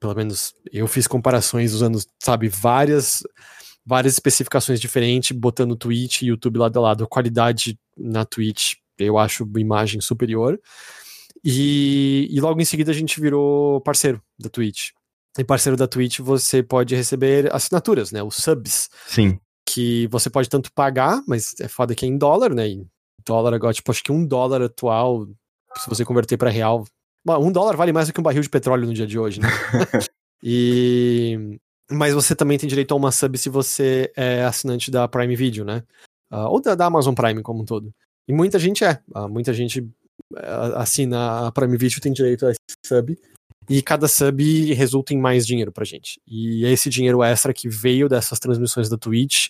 pelo 0.00 0.14
menos 0.14 0.54
eu 0.72 0.86
fiz 0.86 1.06
comparações 1.06 1.72
usando, 1.72 1.98
sabe, 2.22 2.48
várias 2.48 3.22
várias 3.86 4.14
especificações 4.14 4.80
diferentes, 4.80 5.30
botando 5.30 5.76
Twitch 5.76 6.22
e 6.22 6.26
YouTube 6.26 6.58
lado 6.58 6.76
a 6.78 6.82
lado. 6.82 7.04
A 7.04 7.06
qualidade 7.06 7.78
na 7.96 8.24
Twitch, 8.24 8.74
eu 8.98 9.16
acho 9.16 9.48
imagem 9.56 10.00
superior. 10.00 10.60
E, 11.44 12.26
e 12.28 12.40
logo 12.40 12.60
em 12.60 12.64
seguida 12.64 12.90
a 12.90 12.94
gente 12.94 13.20
virou 13.20 13.80
parceiro 13.80 14.20
da 14.36 14.48
Twitch. 14.48 14.90
E 15.38 15.44
parceiro 15.44 15.76
da 15.76 15.86
Twitch 15.86 16.18
você 16.18 16.62
pode 16.62 16.96
receber 16.96 17.54
assinaturas, 17.54 18.10
né? 18.10 18.22
Os 18.22 18.36
subs. 18.36 18.90
Sim. 19.06 19.38
Que 19.64 20.08
você 20.08 20.28
pode 20.28 20.48
tanto 20.48 20.72
pagar, 20.72 21.22
mas 21.28 21.54
é 21.60 21.68
foda 21.68 21.94
que 21.94 22.04
é 22.04 22.08
em 22.08 22.18
dólar, 22.18 22.52
né? 22.52 22.68
E 22.68 22.86
dólar 23.24 23.54
agora, 23.54 23.72
tipo, 23.72 23.90
acho 23.90 24.02
que 24.02 24.10
um 24.10 24.26
dólar 24.26 24.62
atual, 24.62 25.26
se 25.76 25.88
você 25.88 26.04
converter 26.04 26.36
para 26.36 26.50
real. 26.50 26.84
Bom, 27.26 27.44
um 27.44 27.50
dólar 27.50 27.76
vale 27.76 27.92
mais 27.92 28.06
do 28.06 28.12
que 28.14 28.20
um 28.20 28.22
barril 28.22 28.40
de 28.40 28.48
petróleo 28.48 28.86
no 28.86 28.94
dia 28.94 29.04
de 29.04 29.18
hoje, 29.18 29.40
né? 29.40 29.48
e. 30.40 31.58
Mas 31.90 32.14
você 32.14 32.36
também 32.36 32.56
tem 32.56 32.68
direito 32.68 32.92
a 32.92 32.96
uma 32.96 33.10
sub 33.10 33.36
se 33.36 33.48
você 33.48 34.12
é 34.16 34.44
assinante 34.44 34.92
da 34.92 35.08
Prime 35.08 35.34
Video, 35.34 35.64
né? 35.64 35.82
Uh, 36.30 36.46
ou 36.46 36.60
da, 36.60 36.76
da, 36.76 36.86
Amazon 36.86 37.14
Prime 37.14 37.42
como 37.42 37.62
um 37.62 37.64
todo. 37.64 37.92
E 38.28 38.32
muita 38.32 38.60
gente 38.60 38.84
é. 38.84 39.00
Uh, 39.12 39.28
muita 39.28 39.52
gente 39.52 39.80
uh, 39.80 40.76
assina 40.76 41.48
a 41.48 41.52
Prime 41.52 41.76
Video 41.76 42.00
tem 42.00 42.12
direito 42.12 42.46
a 42.46 42.50
esse 42.52 42.76
sub. 42.86 43.18
E 43.68 43.82
cada 43.82 44.06
sub 44.06 44.72
resulta 44.74 45.12
em 45.12 45.18
mais 45.18 45.44
dinheiro 45.44 45.72
pra 45.72 45.84
gente. 45.84 46.20
E 46.28 46.64
esse 46.64 46.88
dinheiro 46.88 47.24
extra 47.24 47.52
que 47.52 47.68
veio 47.68 48.08
dessas 48.08 48.38
transmissões 48.38 48.88
da 48.88 48.96
Twitch 48.96 49.48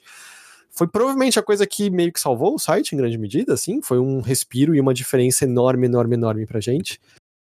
foi 0.70 0.88
provavelmente 0.88 1.38
a 1.38 1.42
coisa 1.42 1.66
que 1.66 1.90
meio 1.90 2.10
que 2.10 2.20
salvou 2.20 2.54
o 2.54 2.58
site 2.58 2.94
em 2.94 2.98
grande 2.98 3.18
medida, 3.18 3.52
assim. 3.52 3.82
Foi 3.82 3.98
um 3.98 4.22
respiro 4.22 4.74
e 4.74 4.80
uma 4.80 4.94
diferença 4.94 5.44
enorme, 5.44 5.86
enorme, 5.86 6.14
enorme 6.14 6.46
pra 6.46 6.58
gente. 6.58 6.98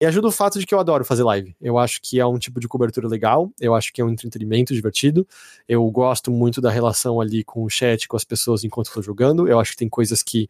Ajuda 0.06 0.28
o 0.28 0.32
fato 0.32 0.58
de 0.58 0.66
que 0.66 0.74
eu 0.74 0.80
adoro 0.80 1.04
fazer 1.04 1.22
live. 1.22 1.54
Eu 1.60 1.78
acho 1.78 2.00
que 2.02 2.20
é 2.20 2.26
um 2.26 2.38
tipo 2.38 2.60
de 2.60 2.68
cobertura 2.68 3.08
legal, 3.08 3.50
eu 3.60 3.74
acho 3.74 3.92
que 3.92 4.00
é 4.00 4.04
um 4.04 4.10
entretenimento 4.10 4.74
divertido. 4.74 5.26
Eu 5.68 5.88
gosto 5.90 6.30
muito 6.30 6.60
da 6.60 6.70
relação 6.70 7.20
ali 7.20 7.44
com 7.44 7.64
o 7.64 7.70
chat, 7.70 8.06
com 8.08 8.16
as 8.16 8.24
pessoas 8.24 8.64
enquanto 8.64 8.86
estou 8.86 9.02
jogando. 9.02 9.48
Eu 9.48 9.58
acho 9.60 9.72
que 9.72 9.78
tem 9.78 9.88
coisas 9.88 10.22
que 10.22 10.48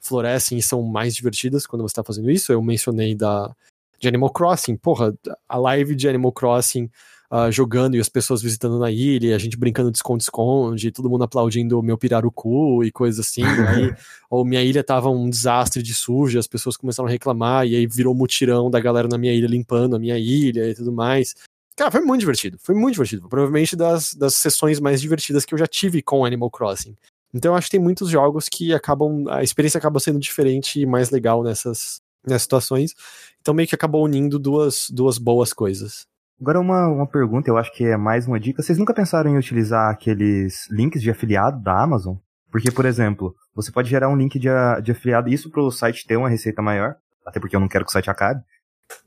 florescem 0.00 0.58
e 0.58 0.62
são 0.62 0.82
mais 0.82 1.14
divertidas 1.14 1.66
quando 1.66 1.82
você 1.82 1.92
está 1.92 2.04
fazendo 2.04 2.30
isso. 2.30 2.52
Eu 2.52 2.62
mencionei 2.62 3.14
da 3.14 3.54
de 4.00 4.08
Animal 4.08 4.30
Crossing. 4.30 4.76
Porra, 4.76 5.14
a 5.48 5.56
live 5.58 5.94
de 5.94 6.08
Animal 6.08 6.32
Crossing 6.32 6.90
uh, 7.30 7.50
jogando 7.50 7.96
e 7.96 8.00
as 8.00 8.08
pessoas 8.08 8.42
visitando 8.42 8.78
na 8.78 8.90
ilha, 8.90 9.34
a 9.34 9.38
gente 9.38 9.56
brincando 9.56 9.90
de 9.90 9.98
esconde-esconde, 9.98 10.90
todo 10.90 11.08
mundo 11.08 11.24
aplaudindo 11.24 11.78
o 11.78 11.82
meu 11.82 11.96
pirarucu 11.96 12.82
e 12.84 12.90
coisas 12.90 13.26
assim. 13.26 13.42
aí, 13.68 13.94
ou 14.28 14.44
minha 14.44 14.62
ilha 14.62 14.82
tava 14.82 15.08
um 15.08 15.30
desastre 15.30 15.82
de 15.82 15.94
suja, 15.94 16.38
as 16.38 16.46
pessoas 16.46 16.76
começaram 16.76 17.08
a 17.08 17.10
reclamar, 17.10 17.66
e 17.66 17.76
aí 17.76 17.86
virou 17.86 18.14
mutirão 18.14 18.70
da 18.70 18.80
galera 18.80 19.08
na 19.08 19.16
minha 19.16 19.32
ilha 19.32 19.46
limpando 19.46 19.96
a 19.96 19.98
minha 19.98 20.18
ilha 20.18 20.68
e 20.68 20.74
tudo 20.74 20.92
mais. 20.92 21.34
Cara, 21.76 21.90
foi 21.90 22.00
muito 22.00 22.20
divertido, 22.20 22.58
foi 22.60 22.74
muito 22.74 22.94
divertido. 22.94 23.28
Provavelmente 23.28 23.74
das, 23.74 24.12
das 24.12 24.34
sessões 24.34 24.80
mais 24.80 25.00
divertidas 25.00 25.44
que 25.44 25.54
eu 25.54 25.58
já 25.58 25.66
tive 25.66 26.02
com 26.02 26.24
Animal 26.24 26.50
Crossing. 26.50 26.94
Então 27.32 27.52
eu 27.52 27.56
acho 27.56 27.68
que 27.68 27.70
tem 27.70 27.80
muitos 27.80 28.10
jogos 28.10 28.48
que 28.48 28.74
acabam. 28.74 29.26
A 29.28 29.42
experiência 29.42 29.78
acaba 29.78 30.00
sendo 30.00 30.18
diferente 30.18 30.80
e 30.80 30.86
mais 30.86 31.10
legal 31.10 31.42
nessas, 31.42 32.00
nessas 32.26 32.42
situações. 32.42 32.94
Então 33.40 33.54
meio 33.54 33.68
que 33.68 33.74
acabou 33.74 34.04
unindo 34.04 34.38
duas, 34.38 34.90
duas 34.90 35.16
boas 35.16 35.52
coisas. 35.52 36.06
Agora 36.40 36.58
uma, 36.58 36.88
uma 36.88 37.06
pergunta, 37.06 37.50
eu 37.50 37.58
acho 37.58 37.70
que 37.72 37.84
é 37.84 37.96
mais 37.98 38.26
uma 38.26 38.40
dica. 38.40 38.62
Vocês 38.62 38.78
nunca 38.78 38.94
pensaram 38.94 39.30
em 39.30 39.36
utilizar 39.36 39.90
aqueles 39.90 40.66
links 40.70 41.02
de 41.02 41.10
afiliado 41.10 41.62
da 41.62 41.82
Amazon? 41.82 42.16
Porque, 42.50 42.70
por 42.70 42.86
exemplo, 42.86 43.34
você 43.54 43.70
pode 43.70 43.90
gerar 43.90 44.08
um 44.08 44.16
link 44.16 44.38
de, 44.38 44.48
de 44.82 44.92
afiliado, 44.92 45.28
isso 45.28 45.50
para 45.50 45.62
o 45.62 45.70
site 45.70 46.06
ter 46.06 46.16
uma 46.16 46.30
receita 46.30 46.62
maior, 46.62 46.96
até 47.26 47.38
porque 47.38 47.54
eu 47.54 47.60
não 47.60 47.68
quero 47.68 47.84
que 47.84 47.90
o 47.90 47.92
site 47.92 48.10
acabe. 48.10 48.40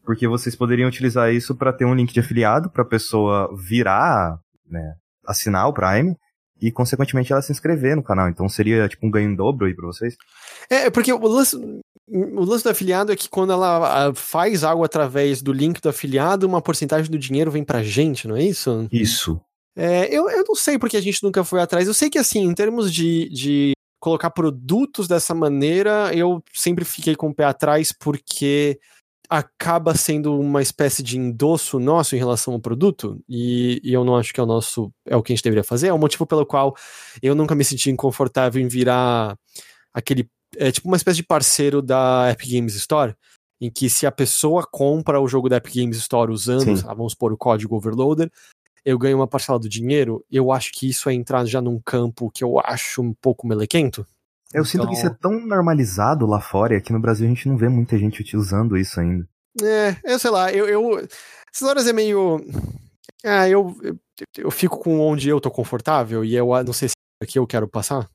Porque 0.06 0.28
vocês 0.28 0.56
poderiam 0.56 0.88
utilizar 0.88 1.34
isso 1.34 1.56
para 1.56 1.74
ter 1.74 1.86
um 1.86 1.96
link 1.96 2.14
de 2.14 2.20
afiliado 2.20 2.70
para 2.70 2.84
a 2.84 2.88
pessoa 2.88 3.50
virar, 3.58 4.38
né, 4.70 4.94
assinar 5.26 5.68
o 5.68 5.74
Prime 5.74 6.16
e, 6.64 6.72
consequentemente, 6.72 7.34
ela 7.34 7.42
se 7.42 7.52
inscrever 7.52 7.94
no 7.94 8.02
canal. 8.02 8.30
Então 8.30 8.48
seria 8.48 8.88
tipo 8.88 9.06
um 9.06 9.12
ganho 9.12 9.30
em 9.30 9.36
dobro 9.36 9.66
aí 9.66 9.76
para 9.76 9.86
vocês. 9.86 10.16
É, 10.70 10.90
porque 10.90 11.12
o 11.12 11.28
lance, 11.28 11.58
o 12.08 12.46
lance 12.46 12.64
do 12.64 12.70
afiliado 12.70 13.12
é 13.12 13.18
que 13.18 13.28
quando 13.28 13.52
ela 13.52 14.14
faz 14.16 14.64
algo 14.64 14.82
através 14.82 15.42
do 15.42 15.52
link 15.52 15.82
do 15.82 15.90
afiliado, 15.90 16.48
uma 16.48 16.62
porcentagem 16.62 17.12
do 17.12 17.20
dinheiro 17.20 17.52
vem 17.52 17.66
pra 17.66 17.84
gente, 17.84 18.30
não 18.30 18.38
é 18.38 18.44
isso? 18.44 18.88
Isso. 18.92 19.42
É, 19.76 20.06
eu, 20.16 20.30
eu 20.30 20.46
não 20.48 20.56
sei 20.56 20.80
porque 20.80 20.96
a 20.96 21.02
gente 21.02 21.22
nunca 21.22 21.44
foi 21.44 21.60
atrás. 21.60 21.86
Eu 21.86 21.94
sei 21.94 22.10
que, 22.10 22.18
assim, 22.18 22.44
em 22.44 22.54
termos 22.54 22.94
de, 22.94 23.28
de 23.30 23.74
colocar 24.00 24.30
produtos 24.30 25.06
dessa 25.06 25.34
maneira, 25.34 26.12
eu 26.14 26.42
sempre 26.54 26.86
fiquei 26.86 27.14
com 27.14 27.28
o 27.28 27.36
pé 27.36 27.44
atrás 27.44 27.92
porque 27.92 28.80
acaba 29.34 29.96
sendo 29.96 30.40
uma 30.40 30.62
espécie 30.62 31.02
de 31.02 31.18
endosso 31.18 31.80
nosso 31.80 32.16
em 32.16 32.20
relação 32.20 32.54
ao 32.54 32.60
produto, 32.60 33.20
e, 33.28 33.82
e, 33.84 33.92
eu 33.92 34.04
não 34.06 34.16
acho 34.16 34.32
que 34.32 34.40
é 34.40 34.44
o 34.44 34.46
nosso, 34.46 34.94
é 35.08 35.16
o 35.16 35.24
que 35.24 35.34
a 35.34 35.36
gente 35.36 35.44
deveria 35.44 35.64
fazer, 35.64 35.88
é 35.88 35.94
o 35.94 35.98
motivo 35.98 36.28
pelo 36.28 36.46
qual 36.46 36.76
eu 37.20 37.34
nunca 37.34 37.56
me 37.56 37.66
senti 37.66 37.92
confortável 37.96 38.62
em 38.62 38.68
virar 38.68 39.36
aquele, 39.92 40.30
é 40.56 40.72
tipo 40.72 40.88
uma 40.88 40.98
espécie 40.98 41.18
de 41.18 41.24
parceiro 41.24 41.82
da 41.82 42.30
Epic 42.32 42.52
Games 42.52 42.76
Store, 42.76 43.16
em 43.60 43.72
que 43.72 43.90
se 43.90 44.06
a 44.06 44.12
pessoa 44.12 44.68
compra 44.72 45.20
o 45.20 45.28
jogo 45.28 45.50
da 45.50 45.58
Epic 45.58 45.78
Games 45.78 45.98
Store 45.98 46.32
usando, 46.32 46.76
vamos 46.96 47.16
pôr 47.16 47.34
o 47.34 47.38
código 47.38 47.76
Overloader, 47.76 48.32
eu 48.86 49.00
ganho 49.00 49.18
uma 49.18 49.28
parcela 49.28 49.58
do 49.58 49.68
dinheiro, 49.68 50.24
eu 50.30 50.52
acho 50.52 50.72
que 50.72 50.88
isso 50.88 51.10
é 51.10 51.14
entrar 51.16 51.44
já 51.46 51.60
num 51.60 51.80
campo 51.84 52.30
que 52.30 52.44
eu 52.44 52.60
acho 52.60 53.02
um 53.02 53.16
pouco 53.16 53.48
melequento. 53.48 54.06
Eu 54.54 54.62
então... 54.62 54.66
sinto 54.66 54.88
que 54.88 54.94
isso 54.94 55.08
é 55.08 55.10
então 55.10 55.32
tão 55.32 55.48
normalizado 55.48 56.26
lá 56.26 56.40
fora 56.40 56.74
e 56.74 56.78
aqui 56.78 56.94
no 56.94 57.00
Brasil 57.00 57.26
a 57.26 57.30
gente 57.30 57.50
não 57.50 57.58
vê 57.58 57.68
muita 57.68 57.98
gente 57.98 58.38
usando 58.38 58.78
isso 58.78 59.00
ainda. 59.00 59.28
É, 59.62 59.96
eu 60.04 60.20
sei 60.20 60.32
lá, 60.32 60.52
eu. 60.52 60.68
eu 60.68 61.08
essas 61.54 61.68
horas 61.68 61.88
é 61.88 61.94
meio. 61.94 62.44
Ah, 63.24 63.48
eu, 63.48 63.76
eu, 63.84 63.98
eu 64.38 64.52
fico 64.52 64.80
com 64.80 65.00
onde 65.00 65.30
eu 65.30 65.40
tô 65.40 65.52
confortável 65.52 66.24
e 66.24 66.36
eu 66.36 66.48
não 66.64 66.74
sei 66.74 66.90
se 66.90 66.96
é 67.22 67.26
aqui 67.26 67.40
eu 67.40 67.48
quero 67.48 67.68
passar. 67.68 68.10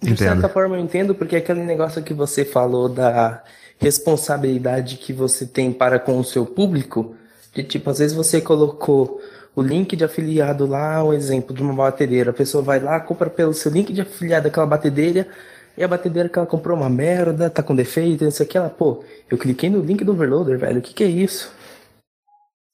De 0.00 0.16
certa 0.16 0.48
forma 0.48 0.76
eu 0.76 0.80
entendo, 0.80 1.14
porque 1.14 1.36
aquele 1.36 1.62
negócio 1.62 2.02
que 2.02 2.12
você 2.12 2.44
falou 2.44 2.88
da 2.88 3.42
responsabilidade 3.78 4.96
que 4.96 5.12
você 5.12 5.46
tem 5.46 5.72
para 5.72 5.98
com 5.98 6.18
o 6.18 6.24
seu 6.24 6.44
público, 6.44 7.14
de 7.54 7.62
tipo, 7.62 7.88
às 7.88 7.98
vezes 7.98 8.16
você 8.16 8.40
colocou 8.40 9.20
o 9.54 9.62
link 9.62 9.94
de 9.94 10.02
afiliado 10.02 10.66
lá, 10.66 11.04
um 11.04 11.12
exemplo 11.12 11.54
de 11.54 11.62
uma 11.62 11.74
batedeira, 11.74 12.30
a 12.30 12.34
pessoa 12.34 12.62
vai 12.62 12.80
lá, 12.80 12.98
compra 12.98 13.30
pelo 13.30 13.52
seu 13.52 13.70
link 13.70 13.92
de 13.92 14.00
afiliado 14.00 14.48
aquela 14.48 14.66
batedeira, 14.66 15.28
e 15.76 15.82
a 15.82 15.88
batedeira 15.88 16.28
que 16.28 16.38
ela 16.38 16.46
comprou 16.46 16.76
uma 16.76 16.90
merda, 16.90 17.48
tá 17.48 17.62
com 17.62 17.74
defeito, 17.74 18.24
isso 18.24 18.42
aqui, 18.42 18.56
ela, 18.56 18.70
pô, 18.70 19.04
eu 19.30 19.38
cliquei 19.38 19.70
no 19.70 19.80
link 19.80 20.04
do 20.04 20.12
overloader, 20.12 20.58
velho, 20.58 20.78
o 20.78 20.82
que 20.82 20.94
que 20.94 21.04
é 21.04 21.08
isso? 21.08 21.52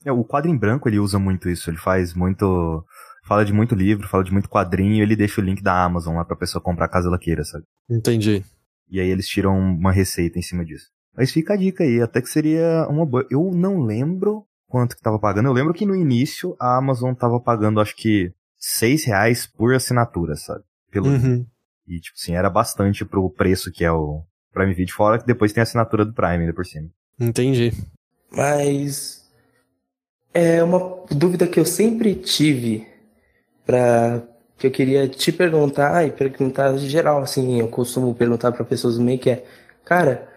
É, 0.04 0.12
o 0.12 0.24
quadro 0.24 0.50
em 0.50 0.56
branco 0.56 0.88
ele 0.88 0.98
usa 0.98 1.18
muito 1.18 1.48
isso, 1.48 1.70
ele 1.70 1.76
faz 1.76 2.14
muito. 2.14 2.84
Fala 3.26 3.44
de 3.44 3.52
muito 3.52 3.74
livro, 3.74 4.08
fala 4.08 4.24
de 4.24 4.32
muito 4.32 4.48
quadrinho, 4.48 5.02
ele 5.02 5.14
deixa 5.14 5.40
o 5.40 5.44
link 5.44 5.62
da 5.62 5.84
Amazon 5.84 6.16
lá 6.16 6.24
pra 6.24 6.36
pessoa 6.36 6.62
comprar 6.62 6.88
caso 6.88 7.08
ela 7.08 7.18
queira, 7.18 7.44
sabe? 7.44 7.64
Entendi. 7.90 8.42
E 8.90 8.98
aí 8.98 9.08
eles 9.08 9.28
tiram 9.28 9.58
uma 9.58 9.92
receita 9.92 10.38
em 10.38 10.42
cima 10.42 10.64
disso. 10.64 10.86
Mas 11.14 11.30
fica 11.30 11.52
a 11.52 11.56
dica 11.56 11.84
aí, 11.84 12.00
até 12.00 12.22
que 12.22 12.28
seria 12.28 12.86
uma 12.88 13.04
boa. 13.04 13.26
Eu 13.30 13.50
não 13.52 13.82
lembro 13.82 14.46
quanto 14.66 14.96
que 14.96 15.02
tava 15.02 15.18
pagando. 15.18 15.48
Eu 15.48 15.52
lembro 15.52 15.74
que 15.74 15.84
no 15.84 15.94
início 15.94 16.56
a 16.58 16.78
Amazon 16.78 17.12
tava 17.12 17.38
pagando, 17.38 17.80
acho 17.80 17.94
que, 17.96 18.32
seis 18.56 19.04
reais 19.04 19.46
por 19.46 19.74
assinatura, 19.74 20.36
sabe? 20.36 20.64
Pelo. 20.90 21.08
Uhum. 21.08 21.44
E, 21.88 22.00
tipo 22.00 22.16
assim, 22.16 22.34
era 22.34 22.50
bastante 22.50 23.04
pro 23.04 23.30
preço 23.30 23.72
que 23.72 23.84
é 23.84 23.90
o 23.90 24.22
Prime 24.52 24.74
Video, 24.74 24.94
fora 24.94 25.18
que 25.18 25.26
depois 25.26 25.52
tem 25.52 25.60
a 25.60 25.64
assinatura 25.64 26.04
do 26.04 26.12
Prime 26.12 26.38
ainda 26.38 26.52
por 26.52 26.66
cima. 26.66 26.88
Entendi. 27.18 27.72
Mas. 28.30 29.26
É 30.34 30.62
uma 30.62 31.04
dúvida 31.10 31.46
que 31.46 31.58
eu 31.58 31.64
sempre 31.64 32.14
tive 32.14 32.86
para 33.64 34.22
que 34.58 34.66
eu 34.66 34.70
queria 34.70 35.08
te 35.08 35.32
perguntar 35.32 36.06
e 36.06 36.10
perguntar 36.10 36.76
geral, 36.76 37.22
assim, 37.22 37.60
eu 37.60 37.68
costumo 37.68 38.14
perguntar 38.14 38.52
para 38.52 38.64
pessoas 38.64 38.98
meio 38.98 39.18
que 39.18 39.30
é, 39.30 39.44
cara, 39.84 40.28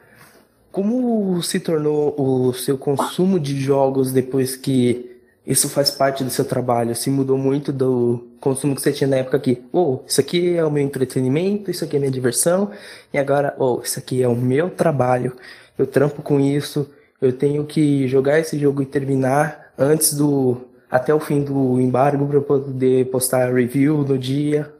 como 0.71 1.41
se 1.41 1.59
tornou 1.59 2.15
o 2.17 2.53
seu 2.53 2.77
consumo 2.77 3.39
de 3.39 3.59
jogos 3.59 4.11
depois 4.11 4.55
que 4.55 5.19
isso 5.45 5.67
faz 5.69 5.91
parte 5.91 6.23
do 6.23 6.29
seu 6.29 6.45
trabalho? 6.45 6.95
Se 6.95 7.09
mudou 7.09 7.37
muito 7.37 7.73
do 7.73 8.30
consumo 8.41 8.75
que 8.75 8.81
você 8.81 8.91
tinha 8.91 9.07
na 9.07 9.17
época 9.17 9.39
que, 9.39 9.63
oh, 9.71 9.99
isso 10.05 10.19
aqui 10.19 10.57
é 10.57 10.65
o 10.65 10.71
meu 10.71 10.83
entretenimento, 10.83 11.71
isso 11.71 11.85
aqui 11.85 11.95
é 11.95 11.99
minha 11.99 12.11
diversão, 12.11 12.71
e 13.13 13.17
agora, 13.17 13.55
oh, 13.57 13.79
isso 13.81 13.99
aqui 13.99 14.21
é 14.21 14.27
o 14.27 14.35
meu 14.35 14.69
trabalho, 14.69 15.37
eu 15.77 15.87
trampo 15.87 16.21
com 16.21 16.39
isso, 16.39 16.89
eu 17.21 17.31
tenho 17.31 17.63
que 17.65 18.07
jogar 18.07 18.39
esse 18.39 18.57
jogo 18.59 18.81
e 18.81 18.85
terminar 18.85 19.71
antes 19.77 20.13
do 20.15 20.67
até 20.89 21.13
o 21.13 21.19
fim 21.19 21.41
do 21.41 21.79
embargo 21.79 22.27
para 22.27 22.41
poder 22.41 23.09
postar 23.09 23.53
review 23.53 23.99
no 23.99 24.17
dia. 24.17 24.73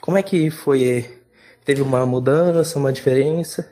Como 0.00 0.18
é 0.18 0.22
que 0.22 0.50
foi? 0.50 1.08
Teve 1.64 1.82
uma 1.82 2.04
mudança, 2.04 2.78
uma 2.78 2.92
diferença? 2.92 3.70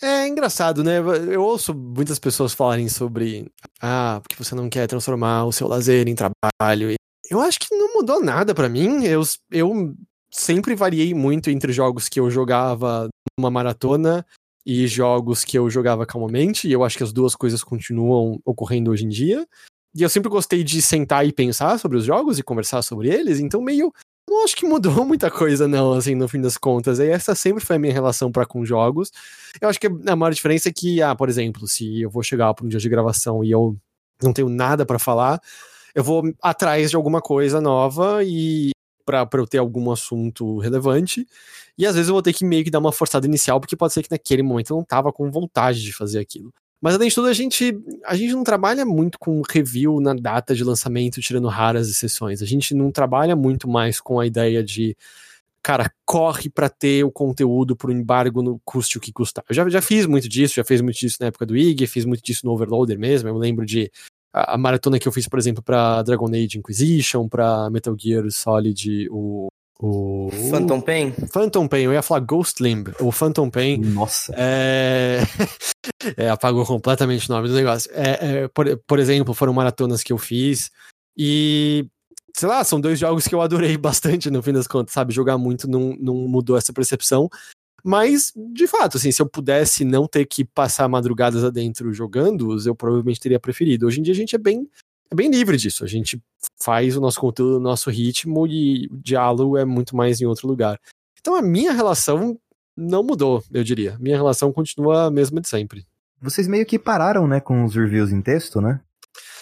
É 0.00 0.28
engraçado, 0.28 0.84
né? 0.84 0.98
Eu 0.98 1.42
ouço 1.42 1.74
muitas 1.74 2.20
pessoas 2.20 2.52
falarem 2.52 2.88
sobre 2.88 3.50
ah, 3.80 4.20
porque 4.22 4.36
você 4.36 4.54
não 4.54 4.68
quer 4.68 4.86
transformar 4.86 5.44
o 5.44 5.52
seu 5.52 5.66
lazer 5.66 6.06
em 6.06 6.14
trabalho. 6.14 6.94
Eu 7.32 7.40
acho 7.40 7.60
que 7.60 7.74
não 7.74 7.94
mudou 7.94 8.22
nada 8.22 8.54
para 8.54 8.68
mim. 8.68 9.06
Eu, 9.06 9.22
eu 9.50 9.94
sempre 10.30 10.74
variei 10.74 11.14
muito 11.14 11.48
entre 11.48 11.72
jogos 11.72 12.06
que 12.06 12.20
eu 12.20 12.30
jogava 12.30 13.08
numa 13.38 13.50
maratona 13.50 14.26
e 14.66 14.86
jogos 14.86 15.42
que 15.42 15.58
eu 15.58 15.70
jogava 15.70 16.04
calmamente, 16.04 16.68
e 16.68 16.72
eu 16.72 16.84
acho 16.84 16.98
que 16.98 17.02
as 17.02 17.10
duas 17.10 17.34
coisas 17.34 17.64
continuam 17.64 18.38
ocorrendo 18.44 18.90
hoje 18.90 19.06
em 19.06 19.08
dia. 19.08 19.46
E 19.94 20.02
eu 20.02 20.10
sempre 20.10 20.28
gostei 20.28 20.62
de 20.62 20.82
sentar 20.82 21.26
e 21.26 21.32
pensar 21.32 21.78
sobre 21.78 21.96
os 21.96 22.04
jogos 22.04 22.38
e 22.38 22.42
conversar 22.42 22.82
sobre 22.82 23.08
eles, 23.08 23.40
então 23.40 23.62
meio 23.62 23.90
não 24.28 24.44
acho 24.44 24.54
que 24.54 24.66
mudou 24.66 24.92
muita 25.06 25.30
coisa, 25.30 25.66
não, 25.66 25.94
assim, 25.94 26.14
no 26.14 26.28
fim 26.28 26.40
das 26.40 26.58
contas. 26.58 26.98
E 26.98 27.08
essa 27.08 27.34
sempre 27.34 27.64
foi 27.64 27.76
a 27.76 27.78
minha 27.78 27.94
relação 27.94 28.30
para 28.30 28.44
com 28.44 28.62
jogos. 28.62 29.10
Eu 29.58 29.70
acho 29.70 29.80
que 29.80 29.86
a 29.86 30.14
maior 30.14 30.34
diferença 30.34 30.68
é 30.68 30.72
que, 30.72 31.00
ah, 31.00 31.16
por 31.16 31.30
exemplo, 31.30 31.66
se 31.66 32.02
eu 32.02 32.10
vou 32.10 32.22
chegar 32.22 32.52
para 32.52 32.66
um 32.66 32.68
dia 32.68 32.78
de 32.78 32.88
gravação 32.90 33.42
e 33.42 33.50
eu 33.50 33.74
não 34.22 34.34
tenho 34.34 34.50
nada 34.50 34.84
para 34.84 34.98
falar, 34.98 35.40
eu 35.94 36.02
vou 36.04 36.22
atrás 36.42 36.90
de 36.90 36.96
alguma 36.96 37.20
coisa 37.20 37.60
nova 37.60 38.22
e 38.24 38.70
para 39.04 39.28
eu 39.34 39.46
ter 39.46 39.58
algum 39.58 39.90
assunto 39.90 40.58
relevante. 40.58 41.26
E 41.76 41.86
às 41.86 41.94
vezes 41.94 42.08
eu 42.08 42.14
vou 42.14 42.22
ter 42.22 42.32
que 42.32 42.44
meio 42.44 42.64
que 42.64 42.70
dar 42.70 42.78
uma 42.78 42.92
forçada 42.92 43.26
inicial, 43.26 43.60
porque 43.60 43.76
pode 43.76 43.92
ser 43.92 44.02
que 44.02 44.10
naquele 44.10 44.42
momento 44.42 44.72
eu 44.72 44.76
não 44.76 44.84
tava 44.84 45.12
com 45.12 45.30
vontade 45.30 45.82
de 45.82 45.92
fazer 45.92 46.18
aquilo. 46.18 46.52
Mas 46.80 46.94
além 46.94 47.08
de 47.08 47.14
tudo, 47.14 47.28
a 47.28 47.32
gente, 47.32 47.78
a 48.04 48.16
gente 48.16 48.32
não 48.32 48.42
trabalha 48.42 48.84
muito 48.84 49.16
com 49.16 49.40
review 49.48 50.00
na 50.00 50.14
data 50.14 50.52
de 50.52 50.64
lançamento, 50.64 51.20
tirando 51.20 51.46
raras 51.46 51.88
exceções. 51.88 52.42
A 52.42 52.46
gente 52.46 52.74
não 52.74 52.90
trabalha 52.90 53.36
muito 53.36 53.68
mais 53.68 54.00
com 54.00 54.18
a 54.18 54.26
ideia 54.26 54.64
de, 54.64 54.96
cara, 55.62 55.92
corre 56.04 56.50
para 56.50 56.68
ter 56.68 57.04
o 57.04 57.12
conteúdo 57.12 57.76
pro 57.76 57.92
embargo 57.92 58.42
no 58.42 58.60
custe 58.64 58.98
o 58.98 59.00
que 59.00 59.12
custar. 59.12 59.44
Eu 59.48 59.54
já, 59.54 59.68
já 59.68 59.80
fiz 59.80 60.06
muito 60.06 60.28
disso, 60.28 60.54
já 60.56 60.64
fiz 60.64 60.80
muito 60.80 60.98
disso 60.98 61.18
na 61.20 61.28
época 61.28 61.46
do 61.46 61.56
IG, 61.56 61.86
fiz 61.86 62.04
muito 62.04 62.22
disso 62.22 62.44
no 62.44 62.52
Overloader 62.52 62.98
mesmo. 62.98 63.28
Eu 63.28 63.36
lembro 63.38 63.64
de 63.64 63.88
a, 64.32 64.54
a 64.54 64.58
maratona 64.58 64.98
que 64.98 65.06
eu 65.06 65.12
fiz, 65.12 65.28
por 65.28 65.38
exemplo, 65.38 65.62
para 65.62 66.02
Dragon 66.02 66.28
Age 66.28 66.58
Inquisition, 66.58 67.28
para 67.28 67.68
Metal 67.70 67.94
Gear 67.98 68.30
Solid, 68.30 69.08
o 69.10 69.48
o... 69.82 70.30
Phantom 70.48 70.80
Pain? 70.80 71.12
Phantom 71.32 71.66
Pain, 71.66 71.82
eu 71.82 71.92
ia 71.92 72.02
falar 72.02 72.20
Ghost 72.20 72.62
Limb. 72.62 72.94
O 73.00 73.10
Phantom 73.10 73.50
Pain. 73.50 73.78
Nossa. 73.78 74.32
É... 74.36 75.18
é 76.16 76.30
apagou 76.30 76.64
completamente 76.64 77.28
o 77.28 77.34
nome 77.34 77.48
do 77.48 77.54
negócio. 77.54 77.90
É, 77.92 78.44
é, 78.44 78.48
por, 78.48 78.80
por 78.86 79.00
exemplo, 79.00 79.34
foram 79.34 79.52
maratonas 79.52 80.04
que 80.04 80.12
eu 80.12 80.18
fiz. 80.18 80.70
E, 81.18 81.84
sei 82.32 82.48
lá, 82.48 82.62
são 82.62 82.80
dois 82.80 82.96
jogos 82.96 83.26
que 83.26 83.34
eu 83.34 83.40
adorei 83.40 83.76
bastante 83.78 84.30
no 84.30 84.40
fim 84.40 84.52
das 84.52 84.68
contas, 84.68 84.94
sabe? 84.94 85.12
Jogar 85.12 85.36
muito 85.36 85.68
não, 85.68 85.96
não 85.98 86.14
mudou 86.14 86.56
essa 86.56 86.72
percepção. 86.72 87.28
Mas, 87.84 88.32
de 88.36 88.66
fato, 88.66 88.96
assim, 88.96 89.10
se 89.10 89.20
eu 89.20 89.28
pudesse 89.28 89.84
não 89.84 90.06
ter 90.06 90.24
que 90.24 90.44
passar 90.44 90.88
madrugadas 90.88 91.42
adentro 91.42 91.92
jogando-os, 91.92 92.66
eu 92.66 92.74
provavelmente 92.74 93.20
teria 93.20 93.40
preferido. 93.40 93.86
Hoje 93.86 94.00
em 94.00 94.02
dia 94.02 94.12
a 94.12 94.16
gente 94.16 94.36
é 94.36 94.38
bem 94.38 94.68
é 95.10 95.14
bem 95.14 95.30
livre 95.30 95.58
disso. 95.58 95.84
A 95.84 95.86
gente 95.86 96.22
faz 96.58 96.96
o 96.96 97.00
nosso 97.00 97.20
conteúdo 97.20 97.54
no 97.54 97.60
nosso 97.60 97.90
ritmo 97.90 98.46
e 98.46 98.88
o 98.90 98.96
diálogo 98.96 99.58
é 99.58 99.64
muito 99.64 99.94
mais 99.94 100.22
em 100.22 100.24
outro 100.24 100.48
lugar. 100.48 100.80
Então 101.20 101.34
a 101.34 101.42
minha 101.42 101.70
relação 101.72 102.38
não 102.74 103.02
mudou, 103.02 103.44
eu 103.52 103.62
diria. 103.62 103.98
Minha 104.00 104.16
relação 104.16 104.50
continua 104.50 105.04
a 105.04 105.10
mesma 105.10 105.40
de 105.40 105.48
sempre. 105.48 105.86
Vocês 106.20 106.48
meio 106.48 106.64
que 106.64 106.78
pararam, 106.78 107.28
né, 107.28 107.40
com 107.40 107.62
os 107.64 107.74
reviews 107.74 108.10
em 108.10 108.22
texto, 108.22 108.60
né? 108.60 108.80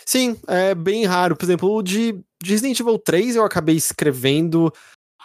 Sim, 0.05 0.37
é 0.49 0.75
bem 0.75 1.05
raro. 1.07 1.37
Por 1.37 1.45
exemplo, 1.45 1.73
o 1.73 1.83
de, 1.83 2.19
de 2.43 2.51
Resident 2.51 2.81
Evil 2.81 2.99
3 2.99 3.37
eu 3.37 3.45
acabei 3.45 3.77
escrevendo 3.77 4.73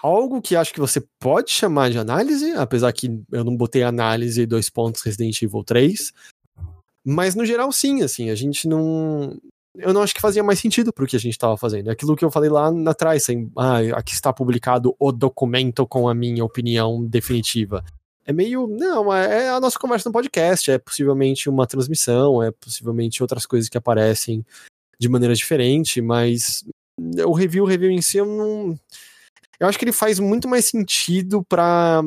algo 0.02 0.42
que 0.42 0.56
acho 0.56 0.74
que 0.74 0.80
você 0.80 1.04
pode 1.20 1.52
chamar 1.52 1.90
de 1.90 1.98
análise, 1.98 2.52
apesar 2.54 2.92
que 2.92 3.22
eu 3.32 3.44
não 3.44 3.56
botei 3.56 3.84
análise 3.84 4.46
dois 4.46 4.70
pontos 4.70 5.02
Resident 5.02 5.42
Evil 5.42 5.64
3. 5.64 6.14
Mas 7.04 7.36
no 7.36 7.46
geral, 7.46 7.72
sim, 7.72 8.02
assim, 8.02 8.30
a 8.30 8.36
gente 8.36 8.68
não 8.68 9.38
eu 9.78 9.94
não 9.94 10.02
acho 10.02 10.14
que 10.14 10.22
fazia 10.22 10.44
mais 10.44 10.60
sentido 10.60 10.92
pro 10.94 11.06
que 11.06 11.16
a 11.16 11.20
gente 11.20 11.38
tava 11.38 11.58
fazendo. 11.58 11.90
É 11.90 11.94
aquilo 11.94 12.16
que 12.16 12.24
eu 12.24 12.32
falei 12.32 12.50
lá 12.50 12.72
atrás, 12.88 13.24
assim, 13.24 13.52
ah, 13.58 13.80
aqui 13.94 14.14
está 14.14 14.32
publicado 14.32 14.96
o 15.00 15.12
documento 15.12 15.86
com 15.86 16.08
a 16.08 16.14
minha 16.14 16.44
opinião 16.44 17.04
definitiva. 17.06 17.84
É 18.26 18.34
meio, 18.34 18.68
não, 18.68 19.14
é, 19.14 19.44
é 19.44 19.50
a 19.50 19.60
nossa 19.60 19.78
conversa 19.78 20.10
no 20.10 20.14
podcast, 20.14 20.72
é 20.72 20.80
possivelmente 20.80 21.48
uma 21.50 21.68
transmissão, 21.68 22.42
é 22.42 22.52
possivelmente 22.52 23.22
outras 23.22 23.46
coisas 23.46 23.70
que 23.70 23.78
aparecem 23.78 24.44
de 25.00 25.10
maneira 25.10 25.36
diferente, 25.36 26.02
mas 26.02 26.64
o 26.98 27.34
review, 27.34 27.66
o 27.66 27.68
review 27.68 27.92
em 27.92 28.02
si, 28.02 28.18
eu 28.18 28.26
não. 28.26 28.80
Eu 29.60 29.68
acho 29.68 29.78
que 29.78 29.86
ele 29.86 29.92
faz 29.92 30.20
muito 30.20 30.48
mais 30.48 30.66
sentido 30.66 31.44
para 31.44 32.04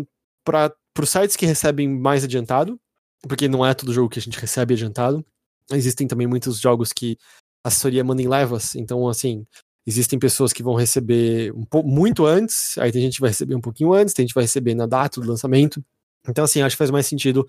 os 1.01 1.09
sites 1.09 1.37
que 1.37 1.47
recebem 1.47 1.89
mais 1.89 2.25
adiantado, 2.25 2.79
porque 3.23 3.49
não 3.49 3.65
é 3.65 3.75
todo 3.75 3.93
jogo 3.93 4.09
que 4.09 4.19
a 4.19 4.23
gente 4.23 4.39
recebe 4.39 4.75
adiantado. 4.75 5.25
Existem 5.71 6.07
também 6.07 6.27
muitos 6.27 6.59
jogos 6.59 6.93
que 6.93 7.19
a 7.65 7.69
assessoria 7.69 8.05
manda 8.05 8.23
em 8.23 8.29
levas, 8.29 8.75
então 8.75 9.09
assim, 9.09 9.47
existem 9.87 10.19
pessoas 10.19 10.53
que 10.53 10.63
vão 10.63 10.75
receber 10.75 11.53
um 11.53 11.65
pouco 11.65 11.89
muito 11.89 12.25
antes, 12.25 12.79
aí 12.79 12.93
tem 12.93 13.03
gente 13.03 13.17
que 13.17 13.21
vai 13.21 13.31
receber 13.31 13.55
um 13.55 13.61
pouquinho 13.61 13.93
antes, 13.93 14.15
tem 14.15 14.23
gente 14.25 14.31
que 14.31 14.39
vai 14.39 14.45
receber 14.45 14.75
na 14.75 14.87
data 14.87 15.21
do 15.21 15.29
lançamento. 15.29 15.85
Então 16.29 16.45
assim, 16.45 16.63
acho 16.63 16.75
que 16.75 16.79
faz 16.79 16.91
mais 16.91 17.07
sentido 17.07 17.47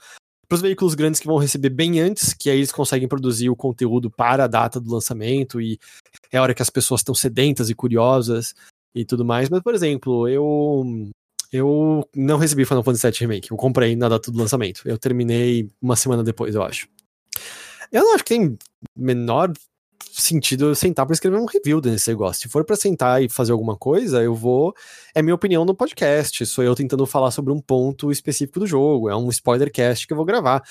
para 0.47 0.55
os 0.55 0.61
veículos 0.61 0.95
grandes 0.95 1.19
que 1.19 1.27
vão 1.27 1.37
receber 1.37 1.69
bem 1.69 1.99
antes, 1.99 2.33
que 2.33 2.49
aí 2.49 2.57
eles 2.57 2.71
conseguem 2.71 3.07
produzir 3.07 3.49
o 3.49 3.55
conteúdo 3.55 4.09
para 4.09 4.45
a 4.45 4.47
data 4.47 4.79
do 4.79 4.91
lançamento 4.91 5.61
e 5.61 5.79
é 6.31 6.37
a 6.37 6.41
hora 6.41 6.55
que 6.55 6.61
as 6.61 6.71
pessoas 6.71 7.01
estão 7.01 7.13
sedentas 7.13 7.69
e 7.69 7.75
curiosas 7.75 8.55
e 8.93 9.05
tudo 9.05 9.25
mais. 9.25 9.49
Mas, 9.49 9.61
por 9.61 9.73
exemplo, 9.73 10.27
eu 10.27 11.11
eu 11.51 12.07
não 12.15 12.37
recebi 12.37 12.63
Final 12.65 12.83
Fantasy 12.83 13.07
VII 13.07 13.19
Remake. 13.21 13.51
Eu 13.51 13.57
comprei 13.57 13.95
na 13.95 14.07
data 14.07 14.31
do 14.31 14.37
lançamento. 14.37 14.81
Eu 14.85 14.97
terminei 14.97 15.69
uma 15.81 15.95
semana 15.95 16.23
depois, 16.23 16.53
eu 16.53 16.61
acho. 16.61 16.87
Eu 17.91 18.03
não 18.03 18.13
acho 18.13 18.23
que 18.23 18.37
tem 18.37 18.57
menor 18.95 19.51
sentido 20.11 20.65
eu 20.67 20.75
sentar 20.75 21.05
para 21.05 21.13
escrever 21.13 21.37
um 21.37 21.45
review 21.45 21.81
desse 21.81 22.09
negócio. 22.09 22.43
Se 22.43 22.49
for 22.49 22.63
para 22.63 22.75
sentar 22.75 23.23
e 23.23 23.29
fazer 23.29 23.51
alguma 23.51 23.75
coisa, 23.75 24.21
eu 24.21 24.35
vou. 24.35 24.75
É 25.15 25.21
minha 25.21 25.33
opinião 25.33 25.65
no 25.65 25.73
podcast. 25.73 26.45
Sou 26.45 26.63
eu 26.63 26.75
tentando 26.75 27.05
falar 27.05 27.31
sobre 27.31 27.51
um 27.51 27.59
ponto 27.59 28.11
específico 28.11 28.59
do 28.59 28.67
jogo. 28.67 29.09
É 29.09 29.15
um 29.15 29.29
spoiler 29.29 29.71
cast 29.71 30.05
que 30.05 30.13
eu 30.13 30.17
vou 30.17 30.25
gravar. 30.25 30.63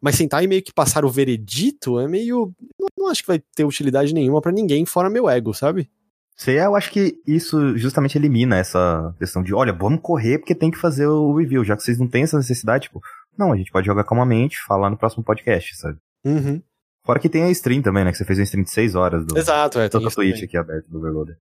Mas 0.00 0.16
sentar 0.16 0.42
e 0.42 0.48
meio 0.48 0.62
que 0.62 0.72
passar 0.72 1.04
o 1.04 1.10
veredito 1.10 2.00
é 2.00 2.08
meio. 2.08 2.52
Não, 2.78 2.88
não 2.98 3.08
acho 3.08 3.22
que 3.22 3.28
vai 3.28 3.40
ter 3.54 3.64
utilidade 3.64 4.12
nenhuma 4.12 4.40
para 4.40 4.52
ninguém, 4.52 4.84
fora 4.84 5.08
meu 5.08 5.28
ego, 5.28 5.54
sabe? 5.54 5.88
Sei, 6.36 6.58
eu 6.58 6.74
acho 6.74 6.90
que 6.90 7.14
isso 7.26 7.76
justamente 7.76 8.18
elimina 8.18 8.56
essa 8.56 9.14
questão 9.18 9.42
de, 9.42 9.54
olha, 9.54 9.72
vamos 9.72 10.00
correr 10.02 10.38
porque 10.38 10.54
tem 10.54 10.70
que 10.70 10.78
fazer 10.78 11.06
o 11.06 11.34
review, 11.36 11.64
já 11.64 11.76
que 11.76 11.82
vocês 11.82 11.98
não 11.98 12.08
têm 12.08 12.24
essa 12.24 12.36
necessidade, 12.36 12.84
tipo, 12.84 13.00
não, 13.38 13.52
a 13.52 13.56
gente 13.56 13.70
pode 13.70 13.86
jogar 13.86 14.04
calmamente, 14.04 14.56
falar 14.66 14.90
no 14.90 14.96
próximo 14.96 15.22
podcast, 15.22 15.76
sabe? 15.76 15.98
Uhum. 16.24 16.60
Fora 17.04 17.20
que 17.20 17.28
tem 17.28 17.44
a 17.44 17.50
stream 17.50 17.82
também, 17.82 18.04
né? 18.04 18.10
Que 18.10 18.16
você 18.16 18.24
fez 18.24 18.38
uma 18.38 18.44
stream 18.44 18.64
de 18.64 18.70
6 18.70 18.94
horas 18.94 19.26
do. 19.26 19.36
Exato, 19.36 19.78
é. 19.78 19.88
Tem 19.88 20.04
a 20.04 20.10
Twitch 20.10 20.42
aqui 20.42 20.56
aberto 20.56 20.88
do 20.88 20.98
Overloader. 20.98 21.36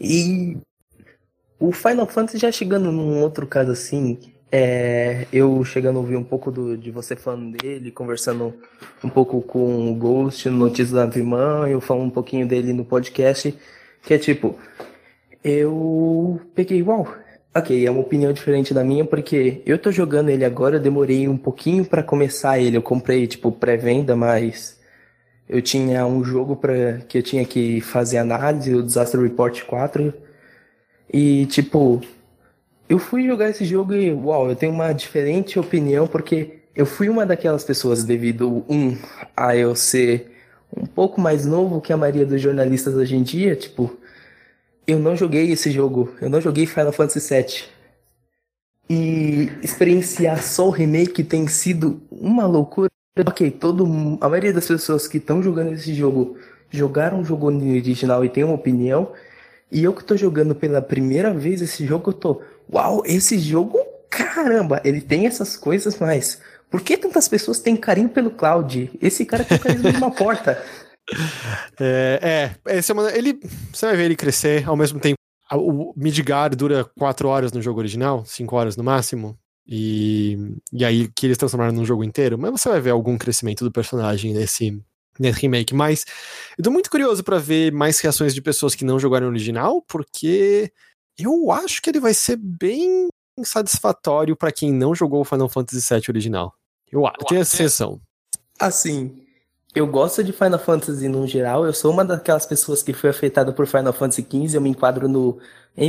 E 0.00 0.56
o 1.60 1.70
Final 1.70 2.06
Fantasy 2.06 2.38
já 2.38 2.50
chegando 2.50 2.90
num 2.90 3.20
outro 3.20 3.46
caso 3.46 3.70
assim, 3.70 4.18
é, 4.50 5.26
eu 5.32 5.64
chegando 5.64 5.96
a 5.96 6.00
ouvir 6.00 6.16
um 6.16 6.24
pouco 6.24 6.50
do, 6.50 6.76
de 6.76 6.90
você 6.90 7.14
falando 7.14 7.56
dele, 7.56 7.90
conversando 7.90 8.54
um 9.04 9.08
pouco 9.08 9.40
com 9.42 9.90
o 9.90 9.94
Ghost 9.94 10.48
no 10.48 10.56
Notícias 10.58 10.90
da 10.90 11.04
Irmã, 11.04 11.68
eu 11.68 11.80
falo 11.80 12.02
um 12.02 12.10
pouquinho 12.10 12.48
dele 12.48 12.72
no 12.72 12.84
podcast, 12.84 13.56
que 14.02 14.14
é 14.14 14.18
tipo, 14.18 14.58
eu 15.42 16.40
peguei, 16.54 16.82
uau, 16.82 17.06
ok, 17.54 17.86
é 17.86 17.90
uma 17.90 18.00
opinião 18.00 18.32
diferente 18.32 18.72
da 18.72 18.82
minha, 18.84 19.04
porque 19.04 19.62
eu 19.66 19.78
tô 19.78 19.92
jogando 19.92 20.30
ele 20.30 20.44
agora, 20.44 20.76
eu 20.76 20.80
demorei 20.80 21.28
um 21.28 21.36
pouquinho 21.36 21.84
para 21.84 22.02
começar 22.02 22.58
ele, 22.58 22.76
eu 22.76 22.82
comprei, 22.82 23.26
tipo, 23.26 23.52
pré-venda, 23.52 24.16
mas 24.16 24.80
eu 25.48 25.60
tinha 25.60 26.06
um 26.06 26.24
jogo 26.24 26.56
para 26.56 26.98
que 27.08 27.18
eu 27.18 27.22
tinha 27.22 27.44
que 27.44 27.80
fazer 27.80 28.18
análise, 28.18 28.74
o 28.74 28.82
Disaster 28.82 29.20
Report 29.20 29.62
4, 29.64 30.12
e, 31.12 31.46
tipo, 31.46 32.00
eu 32.88 32.98
fui 32.98 33.26
jogar 33.26 33.50
esse 33.50 33.64
jogo 33.64 33.94
e, 33.94 34.12
uau, 34.12 34.48
eu 34.48 34.56
tenho 34.56 34.72
uma 34.72 34.92
diferente 34.92 35.58
opinião, 35.58 36.06
porque 36.06 36.60
eu 36.74 36.86
fui 36.86 37.08
uma 37.08 37.26
daquelas 37.26 37.64
pessoas 37.64 38.02
devido, 38.04 38.64
um, 38.68 38.96
a 39.36 39.54
eu 39.56 39.74
ser 39.74 40.31
um 40.76 40.86
pouco 40.86 41.20
mais 41.20 41.44
novo 41.44 41.80
que 41.80 41.92
a 41.92 41.96
maioria 41.96 42.26
dos 42.26 42.40
jornalistas 42.40 42.94
hoje 42.94 43.16
em 43.16 43.22
dia, 43.22 43.54
tipo, 43.54 43.96
eu 44.86 44.98
não 44.98 45.16
joguei 45.16 45.50
esse 45.50 45.70
jogo, 45.70 46.14
eu 46.20 46.28
não 46.28 46.40
joguei 46.40 46.66
Final 46.66 46.92
Fantasy 46.92 47.34
VII. 47.34 47.64
E 48.90 49.50
experienciar 49.62 50.42
só 50.42 50.66
o 50.66 50.70
remake 50.70 51.22
tem 51.22 51.46
sido 51.46 52.02
uma 52.10 52.46
loucura. 52.46 52.88
Ok, 53.26 53.50
todo, 53.50 54.18
a 54.20 54.28
maioria 54.28 54.52
das 54.52 54.66
pessoas 54.66 55.06
que 55.06 55.18
estão 55.18 55.42
jogando 55.42 55.72
esse 55.72 55.94
jogo 55.94 56.36
jogaram 56.70 57.20
o 57.20 57.24
jogo 57.24 57.46
original 57.46 58.24
e 58.24 58.28
tem 58.28 58.42
uma 58.42 58.54
opinião. 58.54 59.12
E 59.70 59.84
eu 59.84 59.94
que 59.94 60.04
tô 60.04 60.16
jogando 60.16 60.54
pela 60.54 60.82
primeira 60.82 61.32
vez 61.32 61.62
esse 61.62 61.86
jogo, 61.86 62.10
eu 62.10 62.14
tô, 62.14 62.42
uau, 62.70 63.02
esse 63.06 63.38
jogo, 63.38 63.78
caramba, 64.10 64.80
ele 64.84 65.00
tem 65.00 65.26
essas 65.26 65.56
coisas, 65.56 65.98
mas 65.98 66.40
por 66.72 66.80
que 66.80 66.96
tantas 66.96 67.28
pessoas 67.28 67.58
têm 67.58 67.76
carinho 67.76 68.08
pelo 68.08 68.30
Cloud? 68.30 68.90
Esse 68.98 69.26
cara 69.26 69.44
tem 69.44 69.58
carisma 69.58 69.92
de 69.92 69.98
uma 69.98 70.10
porta. 70.16 70.64
É, 71.78 72.56
é 72.66 72.78
esse 72.78 72.90
é 72.90 72.94
uma, 72.94 73.12
ele, 73.12 73.38
você 73.70 73.84
vai 73.84 73.96
ver 73.96 74.04
ele 74.06 74.16
crescer 74.16 74.66
ao 74.66 74.74
mesmo 74.74 74.98
tempo. 74.98 75.18
O 75.52 75.92
Midgar 75.94 76.56
dura 76.56 76.82
4 76.98 77.28
horas 77.28 77.52
no 77.52 77.60
jogo 77.60 77.78
original, 77.78 78.24
5 78.24 78.56
horas 78.56 78.74
no 78.74 78.82
máximo. 78.82 79.38
E, 79.68 80.56
e 80.72 80.82
aí 80.82 81.08
que 81.14 81.26
eles 81.26 81.36
transformaram 81.36 81.74
num 81.74 81.84
jogo 81.84 82.02
inteiro. 82.02 82.38
Mas 82.38 82.52
você 82.52 82.70
vai 82.70 82.80
ver 82.80 82.90
algum 82.90 83.18
crescimento 83.18 83.62
do 83.64 83.70
personagem 83.70 84.32
nesse, 84.32 84.82
nesse 85.18 85.40
remake. 85.42 85.74
Mas 85.74 86.06
eu 86.56 86.64
tô 86.64 86.70
muito 86.70 86.90
curioso 86.90 87.22
para 87.22 87.38
ver 87.38 87.70
mais 87.70 88.00
reações 88.00 88.34
de 88.34 88.40
pessoas 88.40 88.74
que 88.74 88.82
não 88.82 88.98
jogaram 88.98 89.26
o 89.26 89.30
original, 89.30 89.82
porque 89.82 90.72
eu 91.18 91.52
acho 91.52 91.82
que 91.82 91.90
ele 91.90 92.00
vai 92.00 92.14
ser 92.14 92.36
bem 92.36 93.08
satisfatório 93.44 94.34
para 94.34 94.50
quem 94.50 94.72
não 94.72 94.94
jogou 94.94 95.20
o 95.20 95.24
Final 95.24 95.50
Fantasy 95.50 95.86
VII 95.94 96.04
original. 96.08 96.54
Eu, 96.92 97.02
eu 97.04 97.26
tenho 97.26 97.40
essa 97.40 97.56
sensação. 97.56 97.98
Assim, 98.60 99.22
eu 99.74 99.86
gosto 99.86 100.22
de 100.22 100.32
Final 100.32 100.58
Fantasy 100.58 101.08
no 101.08 101.26
geral. 101.26 101.64
Eu 101.64 101.72
sou 101.72 101.90
uma 101.90 102.04
daquelas 102.04 102.44
pessoas 102.44 102.82
que 102.82 102.92
foi 102.92 103.08
afetada 103.08 103.52
por 103.52 103.66
Final 103.66 103.94
Fantasy 103.94 104.22
XV. 104.22 104.56
Eu 104.56 104.60
me 104.60 104.68
enquadro 104.68 105.08
no. 105.08 105.38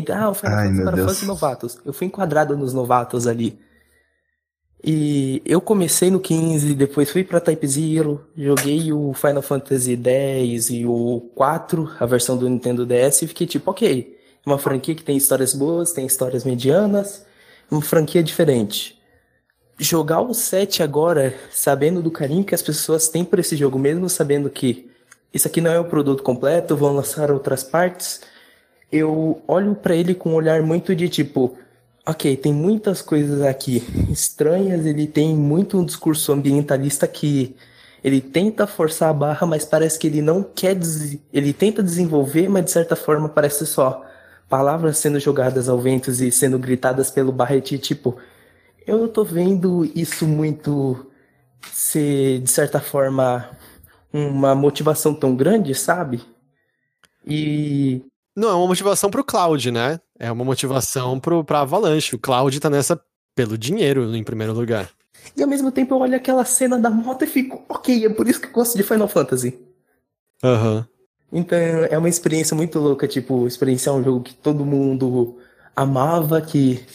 Ah, 0.09 0.29
o 0.29 0.33
Final 0.33 0.57
Ai, 0.57 0.67
Fantasy 0.67 0.77
Final 0.77 0.97
Fantasy 0.97 1.25
novatos. 1.25 1.77
Eu 1.85 1.91
fui 1.91 2.07
enquadrado 2.07 2.57
nos 2.57 2.73
novatos 2.73 3.27
ali. 3.27 3.59
E 4.85 5.41
eu 5.45 5.61
comecei 5.61 6.11
no 6.11 6.19
15, 6.19 6.73
depois 6.73 7.09
fui 7.09 7.23
pra 7.23 7.39
Type 7.39 7.65
Zero, 7.65 8.27
joguei 8.35 8.91
o 8.91 9.13
Final 9.13 9.41
Fantasy 9.41 9.95
X 9.95 10.69
e 10.69 10.85
o 10.85 11.21
4, 11.35 11.89
a 12.01 12.05
versão 12.05 12.35
do 12.35 12.49
Nintendo 12.49 12.85
DS, 12.85 13.21
e 13.21 13.27
fiquei 13.27 13.47
tipo, 13.47 13.71
ok, 13.71 14.19
é 14.45 14.49
uma 14.49 14.57
franquia 14.57 14.93
que 14.93 15.01
tem 15.01 15.15
histórias 15.15 15.53
boas, 15.53 15.93
tem 15.93 16.05
histórias 16.05 16.43
medianas, 16.43 17.25
uma 17.71 17.81
franquia 17.81 18.21
diferente 18.21 19.01
jogar 19.77 20.21
o 20.21 20.33
7 20.33 20.83
agora, 20.83 21.33
sabendo 21.51 22.01
do 22.01 22.11
carinho 22.11 22.43
que 22.43 22.55
as 22.55 22.61
pessoas 22.61 23.07
têm 23.07 23.25
por 23.25 23.39
esse 23.39 23.55
jogo, 23.55 23.79
mesmo 23.79 24.09
sabendo 24.09 24.49
que 24.49 24.89
isso 25.33 25.47
aqui 25.47 25.59
não 25.59 25.71
é 25.71 25.79
o 25.79 25.85
produto 25.85 26.21
completo, 26.21 26.75
vão 26.75 26.95
lançar 26.95 27.31
outras 27.31 27.63
partes, 27.63 28.21
eu 28.91 29.41
olho 29.47 29.73
para 29.73 29.95
ele 29.95 30.13
com 30.13 30.29
um 30.29 30.35
olhar 30.35 30.61
muito 30.61 30.95
de 30.95 31.09
tipo, 31.09 31.57
ok, 32.05 32.37
tem 32.37 32.53
muitas 32.53 33.01
coisas 33.01 33.41
aqui 33.41 33.83
estranhas, 34.11 34.85
ele 34.85 35.07
tem 35.07 35.35
muito 35.35 35.79
um 35.79 35.85
discurso 35.85 36.31
ambientalista 36.31 37.07
que 37.07 37.55
ele 38.03 38.21
tenta 38.21 38.67
forçar 38.67 39.09
a 39.09 39.13
barra, 39.13 39.47
mas 39.47 39.65
parece 39.65 39.97
que 39.97 40.05
ele 40.05 40.21
não 40.21 40.43
quer, 40.43 40.77
ele 41.31 41.53
tenta 41.53 41.81
desenvolver, 41.81 42.47
mas 42.49 42.65
de 42.65 42.71
certa 42.71 42.95
forma 42.95 43.29
parece 43.29 43.65
só 43.65 44.05
palavras 44.47 44.99
sendo 44.99 45.19
jogadas 45.19 45.67
ao 45.67 45.79
vento 45.79 46.11
e 46.11 46.31
sendo 46.31 46.59
gritadas 46.59 47.09
pelo 47.09 47.31
Barrett, 47.31 47.79
tipo, 47.79 48.17
eu 48.85 49.07
tô 49.07 49.23
vendo 49.23 49.85
isso 49.95 50.27
muito 50.27 51.05
ser, 51.71 52.39
de 52.39 52.49
certa 52.49 52.79
forma, 52.79 53.49
uma 54.11 54.53
motivação 54.53 55.13
tão 55.13 55.35
grande, 55.35 55.73
sabe? 55.73 56.21
E. 57.25 58.01
Não, 58.35 58.49
é 58.49 58.53
uma 58.53 58.67
motivação 58.67 59.09
pro 59.09 59.23
Cloud, 59.23 59.71
né? 59.71 59.99
É 60.19 60.31
uma 60.31 60.43
motivação 60.43 61.19
pro, 61.19 61.43
pra 61.43 61.61
Avalanche. 61.61 62.15
O 62.15 62.19
Cloud 62.19 62.59
tá 62.59 62.69
nessa 62.69 62.99
pelo 63.35 63.57
dinheiro, 63.57 64.15
em 64.15 64.23
primeiro 64.23 64.53
lugar. 64.53 64.89
E 65.35 65.41
ao 65.41 65.47
mesmo 65.47 65.71
tempo 65.71 65.93
eu 65.93 65.99
olho 65.99 66.15
aquela 66.15 66.45
cena 66.45 66.77
da 66.77 66.89
moto 66.89 67.23
e 67.23 67.27
fico, 67.27 67.63
ok, 67.69 68.05
é 68.05 68.09
por 68.09 68.27
isso 68.27 68.41
que 68.41 68.47
eu 68.47 68.51
gosto 68.51 68.77
de 68.77 68.83
Final 68.83 69.07
Fantasy. 69.07 69.57
Aham. 70.43 70.77
Uhum. 70.77 70.93
Então 71.39 71.57
é 71.57 71.97
uma 71.97 72.09
experiência 72.09 72.55
muito 72.55 72.77
louca, 72.77 73.07
tipo, 73.07 73.47
experienciar 73.47 73.95
um 73.95 74.03
jogo 74.03 74.21
que 74.21 74.35
todo 74.35 74.63
mundo 74.63 75.39
amava, 75.75 76.39
que 76.39 76.85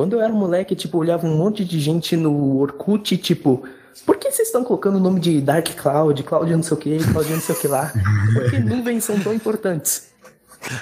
quando 0.00 0.14
eu 0.14 0.22
era 0.22 0.32
moleque, 0.32 0.74
tipo, 0.74 0.96
olhava 0.96 1.26
um 1.26 1.36
monte 1.36 1.62
de 1.62 1.78
gente 1.78 2.16
no 2.16 2.56
Orkut, 2.56 3.18
tipo, 3.18 3.68
por 4.06 4.16
que 4.16 4.32
vocês 4.32 4.48
estão 4.48 4.64
colocando 4.64 4.96
o 4.96 4.98
nome 4.98 5.20
de 5.20 5.42
Dark 5.42 5.68
Cloud, 5.76 6.22
Cloud 6.22 6.50
não 6.50 6.62
sei 6.62 6.74
o 6.74 6.80
que, 6.80 6.98
Cloud 7.12 7.30
não 7.30 7.40
sei 7.42 7.54
o 7.54 7.58
que 7.58 7.68
lá? 7.68 7.92
Por 8.32 8.50
que 8.50 8.58
nuvens 8.60 9.04
são 9.04 9.20
tão 9.20 9.34
importantes? 9.34 10.08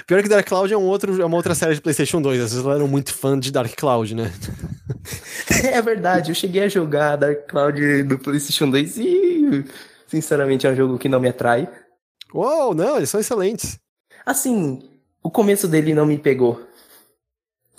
Pior 0.07 0.23
que 0.23 0.29
Dark 0.29 0.47
Cloud 0.47 0.73
é, 0.73 0.77
um 0.77 0.85
outro, 0.85 1.21
é 1.21 1.25
uma 1.25 1.35
outra 1.35 1.53
série 1.53 1.75
de 1.75 1.81
PlayStation 1.81 2.21
2. 2.21 2.41
Às 2.41 2.53
vezes 2.53 2.65
eram 2.65 2.87
muito 2.87 3.13
fã 3.13 3.37
de 3.37 3.51
Dark 3.51 3.75
Cloud, 3.75 4.15
né? 4.15 4.31
é 5.69 5.81
verdade, 5.81 6.31
eu 6.31 6.35
cheguei 6.35 6.63
a 6.63 6.69
jogar 6.69 7.17
Dark 7.17 7.45
Cloud 7.45 8.03
do 8.03 8.17
PlayStation 8.17 8.69
2 8.69 8.99
e, 8.99 9.65
sinceramente, 10.07 10.65
é 10.65 10.71
um 10.71 10.75
jogo 10.77 10.97
que 10.97 11.09
não 11.09 11.19
me 11.19 11.27
atrai. 11.27 11.67
Uou, 12.33 12.73
não, 12.73 12.95
eles 12.95 13.09
são 13.09 13.19
excelentes. 13.19 13.77
Assim, 14.25 14.79
o 15.21 15.29
começo 15.29 15.67
dele 15.67 15.93
não 15.93 16.05
me 16.05 16.17
pegou. 16.17 16.68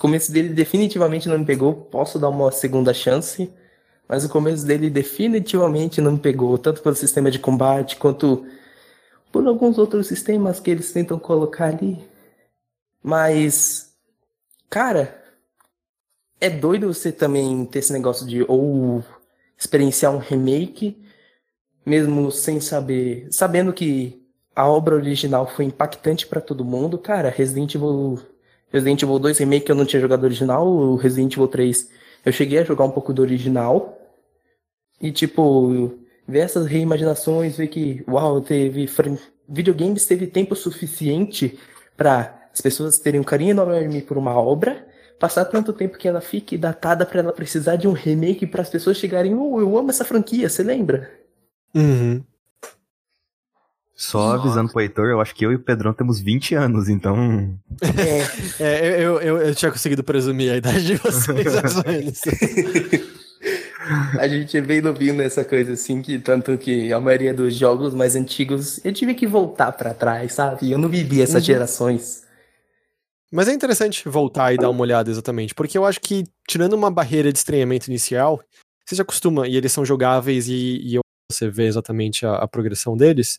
Começo 0.01 0.33
dele 0.33 0.49
definitivamente 0.49 1.29
não 1.29 1.39
me 1.39 1.45
pegou. 1.45 1.75
Posso 1.75 2.19
dar 2.19 2.31
uma 2.31 2.51
segunda 2.51 2.95
chance, 2.95 3.53
mas 4.09 4.25
o 4.25 4.31
começo 4.31 4.65
dele 4.65 4.89
definitivamente 4.89 6.01
não 6.01 6.13
me 6.13 6.19
pegou, 6.19 6.57
tanto 6.57 6.81
pelo 6.81 6.97
sistema 6.97 7.31
de 7.31 7.39
combate 7.39 7.97
quanto 7.97 8.47
por 9.31 9.47
alguns 9.47 9.77
outros 9.77 10.07
sistemas 10.07 10.59
que 10.59 10.71
eles 10.71 10.91
tentam 10.91 11.19
colocar 11.19 11.67
ali. 11.67 12.03
Mas, 13.03 13.95
cara, 14.71 15.23
é 16.41 16.49
doido 16.49 16.95
você 16.95 17.13
também 17.13 17.67
ter 17.67 17.81
esse 17.81 17.93
negócio 17.93 18.27
de 18.27 18.43
ou 18.49 19.05
experienciar 19.59 20.15
um 20.15 20.19
remake, 20.19 20.97
mesmo 21.85 22.31
sem 22.31 22.59
saber, 22.59 23.29
sabendo 23.31 23.71
que 23.71 24.27
a 24.57 24.67
obra 24.67 24.95
original 24.95 25.47
foi 25.47 25.67
impactante 25.67 26.27
para 26.27 26.41
todo 26.41 26.65
mundo. 26.65 26.97
Cara, 26.97 27.29
Resident 27.29 27.75
Evil, 27.75 28.19
Resident 28.73 29.03
Evil 29.03 29.19
2 29.19 29.39
Remake 29.39 29.69
eu 29.69 29.77
não 29.77 29.85
tinha 29.85 30.01
jogado 30.01 30.25
original, 30.25 30.67
o 30.67 30.97
Resident 30.97 31.33
Evil 31.35 31.49
3 31.49 31.91
eu 32.25 32.33
cheguei 32.33 32.59
a 32.59 32.65
jogar 32.65 32.85
um 32.85 32.91
pouco 32.91 33.13
do 33.13 33.23
original. 33.23 33.97
E 35.01 35.11
tipo, 35.11 35.99
ver 36.29 36.41
essas 36.41 36.67
reimaginações, 36.67 37.57
ver 37.57 37.69
que, 37.69 38.05
uau, 38.07 38.41
teve 38.41 38.89
videogames 39.49 40.07
teve 40.07 40.27
tempo 40.27 40.55
suficiente 40.55 41.59
para 41.97 42.49
as 42.53 42.61
pessoas 42.61 42.99
terem 42.99 43.21
um 43.21 43.25
carinho 43.25 43.51
enorme 43.51 44.03
por 44.03 44.17
uma 44.17 44.35
obra, 44.35 44.87
passar 45.19 45.45
tanto 45.45 45.73
tempo 45.73 45.99
que 45.99 46.09
ela 46.09 46.21
fique 46.21 46.57
datada 46.57 47.05
para 47.05 47.21
ela 47.21 47.33
precisar 47.33 47.77
de 47.77 47.89
um 47.89 47.93
remake 47.93 48.47
para 48.47 48.63
as 48.63 48.71
pessoas 48.71 48.97
chegarem, 48.97 49.35
oh, 49.35 49.61
eu 49.61 49.77
amo 49.77 49.91
essa 49.91 50.05
franquia, 50.05 50.49
você 50.49 50.63
lembra? 50.63 51.11
Uhum. 51.75 52.23
Só 54.01 54.33
avisando 54.33 54.73
pro 54.73 54.81
Heitor, 54.81 55.11
eu 55.11 55.21
acho 55.21 55.35
que 55.35 55.45
eu 55.45 55.53
e 55.53 55.57
o 55.57 55.61
Pedrão 55.61 55.93
temos 55.93 56.19
20 56.21 56.55
anos, 56.55 56.89
então. 56.89 57.55
É, 58.59 58.65
é 58.65 59.05
eu, 59.05 59.21
eu, 59.21 59.37
eu 59.37 59.55
tinha 59.55 59.71
conseguido 59.71 60.03
presumir 60.03 60.51
a 60.51 60.57
idade 60.57 60.87
de 60.87 60.95
vocês, 60.95 61.55
mais 61.55 61.77
ou 61.77 61.85
menos. 61.87 62.21
A 64.19 64.27
gente 64.27 64.57
é 64.57 64.63
bem 64.63 64.81
novinho 64.81 65.13
nessa 65.13 65.45
coisa, 65.45 65.75
assim, 65.75 66.01
que 66.01 66.19
tanto 66.19 66.57
que 66.57 66.91
a 66.91 66.99
maioria 66.99 67.35
dos 67.35 67.55
jogos 67.55 67.95
mais 67.95 68.17
antigos 68.17 68.83
eu 68.83 68.93
tive 68.95 69.13
que 69.13 69.27
voltar 69.27 69.71
para 69.73 69.93
trás, 69.93 70.33
sabe? 70.33 70.71
Eu 70.71 70.79
não 70.79 70.89
vivi 70.89 71.21
essas 71.21 71.43
uhum. 71.43 71.47
gerações. 71.47 72.23
Mas 73.31 73.49
é 73.49 73.53
interessante 73.53 74.09
voltar 74.09 74.55
e 74.55 74.57
dar 74.57 74.71
uma 74.71 74.81
olhada 74.81 75.11
exatamente, 75.11 75.55
porque 75.55 75.77
eu 75.77 75.85
acho 75.85 76.01
que, 76.01 76.25
tirando 76.49 76.73
uma 76.73 76.91
barreira 76.91 77.31
de 77.31 77.39
estranhamento 77.39 77.91
inicial, 77.91 78.43
você 78.87 78.97
já 78.97 79.03
acostuma, 79.03 79.47
e 79.47 79.57
eles 79.57 79.71
são 79.71 79.85
jogáveis 79.85 80.49
e, 80.49 80.81
e 80.83 80.99
você 81.31 81.49
vê 81.49 81.67
exatamente 81.67 82.27
a, 82.27 82.37
a, 82.37 82.49
progressão 82.49 82.97
deles. 82.97 83.39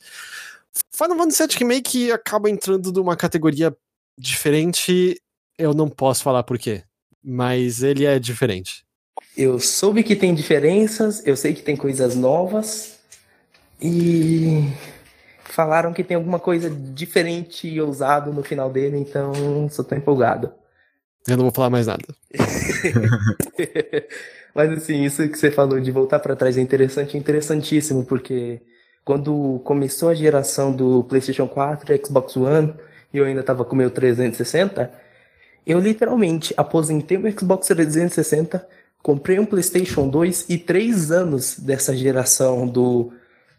Final 0.93 1.17
Fantasy 1.17 1.47
VII 1.47 1.57
Remake 1.59 2.11
acaba 2.11 2.49
entrando 2.49 2.91
numa 2.91 3.15
categoria 3.15 3.75
diferente, 4.17 5.19
eu 5.57 5.73
não 5.73 5.89
posso 5.89 6.23
falar 6.23 6.43
por 6.43 6.57
quê, 6.57 6.83
mas 7.23 7.83
ele 7.83 8.05
é 8.05 8.19
diferente. 8.19 8.85
Eu 9.35 9.59
soube 9.59 10.03
que 10.03 10.15
tem 10.15 10.33
diferenças, 10.33 11.25
eu 11.25 11.35
sei 11.35 11.53
que 11.53 11.61
tem 11.61 11.75
coisas 11.75 12.15
novas 12.15 12.99
e 13.81 14.69
falaram 15.43 15.93
que 15.93 16.03
tem 16.03 16.15
alguma 16.15 16.39
coisa 16.39 16.69
diferente 16.69 17.67
e 17.67 17.81
ousado 17.81 18.33
no 18.33 18.43
final 18.43 18.69
dele, 18.69 18.97
então 18.97 19.69
só 19.69 19.83
tô 19.83 19.95
empolgado. 19.95 20.51
Eu 21.27 21.37
não 21.37 21.43
vou 21.45 21.53
falar 21.53 21.69
mais 21.69 21.87
nada. 21.87 22.03
Mas 24.55 24.71
assim, 24.71 25.03
isso 25.03 25.27
que 25.29 25.37
você 25.37 25.51
falou 25.51 25.79
de 25.79 25.91
voltar 25.91 26.19
para 26.19 26.35
trás 26.35 26.57
é 26.57 26.61
interessante, 26.61 27.17
interessantíssimo, 27.17 28.03
porque 28.05 28.61
quando 29.03 29.59
começou 29.63 30.09
a 30.09 30.13
geração 30.13 30.71
do 30.71 31.03
PlayStation 31.03 31.47
4 31.47 31.93
e 31.93 32.05
Xbox 32.05 32.35
One, 32.37 32.73
e 33.13 33.17
eu 33.17 33.25
ainda 33.25 33.43
tava 33.43 33.65
com 33.65 33.73
o 33.73 33.77
meu 33.77 33.89
360, 33.89 34.91
eu 35.65 35.79
literalmente 35.79 36.53
aposentei 36.57 37.17
o 37.17 37.39
Xbox 37.39 37.67
360 37.67 38.81
Comprei 39.01 39.39
um 39.39 39.45
PlayStation 39.45 40.07
2 40.07 40.45
e 40.47 40.57
três 40.57 41.11
anos 41.11 41.57
dessa 41.57 41.95
geração 41.95 42.67
do 42.67 43.11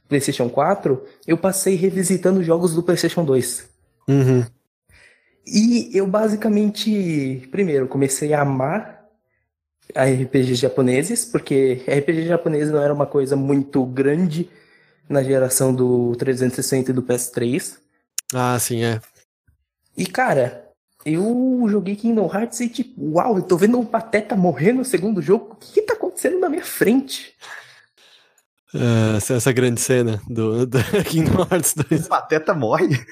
PlayStation 0.09 0.49
4, 0.49 1.03
eu 1.27 1.37
passei 1.37 1.75
revisitando 1.75 2.45
jogos 2.45 2.75
do 2.75 2.83
PlayStation 2.83 3.25
2. 3.25 3.69
Uhum. 4.09 4.45
E 5.45 5.91
eu 5.93 6.07
basicamente, 6.07 7.49
primeiro, 7.51 7.89
comecei 7.89 8.33
a 8.33 8.43
amar 8.43 9.03
RPGs 9.97 10.55
japoneses, 10.55 11.25
porque 11.25 11.83
RPG 11.89 12.29
japonês 12.29 12.71
não 12.71 12.81
era 12.81 12.95
uma 12.95 13.07
coisa 13.07 13.35
muito 13.35 13.85
grande 13.85 14.49
na 15.09 15.23
geração 15.23 15.75
do 15.75 16.15
360 16.17 16.91
e 16.91 16.95
do 16.95 17.03
PS3. 17.03 17.79
Ah, 18.35 18.59
sim, 18.59 18.83
é. 18.83 19.01
E 19.97 20.07
cara, 20.07 20.69
eu 21.05 21.65
joguei 21.69 21.97
Kingdom 21.97 22.31
Hearts 22.33 22.61
e 22.61 22.69
tipo, 22.69 23.15
uau, 23.15 23.37
eu 23.37 23.43
tô 23.43 23.57
vendo 23.57 23.79
o 23.79 23.87
Pateta 23.87 24.37
morrer 24.37 24.73
no 24.73 24.85
segundo 24.85 25.21
jogo. 25.21 25.53
O 25.53 25.57
que, 25.57 25.73
que 25.73 25.83
tá 25.83 25.95
acontecendo 25.95 26.39
na 26.39 26.49
minha 26.49 26.65
frente? 26.65 27.35
Uh, 28.75 29.17
essa 29.17 29.53
grande 29.53 29.81
cena 29.81 30.23
do, 30.29 30.67
do 30.67 30.79
Kingdom 31.11 31.47
Hearts 31.51 31.75
2. 31.75 32.07
O 32.07 32.09
Pateta 32.09 32.55
morre? 32.55 33.05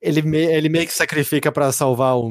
Ele, 0.00 0.20
me, 0.22 0.38
ele 0.38 0.68
meio 0.68 0.86
que 0.86 0.92
sacrifica 0.92 1.50
para 1.50 1.72
salvar 1.72 2.18
o 2.18 2.30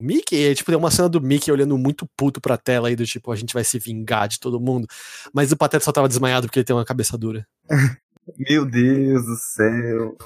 Mickey. 0.00 0.36
E, 0.36 0.54
tipo, 0.54 0.70
tem 0.70 0.78
uma 0.78 0.90
cena 0.90 1.08
do 1.08 1.20
Mickey 1.20 1.50
olhando 1.50 1.76
muito 1.78 2.06
puto 2.16 2.40
pra 2.40 2.56
tela 2.56 2.88
aí, 2.88 2.96
do 2.96 3.06
tipo, 3.06 3.32
a 3.32 3.36
gente 3.36 3.54
vai 3.54 3.64
se 3.64 3.78
vingar 3.78 4.28
de 4.28 4.38
todo 4.38 4.60
mundo. 4.60 4.86
Mas 5.32 5.50
o 5.50 5.56
Pateta 5.56 5.84
só 5.84 5.92
tava 5.92 6.08
desmaiado 6.08 6.46
porque 6.46 6.58
ele 6.58 6.64
tem 6.64 6.76
uma 6.76 6.84
cabeça 6.84 7.16
dura. 7.16 7.46
Meu 8.38 8.64
Deus 8.64 9.26
do 9.26 9.36
céu. 9.36 10.16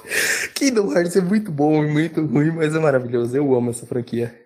Kingdom 0.53 0.91
Hearts 0.93 1.15
é 1.15 1.21
muito 1.21 1.51
bom 1.51 1.83
e 1.83 1.91
muito 1.91 2.23
ruim, 2.25 2.51
mas 2.51 2.75
é 2.75 2.79
maravilhoso. 2.79 3.35
Eu 3.35 3.55
amo 3.55 3.71
essa 3.71 3.85
franquia. 3.85 4.39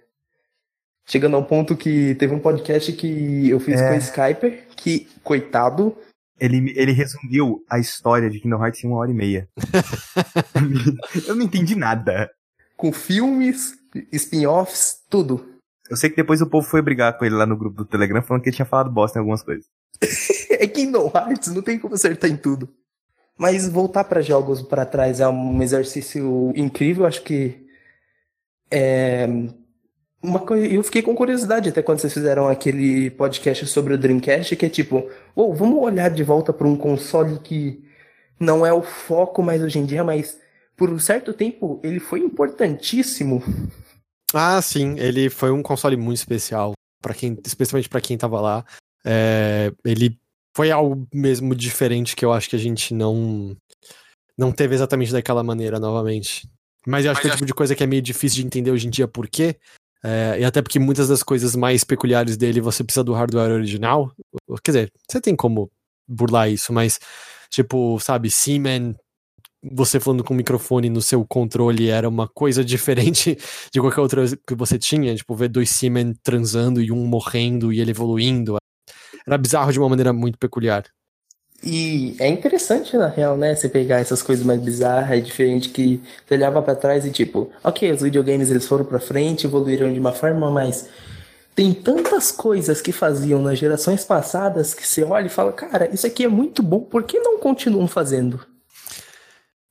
Chegando 1.06 1.36
ao 1.36 1.45
ponto 1.45 1.76
que 1.76 2.15
teve 2.15 2.34
um 2.34 2.40
podcast 2.40 2.94
que 2.94 3.49
eu 3.49 3.60
fiz 3.60 3.82
é. 3.82 3.90
com 3.90 3.95
o 3.95 3.99
Skyper, 3.99 4.68
que, 4.76 5.07
coitado. 5.23 5.95
Ele, 6.40 6.73
ele 6.76 6.91
resumiu 6.94 7.64
a 7.69 7.78
história 7.78 8.30
de 8.30 8.40
Kingdom 8.40 8.64
Hearts 8.64 8.84
em 8.84 8.88
uma 8.88 8.98
hora 8.98 9.11
e 9.11 9.14
meia. 9.14 9.49
eu 11.28 11.36
não 11.36 11.44
entendi 11.44 11.76
nada. 11.76 12.32
Com 12.78 12.94
filmes, 12.94 13.76
spin-offs, 14.11 15.02
tudo. 15.10 15.45
Eu 15.90 15.98
sei 15.98 16.10
que 16.10 16.15
depois 16.15 16.41
o 16.41 16.49
povo 16.49 16.65
foi 16.65 16.82
brigar 16.82 17.18
com 17.18 17.26
ele 17.26 17.36
lá 17.36 17.45
no 17.45 17.57
grupo 17.57 17.78
do 17.78 17.86
Telegram 17.86 18.22
falando 18.22 18.44
que 18.44 18.49
ele 18.49 18.56
tinha 18.56 18.65
falado 18.65 18.90
bosta 18.90 19.19
em 19.19 19.19
algumas 19.19 19.44
coisas. 19.44 19.65
é 20.49 20.65
Kingdom 20.65 21.11
Hearts, 21.14 21.53
não 21.53 21.61
tem 21.61 21.78
como 21.78 21.95
acertar 21.95 22.30
em 22.30 22.38
tudo. 22.38 22.69
Mas 23.42 23.68
voltar 23.68 24.04
para 24.04 24.22
jogos 24.22 24.62
para 24.62 24.86
trás 24.86 25.20
é 25.20 25.28
um 25.28 25.64
exercício 25.64 26.54
incrível, 26.56 27.08
acho 27.08 27.24
que 27.24 27.66
é 28.70 29.28
uma 30.22 30.46
eu 30.56 30.84
fiquei 30.84 31.02
com 31.02 31.16
curiosidade 31.16 31.70
até 31.70 31.82
quando 31.82 31.98
vocês 31.98 32.14
fizeram 32.14 32.48
aquele 32.48 33.10
podcast 33.10 33.66
sobre 33.66 33.96
o 33.96 33.98
Dreamcast, 33.98 34.56
que 34.56 34.68
é 34.68 34.70
tipo, 34.70 35.10
oh, 35.36 35.56
vamos 35.56 35.82
olhar 35.82 36.12
de 36.12 36.22
volta 36.24 36.54
para 36.54 36.68
um 36.68 36.78
console 36.78 37.40
que 37.40 37.84
não 38.40 38.64
é 38.64 38.72
o 38.72 38.84
foco 38.84 39.42
mais 39.42 39.64
hoje 39.64 39.80
em 39.80 39.88
dia, 39.88 40.04
mas 40.04 40.38
por 40.78 40.92
um 40.92 41.00
certo 41.00 41.34
tempo 41.34 41.82
ele 41.84 42.00
foi 42.00 42.20
importantíssimo. 42.20 43.42
Ah, 44.36 44.62
sim, 44.62 45.00
ele 45.00 45.32
foi 45.32 45.50
um 45.50 45.64
console 45.64 45.98
muito 45.98 46.18
especial 46.18 46.74
para 47.02 47.16
quem, 47.16 47.36
especialmente 47.44 47.90
para 47.90 48.02
quem 48.02 48.20
tava 48.20 48.40
lá. 48.40 48.64
É, 49.04 49.74
ele 49.84 50.20
foi 50.56 50.72
algo 50.72 51.07
mesmo 51.14 51.56
diferente 51.56 52.15
que 52.15 52.26
eu 52.26 52.34
acho 52.34 52.49
que 52.49 52.56
a 52.56 52.60
gente 52.60 52.94
não 52.94 53.56
não 54.38 54.52
teve 54.52 54.73
exatamente 54.73 55.11
daquela 55.11 55.44
maneira 55.44 55.80
novamente. 55.80 56.49
Mas 56.86 57.06
eu 57.06 57.11
acho 57.11 57.19
Mas 57.19 57.22
que 57.22 57.28
é 57.28 57.34
o 57.34 57.36
tipo 57.36 57.45
de 57.45 57.53
coisa 57.53 57.76
que 57.76 57.84
é 57.84 57.88
meio 57.88 58.02
difícil 58.02 58.41
de 58.41 58.48
entender 58.48 58.72
hoje 58.72 58.88
em 58.88 58.90
dia 58.90 59.07
por 59.07 59.28
quê. 59.28 59.57
É, 60.03 60.38
e 60.40 60.45
até 60.45 60.61
porque 60.61 60.80
muitas 60.80 61.07
das 61.07 61.22
coisas 61.22 61.56
mais 61.56 61.84
peculiares 61.84 62.36
dele 62.36 62.60
você 62.60 62.84
precisa 62.84 63.03
do 63.03 63.14
hardware 63.14 63.52
original. 63.52 64.11
Quer 64.64 64.72
dizer, 64.72 64.94
você 65.07 65.22
tem 65.22 65.36
como 65.36 65.69
burlar 66.07 66.49
isso, 66.49 66.73
mas, 66.73 66.99
tipo, 67.52 67.99
sabe, 67.99 68.32
Seaman, 68.32 68.95
você 69.64 69.99
falando 69.99 70.23
com 70.23 70.34
o 70.34 70.38
microfone 70.38 70.90
no 70.90 71.03
seu 71.03 71.23
controle 71.23 71.90
era 71.90 72.10
uma 72.10 72.28
coisa 72.28 72.64
diferente 72.65 73.38
de 73.72 73.80
qualquer 73.80 74.02
outra 74.02 74.26
que 74.48 74.56
você 74.56 74.80
tinha. 74.80 75.15
Tipo, 75.15 75.36
ver 75.36 75.49
dois 75.49 75.69
Seaman 75.69 76.14
transando 76.23 76.82
e 76.82 76.91
um 76.91 77.06
morrendo 77.06 77.72
e 77.72 77.80
ele 77.80 77.91
evoluindo 77.91 78.57
era 79.26 79.38
bizarro 79.38 79.72
de 79.72 79.80
uma 79.80 79.89
maneira 79.89 80.11
muito 80.14 80.38
peculiar. 80.38 80.85
E 81.64 82.15
é 82.19 82.27
interessante, 82.27 82.98
na 82.98 83.07
real, 83.07 83.38
né? 83.38 83.56
Você 83.56 83.69
pegar 83.69 83.99
essas 83.99 84.23
coisas 84.23 84.43
mais 84.43 84.60
bizarras 84.60 85.19
e 85.19 85.22
diferentes 85.22 85.72
que 85.72 86.02
você 86.26 86.34
olhava 86.34 86.61
para 86.61 86.76
trás 86.76 87.06
e 87.06 87.11
tipo, 87.11 87.52
ok, 87.64 87.91
os 87.91 88.02
videogames 88.02 88.49
eles 88.49 88.68
foram 88.68 88.84
para 88.84 88.99
frente, 88.99 89.45
evoluíram 89.45 89.93
de 89.93 89.99
uma 89.99 90.11
forma, 90.11 90.49
mas 90.49 90.89
tem 91.53 91.72
tantas 91.73 92.31
coisas 92.31 92.81
que 92.81 92.91
faziam 92.91 93.41
nas 93.41 93.60
gerações 93.60 94.03
passadas 94.03 94.73
que 94.73 94.88
você 94.88 95.03
olha 95.03 95.27
e 95.27 95.30
fala, 95.30 95.53
cara, 95.53 95.88
isso 95.93 96.07
aqui 96.07 96.23
é 96.23 96.27
muito 96.27 96.64
bom, 96.64 96.80
por 96.80 97.03
que 97.03 97.19
não 97.19 97.38
continuam 97.38 97.88
fazendo? 97.88 98.51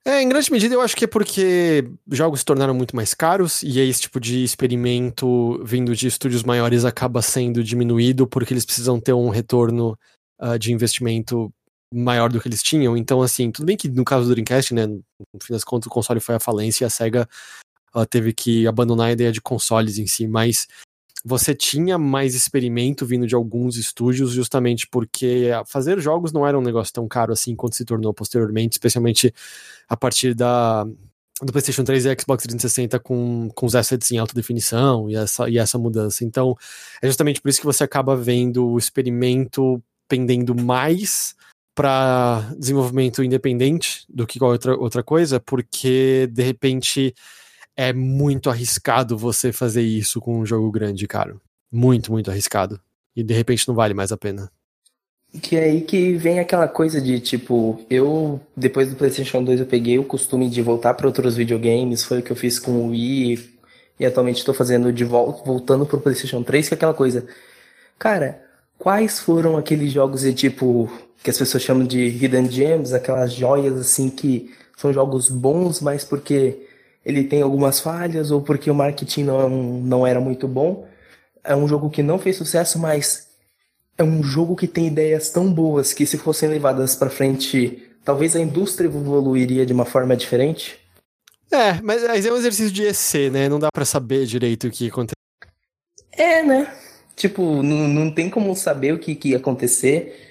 É, 0.05 0.22
em 0.22 0.28
grande 0.28 0.51
medida 0.51 0.74
eu 0.74 0.81
acho 0.81 0.97
que 0.97 1.05
é 1.05 1.09
porque 1.09 1.85
jogos 2.10 2.40
se 2.40 2.47
tornaram 2.47 2.72
muito 2.72 2.97
mais 2.97 3.12
caros 3.12 3.62
e 3.62 3.78
esse 3.81 4.02
tipo 4.02 4.18
de 4.18 4.43
experimento 4.43 5.62
vindo 5.62 5.94
de 5.94 6.06
estúdios 6.06 6.43
maiores 6.43 6.86
acaba 6.86 7.20
sendo 7.20 7.62
diminuído 7.62 8.27
porque 8.27 8.55
eles 8.55 8.64
precisam 8.64 8.98
ter 8.98 9.12
um 9.12 9.28
retorno 9.28 9.98
uh, 10.40 10.59
de 10.59 10.72
investimento 10.72 11.52
maior 11.93 12.32
do 12.32 12.40
que 12.40 12.48
eles 12.48 12.62
tinham. 12.62 12.97
Então, 12.97 13.20
assim, 13.20 13.51
tudo 13.51 13.66
bem 13.66 13.77
que 13.77 13.89
no 13.89 14.05
caso 14.05 14.27
do 14.27 14.31
Dreamcast, 14.31 14.72
né, 14.72 14.86
no 14.86 15.02
fim 15.43 15.52
das 15.52 15.64
contas, 15.64 15.86
o 15.86 15.90
console 15.90 16.20
foi 16.20 16.36
a 16.36 16.40
falência 16.40 16.85
e 16.85 16.86
a 16.86 16.90
SEGA 16.90 17.28
ela 17.94 18.06
teve 18.06 18.32
que 18.32 18.66
abandonar 18.66 19.09
a 19.09 19.12
ideia 19.12 19.32
de 19.32 19.40
consoles 19.40 19.98
em 19.98 20.06
si, 20.06 20.27
mas 20.27 20.66
você 21.25 21.55
tinha 21.55 21.99
mais 21.99 22.35
experimento 22.35 23.05
vindo 23.05 23.27
de 23.27 23.35
alguns 23.35 23.77
estúdios, 23.77 24.33
justamente 24.33 24.87
porque 24.87 25.51
fazer 25.67 26.01
jogos 26.01 26.33
não 26.33 26.47
era 26.47 26.59
um 26.59 26.63
negócio 26.63 26.93
tão 26.93 27.07
caro 27.07 27.33
assim 27.33 27.55
quanto 27.55 27.77
se 27.77 27.85
tornou 27.85 28.13
posteriormente, 28.15 28.73
especialmente 28.73 29.33
a 29.89 29.97
partir 29.97 30.35
da 30.35 30.87
do 31.43 31.53
PlayStation 31.53 31.85
3 31.85 32.05
e 32.05 32.17
Xbox 32.21 32.43
360 32.43 32.99
com, 33.01 33.49
com 33.55 33.67
os 33.67 33.75
assets 33.75 34.11
em 34.13 34.19
alta 34.19 34.35
definição 34.35 35.09
e 35.09 35.17
essa, 35.17 35.49
e 35.49 35.57
essa 35.57 35.79
mudança. 35.79 36.23
Então, 36.23 36.55
é 37.01 37.07
justamente 37.07 37.41
por 37.41 37.49
isso 37.49 37.61
que 37.61 37.67
você 37.67 37.83
acaba 37.83 38.15
vendo 38.15 38.69
o 38.69 38.79
experimento 38.79 39.83
pendendo 40.07 40.55
mais 40.55 41.35
para 41.75 42.53
desenvolvimento 42.59 43.23
independente 43.23 44.05
do 44.09 44.27
que 44.27 44.39
qualquer 44.39 44.53
outra, 44.53 44.77
outra 44.77 45.03
coisa, 45.03 45.41
porque 45.41 46.29
de 46.31 46.43
repente 46.43 47.15
é 47.81 47.94
muito 47.94 48.51
arriscado 48.51 49.16
você 49.16 49.52
fazer 49.52 49.81
isso 49.81 50.20
com 50.20 50.39
um 50.39 50.44
jogo 50.44 50.70
grande, 50.70 51.09
cara. 51.09 51.35
Muito, 51.73 52.12
muito 52.12 52.31
arriscado. 52.31 52.78
E 53.16 53.23
de 53.23 53.32
repente 53.32 53.66
não 53.66 53.74
vale 53.74 53.94
mais 53.94 54.12
a 54.12 54.19
pena. 54.19 54.52
Que 55.40 55.57
é 55.57 55.65
aí 55.65 55.81
que 55.81 56.12
vem 56.12 56.40
aquela 56.40 56.69
coisa 56.69 57.01
de 57.01 57.19
tipo, 57.20 57.81
eu 57.89 58.39
depois 58.55 58.90
do 58.90 58.97
PlayStation 58.97 59.43
2 59.43 59.61
eu 59.61 59.66
peguei 59.66 59.98
o 59.98 60.05
costume 60.05 60.51
de 60.51 60.61
voltar 60.61 60.93
para 60.93 61.07
outros 61.07 61.36
videogames, 61.36 62.05
foi 62.05 62.19
o 62.19 62.23
que 62.23 62.31
eu 62.31 62.36
fiz 62.36 62.59
com 62.59 62.73
o 62.73 62.89
Wii 62.90 63.48
e 63.98 64.05
atualmente 64.05 64.40
estou 64.40 64.52
fazendo 64.52 64.93
de 64.93 65.05
volta, 65.05 65.43
voltando 65.43 65.86
pro 65.86 66.01
PlayStation 66.01 66.43
3, 66.43 66.69
que 66.69 66.74
é 66.74 66.77
aquela 66.77 66.93
coisa. 66.93 67.27
Cara, 67.98 68.44
quais 68.77 69.20
foram 69.20 69.57
aqueles 69.57 69.90
jogos 69.90 70.20
de 70.20 70.35
tipo 70.35 70.93
que 71.23 71.31
as 71.31 71.39
pessoas 71.39 71.62
chamam 71.62 71.86
de 71.86 71.98
hidden 71.98 72.51
gems, 72.51 72.93
aquelas 72.93 73.32
joias 73.32 73.78
assim 73.78 74.11
que 74.11 74.52
são 74.77 74.93
jogos 74.93 75.31
bons, 75.31 75.81
mas 75.81 76.05
porque 76.05 76.66
ele 77.05 77.24
tem 77.24 77.43
algumas 77.43 77.81
falhas 77.81 78.31
ou 78.31 78.40
porque 78.40 78.70
o 78.70 78.74
marketing 78.74 79.24
não, 79.24 79.48
não 79.48 80.06
era 80.06 80.20
muito 80.20 80.47
bom. 80.47 80.86
É 81.43 81.56
um 81.56 81.66
jogo 81.66 81.89
que 81.89 82.02
não 82.02 82.18
fez 82.18 82.36
sucesso, 82.36 82.78
mas 82.78 83.28
é 83.97 84.02
um 84.02 84.22
jogo 84.22 84.56
que 84.56 84.66
tem 84.66 84.86
ideias 84.86 85.31
tão 85.31 85.52
boas 85.52 85.93
que 85.93 86.06
se 86.06 86.18
fossem 86.18 86.48
levadas 86.48 86.94
para 86.94 87.10
frente, 87.10 87.90
talvez 88.05 88.35
a 88.36 88.40
indústria 88.40 88.86
evoluiria 88.86 89.66
de 89.66 89.72
uma 89.72 89.85
forma 89.85 90.16
diferente. 90.16 90.78
É, 91.52 91.81
mas 91.82 92.05
é 92.05 92.32
um 92.32 92.36
exercício 92.36 92.70
de 92.70 92.85
EC, 92.85 93.31
né? 93.31 93.48
Não 93.48 93.59
dá 93.59 93.68
para 93.72 93.85
saber 93.85 94.24
direito 94.24 94.68
o 94.68 94.70
que 94.70 94.89
aconteceu. 94.89 95.16
É, 96.12 96.43
né? 96.43 96.72
Tipo, 97.16 97.62
não, 97.62 97.89
não 97.89 98.10
tem 98.10 98.31
como 98.31 98.55
saber 98.55 98.94
o 98.94 98.98
que, 98.98 99.14
que 99.14 99.31
ia 99.31 99.36
acontecer. 99.36 100.30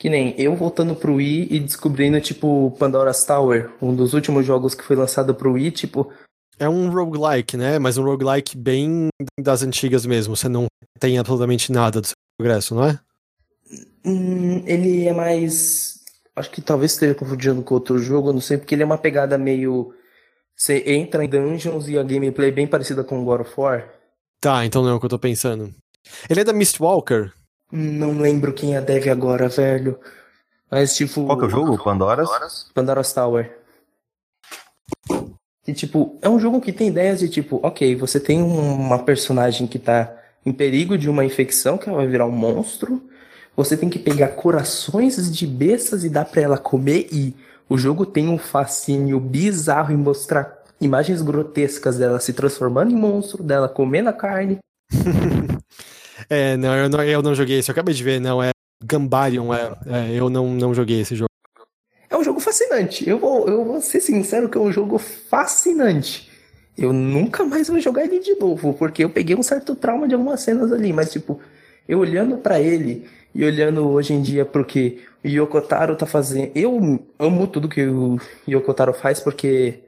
Que 0.00 0.08
nem 0.08 0.34
eu 0.38 0.56
voltando 0.56 0.96
pro 0.96 1.16
Wii 1.16 1.48
e 1.50 1.60
descobrindo, 1.60 2.18
tipo, 2.22 2.74
Pandora's 2.78 3.22
Tower, 3.22 3.70
um 3.82 3.94
dos 3.94 4.14
últimos 4.14 4.46
jogos 4.46 4.74
que 4.74 4.82
foi 4.82 4.96
lançado 4.96 5.34
pro 5.34 5.52
Wii, 5.52 5.70
tipo. 5.72 6.10
É 6.58 6.66
um 6.66 6.88
roguelike, 6.88 7.54
né? 7.54 7.78
Mas 7.78 7.98
um 7.98 8.02
roguelike 8.02 8.56
bem 8.56 9.10
das 9.38 9.62
antigas 9.62 10.06
mesmo. 10.06 10.34
Você 10.34 10.48
não 10.48 10.68
tem 10.98 11.18
absolutamente 11.18 11.70
nada 11.70 12.00
do 12.00 12.06
seu 12.06 12.14
progresso, 12.38 12.74
não 12.74 12.86
é? 12.86 12.98
Hum, 14.02 14.64
ele 14.66 15.06
é 15.06 15.12
mais. 15.12 16.00
Acho 16.34 16.50
que 16.50 16.62
talvez 16.62 16.92
esteja 16.92 17.14
confundindo 17.14 17.62
com 17.62 17.74
outro 17.74 17.98
jogo, 17.98 18.32
não 18.32 18.40
sei, 18.40 18.56
porque 18.56 18.74
ele 18.74 18.82
é 18.82 18.86
uma 18.86 18.96
pegada 18.96 19.36
meio. 19.36 19.92
Você 20.56 20.82
entra 20.86 21.22
em 21.22 21.28
dungeons 21.28 21.88
e 21.88 21.98
a 21.98 22.02
gameplay 22.02 22.48
é 22.48 22.52
bem 22.52 22.66
parecida 22.66 23.04
com 23.04 23.22
God 23.22 23.42
of 23.42 23.52
War. 23.54 23.86
Tá, 24.40 24.64
então 24.64 24.82
não 24.82 24.92
é 24.92 24.94
o 24.94 24.98
que 24.98 25.04
eu 25.04 25.10
tô 25.10 25.18
pensando. 25.18 25.74
Ele 26.30 26.40
é 26.40 26.44
da 26.44 26.54
Mistwalker? 26.54 27.34
Não 27.70 28.18
lembro 28.18 28.52
quem 28.52 28.76
é 28.76 28.80
dev 28.80 29.08
agora, 29.08 29.48
velho. 29.48 29.98
Mas 30.70 30.96
tipo. 30.96 31.26
Qual 31.26 31.38
que 31.38 31.44
é 31.44 31.46
o 31.46 31.50
jogo? 31.50 31.82
Pandora's? 31.82 32.70
Pandora's 32.74 33.12
Tower. 33.12 33.58
E 35.66 35.72
tipo, 35.72 36.18
é 36.22 36.28
um 36.28 36.40
jogo 36.40 36.60
que 36.60 36.72
tem 36.72 36.88
ideias 36.88 37.20
de 37.20 37.28
tipo, 37.28 37.60
ok, 37.62 37.94
você 37.94 38.18
tem 38.18 38.42
uma 38.42 38.98
personagem 38.98 39.66
que 39.66 39.78
tá 39.78 40.12
em 40.44 40.52
perigo 40.52 40.96
de 40.96 41.08
uma 41.08 41.24
infecção, 41.24 41.76
que 41.76 41.88
ela 41.88 41.98
vai 41.98 42.06
virar 42.06 42.26
um 42.26 42.32
monstro. 42.32 43.02
Você 43.56 43.76
tem 43.76 43.88
que 43.90 43.98
pegar 43.98 44.28
corações 44.28 45.30
de 45.30 45.46
bestas 45.46 46.02
e 46.02 46.08
dar 46.08 46.24
pra 46.24 46.40
ela 46.40 46.58
comer. 46.58 47.08
E 47.12 47.36
o 47.68 47.76
jogo 47.76 48.06
tem 48.06 48.28
um 48.28 48.38
fascínio 48.38 49.20
bizarro 49.20 49.92
em 49.92 49.96
mostrar 49.96 50.60
imagens 50.80 51.20
grotescas 51.20 51.98
dela 51.98 52.18
se 52.18 52.32
transformando 52.32 52.90
em 52.90 52.96
monstro, 52.96 53.42
dela 53.42 53.68
comendo 53.68 54.08
a 54.08 54.12
carne. 54.12 54.58
É, 56.28 56.56
não 56.56 56.74
eu, 56.76 56.88
não, 56.88 57.02
eu 57.02 57.22
não 57.22 57.34
joguei 57.34 57.58
esse, 57.58 57.70
eu 57.70 57.72
acabei 57.72 57.94
de 57.94 58.02
ver, 58.02 58.20
não, 58.20 58.42
é 58.42 58.50
Gambarion, 58.84 59.52
é, 59.52 59.72
é, 59.86 60.14
eu 60.14 60.30
não, 60.30 60.48
não 60.50 60.74
joguei 60.74 61.00
esse 61.00 61.14
jogo. 61.14 61.30
É 62.08 62.16
um 62.16 62.24
jogo 62.24 62.40
fascinante, 62.40 63.08
eu 63.08 63.18
vou, 63.18 63.46
eu 63.48 63.64
vou 63.64 63.80
ser 63.80 64.00
sincero 64.00 64.48
que 64.48 64.58
é 64.58 64.60
um 64.60 64.72
jogo 64.72 64.98
fascinante. 64.98 66.28
Eu 66.76 66.92
nunca 66.92 67.44
mais 67.44 67.68
vou 67.68 67.78
jogar 67.78 68.04
ele 68.04 68.20
de 68.20 68.34
novo, 68.36 68.72
porque 68.74 69.04
eu 69.04 69.10
peguei 69.10 69.36
um 69.36 69.42
certo 69.42 69.74
trauma 69.74 70.08
de 70.08 70.14
algumas 70.14 70.40
cenas 70.40 70.72
ali, 70.72 70.92
mas 70.92 71.12
tipo, 71.12 71.40
eu 71.86 71.98
olhando 71.98 72.38
para 72.38 72.60
ele 72.60 73.06
e 73.34 73.44
olhando 73.44 73.88
hoje 73.88 74.12
em 74.12 74.22
dia 74.22 74.44
pro 74.44 74.64
que 74.64 75.04
o 75.24 75.28
Yokotaro 75.28 75.94
tá 75.94 76.06
fazendo, 76.06 76.50
eu 76.54 77.00
amo 77.18 77.46
tudo 77.46 77.68
que 77.68 77.86
o 77.86 78.18
Yokotaro 78.48 78.92
faz 78.94 79.20
porque 79.20 79.80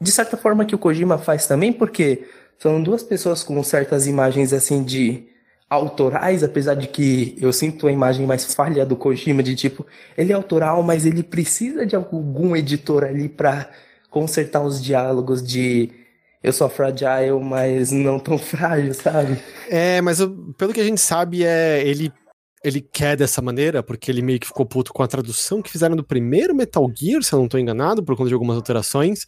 de 0.00 0.10
certa 0.10 0.36
forma 0.36 0.64
que 0.64 0.74
o 0.74 0.78
Kojima 0.78 1.18
faz 1.18 1.46
também, 1.46 1.72
porque 1.72 2.26
são 2.58 2.82
duas 2.82 3.02
pessoas 3.02 3.42
com 3.42 3.62
certas 3.62 4.06
imagens 4.06 4.52
assim 4.52 4.82
de 4.82 5.28
autorais, 5.68 6.44
apesar 6.44 6.74
de 6.74 6.86
que 6.86 7.36
eu 7.40 7.52
sinto 7.52 7.86
a 7.86 7.92
imagem 7.92 8.24
mais 8.26 8.54
falha 8.54 8.86
do 8.86 8.96
Kojima 8.96 9.42
de 9.42 9.56
tipo, 9.56 9.84
ele 10.16 10.32
é 10.32 10.34
autoral, 10.34 10.82
mas 10.82 11.04
ele 11.04 11.22
precisa 11.22 11.84
de 11.84 11.96
algum 11.96 12.54
editor 12.54 13.04
ali 13.04 13.28
para 13.28 13.68
consertar 14.08 14.62
os 14.62 14.82
diálogos 14.82 15.42
de 15.42 15.90
eu 16.42 16.52
sou 16.52 16.68
fragile, 16.68 17.40
mas 17.42 17.90
não 17.90 18.20
tão 18.20 18.38
frágil, 18.38 18.94
sabe? 18.94 19.38
É, 19.68 20.00
mas 20.00 20.18
pelo 20.56 20.72
que 20.72 20.80
a 20.80 20.84
gente 20.84 21.00
sabe, 21.00 21.44
é 21.44 21.82
ele 21.86 22.12
ele 22.64 22.80
quer 22.80 23.16
dessa 23.16 23.40
maneira, 23.40 23.80
porque 23.80 24.10
ele 24.10 24.22
meio 24.22 24.40
que 24.40 24.46
ficou 24.46 24.66
puto 24.66 24.92
com 24.92 25.00
a 25.00 25.06
tradução 25.06 25.62
que 25.62 25.70
fizeram 25.70 25.94
do 25.94 26.02
primeiro 26.02 26.52
Metal 26.52 26.90
Gear, 26.92 27.22
se 27.22 27.32
eu 27.32 27.38
não 27.38 27.46
estou 27.46 27.60
enganado, 27.60 28.02
por 28.02 28.16
conta 28.16 28.28
de 28.28 28.34
algumas 28.34 28.56
alterações 28.56 29.24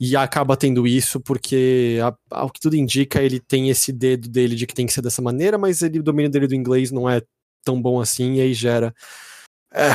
e 0.00 0.16
acaba 0.16 0.56
tendo 0.56 0.86
isso 0.86 1.20
porque, 1.20 1.98
ao 2.30 2.48
que 2.48 2.58
tudo 2.58 2.74
indica, 2.74 3.22
ele 3.22 3.38
tem 3.38 3.68
esse 3.68 3.92
dedo 3.92 4.30
dele 4.30 4.56
de 4.56 4.66
que 4.66 4.72
tem 4.72 4.86
que 4.86 4.94
ser 4.94 5.02
dessa 5.02 5.20
maneira, 5.20 5.58
mas 5.58 5.82
ele, 5.82 6.00
o 6.00 6.02
domínio 6.02 6.30
dele 6.30 6.46
do 6.46 6.54
inglês 6.54 6.90
não 6.90 7.08
é 7.08 7.20
tão 7.62 7.80
bom 7.80 8.00
assim, 8.00 8.36
e 8.36 8.40
aí 8.40 8.54
gera. 8.54 8.94
É, 9.70 9.90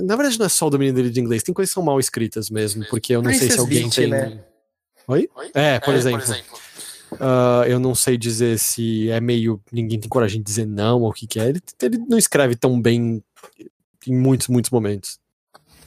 na 0.00 0.16
verdade, 0.16 0.38
não 0.38 0.46
é 0.46 0.48
só 0.48 0.66
o 0.66 0.70
domínio 0.70 0.94
dele 0.94 1.10
de 1.10 1.20
inglês, 1.20 1.42
tem 1.42 1.54
coisas 1.54 1.70
que 1.70 1.74
são 1.74 1.82
mal 1.82 2.00
escritas 2.00 2.48
mesmo, 2.48 2.86
porque 2.88 3.14
eu 3.14 3.20
não 3.20 3.32
sei 3.34 3.50
se 3.50 3.60
alguém 3.60 3.90
tem. 3.90 4.08
Né? 4.08 4.42
Oi? 5.06 5.28
Oi? 5.36 5.50
É, 5.52 5.78
por 5.78 5.92
é, 5.92 5.98
exemplo. 5.98 6.20
Por 6.20 6.32
exemplo. 6.32 6.58
Uh, 7.12 7.64
eu 7.66 7.78
não 7.78 7.94
sei 7.94 8.16
dizer 8.16 8.58
se 8.58 9.10
é 9.10 9.20
meio. 9.20 9.60
Ninguém 9.70 10.00
tem 10.00 10.08
coragem 10.08 10.40
de 10.40 10.46
dizer 10.46 10.66
não 10.66 11.02
ou 11.02 11.10
o 11.10 11.12
que, 11.12 11.26
que 11.26 11.38
é. 11.38 11.48
Ele, 11.48 11.60
ele 11.82 11.98
não 12.08 12.16
escreve 12.16 12.54
tão 12.54 12.80
bem 12.80 13.22
em 14.06 14.16
muitos, 14.16 14.48
muitos 14.48 14.70
momentos. 14.70 15.18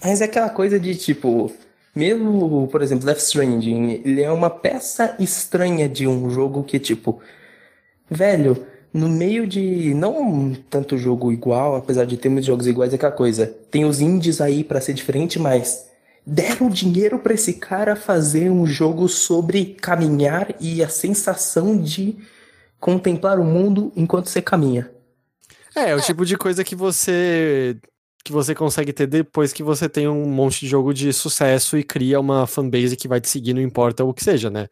Mas 0.03 0.22
é 0.22 0.26
aquela 0.26 0.49
coisa 0.49 0.80
de 0.80 0.95
tipo 0.95 1.51
mesmo, 1.95 2.68
por 2.68 2.81
exemplo, 2.81 3.05
Death 3.05 3.19
Stranding, 3.19 4.01
ele 4.05 4.22
é 4.22 4.31
uma 4.31 4.49
peça 4.49 5.15
estranha 5.19 5.89
de 5.89 6.07
um 6.07 6.30
jogo 6.30 6.63
que, 6.63 6.80
tipo, 6.80 7.22
velho, 8.09 8.65
no 8.93 9.07
meio 9.07 9.47
de 9.47 9.93
não 9.93 10.53
tanto 10.69 10.97
jogo 10.97 11.31
igual, 11.31 11.76
apesar 11.76 12.05
de 12.05 12.18
ter 12.18 12.30
muitos 12.30 12.47
jogos 12.47 12.68
iguais, 12.68 12.93
é 12.93 12.95
aquela 12.95 13.11
coisa. 13.11 13.47
Tem 13.69 13.85
os 13.85 14.01
indies 14.01 14.41
aí 14.41 14.63
para 14.63 14.81
ser 14.81 14.93
diferente, 14.93 15.39
mas 15.39 15.89
deram 16.26 16.69
dinheiro 16.69 17.19
para 17.19 17.34
esse 17.34 17.53
cara 17.53 17.95
fazer 17.95 18.49
um 18.49 18.65
jogo 18.65 19.07
sobre 19.07 19.77
caminhar 19.81 20.55
e 20.59 20.84
a 20.84 20.89
sensação 20.89 21.77
de 21.77 22.18
contemplar 22.80 23.39
o 23.39 23.45
mundo 23.45 23.91
enquanto 23.95 24.27
você 24.27 24.41
caminha. 24.41 24.89
É, 25.76 25.91
é 25.91 25.95
o 25.95 26.01
tipo 26.01 26.26
de 26.26 26.38
coisa 26.38 26.63
que 26.63 26.76
você 26.76 27.77
que 28.23 28.31
você 28.31 28.53
consegue 28.56 28.93
ter 28.93 29.07
depois 29.07 29.53
que 29.53 29.64
você 29.64 29.89
tem 29.89 30.07
um 30.07 30.26
monte 30.26 30.61
de 30.61 30.68
jogo 30.68 30.93
de 30.93 31.11
sucesso 31.14 31.77
e 31.77 31.84
cria 31.84 32.19
uma 32.19 32.48
fanbase 32.48 32.95
que 32.95 33.07
vai 33.07 33.22
te 33.22 33.30
seguir, 33.30 33.53
não 33.53 33.61
importa 33.61 34.03
o 34.03 34.14
que 34.14 34.23
seja, 34.23 34.49
né? 34.49 34.68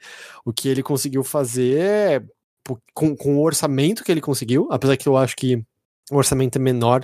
O 0.46 0.54
que 0.54 0.70
ele 0.70 0.84
conseguiu 0.84 1.24
fazer 1.24 1.80
é, 1.80 2.24
com, 2.94 3.16
com 3.16 3.38
o 3.38 3.44
orçamento 3.44 4.04
que 4.04 4.12
ele 4.12 4.22
conseguiu, 4.22 4.68
apesar 4.72 4.98
que 4.98 5.08
eu 5.08 5.18
acho 5.18 5.36
que 5.36 5.64
o 6.12 6.18
orçamento 6.18 6.58
é 6.58 6.62
menor 6.62 7.04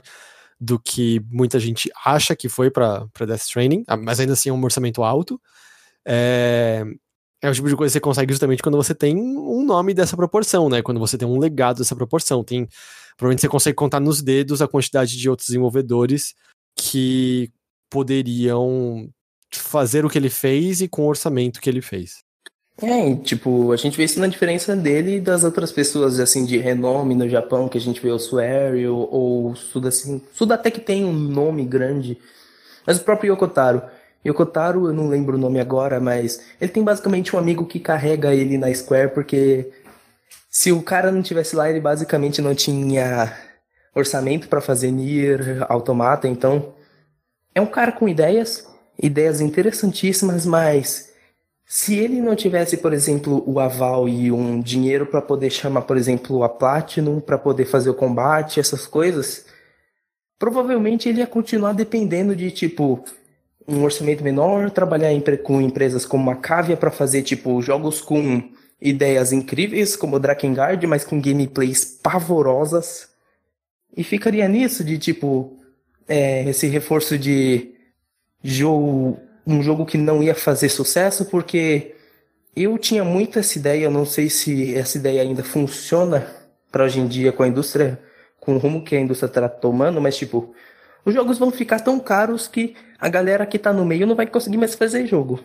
do 0.59 0.79
que 0.79 1.21
muita 1.29 1.59
gente 1.59 1.91
acha 2.05 2.35
que 2.35 2.47
foi 2.47 2.71
para 2.71 3.07
Death 3.19 3.41
Stranding, 3.41 3.83
ah, 3.87 3.97
mas 3.97 4.19
ainda 4.19 4.33
assim 4.33 4.49
é 4.49 4.53
um 4.53 4.63
orçamento 4.63 5.03
alto. 5.03 5.39
É, 6.05 6.83
é 7.41 7.49
o 7.49 7.53
tipo 7.53 7.67
de 7.67 7.75
coisa 7.75 7.91
que 7.91 7.93
você 7.93 7.99
consegue 7.99 8.33
justamente 8.33 8.63
quando 8.63 8.77
você 8.77 8.95
tem 8.95 9.17
um 9.17 9.63
nome 9.65 9.93
dessa 9.93 10.15
proporção, 10.15 10.69
né? 10.69 10.81
Quando 10.81 10.99
você 10.99 11.17
tem 11.17 11.27
um 11.27 11.37
legado 11.39 11.77
dessa 11.77 11.95
proporção. 11.95 12.43
Tem 12.43 12.67
provavelmente 13.17 13.41
você 13.41 13.49
consegue 13.49 13.75
contar 13.75 13.99
nos 13.99 14.21
dedos 14.21 14.61
a 14.61 14.67
quantidade 14.67 15.17
de 15.17 15.29
outros 15.29 15.47
desenvolvedores 15.47 16.33
que 16.75 17.51
poderiam 17.89 19.09
fazer 19.53 20.05
o 20.05 20.09
que 20.09 20.17
ele 20.17 20.29
fez 20.29 20.81
e 20.81 20.87
com 20.87 21.03
o 21.03 21.07
orçamento 21.07 21.61
que 21.61 21.69
ele 21.69 21.81
fez. 21.81 22.25
É, 22.81 23.15
tipo, 23.15 23.71
a 23.71 23.77
gente 23.77 23.95
vê 23.95 24.03
isso 24.03 24.19
na 24.19 24.27
diferença 24.27 24.75
dele 24.75 25.15
e 25.15 25.21
das 25.21 25.45
outras 25.45 25.71
pessoas, 25.71 26.19
assim, 26.19 26.45
de 26.45 26.57
renome 26.57 27.15
no 27.15 27.29
Japão, 27.29 27.69
que 27.69 27.77
a 27.77 27.81
gente 27.81 28.01
vê 28.01 28.09
o 28.09 28.19
Sueri 28.19 28.85
ou, 28.85 29.07
ou 29.09 29.55
Suda, 29.55 29.87
assim. 29.87 30.21
Suda 30.33 30.55
até 30.55 30.69
que 30.69 30.81
tem 30.81 31.05
um 31.05 31.13
nome 31.13 31.63
grande, 31.63 32.17
mas 32.85 32.97
o 32.97 33.03
próprio 33.03 33.31
Yokotaro. 33.31 33.81
Yokotaro, 34.25 34.87
eu 34.87 34.93
não 34.93 35.07
lembro 35.07 35.37
o 35.37 35.39
nome 35.39 35.59
agora, 35.59 36.01
mas 36.01 36.41
ele 36.59 36.71
tem 36.71 36.83
basicamente 36.83 37.33
um 37.33 37.39
amigo 37.39 37.65
que 37.65 37.79
carrega 37.79 38.33
ele 38.35 38.57
na 38.57 38.73
Square, 38.73 39.13
porque 39.13 39.71
se 40.49 40.71
o 40.71 40.81
cara 40.81 41.11
não 41.11 41.21
tivesse 41.21 41.55
lá, 41.55 41.69
ele 41.69 41.79
basicamente 41.79 42.41
não 42.41 42.55
tinha 42.55 43.33
orçamento 43.93 44.47
para 44.47 44.61
fazer 44.61 44.91
Nier 44.91 45.65
Automata, 45.69 46.27
então 46.27 46.73
é 47.53 47.61
um 47.61 47.65
cara 47.65 47.91
com 47.91 48.07
ideias, 48.07 48.67
ideias 49.01 49.41
interessantíssimas, 49.41 50.45
mas 50.45 51.13
se 51.65 51.97
ele 51.97 52.21
não 52.21 52.35
tivesse, 52.35 52.77
por 52.77 52.93
exemplo, 52.93 53.43
o 53.47 53.59
aval 53.59 54.07
e 54.07 54.31
um 54.31 54.61
dinheiro 54.61 55.05
para 55.05 55.21
poder 55.21 55.49
chamar, 55.49 55.81
por 55.81 55.97
exemplo, 55.97 56.43
a 56.43 56.49
Platinum 56.49 57.19
para 57.19 57.37
poder 57.37 57.65
fazer 57.65 57.89
o 57.89 57.95
combate, 57.95 58.59
essas 58.59 58.85
coisas, 58.85 59.45
provavelmente 60.37 61.09
ele 61.09 61.19
ia 61.19 61.27
continuar 61.27 61.73
dependendo 61.73 62.35
de 62.35 62.51
tipo 62.51 63.03
um 63.67 63.83
orçamento 63.83 64.23
menor, 64.23 64.69
trabalhar 64.69 65.09
com 65.43 65.59
empresas 65.59 66.05
como 66.05 66.29
a 66.29 66.35
Cavia 66.35 66.77
para 66.77 66.91
fazer 66.91 67.23
tipo 67.23 67.61
jogos 67.61 67.99
com 67.99 68.43
ideias 68.89 69.31
incríveis 69.31 69.95
como 69.95 70.19
Drakengard, 70.19 70.85
mas 70.87 71.03
com 71.03 71.21
gameplays 71.21 71.83
pavorosas. 71.83 73.09
E 73.95 74.03
ficaria 74.03 74.47
nisso 74.47 74.83
de 74.83 74.97
tipo 74.97 75.57
é, 76.07 76.47
esse 76.49 76.67
reforço 76.67 77.17
de 77.17 77.73
jogo 78.43 79.19
um 79.47 79.61
jogo 79.61 79.85
que 79.85 79.97
não 79.97 80.23
ia 80.23 80.33
fazer 80.33 80.69
sucesso, 80.69 81.25
porque 81.25 81.95
eu 82.55 82.77
tinha 82.77 83.03
muito 83.03 83.37
essa 83.37 83.57
ideia, 83.59 83.85
eu 83.85 83.91
não 83.91 84.05
sei 84.05 84.29
se 84.29 84.75
essa 84.75 84.97
ideia 84.97 85.21
ainda 85.21 85.43
funciona 85.43 86.27
para 86.71 86.83
hoje 86.83 86.99
em 86.99 87.07
dia 87.07 87.31
com 87.31 87.43
a 87.43 87.47
indústria, 87.47 87.99
com 88.39 88.55
o 88.55 88.57
rumo 88.57 88.83
que 88.83 88.95
a 88.95 88.99
indústria 88.99 89.27
está 89.27 89.47
tomando, 89.47 90.01
mas 90.01 90.17
tipo, 90.17 90.55
os 91.05 91.13
jogos 91.13 91.37
vão 91.37 91.51
ficar 91.51 91.79
tão 91.79 91.99
caros 91.99 92.47
que 92.47 92.75
a 92.99 93.07
galera 93.07 93.45
que 93.45 93.59
tá 93.59 93.71
no 93.71 93.85
meio 93.85 94.07
não 94.07 94.15
vai 94.15 94.25
conseguir 94.25 94.57
mais 94.57 94.73
fazer 94.73 95.05
jogo. 95.05 95.39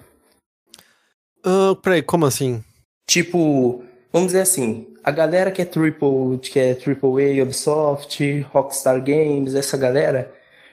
Uh, 1.44 1.76
peraí, 1.76 2.02
como 2.02 2.26
assim? 2.26 2.62
Tipo, 3.06 3.84
vamos 4.12 4.28
dizer 4.28 4.42
assim, 4.42 4.86
a 5.02 5.10
galera 5.10 5.50
que 5.50 5.62
é 5.62 5.64
triple, 5.64 6.38
que 6.42 6.58
é 6.58 6.72
AAA, 6.72 7.42
Ubisoft, 7.42 8.40
Rockstar 8.52 9.02
Games, 9.02 9.54
essa 9.54 9.76
galera, 9.76 10.32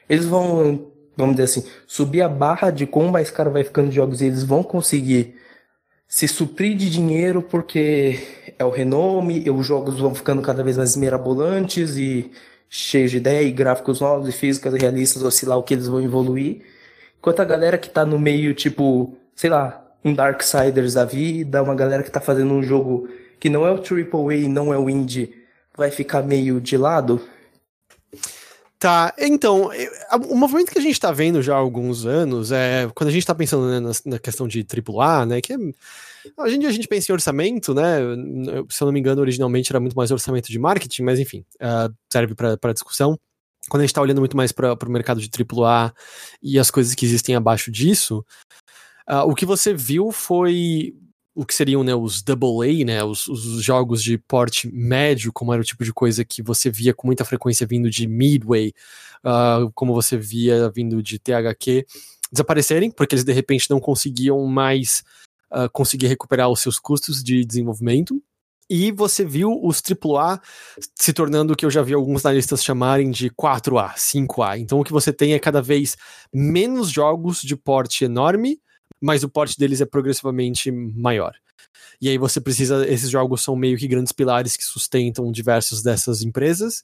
eles 0.09 0.25
vão 0.25 0.91
vamos 1.17 1.35
dizer 1.35 1.45
assim, 1.45 1.69
subir 1.87 2.21
a 2.21 2.29
barra 2.29 2.69
de 2.69 2.85
quão 2.85 3.07
mais 3.07 3.31
caro 3.31 3.51
vai 3.51 3.63
ficando 3.63 3.89
os 3.89 3.95
jogos 3.95 4.21
e 4.21 4.25
eles 4.25 4.43
vão 4.43 4.61
conseguir 4.61 5.35
se 6.07 6.27
suprir 6.27 6.77
de 6.77 6.89
dinheiro 6.89 7.41
porque 7.41 8.19
é 8.57 8.63
o 8.63 8.69
renome, 8.69 9.43
e 9.45 9.49
os 9.49 9.65
jogos 9.65 9.99
vão 9.99 10.15
ficando 10.15 10.41
cada 10.41 10.63
vez 10.63 10.77
mais 10.77 10.95
mirabolantes 10.95 11.97
e 11.97 12.31
cheios 12.69 13.11
de 13.11 13.17
ideia 13.17 13.43
e 13.43 13.51
gráficos 13.51 13.99
novos 13.99 14.29
e 14.29 14.31
físicas 14.31 14.73
realistas, 14.73 15.23
ou 15.23 15.31
sei 15.31 15.49
lá 15.49 15.57
o 15.57 15.63
que 15.63 15.73
eles 15.73 15.87
vão 15.87 16.01
evoluir. 16.01 16.61
Enquanto 17.19 17.41
a 17.41 17.45
galera 17.45 17.77
que 17.77 17.89
tá 17.89 18.05
no 18.05 18.19
meio, 18.19 18.53
tipo, 18.53 19.17
sei 19.35 19.49
lá, 19.49 19.85
um 20.07 20.13
Darksiders 20.13 20.93
da 20.93 21.05
vida, 21.05 21.61
uma 21.61 21.75
galera 21.75 22.03
que 22.03 22.11
tá 22.11 22.21
fazendo 22.21 22.53
um 22.53 22.63
jogo 22.63 23.09
que 23.39 23.49
não 23.49 23.65
é 23.65 23.71
o 23.71 23.75
AAA 23.75 24.35
e 24.35 24.47
não 24.47 24.73
é 24.73 24.77
o 24.77 24.89
indie, 24.89 25.33
vai 25.75 25.91
ficar 25.91 26.23
meio 26.23 26.59
de 26.59 26.77
lado. 26.77 27.21
Tá, 28.79 29.11
então, 29.17 29.71
o 30.29 30.35
movimento 30.35 30.71
que 30.71 30.77
a 30.77 30.81
gente 30.81 30.93
está 30.93 31.11
vendo 31.11 31.41
já 31.41 31.55
há 31.55 31.57
alguns 31.57 32.05
anos 32.05 32.51
é 32.51 32.87
quando 32.93 33.07
a 33.07 33.11
gente 33.11 33.23
está 33.23 33.33
pensando 33.33 33.67
né, 33.67 33.79
na, 33.79 33.91
na, 34.05 34.19
questão 34.19 34.47
de 34.47 34.63
AAA, 34.63 35.25
né? 35.25 35.41
Que 35.41 35.53
é, 35.53 35.57
a 36.37 36.47
gente 36.47 36.87
pensa 36.87 37.11
em 37.11 37.13
orçamento, 37.13 37.73
né? 37.73 37.97
Se 38.69 38.83
eu 38.83 38.85
não 38.85 38.91
me 38.91 38.99
engano, 38.99 39.21
originalmente 39.21 39.71
era 39.71 39.79
muito 39.79 39.95
mais 39.95 40.11
orçamento 40.11 40.51
de 40.51 40.59
marketing, 40.59 41.01
mas 41.01 41.19
enfim, 41.19 41.43
uh, 41.55 41.91
serve 42.11 42.35
para 42.35 42.73
discussão. 42.73 43.17
Quando 43.67 43.81
a 43.81 43.83
gente 43.83 43.91
está 43.91 44.01
olhando 44.01 44.19
muito 44.19 44.37
mais 44.37 44.51
para 44.51 44.73
o 44.73 44.91
mercado 44.91 45.19
de 45.19 45.29
AAA 45.29 45.91
e 46.41 46.59
as 46.59 46.69
coisas 46.69 46.93
que 46.93 47.05
existem 47.05 47.35
abaixo 47.35 47.71
disso, 47.71 48.23
uh, 49.09 49.29
o 49.29 49.35
que 49.35 49.45
você 49.45 49.73
viu 49.73 50.11
foi 50.11 50.93
o 51.37 51.45
que 51.45 51.53
seriam 51.53 51.83
né, 51.83 51.93
os 51.93 52.23
double 52.23 52.67
A, 52.67 52.85
né, 52.85 53.03
os, 53.03 53.27
os, 53.27 53.61
jogos 53.61 54.01
de 54.01 54.17
porte 54.17 54.67
médio, 54.73 55.31
como 55.31 55.53
era 55.53 55.61
o 55.61 55.65
tipo 55.65 55.83
de 55.83 55.93
coisa 55.93 56.25
que 56.25 56.41
você 56.41 56.67
via 56.67 56.95
com 56.95 57.05
muita 57.05 57.23
frequência 57.23 57.67
vindo 57.67 57.91
de 57.91 58.07
Midway, 58.07 58.73
uh, 59.23 59.71
como 59.75 59.93
você 59.93 60.17
via 60.17 60.71
vindo 60.71 61.01
de 61.03 61.19
THQ, 61.19 61.85
desaparecerem, 62.31 62.89
porque 62.89 63.13
eles 63.13 63.23
de 63.23 63.33
repente 63.33 63.69
não 63.69 63.79
conseguiam 63.79 64.43
mais 64.47 65.03
uh, 65.51 65.69
conseguir 65.71 66.07
recuperar 66.07 66.49
os 66.49 66.59
seus 66.59 66.79
custos 66.79 67.23
de 67.23 67.45
desenvolvimento. 67.45 68.19
E 68.69 68.91
você 68.91 69.23
viu 69.23 69.57
os 69.63 69.79
AAA 69.81 70.41
se 70.99 71.13
tornando 71.13 71.53
o 71.53 71.55
que 71.55 71.65
eu 71.65 71.71
já 71.71 71.81
vi 71.81 71.93
alguns 71.93 72.25
analistas 72.25 72.63
chamarem 72.63 73.11
de 73.11 73.29
4A, 73.29 73.93
5A. 73.95 74.59
Então 74.59 74.79
o 74.79 74.83
que 74.83 74.91
você 74.91 75.13
tem 75.13 75.33
é 75.33 75.39
cada 75.39 75.61
vez 75.61 75.95
menos 76.33 76.89
jogos 76.89 77.41
de 77.41 77.55
porte 77.55 78.03
enorme, 78.03 78.59
mas 79.01 79.23
o 79.23 79.29
porte 79.29 79.57
deles 79.57 79.81
é 79.81 79.85
progressivamente 79.85 80.71
maior. 80.71 81.35
E 82.01 82.09
aí 82.09 82.17
você 82.17 82.39
precisa. 82.39 82.87
Esses 82.87 83.09
jogos 83.09 83.41
são 83.41 83.55
meio 83.55 83.77
que 83.77 83.87
grandes 83.87 84.11
pilares 84.11 84.55
que 84.55 84.63
sustentam 84.63 85.31
diversas 85.31 85.81
dessas 85.81 86.21
empresas. 86.21 86.83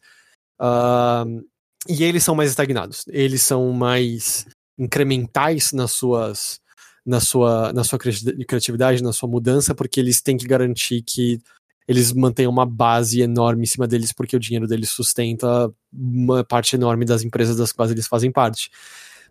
Uh, 0.59 1.43
e 1.87 2.03
eles 2.03 2.23
são 2.23 2.35
mais 2.35 2.49
estagnados. 2.49 3.05
Eles 3.07 3.43
são 3.43 3.71
mais 3.71 4.45
incrementais 4.77 5.71
nas 5.71 5.91
suas. 5.91 6.61
Na 7.05 7.19
sua, 7.19 7.73
na 7.73 7.83
sua 7.83 7.99
criatividade, 7.99 9.03
na 9.03 9.11
sua 9.11 9.27
mudança, 9.27 9.75
porque 9.75 9.99
eles 9.99 10.21
têm 10.21 10.37
que 10.37 10.47
garantir 10.47 11.01
que 11.01 11.37
eles 11.85 12.13
mantenham 12.13 12.49
uma 12.49 12.65
base 12.65 13.19
enorme 13.19 13.63
em 13.63 13.65
cima 13.65 13.85
deles, 13.85 14.13
porque 14.13 14.37
o 14.37 14.39
dinheiro 14.39 14.67
deles 14.67 14.89
sustenta 14.89 15.69
uma 15.91 16.45
parte 16.45 16.77
enorme 16.77 17.03
das 17.03 17.21
empresas 17.21 17.57
das 17.57 17.73
quais 17.73 17.91
eles 17.91 18.07
fazem 18.07 18.31
parte. 18.31 18.71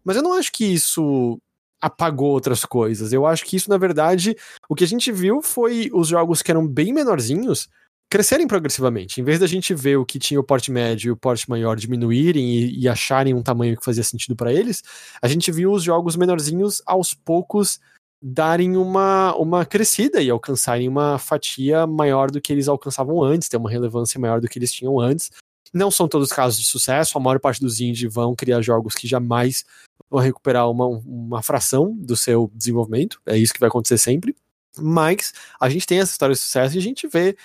Mas 0.05 0.17
eu 0.17 0.23
não 0.23 0.35
acho 0.35 0.53
que 0.53 0.67
isso 0.67 1.41
apagou 1.83 2.31
outras 2.31 2.65
coisas. 2.65 3.13
Eu 3.13 3.27
acho 3.27 3.45
que 3.45 3.57
isso, 3.57 3.69
na 3.69 3.77
verdade, 3.77 4.37
o 4.69 4.75
que 4.75 4.85
a 4.85 4.87
gente 4.87 5.11
viu 5.11 5.43
foi 5.43 5.91
os 5.93 6.09
jogos 6.09 6.41
que 6.41 6.51
eram 6.51 6.67
bem 6.67 6.93
menorzinhos 6.93 7.69
crescerem 8.09 8.47
progressivamente. 8.47 9.21
Em 9.21 9.25
vez 9.25 9.41
da 9.41 9.47
gente 9.47 9.75
ver 9.75 9.97
o 9.97 10.05
que 10.05 10.19
tinha 10.19 10.39
o 10.39 10.45
porte 10.45 10.71
médio 10.71 11.09
e 11.09 11.11
o 11.11 11.17
porte 11.17 11.49
maior 11.49 11.77
diminuírem 11.77 12.45
e, 12.45 12.81
e 12.81 12.89
acharem 12.89 13.35
um 13.35 13.43
tamanho 13.43 13.77
que 13.77 13.85
fazia 13.85 14.05
sentido 14.05 14.37
para 14.37 14.53
eles, 14.53 14.83
a 15.21 15.27
gente 15.27 15.51
viu 15.51 15.73
os 15.73 15.83
jogos 15.83 16.15
menorzinhos 16.15 16.83
aos 16.87 17.15
poucos 17.15 17.81
darem 18.23 18.77
uma, 18.77 19.35
uma 19.37 19.65
crescida 19.65 20.23
e 20.23 20.31
alcançarem 20.31 20.89
uma 20.89 21.19
fatia 21.19 21.87
maior 21.87 22.31
do 22.31 22.41
que 22.41 22.53
eles 22.53 22.69
alcançavam 22.69 23.23
antes, 23.23 23.49
ter 23.49 23.57
uma 23.57 23.71
relevância 23.71 24.21
maior 24.21 24.41
do 24.41 24.47
que 24.49 24.59
eles 24.59 24.73
tinham 24.73 25.01
antes. 25.01 25.31
Não 25.73 25.91
são 25.91 26.07
todos 26.07 26.29
casos 26.29 26.61
de 26.61 26.67
sucesso, 26.67 27.17
a 27.17 27.21
maior 27.21 27.41
parte 27.41 27.61
dos 27.61 27.81
indie 27.81 28.07
vão 28.07 28.37
criar 28.37 28.61
jogos 28.61 28.95
que 28.95 29.09
jamais 29.09 29.65
vão 30.13 30.21
recuperar 30.21 30.71
uma, 30.71 30.87
uma 30.87 31.43
fração 31.43 31.97
do 31.97 32.15
seu 32.15 32.51
desenvolvimento, 32.55 33.19
é 33.25 33.37
isso 33.37 33.55
que 33.55 33.59
vai 33.59 33.69
acontecer 33.69 33.97
sempre. 33.97 34.37
Mas 34.79 35.33
a 35.59 35.69
gente 35.71 35.87
tem 35.87 35.99
essa 35.99 36.13
história 36.13 36.35
de 36.35 36.41
sucesso 36.41 36.77
e 36.77 36.79
a 36.79 36.83
gente 36.83 37.09
vê 37.09 37.37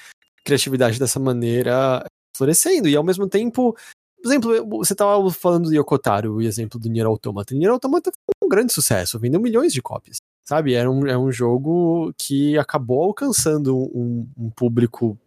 criatividade 0.43 0.99
dessa 0.99 1.19
maneira 1.19 2.05
florescendo. 2.35 2.89
E 2.89 2.95
ao 2.95 3.03
mesmo 3.03 3.27
tempo, 3.27 3.75
por 4.21 4.29
exemplo, 4.29 4.67
você 4.79 4.93
estava 4.93 5.29
falando 5.31 5.69
de 5.69 5.77
Yokotaro, 5.77 6.35
o 6.35 6.41
exemplo 6.41 6.79
do 6.79 6.89
Nier 6.89 7.05
Automata. 7.05 7.55
Nier 7.55 7.71
Automata 7.71 8.11
foi 8.11 8.47
um 8.47 8.49
grande 8.49 8.73
sucesso, 8.73 9.17
vendeu 9.17 9.39
milhões 9.39 9.71
de 9.71 9.81
cópias. 9.81 10.17
Sabe, 10.45 10.73
era 10.73 10.89
um, 10.89 11.05
é 11.07 11.17
um 11.17 11.31
jogo 11.31 12.13
que 12.17 12.57
acabou 12.57 13.03
alcançando 13.03 13.77
um, 13.77 14.27
um 14.37 14.49
público 14.49 15.17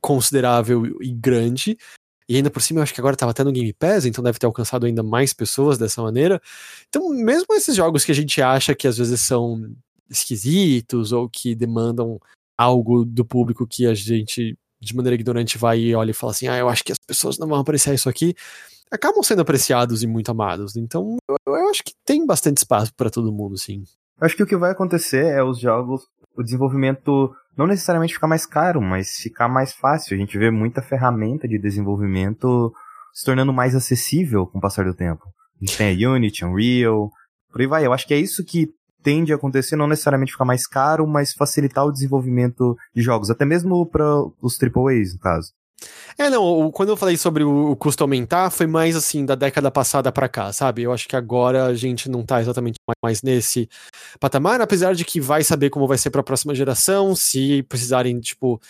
considerável 0.00 0.86
e 1.00 1.12
grande, 1.12 1.76
e 2.28 2.36
ainda 2.36 2.50
por 2.50 2.60
cima, 2.60 2.80
eu 2.80 2.82
acho 2.82 2.92
que 2.92 3.00
agora 3.00 3.14
estava 3.14 3.30
até 3.30 3.42
no 3.42 3.52
Game 3.52 3.72
Pass, 3.72 4.04
então 4.04 4.22
deve 4.22 4.38
ter 4.38 4.46
alcançado 4.46 4.84
ainda 4.84 5.02
mais 5.02 5.32
pessoas 5.32 5.78
dessa 5.78 6.02
maneira. 6.02 6.40
Então, 6.88 7.08
mesmo 7.08 7.46
esses 7.54 7.74
jogos 7.74 8.04
que 8.04 8.12
a 8.12 8.14
gente 8.14 8.42
acha 8.42 8.74
que 8.74 8.86
às 8.86 8.98
vezes 8.98 9.20
são 9.22 9.74
esquisitos 10.10 11.12
ou 11.12 11.28
que 11.28 11.54
demandam 11.54 12.20
algo 12.56 13.04
do 13.04 13.24
público 13.24 13.66
que 13.66 13.86
a 13.86 13.94
gente, 13.94 14.58
de 14.78 14.94
maneira 14.94 15.14
ignorante, 15.14 15.56
vai 15.56 15.78
e 15.78 15.94
olha 15.94 16.10
e 16.10 16.14
fala 16.14 16.32
assim: 16.32 16.48
ah, 16.48 16.56
eu 16.58 16.68
acho 16.68 16.84
que 16.84 16.92
as 16.92 16.98
pessoas 16.98 17.38
não 17.38 17.48
vão 17.48 17.58
apreciar 17.58 17.94
isso 17.94 18.10
aqui, 18.10 18.34
acabam 18.90 19.22
sendo 19.22 19.40
apreciados 19.40 20.02
e 20.02 20.06
muito 20.06 20.30
amados. 20.30 20.76
Então, 20.76 21.16
eu, 21.28 21.36
eu 21.46 21.70
acho 21.70 21.82
que 21.82 21.92
tem 22.04 22.26
bastante 22.26 22.58
espaço 22.58 22.92
para 22.94 23.10
todo 23.10 23.32
mundo, 23.32 23.56
sim. 23.56 23.84
Acho 24.20 24.36
que 24.36 24.42
o 24.42 24.46
que 24.46 24.56
vai 24.56 24.72
acontecer 24.72 25.24
é 25.24 25.42
os 25.42 25.58
jogos, 25.58 26.08
o 26.38 26.42
desenvolvimento 26.44 27.34
não 27.56 27.66
necessariamente 27.66 28.14
ficar 28.14 28.28
mais 28.28 28.46
caro, 28.46 28.80
mas 28.80 29.16
ficar 29.16 29.48
mais 29.48 29.72
fácil. 29.72 30.14
A 30.14 30.20
gente 30.20 30.38
vê 30.38 30.50
muita 30.52 30.80
ferramenta 30.80 31.48
de 31.48 31.58
desenvolvimento 31.58 32.72
se 33.12 33.24
tornando 33.24 33.52
mais 33.52 33.74
acessível 33.74 34.46
com 34.46 34.58
o 34.58 34.60
passar 34.60 34.84
do 34.84 34.94
tempo. 34.94 35.24
A 35.60 35.64
gente 35.64 35.76
tem 35.76 36.04
a 36.04 36.10
Unity, 36.10 36.44
Unreal, 36.44 37.10
por 37.50 37.60
aí 37.60 37.66
vai. 37.66 37.84
Eu 37.84 37.92
acho 37.92 38.06
que 38.06 38.14
é 38.14 38.18
isso 38.18 38.44
que 38.44 38.68
tende 39.02 39.32
a 39.32 39.36
acontecer, 39.36 39.74
não 39.74 39.88
necessariamente 39.88 40.30
ficar 40.30 40.44
mais 40.44 40.64
caro, 40.64 41.06
mas 41.08 41.32
facilitar 41.32 41.84
o 41.84 41.92
desenvolvimento 41.92 42.76
de 42.94 43.02
jogos, 43.02 43.30
até 43.30 43.44
mesmo 43.44 43.84
para 43.86 44.04
os 44.40 44.56
AAAs, 44.62 45.14
no 45.14 45.20
caso. 45.20 45.52
É, 46.16 46.28
não, 46.28 46.70
quando 46.72 46.88
eu 46.88 46.96
falei 46.96 47.16
sobre 47.16 47.44
o 47.44 47.76
custo 47.76 48.02
aumentar, 48.02 48.50
foi 48.50 48.66
mais 48.66 48.96
assim 48.96 49.24
da 49.24 49.36
década 49.36 49.70
passada 49.70 50.10
para 50.10 50.28
cá, 50.28 50.52
sabe? 50.52 50.82
Eu 50.82 50.92
acho 50.92 51.06
que 51.06 51.14
agora 51.14 51.66
a 51.66 51.74
gente 51.74 52.08
não 52.08 52.24
tá 52.24 52.40
exatamente 52.40 52.76
mais 53.02 53.22
nesse 53.22 53.68
patamar, 54.18 54.60
apesar 54.60 54.94
de 54.94 55.04
que 55.04 55.20
vai 55.20 55.44
saber 55.44 55.70
como 55.70 55.86
vai 55.86 55.96
ser 55.96 56.10
para 56.10 56.20
a 56.20 56.24
próxima 56.24 56.54
geração, 56.54 57.14
se 57.14 57.62
precisarem, 57.62 58.18
tipo, 58.18 58.60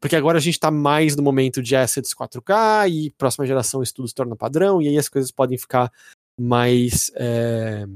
porque 0.00 0.16
agora 0.16 0.36
a 0.36 0.40
gente 0.40 0.60
tá 0.60 0.70
mais 0.70 1.16
no 1.16 1.22
momento 1.22 1.62
de 1.62 1.74
assets 1.74 2.12
4K 2.14 2.90
e 2.90 3.10
próxima 3.16 3.46
geração 3.46 3.82
isso 3.82 3.94
tudo 3.94 4.08
se 4.08 4.14
torna 4.14 4.36
padrão 4.36 4.82
e 4.82 4.88
aí 4.88 4.98
as 4.98 5.08
coisas 5.08 5.30
podem 5.30 5.56
ficar 5.56 5.90
mais 6.38 7.10
é, 7.16 7.86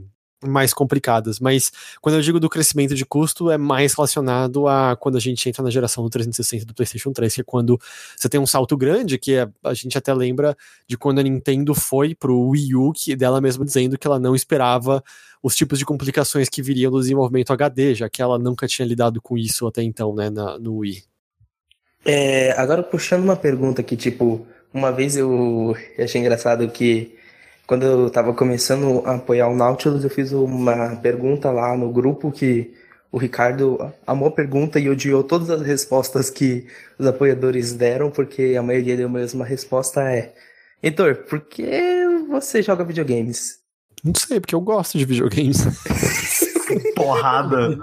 mais 0.43 0.73
complicadas. 0.73 1.39
Mas 1.39 1.71
quando 2.01 2.17
eu 2.17 2.21
digo 2.23 2.41
do 2.41 2.49
crescimento 2.49 2.95
de 2.95 3.05
custo, 3.05 3.51
é 3.51 3.59
mais 3.59 3.95
relacionado 3.95 4.67
a 4.67 4.97
quando 4.97 5.17
a 5.17 5.21
gente 5.21 5.49
entra 5.49 5.63
na 5.63 5.71
geração 5.71 6.03
do 6.05 6.11
360 6.11 6.65
do 6.65 6.75
PlayStation 6.75 7.13
3, 7.13 7.35
que 7.35 7.41
é 7.41 7.45
quando 7.45 7.81
você 8.17 8.29
tem 8.29 8.41
um 8.41 8.47
salto 8.47 8.77
grande, 8.77 9.19
que 9.19 9.35
é, 9.35 9.49
a 9.65 9.75
gente 9.75 9.97
até 9.97 10.13
lembra 10.13 10.57
de 10.87 10.97
quando 10.97 11.19
a 11.19 11.23
Nintendo 11.23 11.75
foi 11.75 12.15
pro 12.15 12.49
Wii 12.49 12.75
U, 12.75 12.93
que 12.93 13.17
dela 13.17 13.41
mesma 13.41 13.65
dizendo 13.65 13.99
que 13.99 14.07
ela 14.07 14.19
não 14.19 14.35
esperava 14.35 15.03
os 15.43 15.57
tipos 15.57 15.79
de 15.79 15.85
complicações 15.85 16.49
que 16.49 16.63
viriam 16.63 16.91
do 16.91 17.01
desenvolvimento 17.01 17.53
HD, 17.53 17.95
já 17.95 18.09
que 18.09 18.23
ela 18.23 18.39
nunca 18.39 18.67
tinha 18.67 18.87
lidado 18.87 19.21
com 19.21 19.37
isso 19.37 19.67
até 19.67 19.83
então, 19.83 20.15
né, 20.15 20.31
na, 20.31 20.59
no 20.59 20.79
Wii. 20.79 21.03
É, 22.05 22.53
agora 22.53 22.83
puxando 22.83 23.25
uma 23.25 23.37
pergunta 23.37 23.83
que, 23.83 23.97
tipo, 23.97 24.47
uma 24.73 24.91
vez 24.91 25.17
eu 25.17 25.77
achei 25.99 26.21
engraçado 26.21 26.69
que 26.69 27.17
quando 27.67 27.85
eu 27.85 28.07
estava 28.07 28.33
começando 28.35 29.03
a 29.07 29.15
apoiar 29.15 29.49
o 29.49 29.57
Nautilus, 29.57 30.05
eu 30.05 30.11
fiz 30.11 30.33
uma 30.33 30.97
pergunta 30.97 31.51
lá 31.51 31.77
no 31.77 31.91
grupo 31.91 32.33
que 32.33 32.75
o 33.11 33.19
Ricardo 33.19 33.93
amou 34.07 34.29
a 34.29 34.33
pergunta 34.33 34.81
e 34.81 34.89
odiou 34.89 35.23
todas 35.23 35.51
as 35.51 35.63
respostas 35.63 36.31
que 36.31 36.67
os 36.99 37.07
apoiadores 37.07 37.73
deram, 37.73 38.11
porque 38.11 38.55
a 38.59 38.63
maioria 38.63 38.97
deu 38.97 39.07
a 39.07 39.11
mesma 39.11 39.45
resposta 39.45 40.03
é 40.03 40.35
Heitor, 40.83 41.17
por 41.29 41.41
que 41.41 41.71
você 42.29 42.61
joga 42.61 42.83
videogames? 42.83 43.61
Não 44.03 44.15
sei, 44.15 44.41
porque 44.41 44.55
eu 44.55 44.61
gosto 44.61 44.99
de 44.99 45.05
videogames. 45.05 45.59
Porrada. 46.97 47.79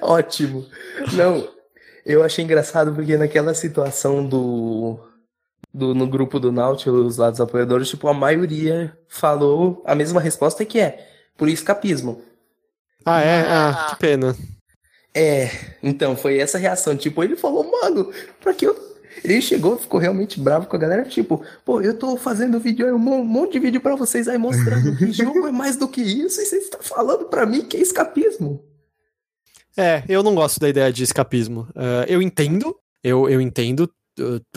Ótimo. 0.00 0.66
Não, 1.12 1.48
eu 2.04 2.22
achei 2.22 2.44
engraçado 2.44 2.94
porque 2.94 3.16
naquela 3.16 3.54
situação 3.54 4.26
do 4.26 4.98
do, 5.72 5.94
no 5.94 6.06
grupo 6.06 6.38
do 6.38 6.52
Nautilus, 6.52 7.16
lá 7.16 7.30
dos 7.30 7.40
apoiadores, 7.40 7.88
tipo, 7.88 8.06
a 8.08 8.14
maioria 8.14 8.96
falou 9.08 9.82
a 9.86 9.94
mesma 9.94 10.20
resposta 10.20 10.64
que 10.64 10.78
é 10.78 11.08
por 11.36 11.48
escapismo. 11.48 12.22
Ah, 13.04 13.20
é? 13.20 13.40
Ah, 13.40 13.86
que 13.90 13.96
pena. 13.96 14.36
É, 15.14 15.50
então, 15.82 16.16
foi 16.16 16.38
essa 16.38 16.58
reação. 16.58 16.96
Tipo, 16.96 17.22
ele 17.22 17.36
falou, 17.36 17.70
mano, 17.70 18.12
pra 18.40 18.54
que 18.54 18.66
eu. 18.66 18.92
Ele 19.22 19.42
chegou, 19.42 19.76
ficou 19.76 20.00
realmente 20.00 20.40
bravo 20.40 20.66
com 20.66 20.76
a 20.76 20.78
galera. 20.78 21.04
Tipo, 21.04 21.44
pô, 21.64 21.80
eu 21.80 21.98
tô 21.98 22.16
fazendo 22.16 22.58
vídeo, 22.58 22.94
um 22.94 23.24
monte 23.24 23.52
de 23.52 23.58
vídeo 23.58 23.80
para 23.80 23.94
vocês 23.94 24.26
aí 24.26 24.38
mostrando 24.38 24.96
que 24.96 25.10
jogo 25.12 25.46
é 25.46 25.52
mais 25.52 25.76
do 25.76 25.86
que 25.86 26.00
isso 26.00 26.40
e 26.40 26.46
vocês 26.46 26.64
estão 26.64 26.80
falando 26.82 27.26
pra 27.26 27.44
mim 27.44 27.62
que 27.62 27.76
é 27.76 27.80
escapismo. 27.80 28.64
É, 29.76 30.02
eu 30.08 30.22
não 30.22 30.34
gosto 30.34 30.58
da 30.60 30.68
ideia 30.68 30.92
de 30.92 31.02
escapismo. 31.02 31.68
Uh, 31.70 32.04
eu 32.08 32.22
entendo, 32.22 32.74
eu, 33.02 33.28
eu 33.28 33.40
entendo 33.40 33.90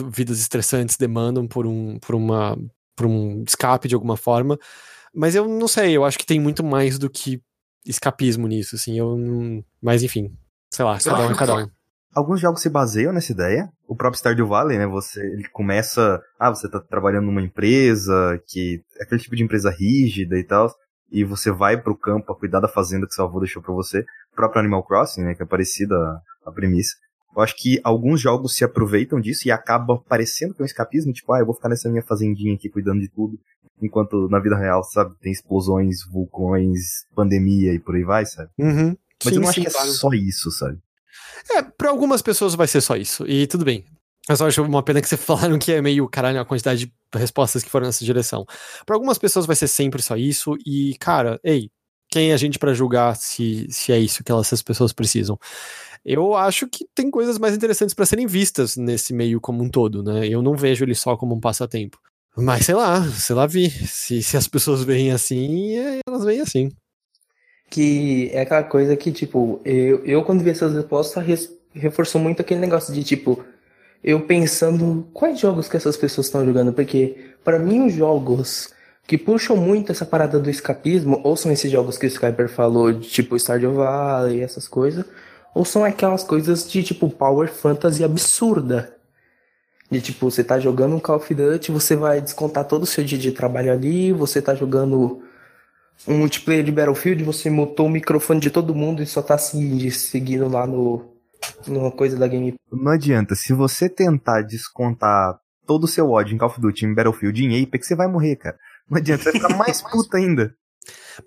vidas 0.08 0.38
estressantes 0.38 0.96
demandam 0.96 1.46
por 1.46 1.66
um, 1.66 1.98
por 1.98 2.14
uma, 2.14 2.56
por 2.94 3.06
um 3.06 3.42
escape 3.46 3.88
de 3.88 3.94
alguma 3.94 4.16
forma. 4.16 4.58
Mas 5.14 5.34
eu 5.34 5.48
não 5.48 5.68
sei, 5.68 5.96
eu 5.96 6.04
acho 6.04 6.18
que 6.18 6.26
tem 6.26 6.38
muito 6.38 6.62
mais 6.62 6.98
do 6.98 7.08
que 7.08 7.40
escapismo 7.84 8.46
nisso, 8.46 8.76
assim, 8.76 8.98
eu 8.98 9.16
não... 9.16 9.64
Mas 9.80 10.02
enfim, 10.02 10.36
sei 10.70 10.84
lá, 10.84 10.98
cada 10.98 11.26
um 11.26 11.30
é 11.30 11.34
cada 11.34 11.56
um. 11.56 11.70
Alguns 12.14 12.40
jogos 12.40 12.62
se 12.62 12.70
baseiam 12.70 13.12
nessa 13.12 13.30
ideia. 13.30 13.70
O 13.86 13.94
próprio 13.94 14.18
Stardew 14.18 14.46
Valley, 14.46 14.78
né, 14.78 14.86
você, 14.86 15.20
ele 15.20 15.48
começa, 15.50 16.20
ah, 16.38 16.48
você 16.48 16.68
tá 16.68 16.80
trabalhando 16.80 17.26
numa 17.26 17.42
empresa 17.42 18.40
que 18.46 18.82
é 18.98 19.04
aquele 19.04 19.20
tipo 19.20 19.36
de 19.36 19.42
empresa 19.42 19.70
rígida 19.70 20.38
e 20.38 20.44
tal, 20.44 20.74
e 21.10 21.24
você 21.24 21.50
vai 21.50 21.80
pro 21.80 21.96
campo 21.96 22.32
a 22.32 22.36
cuidar 22.36 22.60
da 22.60 22.68
fazenda 22.68 23.06
que 23.06 23.14
seu 23.14 23.24
avô 23.24 23.38
deixou 23.38 23.62
para 23.62 23.74
você. 23.74 24.00
O 24.32 24.36
próprio 24.36 24.60
Animal 24.60 24.82
Crossing, 24.82 25.22
né, 25.22 25.34
que 25.34 25.42
é 25.42 25.46
parecida 25.46 25.94
a 26.44 26.50
premissa. 26.50 26.96
Eu 27.36 27.42
acho 27.42 27.54
que 27.54 27.78
alguns 27.84 28.18
jogos 28.18 28.56
se 28.56 28.64
aproveitam 28.64 29.20
disso 29.20 29.46
e 29.46 29.50
acabam 29.50 30.00
parecendo 30.08 30.54
que 30.54 30.62
é 30.62 30.64
um 30.64 30.66
escapismo, 30.66 31.12
tipo, 31.12 31.32
ah, 31.34 31.40
eu 31.40 31.44
vou 31.44 31.54
ficar 31.54 31.68
nessa 31.68 31.88
minha 31.88 32.02
fazendinha 32.02 32.54
aqui 32.54 32.70
cuidando 32.70 33.00
de 33.00 33.08
tudo, 33.08 33.38
enquanto 33.80 34.26
na 34.30 34.38
vida 34.38 34.56
real, 34.56 34.82
sabe, 34.82 35.14
tem 35.20 35.30
explosões, 35.30 36.02
vulcões, 36.10 37.04
pandemia 37.14 37.74
e 37.74 37.78
por 37.78 37.94
aí 37.94 38.04
vai, 38.04 38.24
sabe? 38.24 38.50
Uhum. 38.58 38.96
Mas 39.22 39.34
sim, 39.34 39.34
eu 39.34 39.40
não 39.42 39.48
acho 39.48 39.54
sim, 39.56 39.62
que 39.62 39.68
é 39.68 39.70
claro. 39.70 39.88
só 39.90 40.10
isso, 40.14 40.50
sabe? 40.50 40.78
É, 41.54 41.62
pra 41.62 41.90
algumas 41.90 42.22
pessoas 42.22 42.54
vai 42.54 42.66
ser 42.66 42.80
só 42.80 42.96
isso, 42.96 43.26
e 43.28 43.46
tudo 43.46 43.66
bem. 43.66 43.84
Eu 44.28 44.36
só 44.36 44.48
acho 44.48 44.62
uma 44.62 44.82
pena 44.82 45.02
que 45.02 45.08
você 45.08 45.16
falaram 45.18 45.58
que 45.58 45.72
é 45.72 45.82
meio 45.82 46.08
caralho 46.08 46.40
a 46.40 46.44
quantidade 46.44 46.86
de 46.86 46.92
respostas 47.14 47.62
que 47.62 47.70
foram 47.70 47.86
nessa 47.86 48.04
direção. 48.04 48.46
Para 48.86 48.96
algumas 48.96 49.18
pessoas 49.18 49.44
vai 49.44 49.56
ser 49.56 49.68
sempre 49.68 50.00
só 50.00 50.16
isso, 50.16 50.56
e, 50.66 50.96
cara, 50.98 51.38
ei, 51.44 51.70
quem 52.08 52.30
é 52.30 52.34
a 52.34 52.36
gente 52.36 52.58
para 52.58 52.74
julgar 52.74 53.16
se, 53.16 53.66
se 53.70 53.92
é 53.92 53.98
isso 53.98 54.22
que 54.22 54.30
elas, 54.30 54.46
essas 54.46 54.62
pessoas 54.62 54.92
precisam? 54.92 55.38
eu 56.06 56.36
acho 56.36 56.68
que 56.68 56.86
tem 56.94 57.10
coisas 57.10 57.36
mais 57.36 57.56
interessantes 57.56 57.92
para 57.92 58.06
serem 58.06 58.28
vistas 58.28 58.76
nesse 58.76 59.12
meio 59.12 59.40
como 59.40 59.64
um 59.64 59.68
todo, 59.68 60.04
né? 60.04 60.28
Eu 60.28 60.40
não 60.40 60.54
vejo 60.54 60.84
ele 60.84 60.94
só 60.94 61.16
como 61.16 61.34
um 61.34 61.40
passatempo. 61.40 61.98
Mas 62.36 62.64
sei 62.66 62.76
lá, 62.76 63.02
sei 63.10 63.34
lá 63.34 63.44
vi. 63.44 63.68
Se, 63.68 64.22
se 64.22 64.36
as 64.36 64.46
pessoas 64.46 64.84
veem 64.84 65.10
assim, 65.10 65.74
elas 66.06 66.24
veem 66.24 66.40
assim. 66.40 66.70
Que 67.68 68.30
é 68.32 68.42
aquela 68.42 68.62
coisa 68.62 68.96
que, 68.96 69.10
tipo, 69.10 69.60
eu, 69.64 70.04
eu 70.04 70.22
quando 70.22 70.44
vi 70.44 70.50
essas 70.50 70.72
respostas, 70.74 71.50
reforçou 71.74 72.20
muito 72.20 72.40
aquele 72.40 72.60
negócio 72.60 72.94
de, 72.94 73.02
tipo, 73.02 73.44
eu 74.04 74.20
pensando 74.20 75.08
quais 75.12 75.40
jogos 75.40 75.68
que 75.68 75.76
essas 75.76 75.96
pessoas 75.96 76.28
estão 76.28 76.46
jogando, 76.46 76.72
porque 76.72 77.32
para 77.42 77.58
mim 77.58 77.84
os 77.84 77.92
jogos 77.92 78.72
que 79.06 79.16
puxam 79.16 79.56
muito 79.56 79.92
essa 79.92 80.04
parada 80.04 80.38
do 80.38 80.50
escapismo, 80.50 81.20
ou 81.22 81.36
são 81.36 81.52
esses 81.52 81.70
jogos 81.70 81.96
que 81.96 82.06
o 82.06 82.08
Skyper 82.08 82.48
falou, 82.48 82.92
de 82.92 83.08
tipo 83.08 83.38
Stardew 83.38 83.74
Valley 83.74 84.38
e 84.38 84.42
essas 84.42 84.66
coisas, 84.66 85.04
ou 85.54 85.64
são 85.64 85.84
aquelas 85.84 86.24
coisas 86.24 86.68
de 86.68 86.82
tipo 86.82 87.08
power 87.08 87.48
fantasy 87.48 88.02
absurda. 88.04 88.94
De 89.88 90.00
tipo, 90.00 90.28
você 90.28 90.42
tá 90.42 90.58
jogando 90.58 90.96
um 90.96 91.00
Call 91.00 91.16
of 91.16 91.32
Duty, 91.32 91.70
você 91.70 91.94
vai 91.94 92.20
descontar 92.20 92.64
todo 92.64 92.82
o 92.82 92.86
seu 92.86 93.04
dia 93.04 93.16
de 93.16 93.30
trabalho 93.30 93.72
ali, 93.72 94.12
você 94.12 94.42
tá 94.42 94.52
jogando 94.52 95.22
um 96.08 96.18
multiplayer 96.18 96.64
de 96.64 96.72
Battlefield, 96.72 97.22
você 97.22 97.48
mutou 97.48 97.86
o 97.86 97.90
microfone 97.90 98.40
de 98.40 98.50
todo 98.50 98.74
mundo 98.74 99.00
e 99.00 99.06
só 99.06 99.22
tá 99.22 99.34
assim, 99.34 99.88
seguindo 99.90 100.48
lá 100.48 100.66
no 100.66 101.12
numa 101.68 101.92
coisa 101.92 102.18
da 102.18 102.26
game. 102.26 102.54
Não 102.72 102.92
adianta, 102.92 103.34
se 103.36 103.52
você 103.52 103.88
tentar 103.88 104.42
descontar 104.42 105.38
todo 105.66 105.84
o 105.84 105.88
seu 105.88 106.10
ódio 106.10 106.34
em 106.34 106.38
Call 106.38 106.48
of 106.48 106.60
Duty, 106.60 106.86
em 106.86 106.94
Battlefield, 106.94 107.44
em 107.44 107.62
Apex, 107.62 107.86
você 107.86 107.94
vai 107.94 108.08
morrer, 108.08 108.36
cara. 108.36 108.56
Não 108.88 108.98
adianta, 108.98 109.24
você 109.24 109.32
ficar 109.32 109.56
mais 109.56 109.82
puta 109.90 110.16
ainda. 110.16 110.54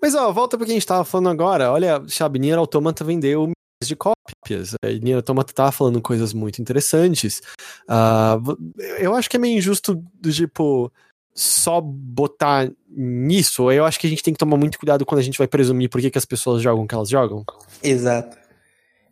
Mas 0.00 0.14
ó, 0.14 0.30
volta 0.32 0.56
pro 0.56 0.64
que 0.64 0.72
a 0.72 0.74
gente 0.74 0.86
tava 0.86 1.04
falando 1.04 1.28
agora. 1.28 1.70
Olha, 1.70 2.02
Nier 2.38 2.58
Automata 2.58 3.04
vendeu 3.04 3.50
de 3.82 3.96
cópias. 3.96 4.74
A 4.84 4.88
Nier 4.88 5.16
Automata 5.16 5.52
tá 5.52 5.72
falando 5.72 6.00
coisas 6.00 6.32
muito 6.32 6.60
interessantes. 6.60 7.42
Uh, 7.88 8.56
eu 8.98 9.14
acho 9.14 9.28
que 9.28 9.36
é 9.36 9.40
meio 9.40 9.58
injusto 9.58 10.02
do 10.14 10.32
tipo 10.32 10.92
só 11.34 11.80
botar 11.80 12.70
nisso. 12.88 13.70
Eu 13.70 13.84
acho 13.84 13.98
que 13.98 14.06
a 14.06 14.10
gente 14.10 14.22
tem 14.22 14.34
que 14.34 14.38
tomar 14.38 14.56
muito 14.56 14.78
cuidado 14.78 15.06
quando 15.06 15.20
a 15.20 15.24
gente 15.24 15.38
vai 15.38 15.48
presumir 15.48 15.88
por 15.88 16.00
que, 16.00 16.10
que 16.10 16.18
as 16.18 16.24
pessoas 16.24 16.62
jogam 16.62 16.84
o 16.84 16.88
que 16.88 16.94
elas 16.94 17.08
jogam. 17.08 17.44
Exato. 17.82 18.36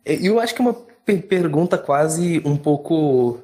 Eu 0.05 0.39
acho 0.39 0.53
que 0.55 0.61
é 0.61 0.65
uma 0.65 0.73
pergunta 1.27 1.77
quase 1.77 2.41
um 2.45 2.55
pouco 2.55 3.39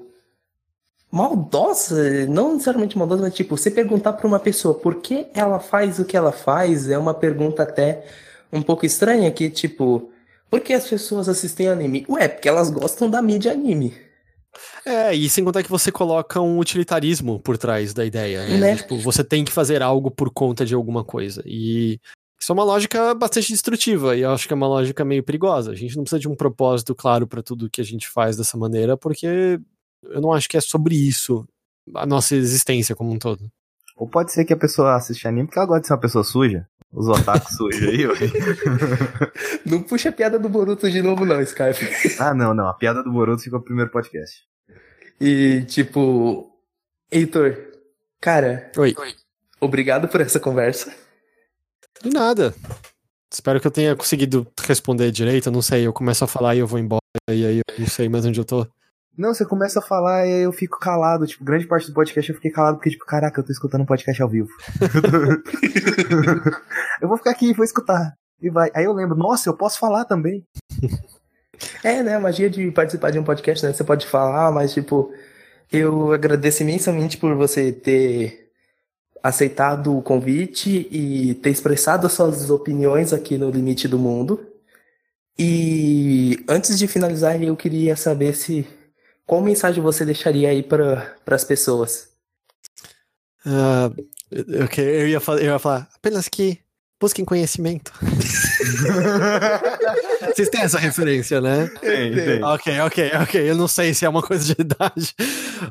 maldosa, 1.15 2.27
não 2.27 2.51
necessariamente 2.51 2.97
maldosa, 2.97 3.21
mas 3.21 3.33
tipo, 3.33 3.55
você 3.55 3.71
perguntar 3.71 4.11
para 4.11 4.27
uma 4.27 4.37
pessoa 4.37 4.73
por 4.73 4.95
que 4.95 5.27
ela 5.33 5.61
faz 5.61 5.97
o 5.97 6.03
que 6.03 6.17
ela 6.17 6.33
faz 6.33 6.89
é 6.89 6.97
uma 6.97 7.13
pergunta 7.13 7.63
até 7.63 8.05
um 8.51 8.61
pouco 8.61 8.85
estranha, 8.85 9.31
que 9.31 9.49
tipo, 9.49 10.11
por 10.49 10.59
que 10.59 10.73
as 10.73 10.85
pessoas 10.85 11.29
assistem 11.29 11.69
anime? 11.69 12.05
Ué, 12.09 12.27
porque 12.27 12.49
elas 12.49 12.69
gostam 12.69 13.09
da 13.09 13.21
mídia 13.21 13.53
anime. 13.53 13.93
É, 14.85 15.15
e 15.15 15.29
sem 15.29 15.45
contar 15.45 15.63
que 15.63 15.69
você 15.69 15.89
coloca 15.89 16.41
um 16.41 16.59
utilitarismo 16.59 17.39
por 17.39 17.57
trás 17.57 17.93
da 17.93 18.05
ideia. 18.05 18.45
Né? 18.45 18.57
né? 18.57 18.75
Tipo, 18.75 18.97
você 18.97 19.23
tem 19.23 19.45
que 19.45 19.53
fazer 19.53 19.81
algo 19.81 20.11
por 20.11 20.29
conta 20.29 20.65
de 20.65 20.75
alguma 20.75 21.05
coisa. 21.05 21.41
E 21.45 21.97
isso 22.37 22.51
é 22.51 22.53
uma 22.53 22.65
lógica 22.65 23.15
bastante 23.15 23.53
destrutiva, 23.53 24.17
e 24.17 24.21
eu 24.21 24.31
acho 24.31 24.47
que 24.47 24.53
é 24.53 24.55
uma 24.55 24.67
lógica 24.67 25.05
meio 25.05 25.23
perigosa. 25.23 25.71
A 25.71 25.75
gente 25.75 25.95
não 25.95 26.03
precisa 26.03 26.19
de 26.19 26.27
um 26.27 26.35
propósito 26.35 26.93
claro 26.93 27.25
para 27.25 27.41
tudo 27.41 27.69
que 27.69 27.79
a 27.79 27.85
gente 27.85 28.09
faz 28.09 28.35
dessa 28.35 28.57
maneira, 28.57 28.97
porque 28.97 29.59
eu 30.09 30.21
não 30.21 30.33
acho 30.33 30.47
que 30.49 30.57
é 30.57 30.61
sobre 30.61 30.95
isso 30.95 31.47
a 31.93 32.05
nossa 32.05 32.35
existência 32.35 32.95
como 32.95 33.11
um 33.11 33.19
todo. 33.19 33.49
Ou 33.95 34.09
pode 34.09 34.31
ser 34.31 34.43
que 34.43 34.53
a 34.53 34.57
pessoa 34.57 34.95
assiste 34.95 35.27
anime 35.27 35.47
porque 35.47 35.59
ela 35.59 35.67
gosta 35.67 35.81
de 35.81 35.87
ser 35.87 35.93
uma 35.93 35.99
pessoa 35.99 36.23
suja. 36.23 36.67
Os 36.91 37.07
otakus 37.07 37.51
sujos 37.55 37.87
aí, 37.87 38.07
ué. 38.07 38.15
Não 39.65 39.81
puxa 39.81 40.09
a 40.09 40.11
piada 40.11 40.39
do 40.39 40.49
Boruto 40.49 40.89
de 40.89 41.01
novo, 41.01 41.25
não, 41.25 41.41
Skype. 41.41 42.15
Ah, 42.19 42.33
não, 42.33 42.53
não. 42.53 42.67
A 42.67 42.73
piada 42.73 43.03
do 43.03 43.11
Boruto 43.11 43.43
ficou 43.43 43.59
no 43.59 43.65
primeiro 43.65 43.91
podcast. 43.91 44.43
E, 45.19 45.63
tipo. 45.67 46.51
Heitor, 47.11 47.57
cara. 48.21 48.71
Oi. 48.77 48.95
Obrigado 49.59 50.07
por 50.07 50.21
essa 50.21 50.39
conversa. 50.39 50.93
De 52.01 52.09
nada. 52.09 52.53
Espero 53.31 53.59
que 53.59 53.67
eu 53.67 53.71
tenha 53.71 53.95
conseguido 53.95 54.47
responder 54.61 55.11
direito. 55.11 55.47
Eu 55.47 55.53
não 55.53 55.61
sei, 55.61 55.85
eu 55.85 55.93
começo 55.93 56.23
a 56.23 56.27
falar 56.27 56.55
e 56.55 56.59
eu 56.59 56.67
vou 56.67 56.79
embora. 56.79 57.01
E 57.29 57.45
aí 57.45 57.57
eu 57.57 57.79
não 57.79 57.87
sei 57.87 58.07
mais 58.07 58.25
onde 58.25 58.39
eu 58.39 58.45
tô. 58.45 58.67
Não, 59.17 59.33
você 59.33 59.45
começa 59.45 59.79
a 59.79 59.81
falar 59.81 60.27
e 60.27 60.41
eu 60.41 60.51
fico 60.51 60.79
calado. 60.79 61.25
Tipo, 61.25 61.43
grande 61.43 61.65
parte 61.65 61.87
do 61.87 61.93
podcast 61.93 62.29
eu 62.29 62.35
fiquei 62.35 62.51
calado 62.51 62.77
porque, 62.77 62.89
tipo, 62.89 63.05
caraca, 63.05 63.39
eu 63.39 63.45
tô 63.45 63.51
escutando 63.51 63.81
um 63.81 63.85
podcast 63.85 64.21
ao 64.21 64.29
vivo. 64.29 64.49
eu 67.01 67.07
vou 67.07 67.17
ficar 67.17 67.31
aqui, 67.31 67.53
vou 67.53 67.63
escutar. 67.63 68.13
E 68.41 68.49
vai. 68.49 68.69
Aí 68.73 68.83
eu 68.83 68.93
lembro, 68.93 69.15
nossa, 69.15 69.49
eu 69.49 69.55
posso 69.55 69.79
falar 69.79 70.05
também. 70.05 70.45
É, 71.83 72.03
né? 72.03 72.15
A 72.15 72.19
magia 72.19 72.49
de 72.49 72.69
participar 72.71 73.11
de 73.11 73.19
um 73.19 73.23
podcast, 73.23 73.65
né? 73.65 73.71
Você 73.71 73.83
pode 73.83 74.05
falar, 74.05 74.51
mas, 74.51 74.73
tipo, 74.73 75.11
eu 75.71 76.11
agradeço 76.11 76.63
imensamente 76.63 77.17
por 77.17 77.33
você 77.35 77.71
ter 77.71 78.49
aceitado 79.23 79.97
o 79.97 80.01
convite 80.01 80.87
e 80.91 81.33
ter 81.35 81.49
expressado 81.49 82.05
as 82.05 82.13
suas 82.13 82.49
opiniões 82.49 83.13
aqui 83.13 83.37
no 83.37 83.49
Limite 83.49 83.87
do 83.87 83.97
Mundo. 83.97 84.45
E 85.37 86.43
antes 86.47 86.77
de 86.77 86.87
finalizar, 86.87 87.41
eu 87.41 87.55
queria 87.55 87.95
saber 87.95 88.35
se 88.35 88.67
qual 89.25 89.41
mensagem 89.41 89.81
você 89.81 90.05
deixaria 90.05 90.49
aí 90.49 90.61
para 90.61 91.15
as 91.25 91.43
pessoas? 91.43 92.09
Uh, 93.45 93.93
eu, 94.31 95.07
ia 95.07 95.19
falar, 95.19 95.39
eu 95.39 95.51
ia 95.51 95.59
falar 95.59 95.89
apenas 95.95 96.27
que 96.27 96.59
busquem 96.99 97.23
conhecimento. 97.25 97.91
Vocês 100.33 100.49
têm 100.49 100.61
essa 100.61 100.79
referência, 100.79 101.39
né? 101.39 101.67
Tem, 101.79 102.13
tem. 102.13 102.43
Ok, 102.43 102.79
ok, 102.79 103.11
ok. 103.21 103.49
Eu 103.49 103.55
não 103.55 103.67
sei 103.67 103.93
se 103.93 104.05
é 104.05 104.09
uma 104.09 104.23
coisa 104.23 104.43
de 104.43 104.61
idade. 104.61 105.13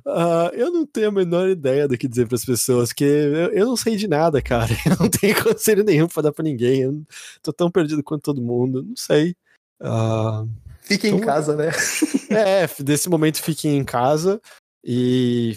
Uh, 0.06 0.55
eu 0.55 0.70
não 0.70 0.86
tenho 0.86 1.09
a 1.09 1.12
menor 1.12 1.48
ideia 1.48 1.89
do 1.89 1.98
que 1.98 2.06
dizer 2.09 2.26
para 2.26 2.36
as 2.36 2.44
pessoas, 2.44 2.93
que 2.93 3.05
eu, 3.05 3.51
eu, 3.52 3.66
não 3.66 3.76
sei 3.76 3.97
de 3.97 4.06
nada, 4.06 4.40
cara. 4.40 4.72
Eu 4.86 4.97
não 5.01 5.09
tenho 5.09 5.43
conselho 5.43 5.82
nenhum 5.82 6.06
para 6.06 6.24
dar 6.24 6.32
para 6.32 6.44
ninguém. 6.44 6.82
Eu 6.82 7.02
tô 7.43 7.52
tão 7.52 7.70
perdido 7.70 8.02
quanto 8.02 8.22
todo 8.22 8.40
mundo. 8.40 8.82
Não 8.82 8.97
sei. 8.97 9.35
Uh, 9.81 10.48
Fiquem 10.85 11.12
então, 11.12 11.23
em 11.23 11.27
casa, 11.27 11.56
né? 11.56 11.70
é, 12.31 12.66
desse 12.82 13.09
momento 13.09 13.43
fiquem 13.43 13.78
em 13.78 13.85
casa 13.85 14.40
e 14.85 15.56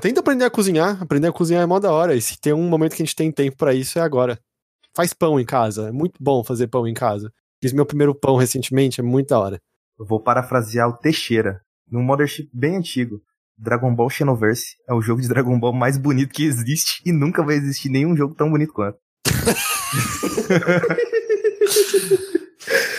tenta 0.00 0.20
aprender 0.20 0.44
a 0.44 0.50
cozinhar. 0.50 1.00
Aprender 1.00 1.28
a 1.28 1.32
cozinhar 1.32 1.62
é 1.62 1.66
mó 1.66 1.78
da 1.78 1.92
hora. 1.92 2.16
E 2.16 2.20
se 2.20 2.38
tem 2.40 2.52
um 2.52 2.68
momento 2.68 2.96
que 2.96 3.02
a 3.02 3.06
gente 3.06 3.14
tem 3.14 3.30
tempo 3.30 3.56
para 3.56 3.72
isso, 3.72 3.98
é 3.98 4.02
agora. 4.02 4.38
Faz 4.94 5.12
pão 5.12 5.38
em 5.38 5.44
casa. 5.44 5.88
É 5.88 5.92
muito 5.92 6.16
bom 6.20 6.42
fazer 6.42 6.66
pão 6.66 6.86
em 6.86 6.94
casa. 6.94 7.32
Fiz 7.62 7.72
meu 7.72 7.86
primeiro 7.86 8.14
pão 8.14 8.36
recentemente, 8.36 9.00
é 9.00 9.04
muito 9.04 9.28
da 9.28 9.38
hora. 9.38 9.60
Eu 9.98 10.04
vou 10.04 10.20
parafrasear 10.20 10.88
o 10.88 10.96
Teixeira, 10.96 11.60
num 11.88 12.02
Mothership 12.02 12.48
bem 12.52 12.76
antigo. 12.76 13.20
Dragon 13.56 13.92
Ball 13.92 14.10
Xenoverse 14.10 14.76
é 14.88 14.94
o 14.94 15.00
jogo 15.00 15.20
de 15.20 15.28
Dragon 15.28 15.58
Ball 15.58 15.72
mais 15.72 15.98
bonito 15.98 16.32
que 16.32 16.44
existe 16.44 17.02
e 17.04 17.12
nunca 17.12 17.44
vai 17.44 17.56
existir 17.56 17.88
nenhum 17.88 18.16
jogo 18.16 18.34
tão 18.34 18.50
bonito 18.50 18.72
quanto. 18.72 18.98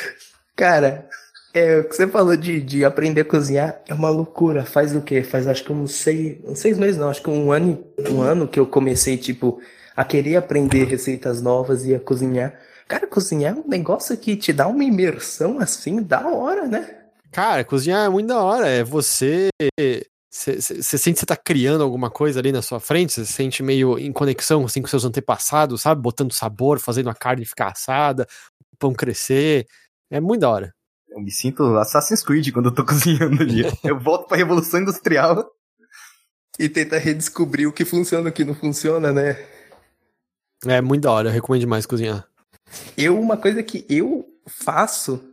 Cara, 0.59 1.07
é, 1.53 1.79
o 1.79 1.87
que 1.87 1.95
você 1.95 2.05
falou 2.05 2.35
de, 2.35 2.59
de 2.59 2.83
aprender 2.83 3.21
a 3.21 3.25
cozinhar 3.25 3.81
é 3.87 3.93
uma 3.93 4.09
loucura. 4.09 4.65
Faz 4.65 4.93
o 4.93 4.99
quê? 4.99 5.23
Faz 5.23 5.47
acho 5.47 5.63
que 5.63 5.71
uns 5.71 5.93
seis, 5.93 6.37
uns 6.43 6.59
seis 6.59 6.77
meses, 6.77 6.97
não, 6.97 7.07
acho 7.07 7.23
que 7.23 7.29
um 7.29 7.49
ano, 7.49 7.81
um 8.11 8.21
ano 8.21 8.45
que 8.45 8.59
eu 8.59 8.67
comecei, 8.67 9.15
tipo, 9.15 9.61
a 9.95 10.03
querer 10.03 10.35
aprender 10.35 10.83
receitas 10.83 11.41
novas 11.41 11.85
e 11.85 11.95
a 11.95 11.99
cozinhar. 12.01 12.59
Cara, 12.89 13.07
cozinhar 13.07 13.55
é 13.55 13.57
um 13.57 13.65
negócio 13.65 14.17
que 14.17 14.35
te 14.35 14.51
dá 14.51 14.67
uma 14.67 14.83
imersão 14.83 15.59
assim, 15.61 16.03
da 16.03 16.27
hora, 16.27 16.67
né? 16.67 16.93
Cara, 17.31 17.63
cozinhar 17.63 18.05
é 18.05 18.09
muito 18.09 18.27
da 18.27 18.43
hora. 18.43 18.67
É 18.67 18.83
você. 18.83 19.47
Você 20.29 20.81
sente 20.81 21.13
que 21.13 21.19
você 21.21 21.25
tá 21.25 21.37
criando 21.37 21.85
alguma 21.85 22.11
coisa 22.11 22.41
ali 22.41 22.51
na 22.51 22.61
sua 22.61 22.81
frente? 22.81 23.13
Você 23.13 23.25
se 23.25 23.31
sente 23.31 23.63
meio 23.63 23.97
em 23.97 24.11
conexão 24.11 24.65
assim, 24.65 24.81
com 24.81 24.89
seus 24.89 25.05
antepassados, 25.05 25.83
sabe? 25.83 26.01
Botando 26.01 26.33
sabor, 26.33 26.79
fazendo 26.79 27.09
a 27.09 27.15
carne 27.15 27.45
ficar 27.45 27.71
assada, 27.71 28.27
o 28.73 28.77
pão 28.77 28.93
crescer. 28.93 29.65
É 30.09 30.19
muito 30.19 30.41
da 30.41 30.49
hora. 30.49 30.75
Eu 31.09 31.19
me 31.21 31.31
sinto 31.31 31.77
Assassin's 31.77 32.23
Creed 32.23 32.51
quando 32.51 32.67
eu 32.69 32.73
tô 32.73 32.83
cozinhando 32.85 33.41
ali. 33.41 33.63
eu 33.83 33.99
volto 33.99 34.27
pra 34.27 34.37
Revolução 34.37 34.79
Industrial. 34.79 35.49
E 36.57 36.67
tenta 36.67 36.97
redescobrir 36.97 37.67
o 37.67 37.71
que 37.71 37.85
funciona 37.85 38.27
e 38.27 38.31
o 38.31 38.33
que 38.33 38.43
não 38.43 38.53
funciona, 38.53 39.13
né? 39.13 39.37
É 40.65 40.81
muito 40.81 41.03
da 41.03 41.11
hora, 41.11 41.29
eu 41.29 41.33
recomendo 41.33 41.61
demais 41.61 41.85
cozinhar. 41.85 42.27
Eu, 42.97 43.19
uma 43.19 43.37
coisa 43.37 43.63
que 43.63 43.85
eu 43.89 44.25
faço, 44.45 45.23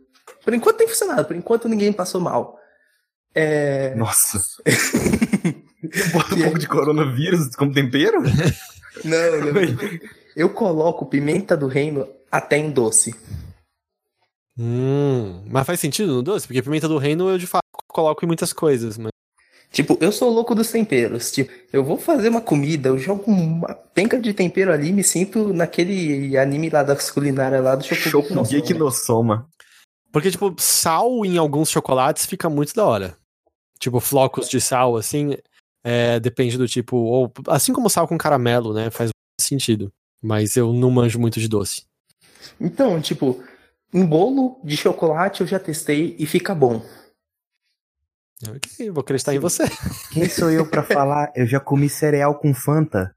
por 0.43 0.53
enquanto 0.53 0.77
tem 0.77 0.87
funcionado, 0.87 1.25
por 1.25 1.35
enquanto 1.35 1.67
ninguém 1.67 1.91
passou 1.91 2.21
mal. 2.21 2.57
É... 3.35 3.93
Nossa. 3.95 4.39
Bota 6.13 6.35
um 6.35 6.41
pouco 6.41 6.59
de 6.59 6.67
coronavírus 6.67 7.55
como 7.55 7.73
tempero? 7.73 8.21
Não, 9.03 9.53
não. 9.53 9.99
Eu 10.35 10.49
coloco 10.49 11.05
pimenta 11.05 11.55
do 11.57 11.67
reino 11.67 12.07
até 12.31 12.57
em 12.57 12.71
doce. 12.71 13.13
Hum, 14.59 15.43
mas 15.47 15.67
faz 15.67 15.79
sentido 15.79 16.15
no 16.15 16.23
doce? 16.23 16.47
Porque 16.47 16.61
pimenta 16.61 16.87
do 16.87 16.97
reino 16.97 17.29
eu 17.29 17.37
de 17.37 17.45
fato 17.45 17.61
coloco 17.87 18.23
em 18.23 18.27
muitas 18.27 18.51
coisas, 18.51 18.97
mas. 18.97 19.11
Tipo, 19.71 19.97
eu 19.99 20.11
sou 20.11 20.29
louco 20.31 20.55
dos 20.55 20.71
temperos. 20.71 21.31
Tipo, 21.31 21.51
eu 21.71 21.83
vou 21.83 21.97
fazer 21.97 22.29
uma 22.29 22.41
comida, 22.41 22.89
eu 22.89 22.97
jogo 22.97 23.29
uma 23.29 23.73
penca 23.73 24.19
de 24.19 24.33
tempero 24.33 24.71
ali, 24.71 24.91
me 24.91 25.03
sinto 25.03 25.53
naquele 25.53 26.37
anime 26.37 26.69
lá 26.69 26.83
das 26.83 27.11
culinárias 27.11 27.63
lá 27.63 27.75
do 27.75 27.83
Shokugeki 27.83 28.73
no 28.73 28.89
Soma. 28.89 29.47
Porque, 30.11 30.31
tipo, 30.31 30.55
sal 30.57 31.25
em 31.25 31.37
alguns 31.37 31.69
chocolates 31.69 32.25
fica 32.25 32.49
muito 32.49 32.73
da 32.73 32.85
hora. 32.85 33.17
Tipo, 33.77 33.99
flocos 33.99 34.49
de 34.49 34.59
sal, 34.59 34.95
assim, 34.95 35.37
é, 35.83 36.19
depende 36.19 36.57
do 36.57 36.67
tipo. 36.67 36.97
Ou, 36.97 37.31
assim 37.47 37.73
como 37.73 37.89
sal 37.89 38.07
com 38.07 38.17
caramelo, 38.17 38.73
né? 38.73 38.89
Faz 38.89 39.11
sentido. 39.39 39.91
Mas 40.21 40.55
eu 40.55 40.73
não 40.73 40.89
manjo 40.89 41.19
muito 41.19 41.39
de 41.39 41.47
doce. 41.47 41.85
Então, 42.59 42.99
tipo, 42.99 43.43
um 43.93 44.05
bolo 44.05 44.59
de 44.63 44.75
chocolate 44.75 45.41
eu 45.41 45.47
já 45.47 45.59
testei 45.59 46.15
e 46.19 46.25
fica 46.25 46.53
bom. 46.53 46.81
Ok, 48.47 48.91
vou 48.91 49.01
acreditar 49.01 49.33
em 49.33 49.39
você. 49.39 49.63
Quem 50.11 50.29
sou 50.29 50.51
eu 50.51 50.69
para 50.69 50.83
falar? 50.83 51.31
Eu 51.35 51.47
já 51.47 51.59
comi 51.59 51.89
cereal 51.89 52.35
com 52.35 52.53
Fanta. 52.53 53.15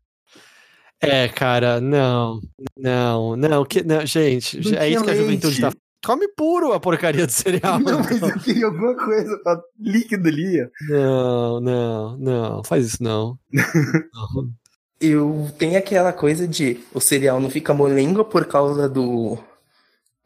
É, 1.00 1.28
cara, 1.28 1.80
não, 1.80 2.40
não, 2.76 3.36
não, 3.36 3.64
que, 3.64 3.82
não 3.82 4.04
gente, 4.04 4.60
não 4.60 4.78
é 4.78 4.88
isso 4.88 5.04
que 5.04 5.10
a 5.10 5.14
juventude 5.14 5.60
tá. 5.60 5.72
Come 6.04 6.28
puro 6.28 6.72
a 6.72 6.80
porcaria 6.80 7.26
do 7.26 7.32
cereal. 7.32 7.78
Não, 7.78 8.00
mas 8.00 8.22
eu 8.22 8.38
queria 8.38 8.66
alguma 8.66 8.96
coisa 8.96 9.38
pra 9.42 9.60
líquido 9.78 10.28
ali. 10.28 10.66
Não, 10.88 11.60
não, 11.60 12.18
não, 12.18 12.64
faz 12.64 12.86
isso 12.86 13.02
não. 13.02 13.38
não. 13.52 14.50
Eu 14.98 15.50
tenho 15.58 15.78
aquela 15.78 16.12
coisa 16.12 16.48
de 16.48 16.80
o 16.94 17.00
cereal 17.00 17.40
não 17.40 17.50
fica 17.50 17.74
molengo 17.74 18.24
por 18.24 18.46
causa 18.46 18.88
do 18.88 19.38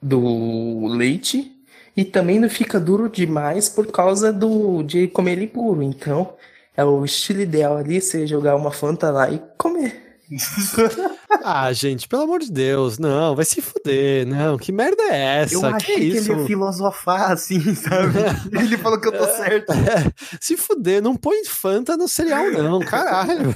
do 0.04 0.86
leite 0.86 1.50
e 1.96 2.04
também 2.04 2.38
não 2.38 2.50
fica 2.50 2.78
duro 2.78 3.08
demais 3.08 3.68
por 3.68 3.86
causa 3.86 4.30
do 4.32 4.82
de 4.82 5.08
comer 5.08 5.32
ele 5.32 5.46
puro. 5.46 5.82
Então, 5.82 6.34
é 6.76 6.84
o 6.84 7.04
estilo 7.04 7.40
ideal 7.40 7.78
ali 7.78 8.00
você 8.00 8.26
jogar 8.26 8.54
uma 8.54 8.70
Fanta 8.70 9.10
lá 9.10 9.30
e 9.30 9.40
comer. 9.56 10.02
ah, 11.44 11.72
gente, 11.72 12.08
pelo 12.08 12.22
amor 12.22 12.40
de 12.40 12.50
Deus, 12.50 12.98
não, 12.98 13.36
vai 13.36 13.44
se 13.44 13.60
fuder, 13.60 14.26
não, 14.26 14.56
que 14.56 14.72
merda 14.72 15.02
é 15.02 15.42
essa? 15.42 15.54
Eu 15.54 15.66
achei 15.66 15.94
que, 15.94 16.10
que 16.10 16.16
ele 16.16 16.28
ia 16.40 16.46
filosofar 16.46 17.30
assim, 17.30 17.60
sabe? 17.76 18.18
ele 18.52 18.76
falou 18.78 18.98
que 18.98 19.06
eu 19.06 19.12
tô 19.12 19.26
certo. 19.26 19.72
É, 19.72 20.10
se 20.40 20.56
fuder, 20.56 21.02
não 21.02 21.14
põe 21.14 21.44
Fanta 21.44 21.96
no 21.96 22.08
cereal, 22.08 22.50
não, 22.50 22.80
caralho. 22.80 23.54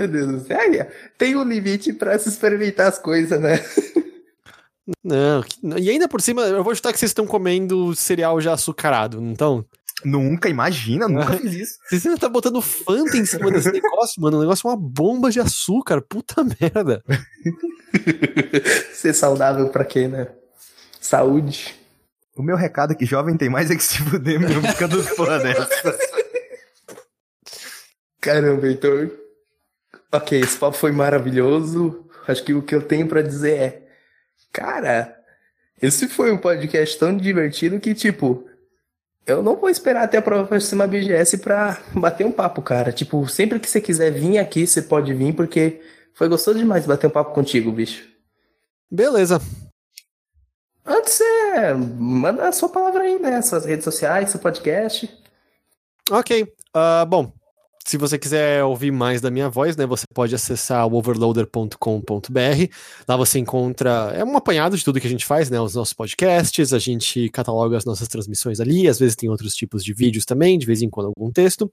Meu 0.00 0.08
Deus 0.08 0.32
do 0.32 0.40
céu. 0.46 0.58
Tem 1.18 1.36
um 1.36 1.44
limite 1.44 1.92
para 1.92 2.18
se 2.18 2.30
experimentar 2.30 2.86
as 2.86 2.98
coisas, 2.98 3.38
né? 3.38 3.62
Não, 5.04 5.44
e 5.78 5.90
ainda 5.90 6.08
por 6.08 6.22
cima, 6.22 6.42
eu 6.42 6.64
vou 6.64 6.74
chutar 6.74 6.92
que 6.92 6.98
vocês 6.98 7.10
estão 7.10 7.26
comendo 7.26 7.94
cereal 7.94 8.40
já 8.40 8.54
açucarado, 8.54 9.20
não 9.20 9.32
estão? 9.32 9.64
Nunca, 10.02 10.48
imagina, 10.48 11.06
nunca 11.06 11.34
fiz 11.36 11.52
isso. 11.52 11.78
Vocês 11.86 12.06
ainda 12.06 12.18
tá 12.18 12.30
botando 12.30 12.62
Fanta 12.62 13.18
em 13.18 13.26
cima 13.26 13.50
desse 13.50 13.70
negócio, 13.70 14.22
mano. 14.22 14.38
O 14.38 14.40
negócio 14.40 14.66
é 14.66 14.70
uma 14.70 14.76
bomba 14.80 15.30
de 15.30 15.38
açúcar, 15.38 16.00
puta 16.00 16.42
merda. 16.42 17.04
Ser 18.94 19.12
saudável 19.12 19.68
pra 19.68 19.84
quê, 19.84 20.08
né? 20.08 20.28
Saúde. 20.98 21.74
O 22.34 22.42
meu 22.42 22.56
recado 22.56 22.94
é 22.94 22.96
que 22.96 23.04
jovem 23.04 23.36
tem 23.36 23.50
mais 23.50 23.70
é 23.70 23.76
que 23.76 23.82
se 23.82 23.98
fuder 23.98 24.40
mesmo, 24.40 24.62
fica 24.62 24.88
dos 24.88 25.10
porra 25.12 25.38
dessa. 25.40 25.98
Caramba, 28.18 28.66
então. 28.66 29.10
Ok, 30.12 30.40
esse 30.40 30.58
papo 30.58 30.76
foi 30.76 30.90
maravilhoso. 30.90 32.04
Acho 32.26 32.42
que 32.42 32.52
o 32.52 32.62
que 32.62 32.74
eu 32.74 32.82
tenho 32.82 33.06
para 33.06 33.22
dizer 33.22 33.58
é. 33.58 33.88
Cara, 34.52 35.16
esse 35.80 36.08
foi 36.08 36.32
um 36.32 36.38
podcast 36.38 36.98
tão 36.98 37.16
divertido 37.16 37.78
que, 37.78 37.94
tipo, 37.94 38.48
eu 39.24 39.42
não 39.42 39.56
vou 39.56 39.70
esperar 39.70 40.02
até 40.02 40.18
a 40.18 40.22
próxima 40.22 40.86
BGS 40.86 41.38
pra 41.38 41.80
bater 41.94 42.26
um 42.26 42.32
papo, 42.32 42.60
cara. 42.60 42.92
Tipo, 42.92 43.26
sempre 43.28 43.60
que 43.60 43.70
você 43.70 43.80
quiser 43.80 44.10
vir 44.10 44.38
aqui, 44.38 44.66
você 44.66 44.82
pode 44.82 45.14
vir, 45.14 45.34
porque 45.34 45.80
foi 46.12 46.28
gostoso 46.28 46.58
demais 46.58 46.86
bater 46.86 47.06
um 47.06 47.10
papo 47.10 47.32
contigo, 47.32 47.70
bicho. 47.70 48.08
Beleza. 48.90 49.40
Antes 50.84 51.14
você 51.14 51.74
manda 51.74 52.48
a 52.48 52.52
sua 52.52 52.68
palavra 52.68 53.04
aí, 53.04 53.18
né? 53.20 53.40
Suas 53.42 53.64
redes 53.64 53.84
sociais, 53.84 54.30
seu 54.30 54.40
podcast. 54.40 55.08
Ok. 56.10 56.42
Uh, 56.42 57.06
bom, 57.06 57.32
se 57.84 57.96
você 57.96 58.18
quiser 58.18 58.62
ouvir 58.64 58.90
mais 58.90 59.20
da 59.20 59.30
minha 59.30 59.48
voz, 59.48 59.76
né, 59.76 59.86
você 59.86 60.04
pode 60.14 60.34
acessar 60.34 60.86
o 60.86 60.94
overloader.com.br. 60.94 62.74
Lá 63.08 63.16
você 63.16 63.38
encontra 63.38 64.12
é 64.14 64.24
um 64.24 64.36
apanhado 64.36 64.76
de 64.76 64.84
tudo 64.84 65.00
que 65.00 65.06
a 65.06 65.10
gente 65.10 65.24
faz, 65.24 65.50
né, 65.50 65.60
os 65.60 65.74
nossos 65.74 65.94
podcasts, 65.94 66.72
a 66.72 66.78
gente 66.78 67.28
cataloga 67.30 67.76
as 67.76 67.84
nossas 67.84 68.08
transmissões 68.08 68.60
ali, 68.60 68.88
às 68.88 68.98
vezes 68.98 69.16
tem 69.16 69.28
outros 69.28 69.54
tipos 69.54 69.82
de 69.82 69.92
vídeos 69.94 70.24
também, 70.24 70.58
de 70.58 70.66
vez 70.66 70.82
em 70.82 70.90
quando 70.90 71.06
algum 71.06 71.30
texto. 71.32 71.72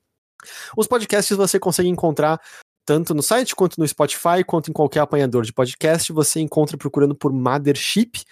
Os 0.77 0.88
podcasts 0.88 1.35
você 1.35 1.59
consegue 1.59 1.89
encontrar 1.89 2.39
tanto 2.88 3.13
no 3.13 3.21
site 3.21 3.53
quanto 3.53 3.77
no 3.77 3.85
Spotify, 3.85 4.45
quanto 4.45 4.69
em 4.69 4.73
qualquer 4.73 5.01
apanhador 5.01 5.43
de 5.43 5.51
podcast, 5.51 6.13
você 6.13 6.39
encontra 6.39 6.77
procurando 6.77 7.13
por 7.13 7.34
Mothership. 7.34 8.23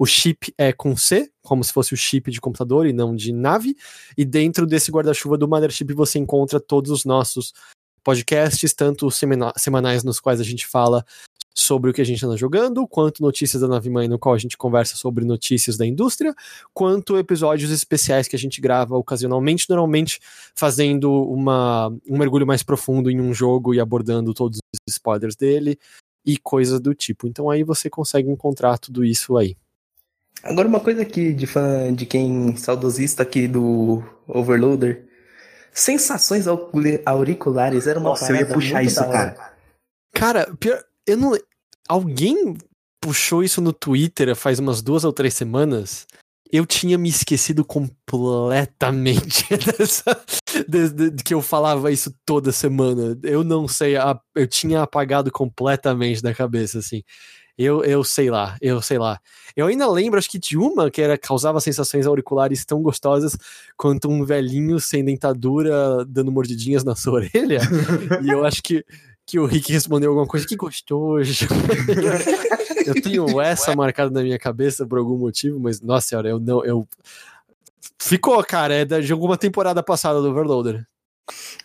O 0.00 0.06
chip 0.06 0.50
é 0.56 0.72
com 0.72 0.96
C, 0.96 1.30
como 1.42 1.62
se 1.62 1.74
fosse 1.74 1.92
o 1.92 1.96
chip 1.96 2.30
de 2.30 2.40
computador 2.40 2.86
e 2.86 2.92
não 2.92 3.14
de 3.14 3.34
nave. 3.34 3.76
E 4.16 4.24
dentro 4.24 4.66
desse 4.66 4.90
guarda-chuva 4.90 5.36
do 5.36 5.46
Mothership 5.46 5.92
você 5.92 6.18
encontra 6.18 6.58
todos 6.58 6.90
os 6.90 7.04
nossos 7.04 7.52
podcasts, 8.02 8.72
tanto 8.72 9.10
semanais 9.10 10.02
nos 10.02 10.18
quais 10.18 10.40
a 10.40 10.42
gente 10.42 10.66
fala 10.66 11.04
sobre 11.54 11.90
o 11.90 11.92
que 11.92 12.00
a 12.00 12.04
gente 12.04 12.24
anda 12.24 12.34
jogando, 12.34 12.88
quanto 12.88 13.22
notícias 13.22 13.60
da 13.60 13.68
Nave 13.68 13.90
Mãe, 13.90 14.08
no 14.08 14.18
qual 14.18 14.34
a 14.34 14.38
gente 14.38 14.56
conversa 14.56 14.96
sobre 14.96 15.22
notícias 15.22 15.76
da 15.76 15.84
indústria, 15.84 16.34
quanto 16.72 17.18
episódios 17.18 17.70
especiais 17.70 18.26
que 18.26 18.34
a 18.34 18.38
gente 18.38 18.58
grava 18.58 18.96
ocasionalmente, 18.96 19.68
normalmente 19.68 20.18
fazendo 20.54 21.12
uma, 21.24 21.88
um 22.08 22.16
mergulho 22.16 22.46
mais 22.46 22.62
profundo 22.62 23.10
em 23.10 23.20
um 23.20 23.34
jogo 23.34 23.74
e 23.74 23.80
abordando 23.80 24.32
todos 24.32 24.60
os 24.74 24.94
spoilers 24.94 25.36
dele 25.36 25.78
e 26.24 26.38
coisas 26.38 26.80
do 26.80 26.94
tipo. 26.94 27.28
Então 27.28 27.50
aí 27.50 27.62
você 27.62 27.90
consegue 27.90 28.30
encontrar 28.30 28.78
tudo 28.78 29.04
isso 29.04 29.36
aí. 29.36 29.58
Agora 30.42 30.66
uma 30.66 30.80
coisa 30.80 31.02
aqui 31.02 31.32
de 31.32 31.46
fã 31.46 31.92
de 31.92 32.06
quem 32.06 32.56
saudosista 32.56 33.22
aqui 33.22 33.46
do 33.46 34.02
Overloader. 34.26 35.06
Sensações 35.72 36.46
auriculares 37.04 37.86
era 37.86 37.98
uma 37.98 38.10
Nossa, 38.10 38.32
eu 38.32 38.36
ia 38.36 38.46
puxar 38.46 38.82
isso, 38.82 39.00
cara. 39.00 39.36
Cara, 40.14 40.54
pior, 40.58 40.82
eu 41.06 41.16
não. 41.16 41.38
Alguém 41.88 42.56
puxou 43.00 43.42
isso 43.42 43.60
no 43.60 43.72
Twitter 43.72 44.34
faz 44.36 44.58
umas 44.58 44.82
duas 44.82 45.04
ou 45.04 45.12
três 45.12 45.34
semanas. 45.34 46.06
Eu 46.52 46.66
tinha 46.66 46.98
me 46.98 47.08
esquecido 47.08 47.64
completamente 47.64 49.46
dessa, 49.78 50.20
de, 50.68 50.88
de, 50.88 51.10
de, 51.10 51.22
que 51.22 51.32
eu 51.32 51.40
falava 51.40 51.92
isso 51.92 52.12
toda 52.26 52.50
semana. 52.50 53.16
Eu 53.22 53.44
não 53.44 53.68
sei, 53.68 53.94
eu 54.34 54.48
tinha 54.48 54.82
apagado 54.82 55.30
completamente 55.30 56.20
da 56.20 56.34
cabeça, 56.34 56.80
assim. 56.80 57.02
Eu, 57.62 57.84
eu 57.84 58.02
sei 58.02 58.30
lá, 58.30 58.56
eu 58.60 58.80
sei 58.80 58.96
lá. 58.96 59.20
Eu 59.54 59.66
ainda 59.66 59.86
lembro, 59.86 60.18
acho 60.18 60.30
que 60.30 60.38
de 60.38 60.56
uma 60.56 60.90
que 60.90 61.02
era 61.02 61.18
causava 61.18 61.60
sensações 61.60 62.06
auriculares 62.06 62.64
tão 62.64 62.80
gostosas 62.80 63.36
quanto 63.76 64.08
um 64.08 64.24
velhinho 64.24 64.80
sem 64.80 65.04
dentadura 65.04 66.02
dando 66.06 66.32
mordidinhas 66.32 66.84
na 66.84 66.96
sua 66.96 67.20
orelha. 67.20 67.60
e 68.22 68.30
eu 68.30 68.46
acho 68.46 68.62
que 68.62 68.82
que 69.26 69.38
o 69.38 69.46
Rick 69.46 69.72
respondeu 69.72 70.10
alguma 70.10 70.26
coisa 70.26 70.44
que 70.44 70.56
gostoso. 70.56 71.46
eu 72.84 73.00
tenho 73.00 73.38
essa 73.40 73.76
marcada 73.76 74.10
na 74.10 74.22
minha 74.22 74.38
cabeça 74.38 74.84
por 74.84 74.98
algum 74.98 75.16
motivo, 75.16 75.60
mas 75.60 75.80
nossa 75.80 76.08
senhora, 76.08 76.30
eu 76.30 76.40
não. 76.40 76.64
Eu... 76.64 76.88
Ficou, 77.96 78.42
cara, 78.42 78.74
é 78.74 78.84
de 78.84 79.12
alguma 79.12 79.36
temporada 79.36 79.82
passada 79.82 80.20
do 80.20 80.30
Overloader. 80.30 80.84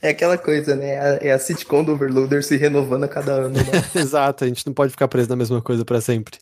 É 0.01 0.09
aquela 0.09 0.37
coisa, 0.37 0.75
né? 0.75 1.17
É 1.21 1.31
a 1.31 1.39
sitcom 1.39 1.83
do 1.83 1.93
Overloader 1.93 2.43
se 2.43 2.57
renovando 2.57 3.05
a 3.05 3.07
cada 3.07 3.33
ano. 3.33 3.55
Né? 3.55 3.63
Exato, 3.99 4.43
a 4.43 4.47
gente 4.47 4.65
não 4.65 4.73
pode 4.73 4.91
ficar 4.91 5.07
preso 5.07 5.29
na 5.29 5.35
mesma 5.35 5.61
coisa 5.61 5.83
para 5.83 6.01
sempre. 6.01 6.39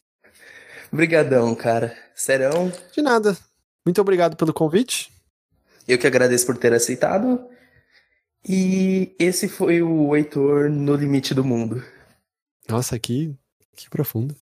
Obrigadão, 0.91 1.55
cara. 1.55 1.95
Serão? 2.13 2.71
De 2.93 3.01
nada. 3.01 3.35
Muito 3.85 3.99
obrigado 3.99 4.35
pelo 4.35 4.53
convite. 4.53 5.11
Eu 5.87 5.97
que 5.97 6.07
agradeço 6.07 6.45
por 6.45 6.57
ter 6.57 6.73
aceitado. 6.73 7.43
E 8.47 9.15
esse 9.17 9.47
foi 9.47 9.81
o 9.81 10.15
Heitor 10.15 10.69
no 10.69 10.95
Limite 10.95 11.33
do 11.33 11.43
Mundo. 11.43 11.83
Nossa, 12.69 12.99
que, 12.99 13.33
que 13.75 13.89
profundo. 13.89 14.35